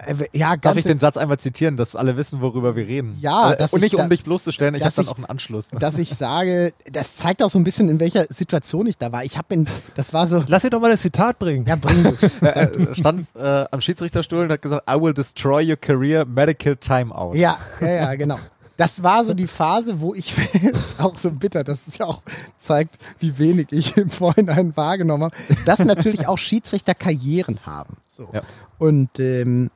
äh, 0.05 0.15
ja, 0.33 0.57
Darf 0.57 0.77
ich 0.77 0.83
den 0.83 0.99
Satz 0.99 1.17
einmal 1.17 1.37
zitieren, 1.37 1.77
dass 1.77 1.95
alle 1.95 2.17
wissen, 2.17 2.41
worüber 2.41 2.75
wir 2.75 2.87
reden? 2.87 3.17
Ja, 3.21 3.53
äh, 3.53 3.67
und 3.71 3.81
nicht 3.81 3.95
um 3.95 4.09
dich 4.09 4.23
bloßzustellen, 4.23 4.75
ich 4.75 4.83
habe 4.83 4.93
dann 4.95 5.07
auch 5.07 5.15
einen 5.15 5.25
Anschluss. 5.25 5.69
Dass 5.69 5.97
ich 5.97 6.09
sage, 6.09 6.73
das 6.91 7.15
zeigt 7.15 7.41
auch 7.41 7.49
so 7.49 7.59
ein 7.59 7.63
bisschen, 7.63 7.89
in 7.89 7.99
welcher 7.99 8.25
Situation 8.29 8.87
ich 8.87 8.97
da 8.97 9.11
war. 9.11 9.23
Ich 9.23 9.37
habe 9.37 9.53
in, 9.53 9.67
das 9.95 10.13
war 10.13 10.27
so. 10.27 10.43
Lass 10.47 10.63
dir 10.63 10.69
doch 10.69 10.81
mal 10.81 10.91
das 10.91 11.01
Zitat 11.01 11.39
bringen. 11.39 11.65
Ja, 11.65 11.75
bring 11.75 12.05
es. 12.05 12.23
er 12.41 12.71
stand 12.95 13.25
äh, 13.35 13.65
am 13.71 13.81
Schiedsrichterstuhl 13.81 14.45
und 14.45 14.51
hat 14.51 14.61
gesagt, 14.61 14.89
I 14.89 14.99
will 14.99 15.13
destroy 15.13 15.67
your 15.69 15.77
career, 15.77 16.25
medical 16.25 16.75
timeout. 16.75 17.35
Ja, 17.35 17.57
ja, 17.81 17.87
ja, 17.87 18.15
genau 18.15 18.37
das 18.77 19.03
war 19.03 19.25
so 19.25 19.33
die 19.33 19.47
Phase, 19.47 19.99
wo 19.99 20.13
ich, 20.13 20.37
ist 20.63 20.99
auch 20.99 21.17
so 21.17 21.31
bitter, 21.31 21.63
dass 21.63 21.87
es 21.87 21.97
ja 21.97 22.05
auch 22.05 22.21
zeigt, 22.57 22.97
wie 23.19 23.37
wenig 23.37 23.67
ich 23.71 23.97
im 23.97 24.09
Vorhinein 24.09 24.77
wahrgenommen 24.77 25.23
habe, 25.25 25.35
dass 25.65 25.83
natürlich 25.83 26.27
auch 26.27 26.37
Schiedsrichter 26.37 26.95
Karrieren 26.95 27.59
haben. 27.65 27.97
So. 28.05 28.29
Ja. 28.31 28.41
Und 28.77 29.19
ähm, 29.19 29.71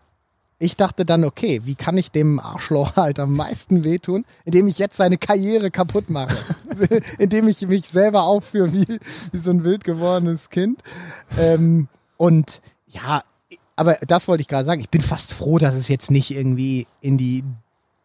ich 0.60 0.78
dachte 0.78 1.06
dann, 1.06 1.24
okay, 1.24 1.62
wie 1.64 1.74
kann 1.74 1.98
ich 1.98 2.12
dem 2.12 2.40
Arschloch 2.40 2.96
halt 2.96 3.20
am 3.20 3.36
meisten 3.36 3.84
wehtun, 3.84 4.26
indem 4.46 4.68
ich 4.68 4.78
jetzt 4.78 4.96
seine 4.96 5.18
Karriere 5.18 5.72
kaputt 5.72 6.12
mache, 6.12 6.38
indem 7.18 7.48
ich 7.48 7.68
mich 7.68 7.88
selber 7.88 8.24
aufführe 8.24 8.72
wie, 8.72 9.00
wie 9.32 9.38
so 9.40 9.50
ein 9.50 9.64
wild 9.64 9.84
gewordenes 9.84 10.52
Kind. 10.52 10.82
Ähm, 11.40 11.88
und 12.18 12.62
ja, 12.88 13.24
aber 13.76 13.98
das 14.06 14.28
wollte 14.28 14.42
ich 14.42 14.48
gerade 14.48 14.66
sagen. 14.66 14.82
Ich 14.82 14.92
bin 14.92 15.02
fast 15.02 15.34
froh, 15.34 15.58
dass 15.58 15.74
es 15.74 15.88
jetzt 15.88 16.12
nicht 16.12 16.30
irgendwie 16.30 16.86
in 17.02 17.18
die 17.18 17.44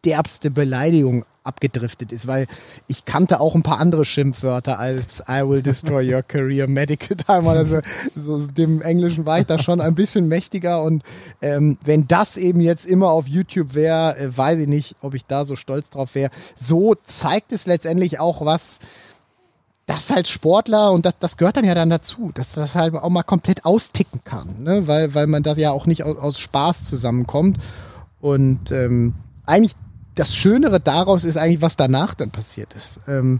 derbste 0.05 0.51
Beleidigung 0.51 1.25
abgedriftet 1.47 2.11
ist, 2.11 2.27
weil 2.27 2.45
ich 2.87 3.05
kannte 3.05 3.39
auch 3.39 3.55
ein 3.55 3.63
paar 3.63 3.79
andere 3.79 4.05
Schimpfwörter 4.05 4.77
als 4.77 5.23
I 5.29 5.47
will 5.47 5.61
destroy 5.61 6.13
your 6.13 6.21
career, 6.21 6.67
medical 6.67 7.15
time. 7.15 7.49
Also 7.49 7.79
so, 8.15 8.45
dem 8.47 8.81
Englischen 8.81 9.25
war 9.25 9.39
ich 9.39 9.45
da 9.45 9.57
schon 9.57 9.81
ein 9.81 9.95
bisschen 9.95 10.27
mächtiger 10.27 10.83
und 10.83 11.03
ähm, 11.41 11.77
wenn 11.83 12.07
das 12.07 12.37
eben 12.37 12.59
jetzt 12.59 12.85
immer 12.85 13.09
auf 13.09 13.27
YouTube 13.27 13.73
wäre, 13.73 14.17
äh, 14.17 14.37
weiß 14.37 14.59
ich 14.59 14.67
nicht, 14.67 14.97
ob 15.01 15.13
ich 15.13 15.25
da 15.25 15.45
so 15.45 15.55
stolz 15.55 15.89
drauf 15.89 16.13
wäre. 16.15 16.31
So 16.55 16.95
zeigt 16.95 17.53
es 17.53 17.65
letztendlich 17.65 18.19
auch 18.19 18.45
was, 18.45 18.79
dass 19.85 20.09
halt 20.09 20.27
Sportler, 20.27 20.91
und 20.91 21.05
das, 21.05 21.13
das 21.17 21.37
gehört 21.37 21.55
dann 21.55 21.63
ja 21.63 21.73
dann 21.73 21.89
dazu, 21.89 22.31
dass 22.33 22.51
das 22.51 22.75
halt 22.75 22.93
auch 22.93 23.09
mal 23.09 23.23
komplett 23.23 23.63
austicken 23.63 24.21
kann, 24.25 24.63
ne? 24.63 24.85
weil, 24.85 25.15
weil 25.15 25.27
man 25.27 25.43
das 25.43 25.57
ja 25.57 25.71
auch 25.71 25.85
nicht 25.85 26.03
aus, 26.03 26.17
aus 26.17 26.39
Spaß 26.39 26.83
zusammenkommt. 26.83 27.57
Und 28.19 28.71
ähm, 28.71 29.13
eigentlich 29.45 29.75
das 30.17 30.35
Schönere 30.35 30.79
daraus 30.79 31.23
ist 31.23 31.37
eigentlich, 31.37 31.61
was 31.61 31.75
danach 31.75 32.13
dann 32.13 32.31
passiert 32.31 32.73
ist. 32.73 32.99
Ähm, 33.07 33.39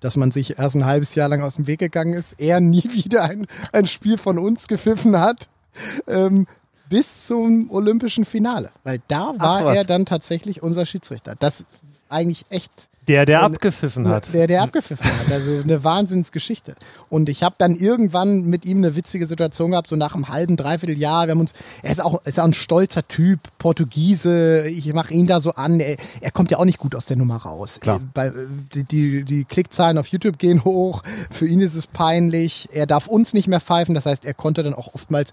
dass 0.00 0.16
man 0.16 0.30
sich 0.30 0.58
erst 0.58 0.76
ein 0.76 0.84
halbes 0.84 1.14
Jahr 1.14 1.28
lang 1.28 1.42
aus 1.42 1.56
dem 1.56 1.66
Weg 1.66 1.80
gegangen 1.80 2.12
ist, 2.12 2.38
er 2.38 2.60
nie 2.60 2.84
wieder 2.92 3.24
ein, 3.24 3.46
ein 3.72 3.86
Spiel 3.86 4.18
von 4.18 4.38
uns 4.38 4.68
gepfiffen 4.68 5.18
hat, 5.18 5.48
ähm, 6.06 6.46
bis 6.88 7.26
zum 7.26 7.70
olympischen 7.70 8.24
Finale. 8.24 8.70
Weil 8.84 9.00
da 9.08 9.34
war 9.38 9.74
er 9.74 9.84
dann 9.84 10.06
tatsächlich 10.06 10.62
unser 10.62 10.86
Schiedsrichter. 10.86 11.34
Das 11.34 11.66
eigentlich 12.08 12.44
echt 12.50 12.70
Der, 13.08 13.24
der 13.24 13.44
und, 13.44 13.54
abgepfiffen 13.54 14.08
hat. 14.08 14.32
Der, 14.34 14.46
der 14.46 14.62
abgepfiffen 14.62 15.06
hat. 15.06 15.30
Also 15.30 15.62
eine 15.62 15.84
Wahnsinnsgeschichte. 15.84 16.74
Und 17.08 17.28
ich 17.28 17.42
habe 17.42 17.54
dann 17.58 17.74
irgendwann 17.74 18.42
mit 18.46 18.64
ihm 18.64 18.78
eine 18.78 18.96
witzige 18.96 19.26
Situation 19.26 19.70
gehabt, 19.70 19.88
so 19.88 19.96
nach 19.96 20.14
einem 20.14 20.28
halben, 20.28 20.56
dreiviertel 20.56 20.98
Jahr. 20.98 21.26
Wir 21.26 21.32
haben 21.32 21.40
uns, 21.40 21.54
er 21.82 21.92
ist 21.92 22.02
auch, 22.02 22.24
ist 22.24 22.40
auch 22.40 22.44
ein 22.44 22.52
stolzer 22.52 23.06
Typ, 23.06 23.40
Portugiese. 23.58 24.66
Ich 24.66 24.92
mache 24.92 25.14
ihn 25.14 25.26
da 25.26 25.40
so 25.40 25.52
an. 25.52 25.78
Er, 25.80 25.96
er, 26.20 26.30
kommt 26.30 26.50
ja 26.50 26.58
auch 26.58 26.64
nicht 26.64 26.78
gut 26.78 26.94
aus 26.94 27.06
der 27.06 27.16
Nummer 27.16 27.36
raus. 27.36 27.80
Klar. 27.80 28.00
Bei, 28.12 28.32
die, 28.74 28.84
die, 28.84 29.24
die 29.24 29.44
Klickzahlen 29.44 29.98
auf 29.98 30.08
YouTube 30.08 30.38
gehen 30.38 30.64
hoch. 30.64 31.02
Für 31.30 31.46
ihn 31.46 31.60
ist 31.60 31.74
es 31.74 31.86
peinlich. 31.86 32.68
Er 32.72 32.86
darf 32.86 33.06
uns 33.06 33.34
nicht 33.34 33.46
mehr 33.48 33.60
pfeifen. 33.60 33.94
Das 33.94 34.06
heißt, 34.06 34.24
er 34.24 34.34
konnte 34.34 34.62
dann 34.62 34.74
auch 34.74 34.94
oftmals 34.94 35.32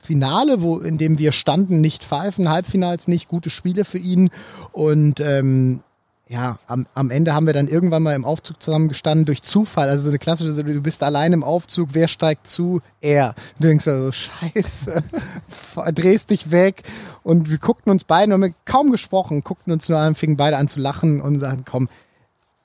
Finale, 0.00 0.62
wo, 0.62 0.78
in 0.78 0.98
dem 0.98 1.18
wir 1.18 1.32
standen, 1.32 1.80
nicht 1.80 2.04
pfeifen, 2.04 2.48
Halbfinals 2.48 3.08
nicht, 3.08 3.28
gute 3.28 3.50
Spiele 3.50 3.84
für 3.84 3.98
ihn. 3.98 4.30
Und 4.72 5.20
ähm, 5.20 5.82
ja, 6.28 6.58
am, 6.66 6.86
am 6.94 7.10
Ende 7.10 7.34
haben 7.34 7.46
wir 7.46 7.52
dann 7.52 7.68
irgendwann 7.68 8.02
mal 8.02 8.14
im 8.14 8.24
Aufzug 8.24 8.62
zusammengestanden 8.62 9.26
durch 9.26 9.42
Zufall. 9.42 9.88
Also 9.88 10.04
so 10.04 10.10
eine 10.10 10.18
klassische, 10.18 10.64
du 10.64 10.80
bist 10.80 11.02
allein 11.02 11.32
im 11.32 11.44
Aufzug, 11.44 11.90
wer 11.92 12.08
steigt 12.08 12.46
zu? 12.46 12.80
Er. 13.00 13.34
Du 13.58 13.68
denkst 13.68 13.84
so, 13.84 14.10
scheiße, 14.10 15.02
drehst 15.92 16.30
dich 16.30 16.50
weg. 16.50 16.84
Und 17.22 17.50
wir 17.50 17.58
guckten 17.58 17.90
uns 17.90 18.04
beide, 18.04 18.32
haben 18.32 18.54
kaum 18.64 18.90
gesprochen, 18.90 19.42
guckten 19.42 19.72
uns 19.72 19.88
nur 19.88 19.98
an, 19.98 20.14
fingen 20.14 20.36
beide 20.36 20.56
an 20.56 20.68
zu 20.68 20.80
lachen 20.80 21.20
und 21.20 21.38
sagten, 21.38 21.64
komm, 21.64 21.88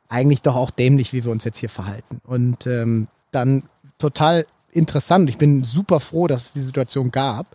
eigentlich 0.07 0.41
doch 0.41 0.55
auch 0.55 0.71
dämlich, 0.71 1.11
wie 1.11 1.25
wir 1.25 1.31
uns 1.31 1.43
jetzt 1.43 1.57
hier 1.57 1.69
verhalten. 1.69 2.21
Und 2.25 2.67
ähm, 2.67 3.07
dann 3.31 3.63
total 3.97 4.45
interessant. 4.71 5.29
Ich 5.29 5.37
bin 5.37 5.63
super 5.63 5.99
froh, 5.99 6.27
dass 6.27 6.45
es 6.45 6.53
die 6.53 6.61
Situation 6.61 7.11
gab, 7.11 7.47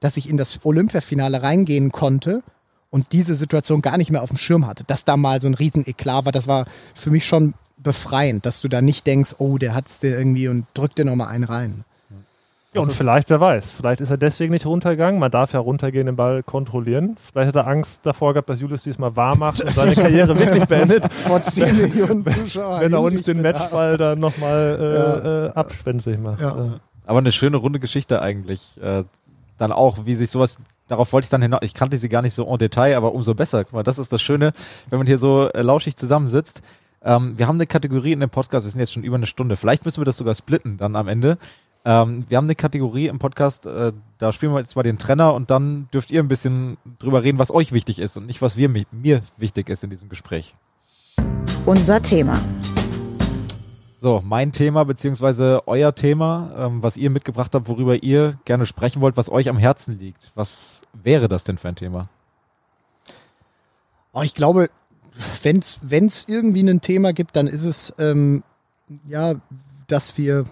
dass 0.00 0.16
ich 0.16 0.28
in 0.28 0.36
das 0.36 0.58
Olympiafinale 0.64 1.42
reingehen 1.42 1.92
konnte 1.92 2.42
und 2.90 3.12
diese 3.12 3.34
Situation 3.34 3.80
gar 3.82 3.96
nicht 3.96 4.10
mehr 4.10 4.22
auf 4.22 4.30
dem 4.30 4.38
Schirm 4.38 4.66
hatte. 4.66 4.84
Dass 4.84 5.04
da 5.04 5.16
mal 5.16 5.40
so 5.40 5.48
ein 5.48 5.54
Rieseneklat 5.54 6.24
war, 6.24 6.32
das 6.32 6.46
war 6.46 6.66
für 6.94 7.10
mich 7.10 7.26
schon 7.26 7.54
befreiend, 7.78 8.44
dass 8.44 8.60
du 8.60 8.68
da 8.68 8.82
nicht 8.82 9.06
denkst, 9.06 9.36
oh, 9.38 9.58
der 9.58 9.74
hat 9.74 9.88
es 9.88 9.98
dir 10.00 10.16
irgendwie 10.16 10.48
und 10.48 10.66
drückt 10.74 10.98
dir 10.98 11.04
nochmal 11.04 11.28
einen 11.28 11.44
rein. 11.44 11.84
Ja, 12.72 12.82
und 12.82 12.92
vielleicht, 12.92 13.30
wer 13.30 13.40
weiß, 13.40 13.72
vielleicht 13.72 14.00
ist 14.00 14.10
er 14.10 14.16
deswegen 14.16 14.52
nicht 14.52 14.64
runtergegangen. 14.64 15.18
Man 15.18 15.32
darf 15.32 15.52
ja 15.52 15.58
runtergehen, 15.58 16.06
den 16.06 16.14
Ball 16.14 16.44
kontrollieren. 16.44 17.16
Vielleicht 17.20 17.48
hat 17.48 17.56
er 17.56 17.66
Angst 17.66 18.06
davor 18.06 18.32
gehabt, 18.32 18.48
dass 18.48 18.60
Julius 18.60 18.84
diesmal 18.84 19.16
wahr 19.16 19.36
macht 19.36 19.60
und 19.60 19.74
seine 19.74 19.94
Karriere 19.96 20.38
wirklich 20.38 20.66
beendet. 20.66 21.04
Vor 21.26 21.42
10 21.42 21.76
Millionen 21.76 22.24
Zuschauern. 22.24 22.82
Wenn 22.82 22.92
er 22.92 23.00
uns 23.00 23.24
den 23.24 23.42
Matchball 23.42 23.96
dann 23.96 24.20
nochmal 24.20 24.78
äh, 24.80 24.94
ja. 24.94 25.46
äh, 25.46 25.50
abspenstig 25.50 26.20
macht. 26.20 26.40
Ja. 26.40 26.78
Aber 27.06 27.18
eine 27.18 27.32
schöne 27.32 27.56
runde 27.56 27.80
Geschichte 27.80 28.22
eigentlich. 28.22 28.80
Äh, 28.80 29.02
dann 29.58 29.72
auch, 29.72 30.06
wie 30.06 30.14
sich 30.14 30.30
sowas 30.30 30.60
darauf 30.90 31.12
wollte 31.12 31.26
ich 31.26 31.30
dann 31.30 31.42
hinaus. 31.42 31.60
Ich 31.62 31.74
kannte 31.74 31.96
sie 31.96 32.08
gar 32.08 32.22
nicht 32.22 32.34
so 32.34 32.46
en 32.46 32.58
Detail, 32.58 32.96
aber 32.96 33.14
umso 33.14 33.34
besser. 33.34 33.64
Guck 33.64 33.72
mal, 33.72 33.82
das 33.82 33.98
ist 33.98 34.12
das 34.12 34.20
Schöne, 34.20 34.52
wenn 34.88 34.98
man 34.98 35.06
hier 35.06 35.18
so 35.18 35.48
äh, 35.48 35.62
lauschig 35.62 35.96
zusammensitzt. 35.96 36.62
Ähm, 37.02 37.38
wir 37.38 37.46
haben 37.46 37.56
eine 37.56 37.66
Kategorie 37.66 38.12
in 38.12 38.20
dem 38.20 38.30
Podcast, 38.30 38.64
wir 38.64 38.70
sind 38.70 38.80
jetzt 38.80 38.92
schon 38.92 39.04
über 39.04 39.16
eine 39.16 39.26
Stunde. 39.26 39.56
Vielleicht 39.56 39.84
müssen 39.84 40.00
wir 40.00 40.04
das 40.04 40.16
sogar 40.16 40.34
splitten 40.34 40.76
dann 40.76 40.96
am 40.96 41.08
Ende. 41.08 41.38
Ähm, 41.84 42.24
wir 42.28 42.36
haben 42.36 42.44
eine 42.44 42.56
Kategorie 42.56 43.06
im 43.06 43.18
Podcast, 43.18 43.66
äh, 43.66 43.92
da 44.18 44.32
spielen 44.32 44.52
wir 44.52 44.60
jetzt 44.60 44.76
mal 44.76 44.82
den 44.82 44.98
Trenner 44.98 45.32
und 45.32 45.50
dann 45.50 45.88
dürft 45.94 46.10
ihr 46.10 46.20
ein 46.20 46.28
bisschen 46.28 46.76
drüber 46.98 47.22
reden, 47.22 47.38
was 47.38 47.50
euch 47.50 47.72
wichtig 47.72 47.98
ist 48.00 48.18
und 48.18 48.26
nicht, 48.26 48.42
was 48.42 48.58
wir, 48.58 48.68
mir 48.68 49.22
wichtig 49.38 49.70
ist 49.70 49.82
in 49.82 49.88
diesem 49.88 50.10
Gespräch. 50.10 50.54
Unser 51.64 52.02
Thema. 52.02 52.38
So, 54.02 54.22
mein 54.24 54.50
Thema 54.50 54.84
beziehungsweise 54.84 55.64
euer 55.66 55.94
Thema, 55.94 56.54
ähm, 56.56 56.82
was 56.82 56.96
ihr 56.96 57.10
mitgebracht 57.10 57.54
habt, 57.54 57.68
worüber 57.68 58.02
ihr 58.02 58.32
gerne 58.46 58.64
sprechen 58.64 59.02
wollt, 59.02 59.18
was 59.18 59.30
euch 59.30 59.50
am 59.50 59.58
Herzen 59.58 59.98
liegt. 59.98 60.32
Was 60.34 60.84
wäre 60.94 61.28
das 61.28 61.44
denn 61.44 61.58
für 61.58 61.68
ein 61.68 61.76
Thema? 61.76 62.08
Oh, 64.14 64.22
ich 64.22 64.34
glaube, 64.34 64.70
wenn 65.42 65.58
es 65.58 66.24
irgendwie 66.28 66.62
ein 66.62 66.80
Thema 66.80 67.12
gibt, 67.12 67.36
dann 67.36 67.46
ist 67.46 67.66
es 67.66 67.92
ähm, 67.98 68.42
ja, 69.06 69.34
dass 69.86 70.16
wir 70.16 70.46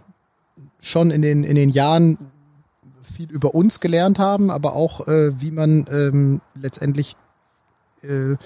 schon 0.78 1.10
in 1.10 1.22
den, 1.22 1.42
in 1.42 1.54
den 1.54 1.70
Jahren 1.70 2.18
viel 3.02 3.30
über 3.30 3.54
uns 3.54 3.80
gelernt 3.80 4.18
haben, 4.18 4.50
aber 4.50 4.74
auch, 4.74 5.08
äh, 5.08 5.40
wie 5.40 5.52
man 5.52 5.86
ähm, 5.90 6.42
letztendlich 6.54 7.16
äh, 8.02 8.32
äh, 8.32 8.36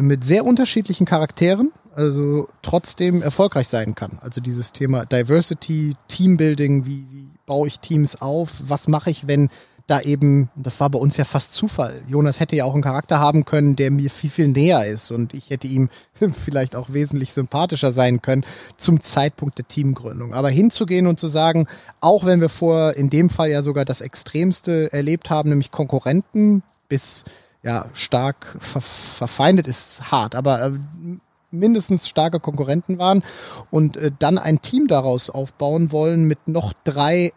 mit 0.00 0.24
sehr 0.24 0.44
unterschiedlichen 0.44 1.06
Charakteren, 1.06 1.70
also 2.00 2.48
trotzdem 2.62 3.22
erfolgreich 3.22 3.68
sein 3.68 3.94
kann. 3.94 4.18
Also 4.22 4.40
dieses 4.40 4.72
Thema 4.72 5.04
Diversity, 5.06 5.94
Teambuilding, 6.08 6.86
wie, 6.86 7.06
wie 7.10 7.30
baue 7.46 7.68
ich 7.68 7.80
Teams 7.80 8.20
auf, 8.20 8.62
was 8.66 8.88
mache 8.88 9.10
ich, 9.10 9.26
wenn 9.26 9.50
da 9.90 10.00
eben, 10.00 10.50
das 10.54 10.78
war 10.78 10.88
bei 10.88 11.00
uns 11.00 11.16
ja 11.16 11.24
fast 11.24 11.52
Zufall. 11.52 12.02
Jonas 12.06 12.38
hätte 12.38 12.54
ja 12.54 12.64
auch 12.64 12.74
einen 12.74 12.82
Charakter 12.82 13.18
haben 13.18 13.44
können, 13.44 13.74
der 13.74 13.90
mir 13.90 14.08
viel, 14.08 14.30
viel 14.30 14.46
näher 14.46 14.86
ist 14.86 15.10
und 15.10 15.34
ich 15.34 15.50
hätte 15.50 15.66
ihm 15.66 15.88
vielleicht 16.32 16.76
auch 16.76 16.92
wesentlich 16.92 17.32
sympathischer 17.32 17.90
sein 17.90 18.22
können 18.22 18.44
zum 18.76 19.00
Zeitpunkt 19.00 19.58
der 19.58 19.66
Teamgründung. 19.66 20.32
Aber 20.32 20.48
hinzugehen 20.48 21.08
und 21.08 21.18
zu 21.18 21.26
sagen, 21.26 21.66
auch 22.00 22.24
wenn 22.24 22.40
wir 22.40 22.48
vor 22.48 22.94
in 22.94 23.10
dem 23.10 23.28
Fall 23.28 23.50
ja 23.50 23.62
sogar 23.62 23.84
das 23.84 24.00
Extremste 24.00 24.92
erlebt 24.92 25.28
haben, 25.28 25.48
nämlich 25.48 25.72
Konkurrenten 25.72 26.62
bis 26.88 27.24
ja 27.64 27.86
stark 27.92 28.56
ver 28.60 28.80
verfeindet 28.80 29.66
ist 29.66 30.12
hart, 30.12 30.36
aber 30.36 30.66
äh, 30.66 30.72
mindestens 31.50 32.08
starke 32.08 32.40
Konkurrenten 32.40 32.98
waren 32.98 33.22
und 33.70 33.96
äh, 33.96 34.10
dann 34.18 34.38
ein 34.38 34.62
Team 34.62 34.86
daraus 34.86 35.30
aufbauen 35.30 35.92
wollen 35.92 36.24
mit 36.24 36.48
noch 36.48 36.72
drei 36.84 37.32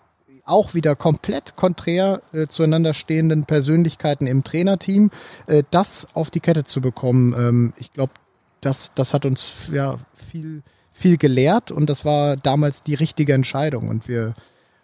auch 0.46 0.74
wieder 0.74 0.96
komplett 0.96 1.56
konträr 1.56 2.22
äh, 2.34 2.48
zueinander 2.48 2.94
stehenden 2.94 3.46
Persönlichkeiten 3.46 4.28
im 4.28 4.44
Trainerteam, 4.44 5.10
äh, 5.48 5.64
das 5.72 6.08
auf 6.14 6.32
die 6.32 6.42
Kette 6.42 6.64
zu 6.64 6.82
bekommen. 6.82 7.34
Ähm, 7.38 7.74
ich 7.78 7.94
glaube, 7.94 8.14
das, 8.62 8.94
das 8.94 9.14
hat 9.14 9.26
uns 9.26 9.70
ja 9.72 9.98
viel, 10.14 10.64
viel 10.92 11.18
gelehrt 11.18 11.72
und 11.72 11.90
das 11.90 12.06
war 12.06 12.36
damals 12.36 12.84
die 12.84 12.96
richtige 12.96 13.34
Entscheidung. 13.34 13.88
Und 13.88 14.08
wir 14.08 14.34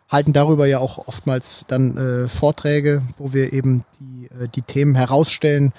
halten 0.09 0.33
darüber 0.33 0.65
ja 0.65 0.79
auch 0.79 1.07
oftmals 1.07 1.65
dann 1.67 1.97
äh, 1.97 2.27
Vorträge, 2.27 3.03
wo 3.17 3.33
wir 3.33 3.53
eben 3.53 3.83
die, 3.99 4.25
äh, 4.27 4.47
die 4.53 4.61
Themen 4.61 4.95
herausstellen, 4.95 5.71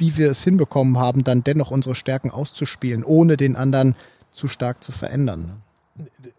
wie 0.00 0.16
wir 0.16 0.30
es 0.30 0.42
hinbekommen 0.42 0.98
haben, 0.98 1.24
dann 1.24 1.44
dennoch 1.44 1.70
unsere 1.70 1.94
Stärken 1.94 2.30
auszuspielen, 2.30 3.04
ohne 3.04 3.36
den 3.36 3.56
anderen 3.56 3.94
zu 4.30 4.48
stark 4.48 4.82
zu 4.82 4.92
verändern. 4.92 5.62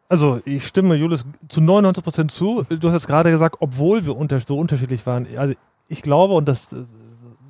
Also 0.09 0.41
ich 0.43 0.68
stimme 0.68 0.95
Julius 0.95 1.26
zu 1.47 1.62
99 1.62 2.03
Prozent 2.03 2.32
zu. 2.32 2.66
Du 2.70 2.88
hast 2.89 2.95
jetzt 2.95 3.07
gerade 3.07 3.32
gesagt, 3.32 3.57
obwohl 3.59 4.05
wir 4.05 4.18
unter 4.18 4.39
so 4.39 4.57
unterschiedlich 4.57 5.05
waren. 5.05 5.26
Also 5.38 5.53
ich 5.88 6.01
glaube, 6.01 6.34
und 6.34 6.47
das 6.47 6.76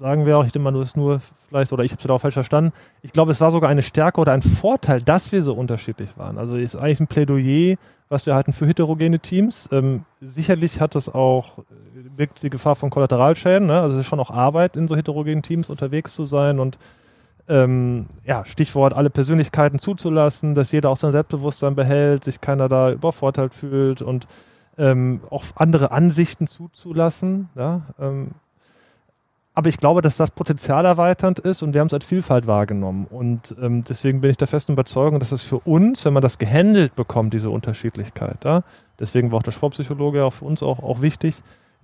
sagen 0.02 0.26
wir 0.26 0.36
auch, 0.38 0.46
ich 0.46 0.52
denke 0.52 0.64
mal, 0.64 0.72
du 0.72 0.80
hast 0.80 0.98
nur 0.98 1.22
vielleicht, 1.48 1.72
oder 1.72 1.84
ich 1.84 1.92
habe 1.92 2.02
es 2.04 2.10
auch 2.10 2.18
falsch 2.18 2.34
verstanden, 2.34 2.74
ich 3.04 3.14
glaube, 3.14 3.32
es 3.32 3.40
war 3.40 3.52
sogar 3.52 3.70
eine 3.70 3.84
Stärke 3.84 4.20
oder 4.20 4.32
ein 4.32 4.42
Vorteil, 4.42 5.00
dass 5.00 5.32
wir 5.32 5.44
so 5.44 5.54
unterschiedlich 5.54 6.18
waren. 6.18 6.40
Also 6.40 6.56
ist 6.56 6.76
eigentlich 6.76 7.02
ein 7.02 7.08
Plädoyer, 7.08 7.76
was 8.10 8.26
wir 8.26 8.34
halten 8.34 8.52
für 8.52 8.66
heterogene 8.66 9.20
Teams. 9.20 9.70
Ähm, 9.72 10.06
sicherlich 10.20 10.82
hat 10.82 10.96
das 10.96 11.08
auch, 11.08 11.60
äh, 11.60 11.62
wirkt 12.18 12.42
die 12.42 12.50
Gefahr 12.50 12.76
von 12.76 12.90
Kollateralschäden, 12.90 13.68
ne? 13.68 13.80
also 13.80 13.96
es 13.98 14.02
ist 14.02 14.08
schon 14.08 14.20
auch 14.20 14.32
Arbeit, 14.32 14.76
in 14.76 14.88
so 14.88 14.96
heterogenen 14.96 15.44
Teams 15.44 15.70
unterwegs 15.70 16.16
zu 16.16 16.26
sein 16.26 16.60
und 16.60 16.80
ähm, 17.48 18.08
ja, 18.26 18.44
Stichwort, 18.46 18.94
alle 18.94 19.12
Persönlichkeiten 19.12 19.78
zuzulassen, 19.78 20.56
dass 20.56 20.72
jeder 20.72 20.90
auch 20.90 20.98
sein 20.98 21.12
Selbstbewusstsein 21.12 21.76
behält, 21.76 22.24
sich 22.24 22.42
keiner 22.42 22.70
da 22.70 22.92
übervorteilt 22.92 23.54
fühlt 23.54 24.02
und 24.02 24.28
ähm, 24.80 25.22
auch 25.30 25.44
andere 25.56 25.92
Ansichten 25.92 26.48
zuzulassen. 26.48 27.50
Ja? 27.56 27.82
Ähm, 28.00 28.32
aber 29.54 29.68
ich 29.70 29.78
glaube, 29.78 30.02
dass 30.02 30.18
das 30.18 30.32
Potenzial 30.32 30.86
erweiternd 30.86 31.40
ist 31.40 31.62
und 31.62 31.74
wir 31.74 31.82
haben 31.82 31.88
es 31.88 31.94
als 31.94 32.06
Vielfalt 32.06 32.48
wahrgenommen. 32.48 33.06
Und 33.10 33.56
ähm, 33.62 33.84
deswegen 33.84 34.22
bin 34.22 34.32
ich 34.32 34.38
der 34.38 34.48
festen 34.48 34.74
Überzeugung, 34.74 35.20
dass 35.20 35.32
es 35.32 35.42
für 35.42 35.58
uns, 35.60 36.06
wenn 36.06 36.14
man 36.14 36.22
das 36.22 36.38
gehandelt 36.38 36.96
bekommt, 36.96 37.34
diese 37.34 37.50
Unterschiedlichkeit, 37.50 38.46
ja? 38.46 38.64
deswegen 39.00 39.32
war 39.32 39.40
auch 39.40 39.44
der 39.44 39.52
Sportpsychologe 39.52 40.24
auch 40.24 40.34
für 40.34 40.46
uns 40.46 40.64
auch, 40.64 40.82
auch 40.82 41.02
wichtig, 41.02 41.36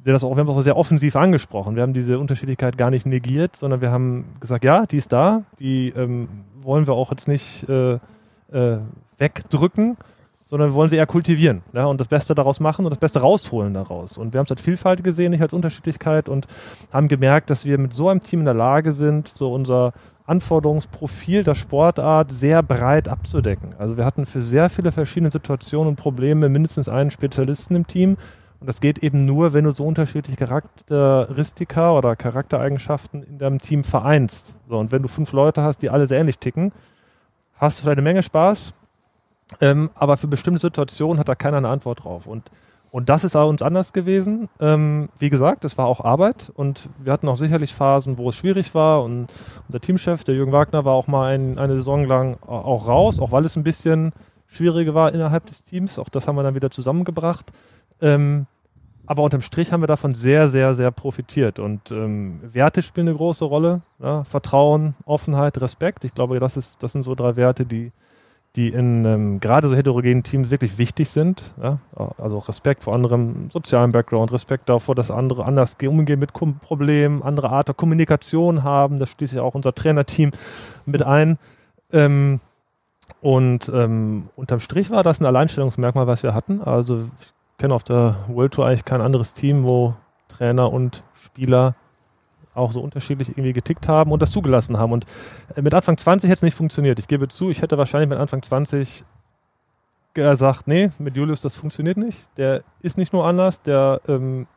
der 0.06 0.14
das 0.14 0.24
auch, 0.24 0.36
wir 0.36 0.38
haben 0.38 0.48
das 0.48 0.56
auch 0.56 0.62
sehr 0.62 0.78
offensiv 0.78 1.16
angesprochen. 1.16 1.76
Wir 1.76 1.84
haben 1.84 1.94
diese 1.94 2.20
Unterschiedlichkeit 2.20 2.78
gar 2.78 2.92
nicht 2.92 3.06
negiert, 3.06 3.56
sondern 3.56 3.82
wir 3.82 3.92
haben 3.92 4.26
gesagt, 4.40 4.64
ja, 4.64 4.86
die 4.86 4.98
ist 4.98 5.12
da, 5.12 5.44
die 5.60 5.90
ähm, 5.90 6.30
wollen 6.62 6.88
wir 6.88 6.94
auch 6.94 7.12
jetzt 7.12 7.28
nicht 7.28 7.68
äh, 7.68 8.00
äh, 8.52 8.78
wegdrücken, 9.18 9.98
sondern 10.48 10.70
wir 10.70 10.76
wollen 10.76 10.88
sie 10.88 10.96
eher 10.96 11.06
kultivieren 11.06 11.62
ja, 11.74 11.86
und 11.88 12.00
das 12.00 12.08
Beste 12.08 12.34
daraus 12.34 12.62
machen 12.62 12.86
und 12.86 12.92
das 12.92 13.00
Beste 13.00 13.20
rausholen 13.20 13.74
daraus. 13.74 14.18
Und 14.18 14.32
wir 14.32 14.40
haben 14.40 14.46
es 14.46 14.52
als 14.52 14.62
Vielfalt 14.62 15.04
gesehen, 15.04 15.32
nicht 15.32 15.42
als 15.42 15.54
Unterschiedlichkeit 15.54 16.30
und 16.30 16.48
haben 16.94 17.10
gemerkt, 17.10 17.50
dass 17.50 17.66
wir 17.66 17.78
mit 17.78 17.94
so 17.94 18.08
einem 18.08 18.24
Team 18.24 18.40
in 18.40 18.46
der 18.46 18.54
Lage 18.54 18.94
sind, 18.94 19.28
so 19.28 19.54
unser 19.54 19.92
Anforderungsprofil 20.26 21.44
der 21.44 21.56
Sportart 21.56 22.32
sehr 22.32 22.64
breit 22.64 23.10
abzudecken. 23.10 23.76
Also 23.78 23.98
wir 23.98 24.06
hatten 24.06 24.26
für 24.26 24.42
sehr 24.42 24.70
viele 24.70 24.94
verschiedene 24.94 25.32
Situationen 25.32 25.90
und 25.90 25.96
Probleme 25.98 26.48
mindestens 26.48 26.88
einen 26.88 27.12
Spezialisten 27.12 27.76
im 27.76 27.86
Team, 27.86 28.16
und 28.60 28.66
das 28.66 28.82
geht 28.82 29.04
eben 29.04 29.26
nur, 29.26 29.54
wenn 29.54 29.66
du 29.66 29.72
so 29.72 29.86
unterschiedliche 29.86 30.38
Charakteristika 30.38 31.92
oder 31.92 32.16
Charaktereigenschaften 32.16 33.22
in 33.22 33.38
deinem 33.38 33.60
Team 33.60 33.84
vereinst. 33.84 34.56
So, 34.68 34.80
und 34.80 34.92
wenn 34.92 35.04
du 35.04 35.08
fünf 35.08 35.32
Leute 35.32 35.62
hast, 35.62 35.84
die 35.84 35.92
alle 35.92 36.08
sehr 36.08 36.20
ähnlich 36.20 36.40
ticken, 36.40 36.72
hast 37.54 37.78
du 37.78 37.84
vielleicht 37.84 38.00
eine 38.00 38.10
Menge 38.10 38.24
Spaß, 38.24 38.74
ähm, 39.62 39.90
aber 39.96 40.18
für 40.18 40.28
bestimmte 40.28 40.60
Situationen 40.62 41.20
hat 41.20 41.30
da 41.30 41.36
keiner 41.36 41.58
eine 41.58 41.70
Antwort 41.70 42.04
drauf. 42.04 42.28
Und 42.28 42.50
Und 42.92 43.10
das 43.10 43.24
ist 43.24 43.36
auch 43.36 43.50
uns 43.50 43.62
anders 43.62 43.92
gewesen. 43.92 44.50
Ähm, 44.60 45.10
wie 45.20 45.30
gesagt, 45.30 45.66
es 45.66 45.78
war 45.78 45.86
auch 45.88 46.04
Arbeit 46.04 46.52
und 46.56 46.90
wir 47.04 47.12
hatten 47.12 47.28
auch 47.28 47.36
sicherlich 47.36 47.74
Phasen, 47.74 48.18
wo 48.18 48.30
es 48.30 48.36
schwierig 48.36 48.74
war. 48.74 49.04
Und 49.04 49.28
unser 49.68 49.82
Teamchef, 49.82 50.24
der 50.24 50.36
Jürgen 50.36 50.54
Wagner, 50.54 50.86
war 50.86 50.94
auch 50.94 51.08
mal 51.08 51.34
ein, 51.34 51.58
eine 51.58 51.76
Saison 51.76 52.06
lang 52.06 52.38
auch 52.44 52.88
raus, 52.88 53.20
auch 53.20 53.32
weil 53.32 53.46
es 53.46 53.58
ein 53.58 53.64
bisschen 53.64 54.14
schwieriger 54.48 54.94
war 54.94 55.14
innerhalb 55.14 55.46
des 55.46 55.64
Teams. 55.66 56.00
Auch 56.00 56.10
das 56.10 56.28
haben 56.28 56.38
wir 56.38 56.44
dann 56.44 56.56
wieder 56.56 56.72
zusammengebracht. 56.72 57.52
Ähm, 58.02 58.48
aber 59.06 59.24
unterm 59.24 59.42
Strich 59.42 59.72
haben 59.72 59.82
wir 59.82 59.88
davon 59.88 60.16
sehr, 60.16 60.48
sehr, 60.48 60.74
sehr 60.74 60.92
profitiert. 60.92 61.60
Und 61.60 61.92
ähm, 61.92 62.40
Werte 62.42 62.82
spielen 62.82 63.10
eine 63.10 63.18
große 63.18 63.46
Rolle. 63.46 63.82
Ja? 64.00 64.24
Vertrauen, 64.24 64.96
Offenheit, 65.06 65.60
Respekt. 65.62 66.06
Ich 66.06 66.14
glaube, 66.14 66.40
das, 66.40 66.58
ist, 66.58 66.82
das 66.84 66.94
sind 66.94 67.04
so 67.04 67.16
drei 67.16 67.36
Werte, 67.36 67.66
die 67.66 67.92
die 68.58 68.70
in 68.70 69.06
ähm, 69.06 69.40
gerade 69.40 69.68
so 69.68 69.76
heterogenen 69.76 70.24
Teams 70.24 70.50
wirklich 70.50 70.80
wichtig 70.80 71.10
sind. 71.10 71.54
Ja? 71.62 71.78
Also 72.18 72.40
Respekt 72.40 72.84
vor 72.84 72.96
anderem 72.96 73.50
sozialen 73.50 73.92
Background, 73.92 74.34
Respekt 74.34 74.68
davor, 74.68 74.96
dass 74.96 75.12
andere 75.12 75.46
anders 75.46 75.78
umgehen 75.86 76.20
mit 76.20 76.34
Problemen, 76.34 77.22
andere 77.22 77.52
Art 77.52 77.68
der 77.68 77.76
Kommunikation 77.76 78.64
haben. 78.64 79.00
Das 79.00 79.12
schließt 79.12 79.34
ja 79.34 79.44
auch 79.44 79.54
unser 79.54 79.76
Trainerteam 79.76 80.32
mit 80.86 81.04
ein. 81.04 81.38
Ähm, 81.94 82.40
und 83.22 83.72
ähm, 83.74 84.30
unterm 84.36 84.60
Strich 84.60 84.90
war 84.90 85.04
das 85.04 85.22
ein 85.22 85.26
Alleinstellungsmerkmal, 85.26 86.08
was 86.08 86.24
wir 86.24 86.34
hatten. 86.34 86.62
Also 86.62 87.10
ich 87.20 87.34
kenne 87.60 87.76
auf 87.76 87.84
der 87.84 88.18
World 88.28 88.56
Tour 88.56 88.66
eigentlich 88.66 88.86
kein 88.86 89.02
anderes 89.02 89.36
Team, 89.36 89.64
wo 89.64 89.94
Trainer 90.30 90.74
und 90.74 91.04
Spieler 91.14 91.76
auch 92.58 92.72
so 92.72 92.82
unterschiedlich 92.82 93.30
irgendwie 93.30 93.54
getickt 93.54 93.88
haben 93.88 94.12
und 94.12 94.22
das 94.22 94.32
zugelassen 94.32 94.78
haben. 94.78 94.92
Und 94.92 95.06
äh, 95.56 95.62
mit 95.62 95.74
Anfang 95.74 95.98
20 95.98 96.30
hätte 96.30 96.38
es 96.38 96.44
nicht 96.44 96.58
funktioniert. 96.58 97.00
Ich 97.00 97.08
gebe 97.08 97.28
zu, 97.28 97.50
ich 97.50 97.62
hätte 97.62 97.78
wahrscheinlich 97.78 98.10
mit 98.10 98.18
Anfang 98.18 98.42
20 98.42 99.04
gesagt, 100.14 100.68
nee, 100.68 100.90
mit 100.98 101.16
Julius, 101.16 101.42
das 101.42 101.56
funktioniert 101.56 101.98
nicht. 101.98 102.18
Der 102.38 102.64
ist 102.82 102.98
nicht 102.98 103.14
nur 103.14 103.26
anders, 103.26 103.62
der 103.62 104.02
ähm, 104.08 104.48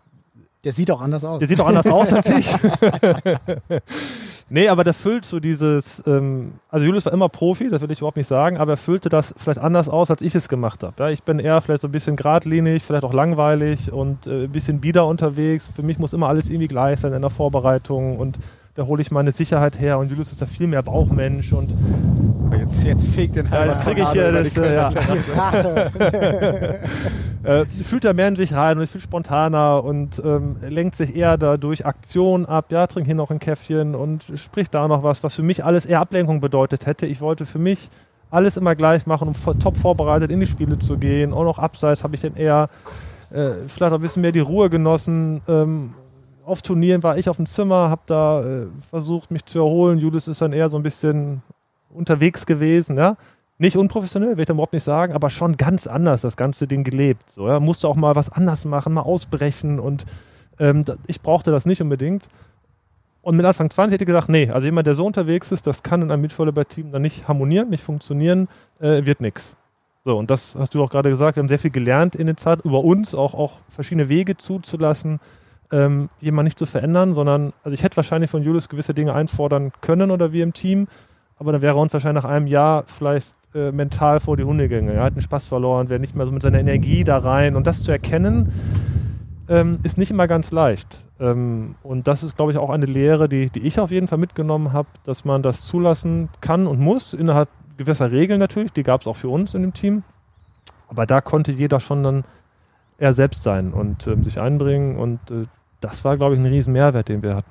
der 0.64 0.72
sieht 0.74 0.90
auch 0.90 1.00
anders 1.00 1.24
aus. 1.24 1.38
Der 1.38 1.48
sieht 1.48 1.60
auch 1.60 1.68
anders 1.68 1.86
aus 1.86 2.12
als 2.12 2.28
ich. 2.28 2.52
nee, 4.50 4.68
aber 4.68 4.84
der 4.84 4.94
füllt 4.94 5.24
so 5.24 5.40
dieses, 5.40 6.02
ähm, 6.06 6.52
also 6.68 6.84
Julius 6.84 7.06
war 7.06 7.12
immer 7.12 7.28
Profi, 7.28 7.70
das 7.70 7.80
will 7.80 7.90
ich 7.90 7.98
überhaupt 7.98 8.16
nicht 8.16 8.26
sagen, 8.26 8.58
aber 8.58 8.72
er 8.72 8.76
füllte 8.76 9.08
das 9.08 9.34
vielleicht 9.36 9.58
anders 9.58 9.88
aus, 9.88 10.10
als 10.10 10.20
ich 10.20 10.34
es 10.34 10.48
gemacht 10.48 10.82
habe. 10.82 10.94
Ja, 10.98 11.08
ich 11.08 11.22
bin 11.22 11.38
eher 11.38 11.60
vielleicht 11.60 11.82
so 11.82 11.88
ein 11.88 11.92
bisschen 11.92 12.16
geradlinig, 12.16 12.82
vielleicht 12.82 13.04
auch 13.04 13.14
langweilig 13.14 13.90
und 13.90 14.26
äh, 14.26 14.44
ein 14.44 14.52
bisschen 14.52 14.80
bieder 14.80 15.06
unterwegs. 15.06 15.70
Für 15.74 15.82
mich 15.82 15.98
muss 15.98 16.12
immer 16.12 16.28
alles 16.28 16.50
irgendwie 16.50 16.68
gleich 16.68 17.00
sein 17.00 17.12
in 17.12 17.22
der 17.22 17.30
Vorbereitung 17.30 18.18
und 18.18 18.38
da 18.74 18.86
hole 18.86 19.02
ich 19.02 19.10
meine 19.10 19.32
Sicherheit 19.32 19.80
her 19.80 19.98
und 19.98 20.10
Julius 20.10 20.30
ist 20.32 20.40
da 20.40 20.46
viel 20.46 20.66
mehr 20.66 20.82
Bauchmensch 20.82 21.52
und 21.52 21.70
jetzt, 22.58 22.84
jetzt 22.84 23.06
fegt 23.06 23.36
den 23.36 23.48
ja, 23.50 23.66
jetzt 23.66 23.82
kriege 23.82 24.02
ich 24.02 24.08
hier 24.10 24.30
das, 24.32 24.56
äh, 24.56 24.74
ja. 24.74 24.88
äh, 27.60 27.64
fühlt 27.84 28.04
er 28.04 28.14
mehr 28.14 28.28
in 28.28 28.36
sich 28.36 28.54
rein 28.54 28.76
und 28.76 28.84
ist 28.84 28.92
viel 28.92 29.00
spontaner 29.00 29.82
und 29.82 30.22
ähm, 30.24 30.56
lenkt 30.68 30.94
sich 30.94 31.16
eher 31.16 31.36
da 31.36 31.56
durch 31.56 31.84
Aktion 31.84 32.46
ab, 32.46 32.66
ja, 32.70 32.86
trinkt 32.86 33.06
hier 33.06 33.16
noch 33.16 33.30
ein 33.30 33.40
Käffchen 33.40 33.94
und 33.94 34.24
spricht 34.36 34.72
da 34.74 34.86
noch 34.86 35.02
was, 35.02 35.24
was 35.24 35.34
für 35.34 35.42
mich 35.42 35.64
alles 35.64 35.84
eher 35.84 36.00
Ablenkung 36.00 36.40
bedeutet 36.40 36.86
hätte. 36.86 37.06
Ich 37.06 37.20
wollte 37.20 37.46
für 37.46 37.58
mich 37.58 37.88
alles 38.30 38.56
immer 38.56 38.76
gleich 38.76 39.06
machen, 39.06 39.28
um 39.28 39.34
top 39.58 39.76
vorbereitet 39.76 40.30
in 40.30 40.38
die 40.38 40.46
Spiele 40.46 40.78
zu 40.78 40.96
gehen. 40.96 41.32
Auch 41.32 41.44
noch 41.44 41.58
abseits 41.58 42.04
habe 42.04 42.14
ich 42.14 42.20
dann 42.20 42.36
eher 42.36 42.68
äh, 43.30 43.50
vielleicht 43.66 43.92
auch 43.92 43.98
ein 43.98 44.02
bisschen 44.02 44.22
mehr 44.22 44.32
die 44.32 44.40
Ruhe 44.40 44.70
genossen. 44.70 45.40
Ähm, 45.48 45.94
auf 46.50 46.62
Turnieren 46.62 47.02
war 47.02 47.16
ich 47.16 47.28
auf 47.28 47.36
dem 47.36 47.46
Zimmer, 47.46 47.88
habe 47.88 48.02
da 48.06 48.42
äh, 48.42 48.66
versucht, 48.90 49.30
mich 49.30 49.44
zu 49.46 49.58
erholen. 49.58 49.98
Julius 49.98 50.28
ist 50.28 50.40
dann 50.40 50.52
eher 50.52 50.68
so 50.68 50.76
ein 50.76 50.82
bisschen 50.82 51.42
unterwegs 51.90 52.46
gewesen, 52.46 52.96
ja 52.96 53.16
nicht 53.60 53.76
unprofessionell, 53.76 54.36
will 54.36 54.40
ich 54.40 54.46
dann 54.46 54.56
überhaupt 54.56 54.72
nicht 54.72 54.84
sagen, 54.84 55.12
aber 55.12 55.28
schon 55.28 55.58
ganz 55.58 55.86
anders 55.86 56.22
das 56.22 56.38
ganze 56.38 56.66
Ding 56.66 56.82
gelebt. 56.82 57.30
So, 57.30 57.46
ja. 57.46 57.60
Musste 57.60 57.88
auch 57.88 57.94
mal 57.94 58.16
was 58.16 58.30
anders 58.30 58.64
machen, 58.64 58.94
mal 58.94 59.02
ausbrechen 59.02 59.78
und 59.78 60.06
ähm, 60.58 60.82
ich 61.06 61.20
brauchte 61.20 61.50
das 61.50 61.66
nicht 61.66 61.82
unbedingt. 61.82 62.28
Und 63.20 63.36
mit 63.36 63.44
Anfang 63.44 63.68
20 63.68 63.92
hätte 63.92 64.04
ich 64.04 64.06
gedacht, 64.06 64.30
nee, 64.30 64.48
also 64.48 64.64
jemand, 64.64 64.86
der 64.86 64.94
so 64.94 65.04
unterwegs 65.04 65.52
ist, 65.52 65.66
das 65.66 65.82
kann 65.82 66.00
in 66.00 66.10
einem 66.10 66.22
Mitvolleyball-Team 66.22 66.90
dann 66.90 67.02
nicht 67.02 67.28
harmonieren, 67.28 67.68
nicht 67.68 67.84
funktionieren, 67.84 68.48
äh, 68.80 69.04
wird 69.04 69.20
nichts. 69.20 69.58
So, 70.06 70.16
und 70.16 70.30
das 70.30 70.56
hast 70.58 70.74
du 70.74 70.82
auch 70.82 70.88
gerade 70.88 71.10
gesagt, 71.10 71.36
wir 71.36 71.42
haben 71.42 71.48
sehr 71.48 71.58
viel 71.58 71.70
gelernt 71.70 72.16
in 72.16 72.24
der 72.24 72.38
Zeit 72.38 72.64
über 72.64 72.82
uns, 72.82 73.14
auch, 73.14 73.34
auch 73.34 73.60
verschiedene 73.68 74.08
Wege 74.08 74.38
zuzulassen, 74.38 75.20
ähm, 75.72 76.08
jemanden 76.20 76.46
nicht 76.46 76.58
zu 76.58 76.66
verändern, 76.66 77.14
sondern, 77.14 77.52
also 77.62 77.72
ich 77.72 77.82
hätte 77.82 77.96
wahrscheinlich 77.96 78.30
von 78.30 78.42
Julius 78.42 78.68
gewisse 78.68 78.94
Dinge 78.94 79.14
einfordern 79.14 79.72
können 79.80 80.10
oder 80.10 80.32
wir 80.32 80.42
im 80.42 80.52
Team, 80.52 80.88
aber 81.38 81.52
dann 81.52 81.62
wäre 81.62 81.76
er 81.76 81.80
uns 81.80 81.92
wahrscheinlich 81.92 82.22
nach 82.22 82.30
einem 82.30 82.46
Jahr 82.46 82.84
vielleicht 82.86 83.34
äh, 83.54 83.72
mental 83.72 84.20
vor 84.20 84.36
die 84.36 84.44
Hunde 84.44 84.68
ginge. 84.68 84.92
Er 84.92 85.02
hat 85.02 85.16
den 85.16 85.22
Spaß 85.22 85.46
verloren, 85.46 85.88
wäre 85.88 85.98
nicht 85.98 86.14
mehr 86.14 86.26
so 86.26 86.32
mit 86.32 86.42
seiner 86.42 86.60
Energie 86.60 87.02
da 87.02 87.18
rein. 87.18 87.56
Und 87.56 87.66
das 87.66 87.82
zu 87.82 87.90
erkennen, 87.90 88.52
ähm, 89.48 89.78
ist 89.82 89.98
nicht 89.98 90.10
immer 90.10 90.26
ganz 90.26 90.52
leicht. 90.52 91.04
Ähm, 91.18 91.74
und 91.82 92.06
das 92.06 92.22
ist, 92.22 92.36
glaube 92.36 92.52
ich, 92.52 92.58
auch 92.58 92.70
eine 92.70 92.86
Lehre, 92.86 93.28
die, 93.28 93.50
die 93.50 93.66
ich 93.66 93.80
auf 93.80 93.90
jeden 93.90 94.06
Fall 94.06 94.18
mitgenommen 94.18 94.72
habe, 94.72 94.88
dass 95.04 95.24
man 95.24 95.42
das 95.42 95.62
zulassen 95.62 96.28
kann 96.40 96.66
und 96.66 96.78
muss, 96.78 97.12
innerhalb 97.12 97.48
gewisser 97.76 98.10
Regeln 98.12 98.38
natürlich. 98.38 98.72
Die 98.72 98.82
gab 98.82 99.00
es 99.00 99.06
auch 99.06 99.16
für 99.16 99.28
uns 99.28 99.54
in 99.54 99.62
dem 99.62 99.72
Team. 99.72 100.04
Aber 100.88 101.06
da 101.06 101.20
konnte 101.20 101.52
jeder 101.52 101.80
schon 101.80 102.02
dann 102.02 102.24
er 102.98 103.14
selbst 103.14 103.42
sein 103.42 103.72
und 103.72 104.06
ähm, 104.06 104.22
sich 104.22 104.40
einbringen. 104.40 104.96
Und 104.96 105.18
äh, 105.30 105.46
das 105.80 106.04
war, 106.04 106.16
glaube 106.16 106.34
ich, 106.34 106.40
ein 106.40 106.46
riesen 106.46 106.72
Mehrwert, 106.72 107.08
den 107.08 107.22
wir 107.22 107.36
hatten. 107.36 107.50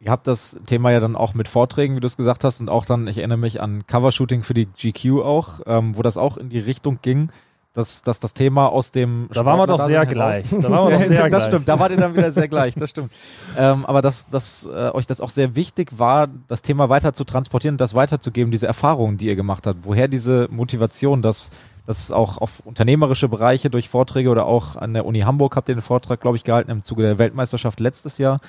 Ihr 0.00 0.12
habt 0.12 0.28
das 0.28 0.56
Thema 0.66 0.92
ja 0.92 1.00
dann 1.00 1.16
auch 1.16 1.34
mit 1.34 1.48
Vorträgen, 1.48 1.96
wie 1.96 2.00
du 2.00 2.06
es 2.06 2.16
gesagt 2.16 2.44
hast, 2.44 2.60
und 2.60 2.68
auch 2.68 2.84
dann, 2.84 3.08
ich 3.08 3.18
erinnere 3.18 3.38
mich 3.38 3.60
an 3.60 3.84
Covershooting 3.86 4.44
für 4.44 4.54
die 4.54 4.66
GQ 4.66 5.22
auch, 5.22 5.60
ähm, 5.66 5.96
wo 5.96 6.02
das 6.02 6.16
auch 6.16 6.36
in 6.36 6.50
die 6.50 6.60
Richtung 6.60 7.00
ging, 7.02 7.30
dass, 7.74 8.02
dass 8.02 8.20
das 8.20 8.32
Thema 8.32 8.66
aus 8.66 8.92
dem 8.92 9.28
Da 9.32 9.44
waren 9.44 9.58
wir 9.58 9.66
doch 9.66 9.84
sehr 9.86 10.06
gleich. 10.06 10.46
Da 10.50 10.70
waren 10.70 10.90
wir 10.90 10.98
doch 10.98 11.06
sehr 11.06 11.28
das 11.28 11.46
stimmt, 11.46 11.68
da 11.68 11.78
wart 11.80 11.90
ihr 11.90 11.96
dann 11.96 12.14
wieder 12.14 12.30
sehr 12.30 12.48
gleich, 12.48 12.74
das 12.74 12.90
stimmt. 12.90 13.12
Ähm, 13.56 13.84
aber 13.86 14.00
dass, 14.00 14.28
dass 14.28 14.66
äh, 14.66 14.90
euch 14.94 15.06
das 15.06 15.20
auch 15.20 15.30
sehr 15.30 15.56
wichtig 15.56 15.98
war, 15.98 16.28
das 16.46 16.62
Thema 16.62 16.88
weiter 16.88 17.12
zu 17.12 17.24
transportieren 17.24 17.74
und 17.74 17.80
das 17.80 17.94
weiterzugeben, 17.94 18.52
diese 18.52 18.68
Erfahrungen, 18.68 19.18
die 19.18 19.26
ihr 19.26 19.36
gemacht 19.36 19.66
habt. 19.66 19.80
Woher 19.82 20.06
diese 20.06 20.46
Motivation, 20.50 21.22
dass 21.22 21.50
das 21.88 22.12
auch 22.12 22.36
auf 22.36 22.60
unternehmerische 22.66 23.30
Bereiche 23.30 23.70
durch 23.70 23.88
Vorträge 23.88 24.28
oder 24.28 24.44
auch 24.44 24.76
an 24.76 24.92
der 24.92 25.06
Uni 25.06 25.20
Hamburg 25.20 25.56
habt 25.56 25.70
ihr 25.70 25.74
den 25.74 25.80
Vortrag, 25.80 26.20
glaube 26.20 26.36
ich, 26.36 26.44
gehalten 26.44 26.70
im 26.70 26.82
Zuge 26.82 27.02
der 27.02 27.18
Weltmeisterschaft 27.18 27.80
letztes 27.80 28.18
Jahr 28.18 28.40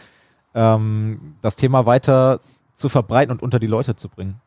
ähm, 0.54 1.36
das 1.42 1.56
Thema 1.56 1.86
weiter 1.86 2.42
zu 2.74 2.90
verbreiten 2.90 3.32
und 3.32 3.42
unter 3.42 3.58
die 3.58 3.68
Leute 3.68 3.96
zu 3.96 4.10
bringen? 4.10 4.42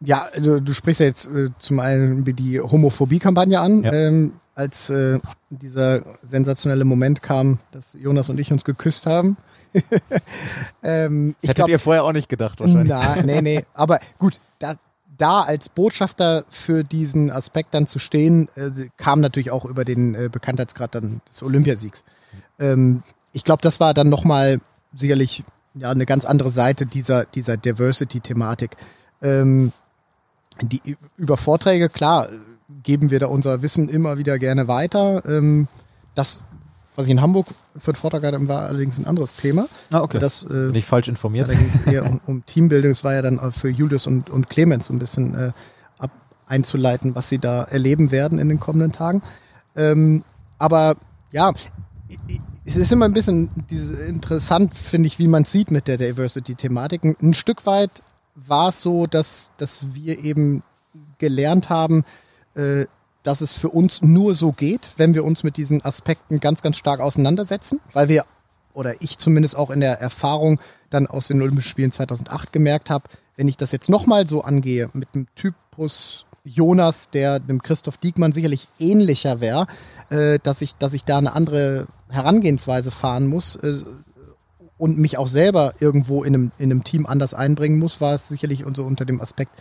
Ja, 0.00 0.26
also 0.34 0.58
du 0.58 0.74
sprichst 0.74 0.98
ja 0.98 1.06
jetzt 1.06 1.26
äh, 1.26 1.50
zum 1.56 1.78
einen 1.78 2.24
die 2.24 2.60
Homophobie-Kampagne 2.60 3.60
an. 3.60 3.84
Ja. 3.84 3.92
Ähm, 3.92 4.32
als 4.56 4.90
äh, 4.90 5.20
dieser 5.50 6.00
sensationelle 6.22 6.84
Moment 6.84 7.22
kam, 7.22 7.60
dass 7.70 7.92
Jonas 7.94 8.28
und 8.28 8.38
ich 8.40 8.50
uns 8.52 8.64
geküsst 8.64 9.06
haben. 9.06 9.36
ähm, 10.82 11.36
das 11.40 11.50
hättet 11.50 11.56
glaub, 11.56 11.68
ihr 11.68 11.78
vorher 11.78 12.04
auch 12.04 12.12
nicht 12.12 12.28
gedacht 12.28 12.58
wahrscheinlich. 12.58 12.88
Na, 12.88 13.22
nee, 13.22 13.40
nee. 13.40 13.64
Aber 13.72 14.00
gut, 14.18 14.40
da, 14.58 14.74
da 15.16 15.42
als 15.42 15.68
Botschafter 15.68 16.44
für 16.48 16.84
diesen 16.84 17.30
Aspekt 17.30 17.74
dann 17.74 17.86
zu 17.86 17.98
stehen, 17.98 18.48
äh, 18.56 18.88
kam 18.96 19.20
natürlich 19.20 19.50
auch 19.50 19.64
über 19.64 19.84
den 19.84 20.14
äh, 20.14 20.28
Bekanntheitsgrad 20.30 20.94
dann 20.94 21.20
des 21.28 21.42
Olympiasiegs. 21.42 22.04
Ähm, 22.58 23.02
ich 23.32 23.44
glaube, 23.44 23.62
das 23.62 23.80
war 23.80 23.94
dann 23.94 24.08
nochmal 24.08 24.60
sicherlich 24.94 25.44
ja 25.74 25.90
eine 25.90 26.06
ganz 26.06 26.24
andere 26.24 26.50
Seite 26.50 26.86
dieser, 26.86 27.24
dieser 27.24 27.56
Diversity-Thematik. 27.56 28.76
Ähm, 29.22 29.72
die, 30.62 30.96
über 31.16 31.36
Vorträge, 31.36 31.88
klar, 31.88 32.28
geben 32.82 33.10
wir 33.10 33.18
da 33.18 33.26
unser 33.26 33.62
Wissen 33.62 33.88
immer 33.88 34.18
wieder 34.18 34.38
gerne 34.38 34.68
weiter. 34.68 35.24
Ähm, 35.26 35.68
das, 36.14 36.42
was 36.94 37.06
ich 37.06 37.12
in 37.12 37.20
Hamburg 37.20 37.48
für 37.76 37.92
den 37.92 37.96
Vortrag 37.96 38.22
hatte, 38.22 38.48
war 38.48 38.62
allerdings 38.66 38.98
ein 38.98 39.06
anderes 39.06 39.34
Thema. 39.34 39.66
Ah, 39.90 40.00
okay. 40.00 40.18
Das, 40.18 40.44
äh, 40.44 40.70
Nicht 40.70 40.86
falsch 40.86 41.08
informiert. 41.08 41.48
Da 41.48 41.54
ging 41.54 41.70
es 41.72 41.80
eher 41.80 42.04
um, 42.10 42.20
um 42.26 42.46
Teambildung. 42.46 42.90
Es 42.90 43.04
war 43.04 43.14
ja 43.14 43.22
dann 43.22 43.52
für 43.52 43.68
Julius 43.68 44.06
und, 44.06 44.30
und 44.30 44.48
Clemens 44.48 44.86
so 44.86 44.92
ein 44.92 44.98
bisschen 44.98 45.34
äh, 45.34 45.52
ab, 45.98 46.10
einzuleiten, 46.46 47.14
was 47.14 47.28
sie 47.28 47.38
da 47.38 47.64
erleben 47.64 48.10
werden 48.10 48.38
in 48.38 48.48
den 48.48 48.60
kommenden 48.60 48.92
Tagen. 48.92 49.22
Ähm, 49.76 50.24
aber 50.58 50.96
ja, 51.32 51.52
es 52.64 52.76
ist 52.76 52.92
immer 52.92 53.04
ein 53.04 53.12
bisschen 53.12 53.50
interessant, 54.08 54.74
finde 54.74 55.06
ich, 55.06 55.18
wie 55.18 55.28
man 55.28 55.44
sieht 55.44 55.70
mit 55.70 55.88
der 55.88 55.96
Diversity-Thematik. 55.96 57.04
Ein 57.04 57.34
Stück 57.34 57.66
weit 57.66 58.02
war 58.34 58.70
es 58.70 58.80
so, 58.80 59.06
dass, 59.06 59.50
dass 59.58 59.94
wir 59.94 60.24
eben 60.24 60.62
gelernt 61.18 61.70
haben, 61.70 62.04
äh, 62.54 62.86
dass 63.24 63.40
es 63.40 63.54
für 63.54 63.70
uns 63.70 64.02
nur 64.02 64.34
so 64.34 64.52
geht, 64.52 64.92
wenn 64.96 65.14
wir 65.14 65.24
uns 65.24 65.42
mit 65.42 65.56
diesen 65.56 65.84
Aspekten 65.84 66.38
ganz, 66.38 66.62
ganz 66.62 66.76
stark 66.76 67.00
auseinandersetzen, 67.00 67.80
weil 67.92 68.08
wir, 68.08 68.24
oder 68.74 69.02
ich 69.02 69.18
zumindest 69.18 69.56
auch 69.56 69.70
in 69.70 69.80
der 69.80 70.00
Erfahrung 70.00 70.60
dann 70.90 71.06
aus 71.08 71.28
den 71.28 71.42
Olympischen 71.42 71.70
Spielen 71.70 71.90
2008 71.90 72.52
gemerkt 72.52 72.90
habe, 72.90 73.08
wenn 73.36 73.48
ich 73.48 73.56
das 73.56 73.72
jetzt 73.72 73.88
nochmal 73.88 74.28
so 74.28 74.42
angehe, 74.42 74.90
mit 74.92 75.08
einem 75.14 75.26
Typus 75.34 76.26
Jonas, 76.44 77.08
der 77.10 77.40
dem 77.40 77.62
Christoph 77.62 77.96
Diekmann 77.96 78.32
sicherlich 78.32 78.68
ähnlicher 78.78 79.40
wäre, 79.40 79.66
äh, 80.10 80.38
dass, 80.42 80.60
ich, 80.60 80.74
dass 80.74 80.92
ich 80.92 81.04
da 81.04 81.16
eine 81.16 81.34
andere 81.34 81.86
Herangehensweise 82.10 82.90
fahren 82.90 83.26
muss 83.26 83.56
äh, 83.56 83.82
und 84.76 84.98
mich 84.98 85.16
auch 85.16 85.28
selber 85.28 85.72
irgendwo 85.80 86.22
in 86.22 86.34
einem, 86.34 86.52
in 86.58 86.70
einem 86.70 86.84
Team 86.84 87.06
anders 87.06 87.32
einbringen 87.32 87.78
muss, 87.78 88.02
war 88.02 88.12
es 88.12 88.28
sicherlich 88.28 88.66
unter 88.66 89.06
dem 89.06 89.22
Aspekt 89.22 89.52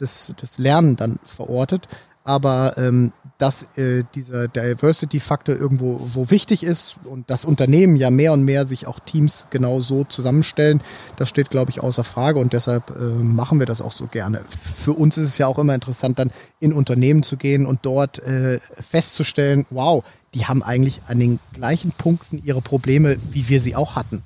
des, 0.00 0.34
des 0.40 0.58
Lernen 0.58 0.96
dann 0.96 1.20
verortet. 1.24 1.86
Aber 2.24 2.78
ähm, 2.78 3.12
dass 3.36 3.76
äh, 3.76 4.04
dieser 4.14 4.48
Diversity-Faktor 4.48 5.56
irgendwo 5.56 6.00
wo 6.14 6.30
wichtig 6.30 6.62
ist 6.62 6.96
und 7.04 7.28
das 7.28 7.44
Unternehmen 7.44 7.96
ja 7.96 8.10
mehr 8.10 8.32
und 8.32 8.44
mehr 8.44 8.66
sich 8.66 8.86
auch 8.86 8.98
Teams 9.00 9.48
genau 9.50 9.80
so 9.80 10.04
zusammenstellen, 10.04 10.80
das 11.16 11.28
steht, 11.28 11.50
glaube 11.50 11.70
ich, 11.70 11.80
außer 11.80 12.04
Frage 12.04 12.38
und 12.38 12.52
deshalb 12.52 12.90
äh, 12.90 13.02
machen 13.22 13.58
wir 13.58 13.66
das 13.66 13.82
auch 13.82 13.92
so 13.92 14.06
gerne. 14.06 14.40
Für 14.48 14.92
uns 14.92 15.18
ist 15.18 15.24
es 15.24 15.38
ja 15.38 15.46
auch 15.46 15.58
immer 15.58 15.74
interessant, 15.74 16.18
dann 16.18 16.30
in 16.60 16.72
Unternehmen 16.72 17.22
zu 17.22 17.36
gehen 17.36 17.66
und 17.66 17.80
dort 17.82 18.20
äh, 18.20 18.60
festzustellen, 18.80 19.66
wow, 19.70 20.04
die 20.32 20.46
haben 20.46 20.62
eigentlich 20.62 21.02
an 21.08 21.18
den 21.18 21.40
gleichen 21.52 21.92
Punkten 21.92 22.40
ihre 22.42 22.62
Probleme, 22.62 23.16
wie 23.30 23.48
wir 23.48 23.60
sie 23.60 23.76
auch 23.76 23.96
hatten. 23.96 24.22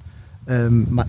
Ähm, 0.47 1.03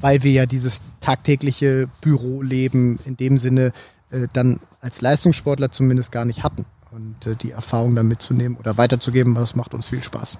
weil 0.00 0.22
wir 0.22 0.32
ja 0.32 0.46
dieses 0.46 0.82
tagtägliche 1.00 1.88
Büroleben 2.00 2.98
in 3.06 3.16
dem 3.16 3.38
Sinne 3.38 3.72
äh, 4.10 4.28
dann 4.32 4.60
als 4.80 5.00
Leistungssportler 5.00 5.70
zumindest 5.70 6.12
gar 6.12 6.24
nicht 6.24 6.42
hatten. 6.42 6.66
Und 6.90 7.26
äh, 7.26 7.34
die 7.34 7.50
Erfahrung 7.50 7.94
dann 7.94 8.08
mitzunehmen 8.08 8.56
oder 8.56 8.78
weiterzugeben, 8.78 9.34
das 9.34 9.56
macht 9.56 9.74
uns 9.74 9.86
viel 9.86 10.02
Spaß. 10.02 10.38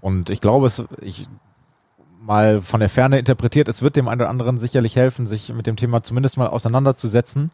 Und 0.00 0.30
ich 0.30 0.40
glaube, 0.40 0.66
es, 0.66 0.82
ich 1.00 1.28
mal 2.20 2.60
von 2.60 2.80
der 2.80 2.88
Ferne 2.88 3.18
interpretiert, 3.18 3.68
es 3.68 3.82
wird 3.82 3.96
dem 3.96 4.08
einen 4.08 4.20
oder 4.20 4.30
anderen 4.30 4.58
sicherlich 4.58 4.96
helfen, 4.96 5.26
sich 5.26 5.52
mit 5.52 5.66
dem 5.66 5.76
Thema 5.76 6.02
zumindest 6.02 6.36
mal 6.36 6.48
auseinanderzusetzen. 6.48 7.50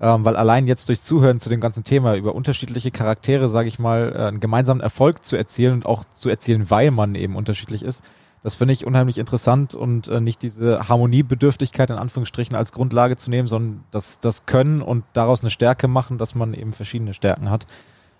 Ähm, 0.00 0.24
weil 0.24 0.36
allein 0.36 0.68
jetzt 0.68 0.88
durch 0.88 1.02
Zuhören 1.02 1.40
zu 1.40 1.48
dem 1.48 1.60
ganzen 1.60 1.82
Thema 1.82 2.14
über 2.14 2.32
unterschiedliche 2.34 2.92
Charaktere, 2.92 3.48
sage 3.48 3.66
ich 3.66 3.80
mal, 3.80 4.12
äh, 4.14 4.28
einen 4.28 4.38
gemeinsamen 4.38 4.80
Erfolg 4.80 5.24
zu 5.24 5.36
erzielen 5.36 5.74
und 5.74 5.86
auch 5.86 6.04
zu 6.14 6.28
erzielen, 6.28 6.70
weil 6.70 6.92
man 6.92 7.16
eben 7.16 7.34
unterschiedlich 7.34 7.82
ist, 7.82 8.04
das 8.48 8.54
finde 8.54 8.72
ich 8.72 8.86
unheimlich 8.86 9.18
interessant 9.18 9.74
und 9.74 10.08
äh, 10.08 10.22
nicht 10.22 10.40
diese 10.40 10.88
Harmoniebedürftigkeit 10.88 11.90
in 11.90 11.96
Anführungsstrichen 11.96 12.56
als 12.56 12.72
Grundlage 12.72 13.18
zu 13.18 13.28
nehmen, 13.28 13.46
sondern 13.46 13.84
das, 13.90 14.20
das 14.20 14.46
Können 14.46 14.80
und 14.80 15.04
daraus 15.12 15.42
eine 15.42 15.50
Stärke 15.50 15.86
machen, 15.86 16.16
dass 16.16 16.34
man 16.34 16.54
eben 16.54 16.72
verschiedene 16.72 17.12
Stärken 17.12 17.50
hat 17.50 17.66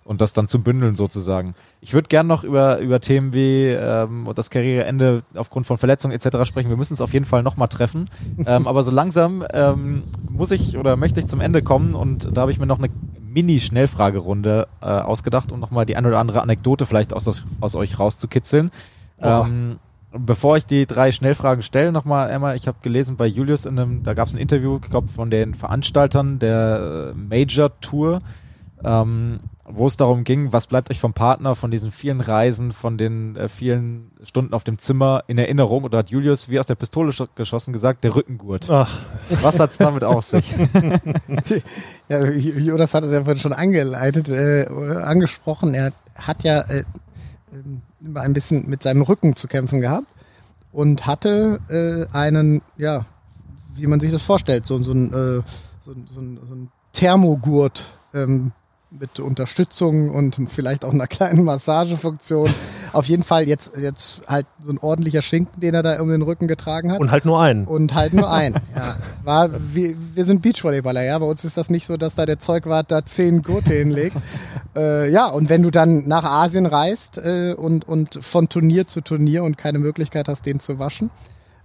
und 0.05 0.20
das 0.20 0.34
dann 0.34 0.46
zu 0.46 0.62
bündeln 0.62 0.96
sozusagen. 0.96 1.55
Ich 1.80 1.94
würde 1.94 2.09
gern 2.09 2.26
noch 2.26 2.44
über, 2.44 2.78
über 2.80 3.00
Themen 3.00 3.32
wie 3.32 3.68
ähm, 3.68 4.28
das 4.34 4.50
Karriereende 4.50 5.22
aufgrund 5.34 5.66
von 5.66 5.78
Verletzungen 5.78 6.14
etc. 6.14 6.46
sprechen. 6.46 6.68
Wir 6.68 6.76
müssen 6.76 6.92
es 6.92 7.00
auf 7.00 7.14
jeden 7.14 7.24
Fall 7.24 7.42
nochmal 7.42 7.68
treffen. 7.68 8.10
ähm, 8.46 8.66
aber 8.66 8.82
so 8.82 8.90
langsam 8.90 9.42
ähm, 9.55 10.02
muss 10.28 10.50
ich 10.50 10.76
oder 10.76 10.96
möchte 10.96 11.20
ich 11.20 11.26
zum 11.26 11.40
Ende 11.40 11.62
kommen 11.62 11.94
und 11.94 12.36
da 12.36 12.42
habe 12.42 12.52
ich 12.52 12.59
mir 12.59 12.66
noch 12.66 12.80
eine 12.80 12.90
Mini-Schnellfragerunde 13.32 14.68
äh, 14.82 14.84
ausgedacht, 14.84 15.52
um 15.52 15.59
nochmal 15.59 15.86
die 15.86 15.96
eine 15.96 16.09
oder 16.09 16.18
andere 16.18 16.42
Anekdote 16.42 16.84
vielleicht 16.84 17.14
aus, 17.14 17.44
aus 17.62 17.76
euch 17.76 17.98
rauszukitzeln. 17.98 18.70
Ähm, 19.22 19.78
Bevor 20.10 20.56
ich 20.56 20.64
die 20.64 20.86
drei 20.86 21.12
Schnellfragen 21.12 21.62
stelle, 21.62 21.93
nochmal, 21.93 22.30
Emma, 22.30 22.55
ich 22.55 22.66
habe 22.66 22.78
gelesen 22.80 23.16
bei 23.16 23.26
Julius 23.26 23.66
in 23.66 23.78
einem, 23.78 24.02
da 24.05 24.14
gab 24.14 24.28
es 24.28 24.35
ein 24.35 24.40
Interview, 24.40 24.78
ich 24.82 24.89
glaube, 24.90 25.09
von 25.09 25.30
den 25.30 25.55
Veranstaltern 25.55 26.39
der 26.39 27.12
äh, 27.12 27.14
Major 27.14 27.78
Tour, 27.80 28.22
ähm, 28.82 29.40
wo 29.70 29.86
es 29.86 29.98
darum 29.98 30.24
ging, 30.24 30.51
was 30.51 30.66
bleibt 30.66 30.90
euch 30.90 30.98
vom 30.98 31.12
Partner, 31.12 31.55
von 31.55 31.70
diesen 31.70 31.93
vielen 31.93 32.22
Reisen, 32.22 32.72
von 32.72 32.97
den 32.97 33.36
äh, 33.36 33.48
vielen 33.48 34.10
Stunden 34.22 34.55
auf 34.55 34.64
dem 34.64 34.78
Zimmer 34.78 35.24
in 35.26 35.36
Erinnerung? 35.36 35.85
Oder 35.85 35.98
hat 35.98 36.09
Julius 36.09 36.48
wie 36.48 36.59
aus 36.59 36.68
der 36.68 36.74
Pistole 36.74 37.12
geschossen 37.35 37.74
gesagt, 37.74 38.02
der 38.02 38.14
Rückengurt. 38.14 38.70
Ach. 38.70 39.01
Was 39.43 39.60
hat's 39.60 39.76
damit 39.76 40.05
auf 40.05 40.24
sich? 40.24 40.55
ja, 42.09 42.24
Jonas 42.24 42.94
hat 42.94 43.05
es 43.05 43.12
ja 43.12 43.24
vorhin 43.24 43.40
schon 43.40 43.52
angeleitet, 43.52 44.30
äh, 44.30 44.66
angesprochen. 44.66 45.74
Er 45.74 45.93
hat 46.14 46.44
ja 46.44 46.60
äh, 46.62 46.85
ähm, 47.52 47.82
ein 48.15 48.33
bisschen 48.33 48.69
mit 48.69 48.83
seinem 48.83 49.03
Rücken 49.03 49.37
zu 49.37 49.49
kämpfen 49.49 49.81
gehabt 49.81 50.07
und 50.73 51.07
hatte 51.07 51.61
äh, 51.69 52.16
einen, 52.16 52.62
ja, 52.77 53.05
wie 53.75 53.87
man 53.87 54.01
sich 54.01 54.12
das 54.12 54.23
vorstellt, 54.23 54.66
so, 54.66 54.83
so, 54.83 54.93
ein, 54.93 55.09
äh, 55.09 55.43
so, 55.83 55.95
so, 56.12 56.20
ein, 56.20 56.39
so 56.47 56.55
ein 56.55 56.70
Thermogurt 56.93 57.93
ähm, 58.15 58.53
mit 58.90 59.20
Unterstützung 59.20 60.09
und 60.09 60.39
vielleicht 60.48 60.85
auch 60.85 60.93
einer 60.93 61.06
kleinen 61.06 61.44
Massagefunktion. 61.44 62.52
Auf 62.93 63.06
jeden 63.06 63.23
Fall 63.23 63.47
jetzt, 63.47 63.77
jetzt 63.77 64.23
halt 64.27 64.47
so 64.60 64.70
ein 64.70 64.78
ordentlicher 64.78 65.20
Schinken, 65.20 65.60
den 65.60 65.74
er 65.74 65.82
da 65.82 66.01
um 66.01 66.09
den 66.09 66.23
Rücken 66.23 66.48
getragen 66.48 66.90
hat. 66.90 66.98
Und 66.98 67.10
halt 67.10 67.27
nur 67.27 67.40
einen. 67.40 67.66
Und 67.66 67.94
halt 67.94 68.15
nur 68.15 68.32
einen. 68.32 68.55
ja. 68.77 68.97
War, 69.24 69.51
wir, 69.74 69.94
wir 70.15 70.24
sind 70.24 70.40
Beachvolleyballer, 70.40 71.02
ja. 71.02 71.19
Bei 71.19 71.27
uns 71.27 71.44
ist 71.44 71.59
das 71.59 71.69
nicht 71.69 71.86
so, 71.86 71.98
dass 71.98 72.15
da 72.15 72.24
der 72.24 72.39
Zeugwart 72.39 72.90
da 72.90 73.05
zehn 73.05 73.43
Gurte 73.43 73.74
hinlegt. 73.74 74.16
Äh, 74.77 75.10
ja, 75.10 75.27
und 75.27 75.48
wenn 75.48 75.62
du 75.62 75.70
dann 75.70 76.06
nach 76.06 76.24
Asien 76.24 76.66
reist 76.66 77.16
äh, 77.16 77.55
und, 77.55 77.89
und 77.89 78.23
von 78.23 78.48
Turnier 78.48 78.86
zu 78.86 79.01
Turnier 79.01 79.43
und 79.43 79.56
keine 79.56 79.78
Möglichkeit 79.78 80.28
hast, 80.28 80.47
den 80.47 80.60
zu 80.60 80.78
waschen, 80.78 81.10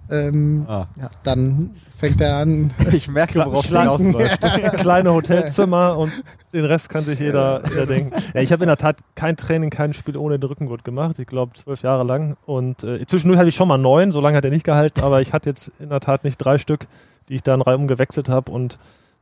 ähm, 0.10 0.66
ah. 0.68 0.88
ja, 1.00 1.12
dann 1.24 1.76
fängt 2.04 2.22
er 2.22 2.38
an. 2.38 2.72
Ich 2.92 3.08
merke, 3.08 3.40
worauf 3.40 3.66
es 3.66 3.72
hinausläuft. 3.72 4.42
Kleine 4.80 5.14
Hotelzimmer 5.14 5.98
und 5.98 6.12
den 6.52 6.66
Rest 6.66 6.90
kann 6.90 7.06
sich 7.06 7.20
jeder, 7.20 7.64
jeder 7.70 7.86
denken. 7.86 8.14
Ja, 8.34 8.42
ich 8.42 8.52
habe 8.52 8.64
in 8.64 8.68
der 8.68 8.78
Tat 8.78 8.98
kein 9.16 9.38
Training, 9.38 9.70
kein 9.70 9.94
Spiel 9.94 10.18
ohne 10.18 10.38
den 10.38 10.48
Rückengurt 10.48 10.84
gemacht. 10.84 11.18
Ich 11.20 11.28
glaube 11.28 11.54
zwölf 11.54 11.82
Jahre 11.82 12.04
lang. 12.04 12.36
Und 12.46 12.84
äh, 12.84 13.06
zwischendurch 13.08 13.40
hatte 13.40 13.50
ich 13.50 13.56
schon 13.56 13.70
mal 13.70 13.78
neun, 13.78 14.12
so 14.12 14.20
lange 14.20 14.36
hat 14.38 14.44
er 14.44 14.52
nicht 14.52 14.66
gehalten, 14.66 15.02
aber 15.02 15.22
ich 15.22 15.32
hatte 15.34 15.50
jetzt 15.50 15.72
in 15.80 15.90
der 15.90 16.02
Tat 16.02 16.24
nicht 16.24 16.38
drei 16.38 16.58
Stück, 16.58 16.88
die 17.30 17.36
ich 17.36 17.44
dann 17.44 17.62
reihum 17.62 17.88
gewechselt 17.88 18.28
habe. 18.28 18.52
Und 18.52 18.78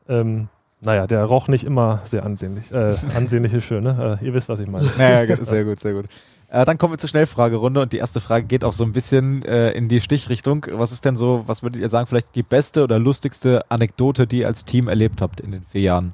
ähm, 0.09 0.49
naja, 0.81 1.05
der 1.05 1.23
roch 1.25 1.47
nicht 1.47 1.63
immer 1.63 2.01
sehr 2.05 2.23
ansehnlich. 2.23 2.71
Äh, 2.71 2.93
ansehnlich 3.15 3.53
ist 3.53 3.63
schön, 3.63 3.83
ne? 3.83 4.17
Äh, 4.21 4.25
ihr 4.25 4.33
wisst, 4.33 4.49
was 4.49 4.59
ich 4.59 4.67
meine. 4.67 4.89
Naja, 4.97 5.37
sehr 5.43 5.63
gut, 5.63 5.79
sehr 5.79 5.93
gut. 5.93 6.05
Äh, 6.51 6.65
dann 6.65 6.77
kommen 6.77 6.93
wir 6.93 6.97
zur 6.97 7.07
Schnellfragerunde 7.07 7.81
und 7.81 7.93
die 7.93 7.97
erste 7.97 8.19
Frage 8.19 8.45
geht 8.45 8.65
auch 8.65 8.73
so 8.73 8.83
ein 8.83 8.91
bisschen 8.91 9.43
äh, 9.45 9.71
in 9.71 9.87
die 9.87 10.01
Stichrichtung. 10.01 10.65
Was 10.71 10.91
ist 10.91 11.05
denn 11.05 11.15
so, 11.15 11.43
was 11.45 11.63
würdet 11.63 11.81
ihr 11.81 11.87
sagen, 11.87 12.07
vielleicht 12.07 12.35
die 12.35 12.43
beste 12.43 12.83
oder 12.83 12.99
lustigste 12.99 13.63
Anekdote, 13.69 14.27
die 14.27 14.39
ihr 14.39 14.47
als 14.47 14.65
Team 14.65 14.89
erlebt 14.89 15.21
habt 15.21 15.39
in 15.39 15.51
den 15.53 15.63
vier 15.63 15.81
Jahren? 15.81 16.13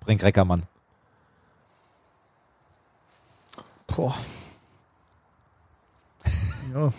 Brink 0.00 0.22
Reckermann. 0.22 0.64
Boah. 3.86 4.14
ja. 6.74 6.92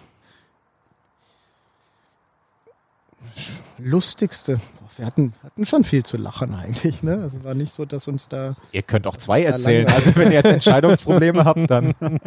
Lustigste. 3.77 4.59
Wir 4.95 5.05
hatten, 5.05 5.33
hatten 5.43 5.65
schon 5.67 5.83
viel 5.83 6.03
zu 6.03 6.17
lachen 6.17 6.55
eigentlich. 6.55 7.03
Ne? 7.03 7.19
Also 7.21 7.43
war 7.43 7.53
nicht 7.53 7.71
so, 7.71 7.85
dass 7.85 8.07
uns 8.07 8.29
da. 8.29 8.55
Ihr 8.71 8.81
könnt 8.81 9.05
auch 9.05 9.15
zwei 9.15 9.43
erzählen. 9.43 9.87
Also 9.87 10.15
wenn 10.15 10.29
ihr 10.29 10.39
jetzt 10.39 10.45
Entscheidungsprobleme 10.45 11.45
habt, 11.45 11.69
dann. 11.69 11.93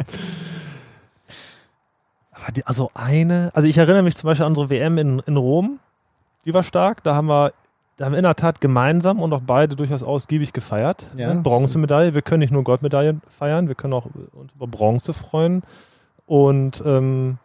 Also 2.65 2.91
eine, 2.93 3.51
also 3.53 3.67
ich 3.67 3.77
erinnere 3.77 4.03
mich 4.03 4.15
zum 4.15 4.27
Beispiel 4.27 4.45
an 4.45 4.51
unsere 4.51 4.69
WM 4.69 4.97
in, 4.97 5.19
in 5.25 5.37
Rom. 5.37 5.79
Die 6.45 6.53
war 6.53 6.63
stark. 6.63 7.03
Da 7.03 7.15
haben 7.15 7.27
wir, 7.27 7.53
da 7.97 8.05
haben 8.05 8.13
wir 8.13 8.17
in 8.17 8.23
der 8.23 8.35
Tat 8.35 8.59
gemeinsam 8.59 9.21
und 9.21 9.31
auch 9.33 9.41
beide 9.45 9.75
durchaus 9.75 10.03
ausgiebig 10.03 10.53
gefeiert. 10.53 11.09
Ja, 11.15 11.33
Bronzemedaille. 11.33 12.13
Wir 12.13 12.21
können 12.21 12.39
nicht 12.39 12.51
nur 12.51 12.63
Goldmedaillen 12.63 13.21
feiern, 13.27 13.67
wir 13.67 13.75
können 13.75 13.93
auch 13.93 14.07
uns 14.33 14.53
über 14.53 14.67
Bronze 14.67 15.13
freuen. 15.13 15.63
Und 16.25 16.81
ähm, 16.85 17.37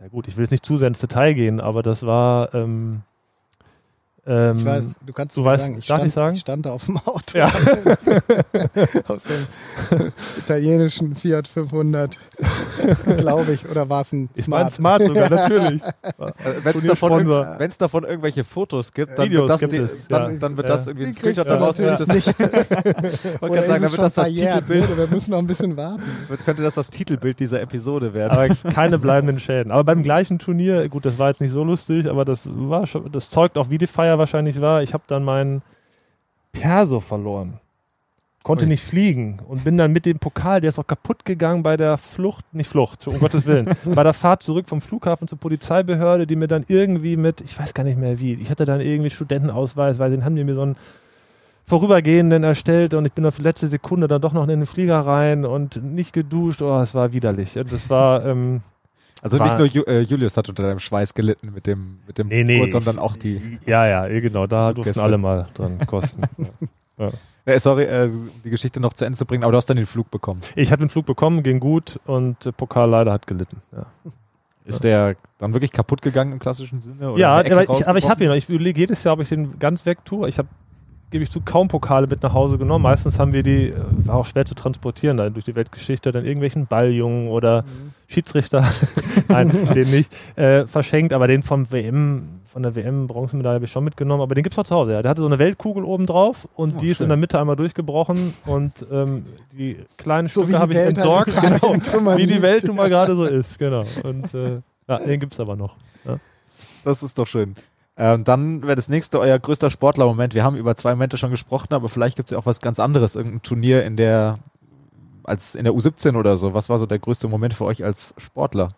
ja 0.00 0.08
gut, 0.08 0.28
ich 0.28 0.36
will 0.36 0.44
jetzt 0.44 0.52
nicht 0.52 0.64
zu 0.64 0.78
sehr 0.78 0.88
ins 0.88 1.00
Detail 1.00 1.34
gehen, 1.34 1.60
aber 1.60 1.82
das 1.82 2.04
war 2.04 2.54
ähm, 2.54 3.02
ähm, 4.26 4.58
ich 4.58 4.64
weiß, 4.64 4.96
du 5.04 5.12
kannst 5.12 5.36
du 5.36 5.44
weißt, 5.44 5.64
sagen, 5.64 5.78
ich 5.78 5.86
darf 5.86 5.98
stand, 5.98 6.08
ich 6.08 6.14
sagen? 6.14 6.34
Ich 6.34 6.40
stand 6.40 6.66
da 6.66 6.72
auf 6.72 6.86
dem 6.86 6.96
Auto. 7.04 7.36
Ja. 7.36 7.46
Aus 9.08 9.24
dem 9.24 9.46
italienischen 10.38 11.14
Fiat 11.14 11.46
500, 11.46 12.18
glaube 13.18 13.52
ich. 13.52 13.68
Oder 13.68 13.88
war 13.90 14.00
es 14.00 14.12
ein 14.12 14.30
ich 14.34 14.44
Smart? 14.44 14.72
Smart 14.72 15.04
sogar, 15.04 15.28
natürlich. 15.28 15.82
Wenn 16.62 16.76
es 16.76 16.86
davon, 16.86 17.26
davon 17.78 18.04
irgendwelche 18.04 18.44
Fotos 18.44 18.92
gibt, 18.92 19.18
dann 19.18 19.26
Videos 19.26 19.42
wird 19.42 19.50
das, 19.50 19.60
gibt 19.60 19.72
die, 19.74 19.76
es, 19.76 20.08
dann, 20.08 20.32
ja. 20.32 20.38
dann 20.38 20.56
wird 20.56 20.68
das 20.70 20.86
irgendwie 20.86 21.06
ein 21.08 21.12
Screenshot 21.12 21.46
daraus. 21.46 21.78
Ja, 21.78 21.96
das 21.96 22.08
nicht. 22.08 22.26
Man 22.38 23.52
kann 23.52 23.66
sagen, 23.66 23.82
dann 23.82 23.92
wird 23.92 23.98
das 23.98 24.14
das 24.14 24.28
Titelbild. 24.28 24.96
Wir 24.96 25.06
müssen 25.08 25.32
noch 25.32 25.38
ein 25.38 25.46
bisschen 25.46 25.76
warten. 25.76 26.02
Könnte 26.44 26.62
das 26.62 26.74
das 26.74 26.88
Titelbild 26.88 27.40
dieser 27.40 27.60
Episode 27.60 28.14
werden. 28.14 28.32
Aber 28.32 28.48
keine 28.72 28.98
bleibenden 28.98 29.38
Schäden. 29.38 29.70
Aber 29.70 29.84
beim 29.84 30.02
gleichen 30.02 30.38
Turnier, 30.38 30.88
gut, 30.88 31.04
das 31.04 31.18
war 31.18 31.28
jetzt 31.28 31.42
nicht 31.42 31.52
so 31.52 31.62
lustig, 31.62 32.08
aber 32.08 32.24
das 32.24 32.48
war 32.50 32.86
schon, 32.86 33.10
das 33.12 33.28
zeugt 33.28 33.58
auch, 33.58 33.68
wie 33.68 33.78
die 33.78 33.86
Feier 33.86 34.13
wahrscheinlich 34.18 34.60
war. 34.60 34.82
Ich 34.82 34.94
habe 34.94 35.04
dann 35.06 35.24
meinen 35.24 35.62
Perso 36.52 37.00
verloren. 37.00 37.60
Konnte 38.42 38.64
Ui. 38.64 38.68
nicht 38.68 38.84
fliegen 38.84 39.40
und 39.48 39.64
bin 39.64 39.78
dann 39.78 39.92
mit 39.92 40.04
dem 40.04 40.18
Pokal, 40.18 40.60
der 40.60 40.68
ist 40.68 40.78
auch 40.78 40.86
kaputt 40.86 41.24
gegangen 41.24 41.62
bei 41.62 41.78
der 41.78 41.96
Flucht, 41.96 42.44
nicht 42.52 42.68
Flucht, 42.68 43.08
um 43.08 43.18
Gottes 43.18 43.46
Willen, 43.46 43.74
bei 43.86 44.02
der 44.02 44.12
Fahrt 44.12 44.42
zurück 44.42 44.68
vom 44.68 44.82
Flughafen 44.82 45.26
zur 45.26 45.38
Polizeibehörde, 45.38 46.26
die 46.26 46.36
mir 46.36 46.46
dann 46.46 46.62
irgendwie 46.68 47.16
mit, 47.16 47.40
ich 47.40 47.58
weiß 47.58 47.72
gar 47.72 47.84
nicht 47.84 47.98
mehr 47.98 48.20
wie, 48.20 48.34
ich 48.34 48.50
hatte 48.50 48.66
dann 48.66 48.82
irgendwie 48.82 49.08
Studentenausweis, 49.08 49.98
weil 49.98 50.10
den 50.10 50.26
haben 50.26 50.36
die 50.36 50.44
mir 50.44 50.54
so 50.54 50.60
einen 50.60 50.76
vorübergehenden 51.64 52.44
erstellt 52.44 52.92
und 52.92 53.06
ich 53.06 53.12
bin 53.12 53.24
auf 53.24 53.38
letzte 53.38 53.68
Sekunde 53.68 54.08
dann 54.08 54.20
doch 54.20 54.34
noch 54.34 54.42
in 54.42 54.50
den 54.50 54.66
Flieger 54.66 55.00
rein 55.00 55.46
und 55.46 55.82
nicht 55.82 56.12
geduscht, 56.12 56.60
oh, 56.60 56.78
es 56.80 56.94
war 56.94 57.14
widerlich. 57.14 57.54
Das 57.54 57.88
war, 57.88 58.26
ähm, 58.26 58.60
also 59.24 59.38
war, 59.38 59.58
nicht 59.58 59.74
nur 59.74 59.88
äh, 59.88 60.02
Julius 60.02 60.36
hat 60.36 60.50
unter 60.50 60.64
deinem 60.64 60.80
Schweiß 60.80 61.14
gelitten 61.14 61.52
mit 61.54 61.66
dem, 61.66 61.98
mit 62.06 62.18
dem 62.18 62.28
nee, 62.28 62.44
nee, 62.44 62.58
Kurt, 62.58 62.72
sondern 62.72 62.98
auch 62.98 63.16
die. 63.16 63.58
Ja, 63.64 63.86
ja, 63.86 64.06
eh, 64.06 64.20
genau, 64.20 64.46
da 64.46 64.74
durften 64.74 65.00
alle 65.00 65.16
mal 65.16 65.46
dran 65.54 65.78
kosten. 65.86 66.24
ja. 66.98 67.10
Ja. 67.46 67.58
sorry, 67.58 67.84
äh, 67.84 68.10
die 68.44 68.50
Geschichte 68.50 68.80
noch 68.80 68.92
zu 68.92 69.06
Ende 69.06 69.16
zu 69.16 69.24
bringen, 69.24 69.42
aber 69.42 69.52
du 69.52 69.56
hast 69.56 69.70
dann 69.70 69.78
den 69.78 69.86
Flug 69.86 70.10
bekommen. 70.10 70.42
Ich 70.56 70.70
hatte 70.70 70.80
den 70.80 70.90
Flug 70.90 71.06
bekommen, 71.06 71.42
ging 71.42 71.58
gut 71.58 71.98
und 72.04 72.54
Pokal 72.58 72.90
leider 72.90 73.14
hat 73.14 73.26
gelitten. 73.26 73.62
Ja. 73.72 73.86
Ist 74.66 74.84
der 74.84 75.16
dann 75.38 75.54
wirklich 75.54 75.72
kaputt 75.72 76.02
gegangen 76.02 76.32
im 76.32 76.38
klassischen 76.38 76.82
Sinne? 76.82 77.14
ja, 77.16 77.36
aber 77.38 77.62
ich, 77.62 77.88
aber 77.88 77.98
ich 77.98 78.08
habe 78.08 78.24
ihn 78.24 78.28
noch. 78.28 78.36
Ich 78.36 78.48
überlege 78.48 78.80
jedes 78.80 79.04
Jahr, 79.04 79.14
ob 79.14 79.20
ich 79.20 79.30
den 79.30 79.58
ganz 79.58 79.86
weg 79.86 80.04
tue. 80.04 80.28
Ich 80.28 80.38
habe 80.38 80.48
gebe 81.14 81.22
ich 81.22 81.30
zu, 81.30 81.40
kaum 81.40 81.68
Pokale 81.68 82.08
mit 82.08 82.24
nach 82.24 82.34
Hause 82.34 82.58
genommen. 82.58 82.82
Meistens 82.82 83.20
haben 83.20 83.32
wir 83.32 83.44
die, 83.44 83.68
äh, 83.68 83.74
war 83.98 84.16
auch 84.16 84.26
schwer 84.26 84.44
zu 84.46 84.56
transportieren, 84.56 85.16
dann 85.16 85.32
durch 85.32 85.44
die 85.44 85.54
Weltgeschichte, 85.54 86.10
dann 86.10 86.24
irgendwelchen 86.24 86.66
Balljungen 86.66 87.28
oder 87.28 87.62
mhm. 87.62 87.92
Schiedsrichter, 88.08 88.66
nein, 89.28 89.48
den 89.72 89.88
nicht, 89.92 90.12
äh, 90.34 90.66
verschenkt, 90.66 91.12
aber 91.12 91.28
den 91.28 91.44
vom 91.44 91.70
WM, 91.70 92.40
von 92.52 92.64
der 92.64 92.74
WM 92.74 93.06
Bronzemedaille 93.06 93.54
habe 93.54 93.64
ich 93.64 93.70
schon 93.70 93.84
mitgenommen, 93.84 94.22
aber 94.22 94.34
den 94.34 94.42
gibt 94.42 94.54
es 94.54 94.56
noch 94.56 94.64
zu 94.64 94.74
Hause. 94.74 94.90
Ja. 94.90 95.02
Der 95.02 95.10
hatte 95.10 95.20
so 95.20 95.28
eine 95.28 95.38
Weltkugel 95.38 95.84
oben 95.84 96.06
drauf 96.06 96.48
und 96.56 96.74
oh, 96.74 96.78
die 96.80 96.86
schön. 96.86 96.90
ist 96.90 97.00
in 97.02 97.08
der 97.10 97.16
Mitte 97.16 97.38
einmal 97.38 97.54
durchgebrochen 97.54 98.34
und 98.46 98.84
ähm, 98.90 99.24
die 99.52 99.76
kleinen 99.96 100.26
so 100.26 100.42
Stücke 100.42 100.58
habe 100.58 100.72
ich 100.72 100.78
halt 100.80 100.88
entsorgt, 100.88 101.30
genau, 101.40 102.16
wie 102.16 102.26
die 102.26 102.42
Welt 102.42 102.64
nun 102.64 102.74
mal 102.74 102.88
gerade 102.88 103.14
so 103.14 103.24
ist, 103.24 103.56
genau. 103.60 103.84
Und 104.02 104.34
äh, 104.34 104.60
ja, 104.88 104.98
den 104.98 105.20
gibt 105.20 105.34
es 105.34 105.38
aber 105.38 105.54
noch. 105.54 105.76
Ja. 106.04 106.16
Das 106.82 107.04
ist 107.04 107.16
doch 107.16 107.28
schön. 107.28 107.54
Ähm, 107.96 108.24
dann 108.24 108.62
wäre 108.62 108.74
das 108.76 108.88
nächste 108.88 109.20
euer 109.20 109.38
größter 109.38 109.70
Sportler-Moment. 109.70 110.34
Wir 110.34 110.42
haben 110.42 110.56
über 110.56 110.76
zwei 110.76 110.90
Momente 110.94 111.16
schon 111.16 111.30
gesprochen, 111.30 111.74
aber 111.74 111.88
vielleicht 111.88 112.16
gibt 112.16 112.28
es 112.28 112.32
ja 112.32 112.38
auch 112.38 112.46
was 112.46 112.60
ganz 112.60 112.80
anderes, 112.80 113.14
irgendein 113.14 113.42
Turnier 113.42 113.84
in 113.84 113.96
der 113.96 114.38
als 115.22 115.54
in 115.54 115.64
der 115.64 115.72
U17 115.72 116.16
oder 116.16 116.36
so. 116.36 116.54
Was 116.54 116.68
war 116.68 116.78
so 116.78 116.86
der 116.86 116.98
größte 116.98 117.28
Moment 117.28 117.54
für 117.54 117.64
euch 117.64 117.82
als 117.82 118.14
Sportler? 118.18 118.74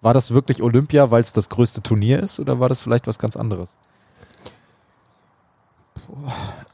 War 0.00 0.14
das 0.14 0.30
wirklich 0.30 0.62
Olympia, 0.62 1.10
weil 1.10 1.20
es 1.20 1.32
das 1.32 1.50
größte 1.50 1.82
Turnier 1.82 2.20
ist, 2.20 2.40
oder 2.40 2.58
war 2.58 2.68
das 2.68 2.80
vielleicht 2.80 3.06
was 3.06 3.18
ganz 3.18 3.36
anderes? 3.36 3.76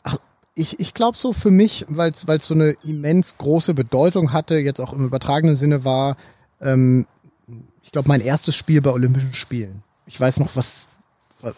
Ach, 0.04 0.16
ich, 0.54 0.78
ich 0.78 0.94
glaube 0.94 1.18
so 1.18 1.32
für 1.32 1.50
mich, 1.50 1.84
weil 1.88 2.12
es 2.12 2.46
so 2.46 2.54
eine 2.54 2.70
immens 2.84 3.36
große 3.36 3.74
Bedeutung 3.74 4.32
hatte, 4.32 4.56
jetzt 4.58 4.80
auch 4.80 4.92
im 4.92 5.04
übertragenen 5.04 5.56
Sinne 5.56 5.84
war, 5.84 6.16
ähm, 6.60 7.06
ich 7.82 7.92
glaube, 7.92 8.08
mein 8.08 8.20
erstes 8.20 8.54
Spiel 8.56 8.80
bei 8.80 8.90
Olympischen 8.90 9.34
Spielen. 9.34 9.82
Ich 10.06 10.20
weiß 10.20 10.40
noch, 10.40 10.54
was, 10.54 10.86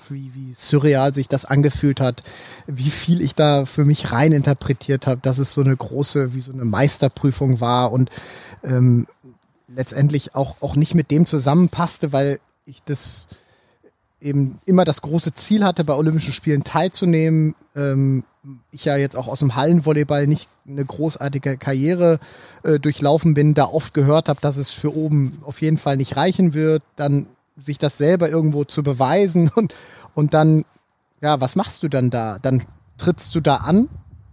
wie, 0.08 0.30
wie 0.34 0.52
surreal 0.54 1.14
sich 1.14 1.28
das 1.28 1.44
angefühlt 1.44 2.00
hat, 2.00 2.22
wie 2.66 2.90
viel 2.90 3.20
ich 3.20 3.34
da 3.34 3.64
für 3.64 3.84
mich 3.84 4.12
rein 4.12 4.32
interpretiert 4.32 5.06
habe, 5.06 5.20
dass 5.22 5.38
es 5.38 5.52
so 5.52 5.60
eine 5.60 5.76
große, 5.76 6.34
wie 6.34 6.40
so 6.40 6.52
eine 6.52 6.64
Meisterprüfung 6.64 7.60
war 7.60 7.92
und 7.92 8.10
ähm, 8.62 9.06
letztendlich 9.68 10.34
auch, 10.34 10.56
auch 10.60 10.76
nicht 10.76 10.94
mit 10.94 11.10
dem 11.10 11.26
zusammenpasste, 11.26 12.12
weil 12.12 12.40
ich 12.64 12.82
das 12.84 13.28
eben 14.20 14.58
immer 14.64 14.84
das 14.84 15.02
große 15.02 15.34
Ziel 15.34 15.64
hatte, 15.64 15.84
bei 15.84 15.94
Olympischen 15.94 16.32
Spielen 16.32 16.64
teilzunehmen. 16.64 17.54
Ähm, 17.76 18.24
ich 18.72 18.84
ja 18.84 18.96
jetzt 18.96 19.16
auch 19.16 19.28
aus 19.28 19.40
dem 19.40 19.54
Hallenvolleyball 19.54 20.26
nicht 20.26 20.48
eine 20.66 20.84
großartige 20.84 21.56
Karriere 21.56 22.18
äh, 22.62 22.78
durchlaufen 22.78 23.34
bin, 23.34 23.54
da 23.54 23.66
oft 23.66 23.94
gehört 23.94 24.28
habe, 24.28 24.40
dass 24.40 24.56
es 24.56 24.70
für 24.70 24.94
oben 24.94 25.38
auf 25.42 25.60
jeden 25.60 25.76
Fall 25.76 25.96
nicht 25.96 26.16
reichen 26.16 26.54
wird, 26.54 26.82
dann 26.96 27.28
sich 27.58 27.78
das 27.78 27.98
selber 27.98 28.28
irgendwo 28.30 28.64
zu 28.64 28.82
beweisen 28.82 29.50
und, 29.54 29.74
und 30.14 30.34
dann, 30.34 30.64
ja, 31.20 31.40
was 31.40 31.56
machst 31.56 31.82
du 31.82 31.88
dann 31.88 32.10
da? 32.10 32.38
Dann 32.40 32.62
trittst 32.96 33.34
du 33.34 33.40
da 33.40 33.56
an, 33.56 33.88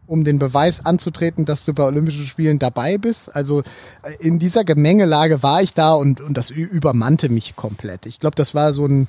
um 0.07 0.23
den 0.23 0.39
Beweis 0.39 0.85
anzutreten, 0.85 1.45
dass 1.45 1.65
du 1.65 1.73
bei 1.73 1.83
Olympischen 1.83 2.25
Spielen 2.25 2.59
dabei 2.59 2.97
bist. 2.97 3.35
Also 3.35 3.61
äh, 4.03 4.15
in 4.19 4.39
dieser 4.39 4.63
Gemengelage 4.63 5.43
war 5.43 5.61
ich 5.61 5.73
da 5.73 5.93
und, 5.93 6.21
und 6.21 6.37
das 6.37 6.51
übermannte 6.51 7.29
mich 7.29 7.55
komplett. 7.55 8.05
Ich 8.05 8.19
glaube, 8.19 8.35
das 8.35 8.53
war 8.53 8.73
so 8.73 8.85
ein, 8.85 9.07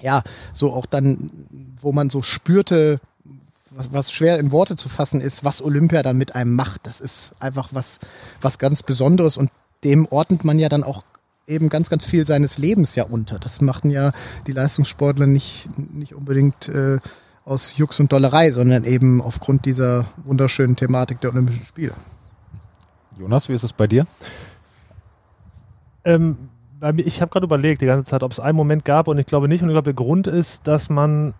ja, 0.00 0.22
so 0.52 0.72
auch 0.72 0.86
dann, 0.86 1.30
wo 1.80 1.92
man 1.92 2.10
so 2.10 2.22
spürte, 2.22 3.00
was, 3.70 3.92
was 3.92 4.12
schwer 4.12 4.38
in 4.38 4.52
Worte 4.52 4.76
zu 4.76 4.88
fassen 4.88 5.20
ist, 5.20 5.44
was 5.44 5.62
Olympia 5.62 6.02
dann 6.02 6.16
mit 6.16 6.34
einem 6.34 6.54
macht. 6.54 6.86
Das 6.86 7.00
ist 7.00 7.32
einfach 7.40 7.70
was, 7.72 7.98
was 8.40 8.58
ganz 8.58 8.82
Besonderes 8.82 9.36
und 9.36 9.50
dem 9.82 10.06
ordnet 10.06 10.44
man 10.44 10.58
ja 10.58 10.68
dann 10.68 10.84
auch 10.84 11.04
eben 11.46 11.68
ganz, 11.68 11.90
ganz 11.90 12.04
viel 12.04 12.26
seines 12.26 12.58
Lebens 12.58 12.94
ja 12.94 13.04
unter. 13.04 13.38
Das 13.38 13.60
machten 13.60 13.90
ja 13.90 14.12
die 14.46 14.52
Leistungssportler 14.52 15.26
nicht, 15.26 15.68
nicht 15.92 16.14
unbedingt 16.14 16.68
äh, 16.68 16.98
aus 17.44 17.76
Jux 17.76 18.00
und 18.00 18.12
Dollerei, 18.12 18.50
sondern 18.50 18.84
eben 18.84 19.20
aufgrund 19.20 19.66
dieser 19.66 20.06
wunderschönen 20.24 20.76
Thematik 20.76 21.20
der 21.20 21.32
Olympischen 21.32 21.66
Spiele. 21.66 21.92
Jonas, 23.18 23.48
wie 23.48 23.52
ist 23.52 23.64
es 23.64 23.72
bei 23.72 23.86
dir? 23.86 24.06
Ähm, 26.04 26.48
ich 26.96 27.20
habe 27.20 27.30
gerade 27.30 27.46
überlegt 27.46 27.80
die 27.80 27.86
ganze 27.86 28.04
Zeit, 28.04 28.22
ob 28.22 28.32
es 28.32 28.40
einen 28.40 28.56
Moment 28.56 28.84
gab 28.84 29.08
und 29.08 29.18
ich 29.18 29.26
glaube 29.26 29.48
nicht. 29.48 29.62
Und 29.62 29.68
ich 29.68 29.74
glaube, 29.74 29.92
der 29.92 29.94
Grund 29.94 30.26
ist, 30.26 30.66
dass 30.66 30.90
man 30.90 31.34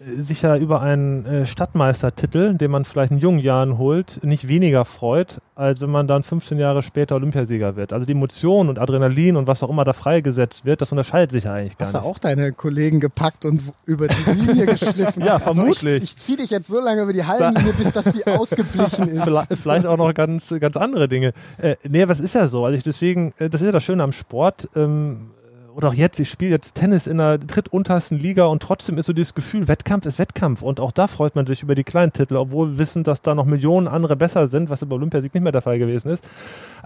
sich 0.00 0.42
ja 0.42 0.56
über 0.56 0.80
einen 0.80 1.26
äh, 1.26 1.46
Stadtmeistertitel, 1.46 2.54
den 2.54 2.70
man 2.70 2.84
vielleicht 2.84 3.10
in 3.10 3.18
jungen 3.18 3.40
Jahren 3.40 3.78
holt, 3.78 4.22
nicht 4.22 4.46
weniger 4.46 4.84
freut, 4.84 5.40
als 5.56 5.80
wenn 5.80 5.90
man 5.90 6.06
dann 6.06 6.22
15 6.22 6.58
Jahre 6.58 6.82
später 6.82 7.16
Olympiasieger 7.16 7.74
wird. 7.74 7.92
Also 7.92 8.06
die 8.06 8.12
Emotion 8.12 8.68
und 8.68 8.78
Adrenalin 8.78 9.36
und 9.36 9.48
was 9.48 9.62
auch 9.64 9.70
immer 9.70 9.84
da 9.84 9.92
freigesetzt 9.92 10.64
wird, 10.64 10.82
das 10.82 10.92
unterscheidet 10.92 11.32
sich 11.32 11.44
ja 11.44 11.54
eigentlich 11.54 11.76
gar 11.76 11.86
Hast 11.86 11.94
nicht. 11.94 12.00
Hast 12.00 12.06
du 12.06 12.10
auch 12.10 12.18
deine 12.18 12.52
Kollegen 12.52 13.00
gepackt 13.00 13.44
und 13.44 13.60
über 13.86 14.06
die 14.06 14.30
Linie 14.30 14.66
geschliffen? 14.66 15.24
ja, 15.24 15.40
vermutlich. 15.40 15.76
Also 15.76 15.88
ich, 15.88 16.02
ich 16.04 16.16
ziehe 16.16 16.38
dich 16.38 16.50
jetzt 16.50 16.68
so 16.68 16.78
lange 16.78 17.02
über 17.02 17.12
die 17.12 17.24
Hallenlinie, 17.24 17.72
bis 17.72 17.90
das 17.90 18.04
die 18.04 18.24
ausgeblichen 18.30 19.08
ist. 19.08 19.60
Vielleicht 19.60 19.86
auch 19.86 19.96
noch 19.96 20.14
ganz, 20.14 20.54
ganz 20.60 20.76
andere 20.76 21.08
Dinge. 21.08 21.32
Äh, 21.56 21.74
nee, 21.88 22.06
was 22.06 22.20
ist 22.20 22.34
ja 22.34 22.46
so? 22.46 22.64
Also 22.64 22.76
ich 22.76 22.84
deswegen, 22.84 23.32
äh, 23.38 23.50
das 23.50 23.60
ist 23.62 23.66
ja 23.66 23.72
das 23.72 23.82
Schöne 23.82 24.04
am 24.04 24.12
Sport. 24.12 24.68
Ähm, 24.76 25.30
oder 25.78 25.90
auch 25.90 25.94
jetzt, 25.94 26.18
ich 26.18 26.28
spiele 26.28 26.50
jetzt 26.50 26.74
Tennis 26.74 27.06
in 27.06 27.18
der 27.18 27.38
drittuntersten 27.38 28.18
Liga 28.18 28.46
und 28.46 28.64
trotzdem 28.64 28.98
ist 28.98 29.06
so 29.06 29.12
dieses 29.12 29.32
Gefühl, 29.32 29.68
Wettkampf 29.68 30.06
ist 30.06 30.18
Wettkampf. 30.18 30.60
Und 30.60 30.80
auch 30.80 30.90
da 30.90 31.06
freut 31.06 31.36
man 31.36 31.46
sich 31.46 31.62
über 31.62 31.76
die 31.76 31.84
kleinen 31.84 32.12
Titel, 32.12 32.34
obwohl 32.34 32.78
wissen, 32.78 33.04
dass 33.04 33.22
da 33.22 33.36
noch 33.36 33.44
Millionen 33.44 33.86
andere 33.86 34.16
besser 34.16 34.48
sind, 34.48 34.70
was 34.70 34.82
im 34.82 34.90
Olympiasieg 34.90 35.32
nicht 35.32 35.44
mehr 35.44 35.52
der 35.52 35.62
Fall 35.62 35.78
gewesen 35.78 36.10
ist. 36.10 36.28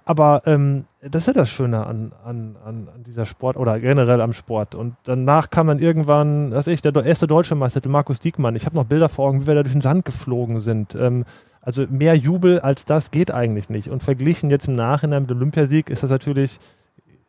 Aber 0.05 0.43
ähm, 0.44 0.85
das 1.01 1.23
ist 1.23 1.28
ja 1.28 1.32
das 1.32 1.48
Schöne 1.48 1.86
an, 1.86 2.12
an, 2.23 2.55
an, 2.66 2.89
dieser 3.06 3.24
Sport 3.24 3.56
oder 3.56 3.78
generell 3.78 4.20
am 4.20 4.35
Sport. 4.35 4.74
Und 4.74 4.94
danach 5.05 5.48
kam 5.48 5.69
dann 5.69 5.78
irgendwann, 5.78 6.51
was 6.51 6.66
ich, 6.66 6.82
der 6.82 6.94
erste 6.94 7.27
deutsche 7.27 7.55
Meister, 7.55 7.81
Markus 7.89 8.20
Diekmann. 8.20 8.56
Ich 8.56 8.66
habe 8.66 8.77
noch 8.77 8.85
Bilder 8.85 9.09
vor 9.09 9.27
Augen, 9.27 9.40
wie 9.40 9.47
wir 9.47 9.55
da 9.55 9.62
durch 9.62 9.73
den 9.73 9.81
Sand 9.81 10.05
geflogen 10.05 10.60
sind. 10.60 10.94
Ähm, 10.97 11.24
also 11.62 11.86
mehr 11.89 12.14
Jubel 12.14 12.60
als 12.60 12.85
das 12.85 13.10
geht 13.10 13.31
eigentlich 13.31 13.70
nicht. 13.70 13.89
Und 13.89 14.02
verglichen 14.02 14.51
jetzt 14.51 14.69
im 14.69 14.74
Nachhinein 14.74 15.23
mit 15.23 15.31
dem 15.31 15.39
Olympiasieg 15.39 15.89
ist 15.89 16.02
das 16.02 16.10
natürlich 16.10 16.59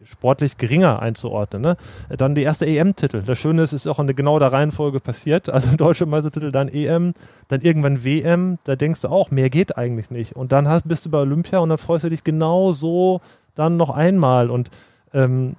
sportlich 0.06 0.58
geringer 0.58 1.02
einzuordnen. 1.02 1.62
Ne? 1.62 1.78
Dann 2.10 2.36
die 2.36 2.44
erste 2.44 2.66
EM-Titel. 2.66 3.22
Das 3.22 3.38
Schöne 3.38 3.64
ist, 3.64 3.74
ist 3.74 3.88
auch 3.88 4.00
in 4.00 4.08
genau 4.16 4.40
der 4.40 4.52
Reihenfolge 4.52 5.00
passiert. 5.00 5.50
Also 5.50 5.76
deutsche 5.78 6.06
Meistertitel, 6.06 6.52
dann 6.52 6.68
EM, 6.68 7.14
dann 7.48 7.62
irgendwann 7.62 8.04
WM. 8.04 8.58
Da 8.64 8.76
denkst 8.76 9.02
du 9.02 9.10
auch, 9.10 9.32
mehr 9.32 9.50
geht 9.50 9.78
eigentlich 9.78 10.10
nicht. 10.12 10.36
Und 10.36 10.52
dann 10.52 10.68
hast, 10.68 10.88
bist 10.88 11.06
du 11.06 11.10
bei 11.10 11.20
Olympia 11.20 11.60
und 11.60 11.70
dann 11.70 11.78
freust 11.78 12.04
du 12.04 12.10
dich 12.10 12.24
genau 12.24 12.74
so 12.74 13.22
dann 13.56 13.78
noch 13.78 13.90
einmal. 13.90 14.50
Und 14.50 14.70
ähm, 15.14 15.56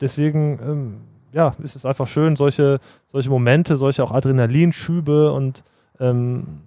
deswegen, 0.00 0.58
ähm, 0.62 1.00
ja, 1.32 1.54
ist 1.62 1.76
es 1.76 1.84
einfach 1.84 2.08
schön, 2.08 2.36
solche, 2.36 2.80
solche 3.06 3.30
Momente, 3.30 3.76
solche 3.76 4.02
auch 4.02 4.12
Adrenalinschübe 4.12 5.32
und 5.32 5.62
ähm, 6.00 6.60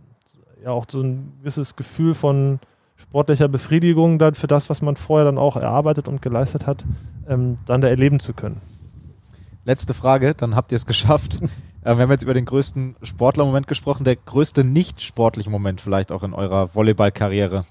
ja 0.63 0.71
auch 0.71 0.85
so 0.87 1.01
ein 1.01 1.33
gewisses 1.39 1.75
Gefühl 1.75 2.13
von 2.13 2.59
sportlicher 3.03 3.47
Befriedigung 3.47 4.17
dann 4.19 4.33
für 4.33 4.47
das, 4.47 4.69
was 4.69 4.81
man 4.81 4.95
vorher 4.95 5.25
dann 5.25 5.37
auch 5.37 5.55
erarbeitet 5.55 6.07
und 6.07 6.21
geleistet 6.21 6.65
hat, 6.65 6.83
ähm, 7.27 7.57
dann 7.65 7.81
da 7.81 7.87
erleben 7.87 8.19
zu 8.19 8.33
können. 8.33 8.61
Letzte 9.65 9.93
Frage, 9.93 10.33
dann 10.33 10.55
habt 10.55 10.71
ihr 10.71 10.75
es 10.77 10.85
geschafft. 10.85 11.39
Äh, 11.85 11.97
wir 11.97 12.03
haben 12.03 12.11
jetzt 12.11 12.23
über 12.23 12.33
den 12.33 12.45
größten 12.45 12.95
Sportlermoment 13.03 13.67
gesprochen, 13.67 14.05
der 14.05 14.15
größte 14.15 14.63
nicht 14.63 15.01
sportliche 15.01 15.49
Moment 15.49 15.81
vielleicht 15.81 16.13
auch 16.13 16.23
in 16.23 16.33
eurer 16.33 16.73
Volleyballkarriere. 16.73 17.65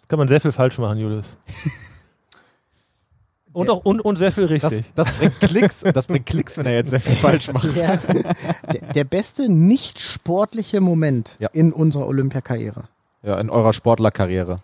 Das 0.00 0.06
kann 0.06 0.18
man 0.18 0.28
sehr 0.28 0.42
viel 0.42 0.52
falsch 0.52 0.76
machen, 0.76 0.98
Julius. 0.98 1.38
Und 3.52 3.68
auch 3.68 3.84
und, 3.84 4.00
und 4.00 4.16
sehr 4.16 4.30
viel 4.30 4.44
richtig. 4.44 4.92
Das, 4.94 5.08
das, 5.08 5.18
bringt 5.18 5.40
Klicks, 5.40 5.80
das 5.80 6.06
bringt 6.06 6.26
Klicks, 6.26 6.56
wenn 6.56 6.66
er 6.66 6.74
jetzt 6.74 6.90
sehr 6.90 7.00
viel 7.00 7.14
falsch 7.16 7.52
macht. 7.52 7.76
Der, 7.76 7.96
der, 7.96 8.92
der 8.94 9.04
beste 9.04 9.48
nicht 9.48 9.98
sportliche 9.98 10.80
Moment 10.80 11.36
ja. 11.40 11.48
in 11.52 11.72
unserer 11.72 12.06
Olympiakarriere. 12.06 12.84
Ja, 13.22 13.38
in 13.40 13.50
eurer 13.50 13.72
Sportlerkarriere. 13.72 14.60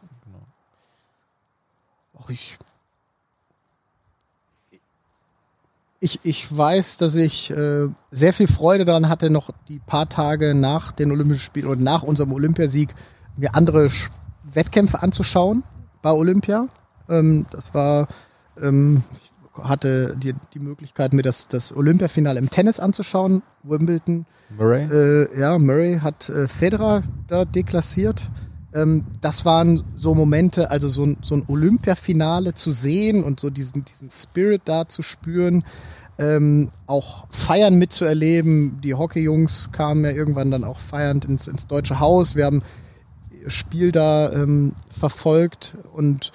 Ach, 2.19 2.31
ich, 2.31 2.57
ich, 6.01 6.21
ich 6.23 6.57
weiß, 6.57 6.97
dass 6.99 7.17
ich 7.17 7.51
äh, 7.51 7.89
sehr 8.13 8.33
viel 8.33 8.47
Freude 8.47 8.85
daran 8.85 9.09
hatte, 9.09 9.31
noch 9.31 9.51
die 9.69 9.81
paar 9.81 10.09
Tage 10.09 10.55
nach 10.55 10.93
den 10.93 11.11
Olympischen 11.11 11.41
Spielen 11.43 11.67
oder 11.67 11.81
nach 11.81 12.03
unserem 12.03 12.33
Olympiasieg 12.33 12.95
mir 13.37 13.55
andere 13.55 13.91
Wettkämpfe 14.45 15.03
anzuschauen 15.03 15.65
bei 16.03 16.13
Olympia. 16.13 16.69
Ähm, 17.09 17.47
das 17.51 17.75
war 17.75 18.07
ähm, 18.63 19.03
ich 19.23 19.33
hatte 19.63 20.17
die, 20.17 20.35
die 20.53 20.59
Möglichkeit, 20.59 21.13
mir 21.13 21.23
das, 21.23 21.49
das 21.49 21.75
Olympiafinale 21.75 22.39
im 22.39 22.51
Tennis 22.51 22.81
anzuschauen, 22.81 23.43
Wimbledon. 23.63 24.27
Murray? 24.57 24.85
Äh, 24.85 25.41
ja, 25.41 25.59
Murray 25.59 25.99
hat 26.01 26.29
äh, 26.29 26.47
Federer 26.47 27.03
da 27.29 27.45
deklassiert. 27.45 28.31
Ähm, 28.75 29.05
das 29.21 29.45
waren 29.45 29.83
so 29.97 30.15
Momente, 30.15 30.71
also 30.71 30.89
so, 30.89 31.15
so 31.23 31.35
ein 31.35 31.45
Olympiafinale 31.49 32.55
zu 32.55 32.71
sehen 32.71 33.25
und 33.25 33.41
so 33.41 33.51
diesen, 33.51 33.85
diesen 33.85 34.09
Spirit 34.09 34.63
da 34.67 34.89
zu 34.89 35.03
spüren. 35.03 35.65
Ähm, 36.19 36.71
auch 36.87 37.27
Feiern 37.31 37.75
mitzuerleben. 37.75 38.81
Die 38.83 38.95
Hockeyjungs 38.95 39.71
kamen 39.73 40.05
ja 40.05 40.11
irgendwann 40.11 40.51
dann 40.51 40.65
auch 40.65 40.79
feiernd 40.79 41.27
ins, 41.27 41.47
ins 41.47 41.67
Deutsche 41.67 42.01
Haus. 42.01 42.35
Wir 42.35 42.47
haben 42.47 42.63
Spiel 43.49 43.93
da 43.93 44.33
ähm, 44.33 44.73
verfolgt 44.89 45.77
und 45.93 46.33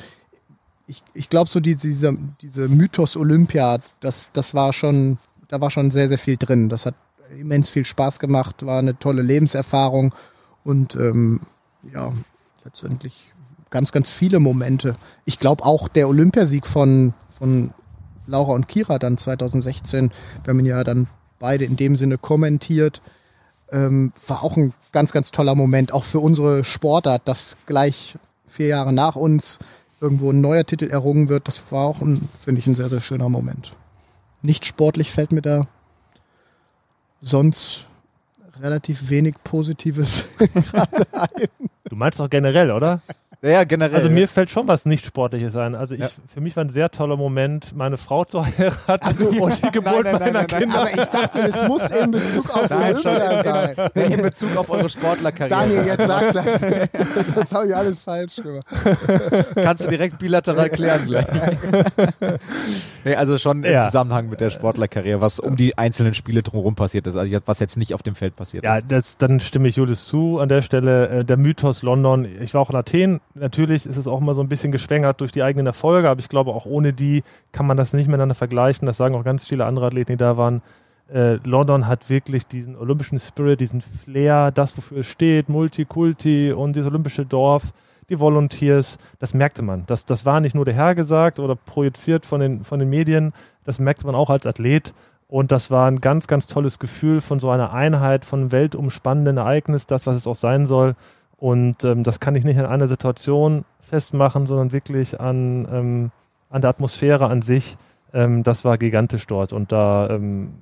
ich, 0.91 1.03
ich 1.13 1.29
glaube 1.29 1.49
so 1.49 1.59
die, 1.59 1.75
diese, 1.75 2.17
diese 2.41 2.67
Mythos 2.67 3.15
Olympia, 3.15 3.79
das, 4.01 4.29
das 4.33 4.53
war 4.53 4.73
schon, 4.73 5.17
da 5.47 5.61
war 5.61 5.71
schon 5.71 5.89
sehr, 5.89 6.09
sehr 6.09 6.17
viel 6.17 6.35
drin. 6.37 6.67
Das 6.67 6.85
hat 6.85 6.95
immens 7.39 7.69
viel 7.69 7.85
Spaß 7.85 8.19
gemacht, 8.19 8.65
war 8.65 8.79
eine 8.79 8.99
tolle 8.99 9.21
Lebenserfahrung 9.21 10.13
und 10.65 10.95
ähm, 10.95 11.41
ja, 11.93 12.11
letztendlich 12.65 13.33
ganz, 13.69 13.93
ganz 13.93 14.11
viele 14.11 14.41
Momente. 14.41 14.97
Ich 15.23 15.39
glaube 15.39 15.63
auch 15.63 15.87
der 15.87 16.09
Olympiasieg 16.09 16.67
von, 16.67 17.13
von 17.29 17.71
Laura 18.27 18.51
und 18.51 18.67
Kira 18.67 18.99
dann 18.99 19.17
2016, 19.17 20.11
wir 20.43 20.53
haben 20.53 20.65
ja 20.65 20.83
dann 20.83 21.07
beide 21.39 21.63
in 21.63 21.77
dem 21.77 21.95
Sinne 21.95 22.17
kommentiert, 22.17 23.01
ähm, 23.71 24.11
war 24.27 24.43
auch 24.43 24.57
ein 24.57 24.73
ganz, 24.91 25.13
ganz 25.13 25.31
toller 25.31 25.55
Moment, 25.55 25.93
auch 25.93 26.03
für 26.03 26.19
unsere 26.19 26.65
Sportart, 26.65 27.29
dass 27.29 27.55
gleich 27.65 28.17
vier 28.45 28.67
Jahre 28.67 28.91
nach 28.91 29.15
uns 29.15 29.59
irgendwo 30.01 30.31
ein 30.31 30.41
neuer 30.41 30.65
Titel 30.65 30.89
errungen 30.89 31.29
wird. 31.29 31.47
Das 31.47 31.71
war 31.71 31.85
auch, 31.85 31.97
finde 31.99 32.59
ich, 32.59 32.67
ein 32.67 32.75
sehr, 32.75 32.89
sehr 32.89 33.01
schöner 33.01 33.29
Moment. 33.29 33.73
Nicht 34.41 34.65
sportlich 34.65 35.11
fällt 35.11 35.31
mir 35.31 35.41
da 35.41 35.67
sonst 37.21 37.85
relativ 38.59 39.09
wenig 39.09 39.35
Positives 39.43 40.23
gerade 40.37 41.05
ein. 41.13 41.49
Du 41.85 41.95
meinst 41.95 42.19
doch 42.19 42.29
generell, 42.29 42.71
oder? 42.71 43.01
Ja, 43.43 43.63
generell. 43.63 43.95
Also 43.95 44.09
mir 44.11 44.27
fällt 44.27 44.51
schon 44.51 44.67
was 44.67 44.85
nicht 44.85 45.03
Sportliches 45.03 45.55
ein. 45.55 45.73
Also 45.73 45.95
ich, 45.95 46.01
ja. 46.01 46.09
für 46.31 46.41
mich 46.41 46.55
war 46.55 46.63
ein 46.63 46.69
sehr 46.69 46.91
toller 46.91 47.17
Moment, 47.17 47.75
meine 47.75 47.97
Frau 47.97 48.23
zu 48.23 48.45
heiraten 48.45 49.03
also, 49.03 49.29
und 49.29 49.65
die 49.65 49.71
Geburt 49.71 50.03
nein, 50.03 50.13
nein, 50.13 50.19
meiner 50.19 50.31
nein, 50.33 50.47
Kinder. 50.47 50.81
Aber 50.81 50.91
ich 50.91 51.05
dachte, 51.05 51.39
es 51.39 51.67
muss 51.67 51.89
in 51.89 52.11
Bezug 52.11 52.55
auf 52.55 52.69
nein, 52.69 52.95
Olympia 52.95 53.43
sein. 53.43 53.75
In 53.95 54.21
Bezug 54.21 54.55
auf 54.55 54.69
eure 54.69 54.87
Sportlerkarriere. 54.89 55.59
Daniel, 55.59 55.85
jetzt 55.85 56.05
sag 56.05 56.33
das. 56.33 56.61
Das 57.35 57.51
habe 57.51 57.67
ich 57.67 57.75
alles 57.75 58.03
falsch 58.03 58.35
gemacht. 58.35 58.65
Kannst 59.55 59.85
du 59.85 59.89
direkt 59.89 60.19
bilateral 60.19 60.69
klären 60.69 61.07
gleich. 61.07 61.25
nee, 63.05 63.15
also 63.15 63.37
schon 63.37 63.63
im 63.63 63.71
ja. 63.71 63.85
Zusammenhang 63.85 64.29
mit 64.29 64.39
der 64.39 64.51
Sportlerkarriere, 64.51 65.21
was 65.21 65.39
um 65.39 65.55
die 65.55 65.77
einzelnen 65.77 66.13
Spiele 66.13 66.43
drumherum 66.43 66.75
passiert 66.75 67.07
ist, 67.07 67.15
also 67.15 67.37
was 67.45 67.59
jetzt 67.59 67.77
nicht 67.77 67.93
auf 67.93 68.03
dem 68.03 68.13
Feld 68.15 68.35
passiert 68.35 68.63
ja, 68.63 68.77
ist. 68.77 68.91
Ja, 68.91 69.27
dann 69.27 69.39
stimme 69.39 69.67
ich 69.67 69.77
Julius 69.77 70.05
zu 70.05 70.39
an 70.39 70.49
der 70.49 70.61
Stelle. 70.61 71.09
Äh, 71.09 71.25
der 71.25 71.37
Mythos 71.37 71.81
London, 71.81 72.27
ich 72.41 72.53
war 72.53 72.61
auch 72.61 72.69
in 72.69 72.75
Athen, 72.75 73.19
natürlich 73.33 73.85
ist 73.85 73.97
es 73.97 74.07
auch 74.07 74.21
immer 74.21 74.33
so 74.33 74.41
ein 74.41 74.49
bisschen 74.49 74.71
geschwängert 74.71 75.21
durch 75.21 75.31
die 75.31 75.43
eigenen 75.43 75.67
Erfolge, 75.67 76.09
aber 76.09 76.19
ich 76.19 76.29
glaube, 76.29 76.51
auch 76.51 76.65
ohne 76.65 76.93
die 76.93 77.23
kann 77.51 77.65
man 77.65 77.77
das 77.77 77.93
nicht 77.93 78.07
miteinander 78.07 78.35
vergleichen. 78.35 78.85
Das 78.85 78.97
sagen 78.97 79.15
auch 79.15 79.23
ganz 79.23 79.47
viele 79.47 79.65
andere 79.65 79.87
Athleten, 79.87 80.13
die 80.13 80.17
da 80.17 80.37
waren. 80.37 80.61
Äh, 81.11 81.35
London 81.43 81.87
hat 81.87 82.09
wirklich 82.09 82.47
diesen 82.47 82.75
olympischen 82.75 83.19
Spirit, 83.19 83.59
diesen 83.59 83.81
Flair, 83.81 84.51
das, 84.51 84.77
wofür 84.77 84.99
es 84.99 85.07
steht, 85.07 85.49
Multikulti 85.49 86.53
und 86.53 86.75
das 86.75 86.85
olympische 86.85 87.25
Dorf, 87.25 87.73
die 88.09 88.19
Volunteers, 88.19 88.97
das 89.19 89.33
merkte 89.33 89.61
man. 89.61 89.85
Das, 89.87 90.05
das 90.05 90.25
war 90.25 90.39
nicht 90.39 90.55
nur 90.55 90.65
der 90.65 90.73
Herr 90.73 90.95
gesagt 90.95 91.39
oder 91.39 91.55
projiziert 91.55 92.25
von 92.25 92.39
den, 92.39 92.63
von 92.63 92.79
den 92.79 92.89
Medien, 92.89 93.33
das 93.65 93.79
merkte 93.79 94.05
man 94.05 94.15
auch 94.15 94.29
als 94.29 94.45
Athlet. 94.45 94.93
Und 95.27 95.53
das 95.53 95.71
war 95.71 95.89
ein 95.89 96.01
ganz, 96.01 96.27
ganz 96.27 96.47
tolles 96.47 96.77
Gefühl 96.77 97.21
von 97.21 97.39
so 97.39 97.49
einer 97.49 97.71
Einheit, 97.71 98.25
von 98.25 98.41
einem 98.41 98.51
weltumspannenden 98.51 99.37
Ereignis, 99.37 99.87
das, 99.87 100.05
was 100.05 100.17
es 100.17 100.27
auch 100.27 100.35
sein 100.35 100.67
soll. 100.67 100.95
Und 101.41 101.83
ähm, 101.85 102.03
das 102.03 102.19
kann 102.19 102.35
ich 102.35 102.43
nicht 102.43 102.59
an 102.59 102.67
einer 102.67 102.87
Situation 102.87 103.65
festmachen, 103.79 104.45
sondern 104.45 104.71
wirklich 104.71 105.19
an, 105.19 105.67
ähm, 105.71 106.11
an 106.51 106.61
der 106.61 106.69
Atmosphäre 106.69 107.25
an 107.25 107.41
sich. 107.41 107.77
Ähm, 108.13 108.43
das 108.43 108.63
war 108.63 108.77
gigantisch 108.77 109.25
dort 109.25 109.51
und 109.51 109.71
da, 109.71 110.07
ähm, 110.11 110.53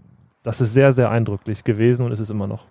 das 0.41 0.61
ist 0.61 0.72
sehr, 0.72 0.93
sehr 0.93 1.11
eindrücklich 1.11 1.65
gewesen 1.65 2.06
und 2.06 2.14
ist 2.14 2.22
es 2.22 2.30
immer 2.30 2.47
noch. 2.47 2.64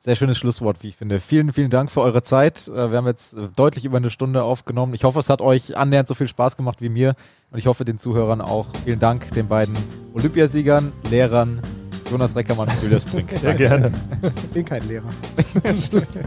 Sehr 0.00 0.16
schönes 0.16 0.38
Schlusswort, 0.38 0.82
wie 0.82 0.88
ich 0.88 0.96
finde. 0.96 1.20
Vielen, 1.20 1.52
vielen 1.52 1.70
Dank 1.70 1.92
für 1.92 2.00
eure 2.00 2.22
Zeit. 2.22 2.66
Äh, 2.66 2.90
wir 2.90 2.98
haben 2.98 3.06
jetzt 3.06 3.34
äh, 3.34 3.48
deutlich 3.54 3.84
über 3.84 3.98
eine 3.98 4.10
Stunde 4.10 4.42
aufgenommen. 4.42 4.92
Ich 4.92 5.04
hoffe, 5.04 5.20
es 5.20 5.30
hat 5.30 5.40
euch 5.40 5.76
annähernd 5.76 6.08
so 6.08 6.14
viel 6.14 6.26
Spaß 6.26 6.56
gemacht 6.56 6.82
wie 6.82 6.88
mir 6.88 7.14
und 7.52 7.58
ich 7.60 7.68
hoffe 7.68 7.84
den 7.84 8.00
Zuhörern 8.00 8.40
auch. 8.40 8.66
Vielen 8.84 8.98
Dank 8.98 9.30
den 9.34 9.46
beiden 9.46 9.76
Olympiasiegern, 10.14 10.92
Lehrern, 11.10 11.60
Jonas 12.10 12.34
Reckermann 12.34 12.68
und 12.70 12.82
Julius 12.82 13.04
Brink. 13.04 13.30
Sehr 13.40 13.54
gerne. 13.54 13.92
Ich 14.22 14.50
bin 14.50 14.64
kein 14.64 14.88
Lehrer. 14.88 15.10
Stimmt. 15.76 16.18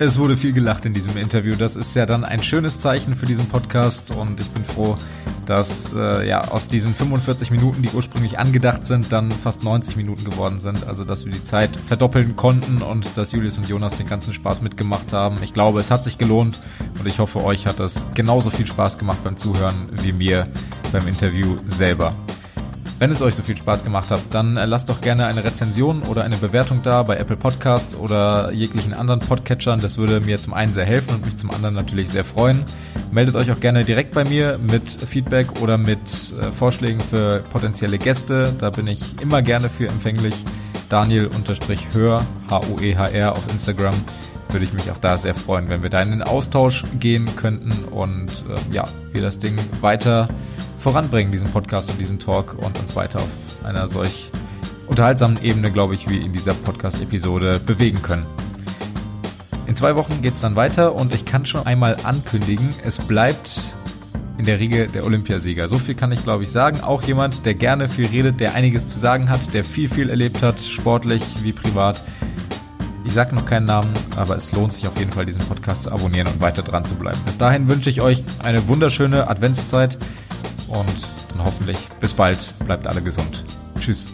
Es 0.00 0.18
wurde 0.18 0.36
viel 0.36 0.52
gelacht 0.52 0.86
in 0.86 0.92
diesem 0.92 1.16
Interview. 1.16 1.54
Das 1.54 1.76
ist 1.76 1.94
ja 1.94 2.04
dann 2.04 2.24
ein 2.24 2.42
schönes 2.42 2.80
Zeichen 2.80 3.14
für 3.14 3.26
diesen 3.26 3.46
Podcast 3.46 4.10
und 4.10 4.40
ich 4.40 4.48
bin 4.50 4.64
froh, 4.64 4.96
dass 5.46 5.94
äh, 5.94 6.26
ja 6.26 6.48
aus 6.48 6.66
diesen 6.66 6.92
45 6.92 7.52
Minuten, 7.52 7.80
die 7.82 7.90
ursprünglich 7.90 8.40
angedacht 8.40 8.86
sind, 8.86 9.12
dann 9.12 9.30
fast 9.30 9.62
90 9.62 9.96
Minuten 9.96 10.24
geworden 10.24 10.58
sind. 10.58 10.88
Also 10.88 11.04
dass 11.04 11.24
wir 11.24 11.32
die 11.32 11.44
Zeit 11.44 11.76
verdoppeln 11.76 12.34
konnten 12.34 12.82
und 12.82 13.16
dass 13.16 13.30
Julius 13.30 13.56
und 13.56 13.68
Jonas 13.68 13.94
den 13.94 14.08
ganzen 14.08 14.34
Spaß 14.34 14.62
mitgemacht 14.62 15.12
haben. 15.12 15.36
Ich 15.44 15.54
glaube, 15.54 15.78
es 15.78 15.92
hat 15.92 16.02
sich 16.02 16.18
gelohnt 16.18 16.58
und 16.98 17.06
ich 17.06 17.20
hoffe, 17.20 17.44
euch 17.44 17.66
hat 17.66 17.78
es 17.78 18.08
genauso 18.14 18.50
viel 18.50 18.66
Spaß 18.66 18.98
gemacht 18.98 19.18
beim 19.22 19.36
Zuhören 19.36 19.76
wie 20.02 20.12
mir 20.12 20.48
beim 20.90 21.06
Interview 21.06 21.58
selber. 21.66 22.14
Wenn 22.98 23.10
es 23.10 23.22
euch 23.22 23.34
so 23.34 23.42
viel 23.42 23.56
Spaß 23.56 23.82
gemacht 23.82 24.10
hat, 24.10 24.20
dann 24.30 24.56
äh, 24.56 24.66
lasst 24.66 24.88
doch 24.88 25.00
gerne 25.00 25.26
eine 25.26 25.44
Rezension 25.44 26.02
oder 26.02 26.22
eine 26.22 26.36
Bewertung 26.36 26.80
da 26.82 27.02
bei 27.02 27.16
Apple 27.16 27.36
Podcasts 27.36 27.96
oder 27.96 28.52
jeglichen 28.52 28.94
anderen 28.94 29.18
Podcatchern. 29.18 29.80
Das 29.80 29.98
würde 29.98 30.20
mir 30.20 30.40
zum 30.40 30.54
einen 30.54 30.72
sehr 30.72 30.84
helfen 30.84 31.16
und 31.16 31.26
mich 31.26 31.36
zum 31.36 31.50
anderen 31.50 31.74
natürlich 31.74 32.08
sehr 32.08 32.24
freuen. 32.24 32.64
Meldet 33.10 33.34
euch 33.34 33.50
auch 33.50 33.58
gerne 33.58 33.84
direkt 33.84 34.14
bei 34.14 34.24
mir 34.24 34.58
mit 34.62 34.88
Feedback 34.88 35.60
oder 35.60 35.76
mit 35.76 35.98
äh, 35.98 36.52
Vorschlägen 36.52 37.00
für 37.00 37.40
potenzielle 37.52 37.98
Gäste. 37.98 38.54
Da 38.60 38.70
bin 38.70 38.86
ich 38.86 39.20
immer 39.20 39.42
gerne 39.42 39.68
für 39.68 39.88
empfänglich. 39.88 40.44
Daniel-Hör, 40.88 42.24
H-O-E-H-R 42.48 43.32
auf 43.32 43.50
Instagram 43.50 43.94
würde 44.50 44.64
ich 44.66 44.72
mich 44.72 44.88
auch 44.92 44.98
da 44.98 45.18
sehr 45.18 45.34
freuen, 45.34 45.68
wenn 45.68 45.82
wir 45.82 45.90
da 45.90 46.00
in 46.00 46.10
den 46.10 46.22
Austausch 46.22 46.84
gehen 47.00 47.28
könnten 47.34 47.72
und 47.90 48.28
äh, 48.28 48.74
ja, 48.74 48.84
wir 49.12 49.20
das 49.20 49.40
Ding 49.40 49.58
weiter 49.80 50.28
voranbringen, 50.84 51.32
diesen 51.32 51.48
Podcast 51.48 51.88
und 51.88 51.98
diesen 51.98 52.18
Talk 52.18 52.56
und 52.58 52.78
uns 52.78 52.94
weiter 52.94 53.18
auf 53.18 53.64
einer 53.64 53.88
solch 53.88 54.30
unterhaltsamen 54.86 55.42
Ebene, 55.42 55.72
glaube 55.72 55.94
ich, 55.94 56.10
wie 56.10 56.18
in 56.18 56.34
dieser 56.34 56.52
Podcast-Episode 56.52 57.58
bewegen 57.58 58.02
können. 58.02 58.26
In 59.66 59.74
zwei 59.76 59.96
Wochen 59.96 60.20
geht 60.20 60.34
es 60.34 60.42
dann 60.42 60.56
weiter 60.56 60.94
und 60.94 61.14
ich 61.14 61.24
kann 61.24 61.46
schon 61.46 61.64
einmal 61.64 61.96
ankündigen, 62.02 62.68
es 62.84 62.98
bleibt 62.98 63.62
in 64.36 64.44
der 64.44 64.60
Riege 64.60 64.86
der 64.88 65.06
Olympiasieger. 65.06 65.68
So 65.68 65.78
viel 65.78 65.94
kann 65.94 66.12
ich, 66.12 66.22
glaube 66.22 66.44
ich, 66.44 66.50
sagen. 66.50 66.82
Auch 66.82 67.02
jemand, 67.04 67.46
der 67.46 67.54
gerne 67.54 67.88
viel 67.88 68.08
redet, 68.08 68.38
der 68.38 68.54
einiges 68.54 68.86
zu 68.86 68.98
sagen 68.98 69.30
hat, 69.30 69.54
der 69.54 69.64
viel, 69.64 69.88
viel 69.88 70.10
erlebt 70.10 70.42
hat, 70.42 70.60
sportlich 70.60 71.22
wie 71.44 71.52
privat. 71.52 72.02
Ich 73.06 73.14
sage 73.14 73.34
noch 73.34 73.46
keinen 73.46 73.64
Namen, 73.64 73.88
aber 74.16 74.36
es 74.36 74.52
lohnt 74.52 74.74
sich 74.74 74.86
auf 74.86 74.98
jeden 74.98 75.12
Fall, 75.12 75.24
diesen 75.24 75.40
Podcast 75.46 75.84
zu 75.84 75.92
abonnieren 75.92 76.26
und 76.26 76.42
weiter 76.42 76.62
dran 76.62 76.84
zu 76.84 76.94
bleiben. 76.94 77.18
Bis 77.24 77.38
dahin 77.38 77.68
wünsche 77.68 77.88
ich 77.88 78.02
euch 78.02 78.22
eine 78.44 78.68
wunderschöne 78.68 79.28
Adventszeit 79.28 79.96
und 80.74 81.08
dann 81.30 81.44
hoffentlich 81.44 81.78
bis 82.00 82.14
bald. 82.14 82.38
Bleibt 82.66 82.86
alle 82.86 83.02
gesund. 83.02 83.42
Tschüss. 83.80 84.06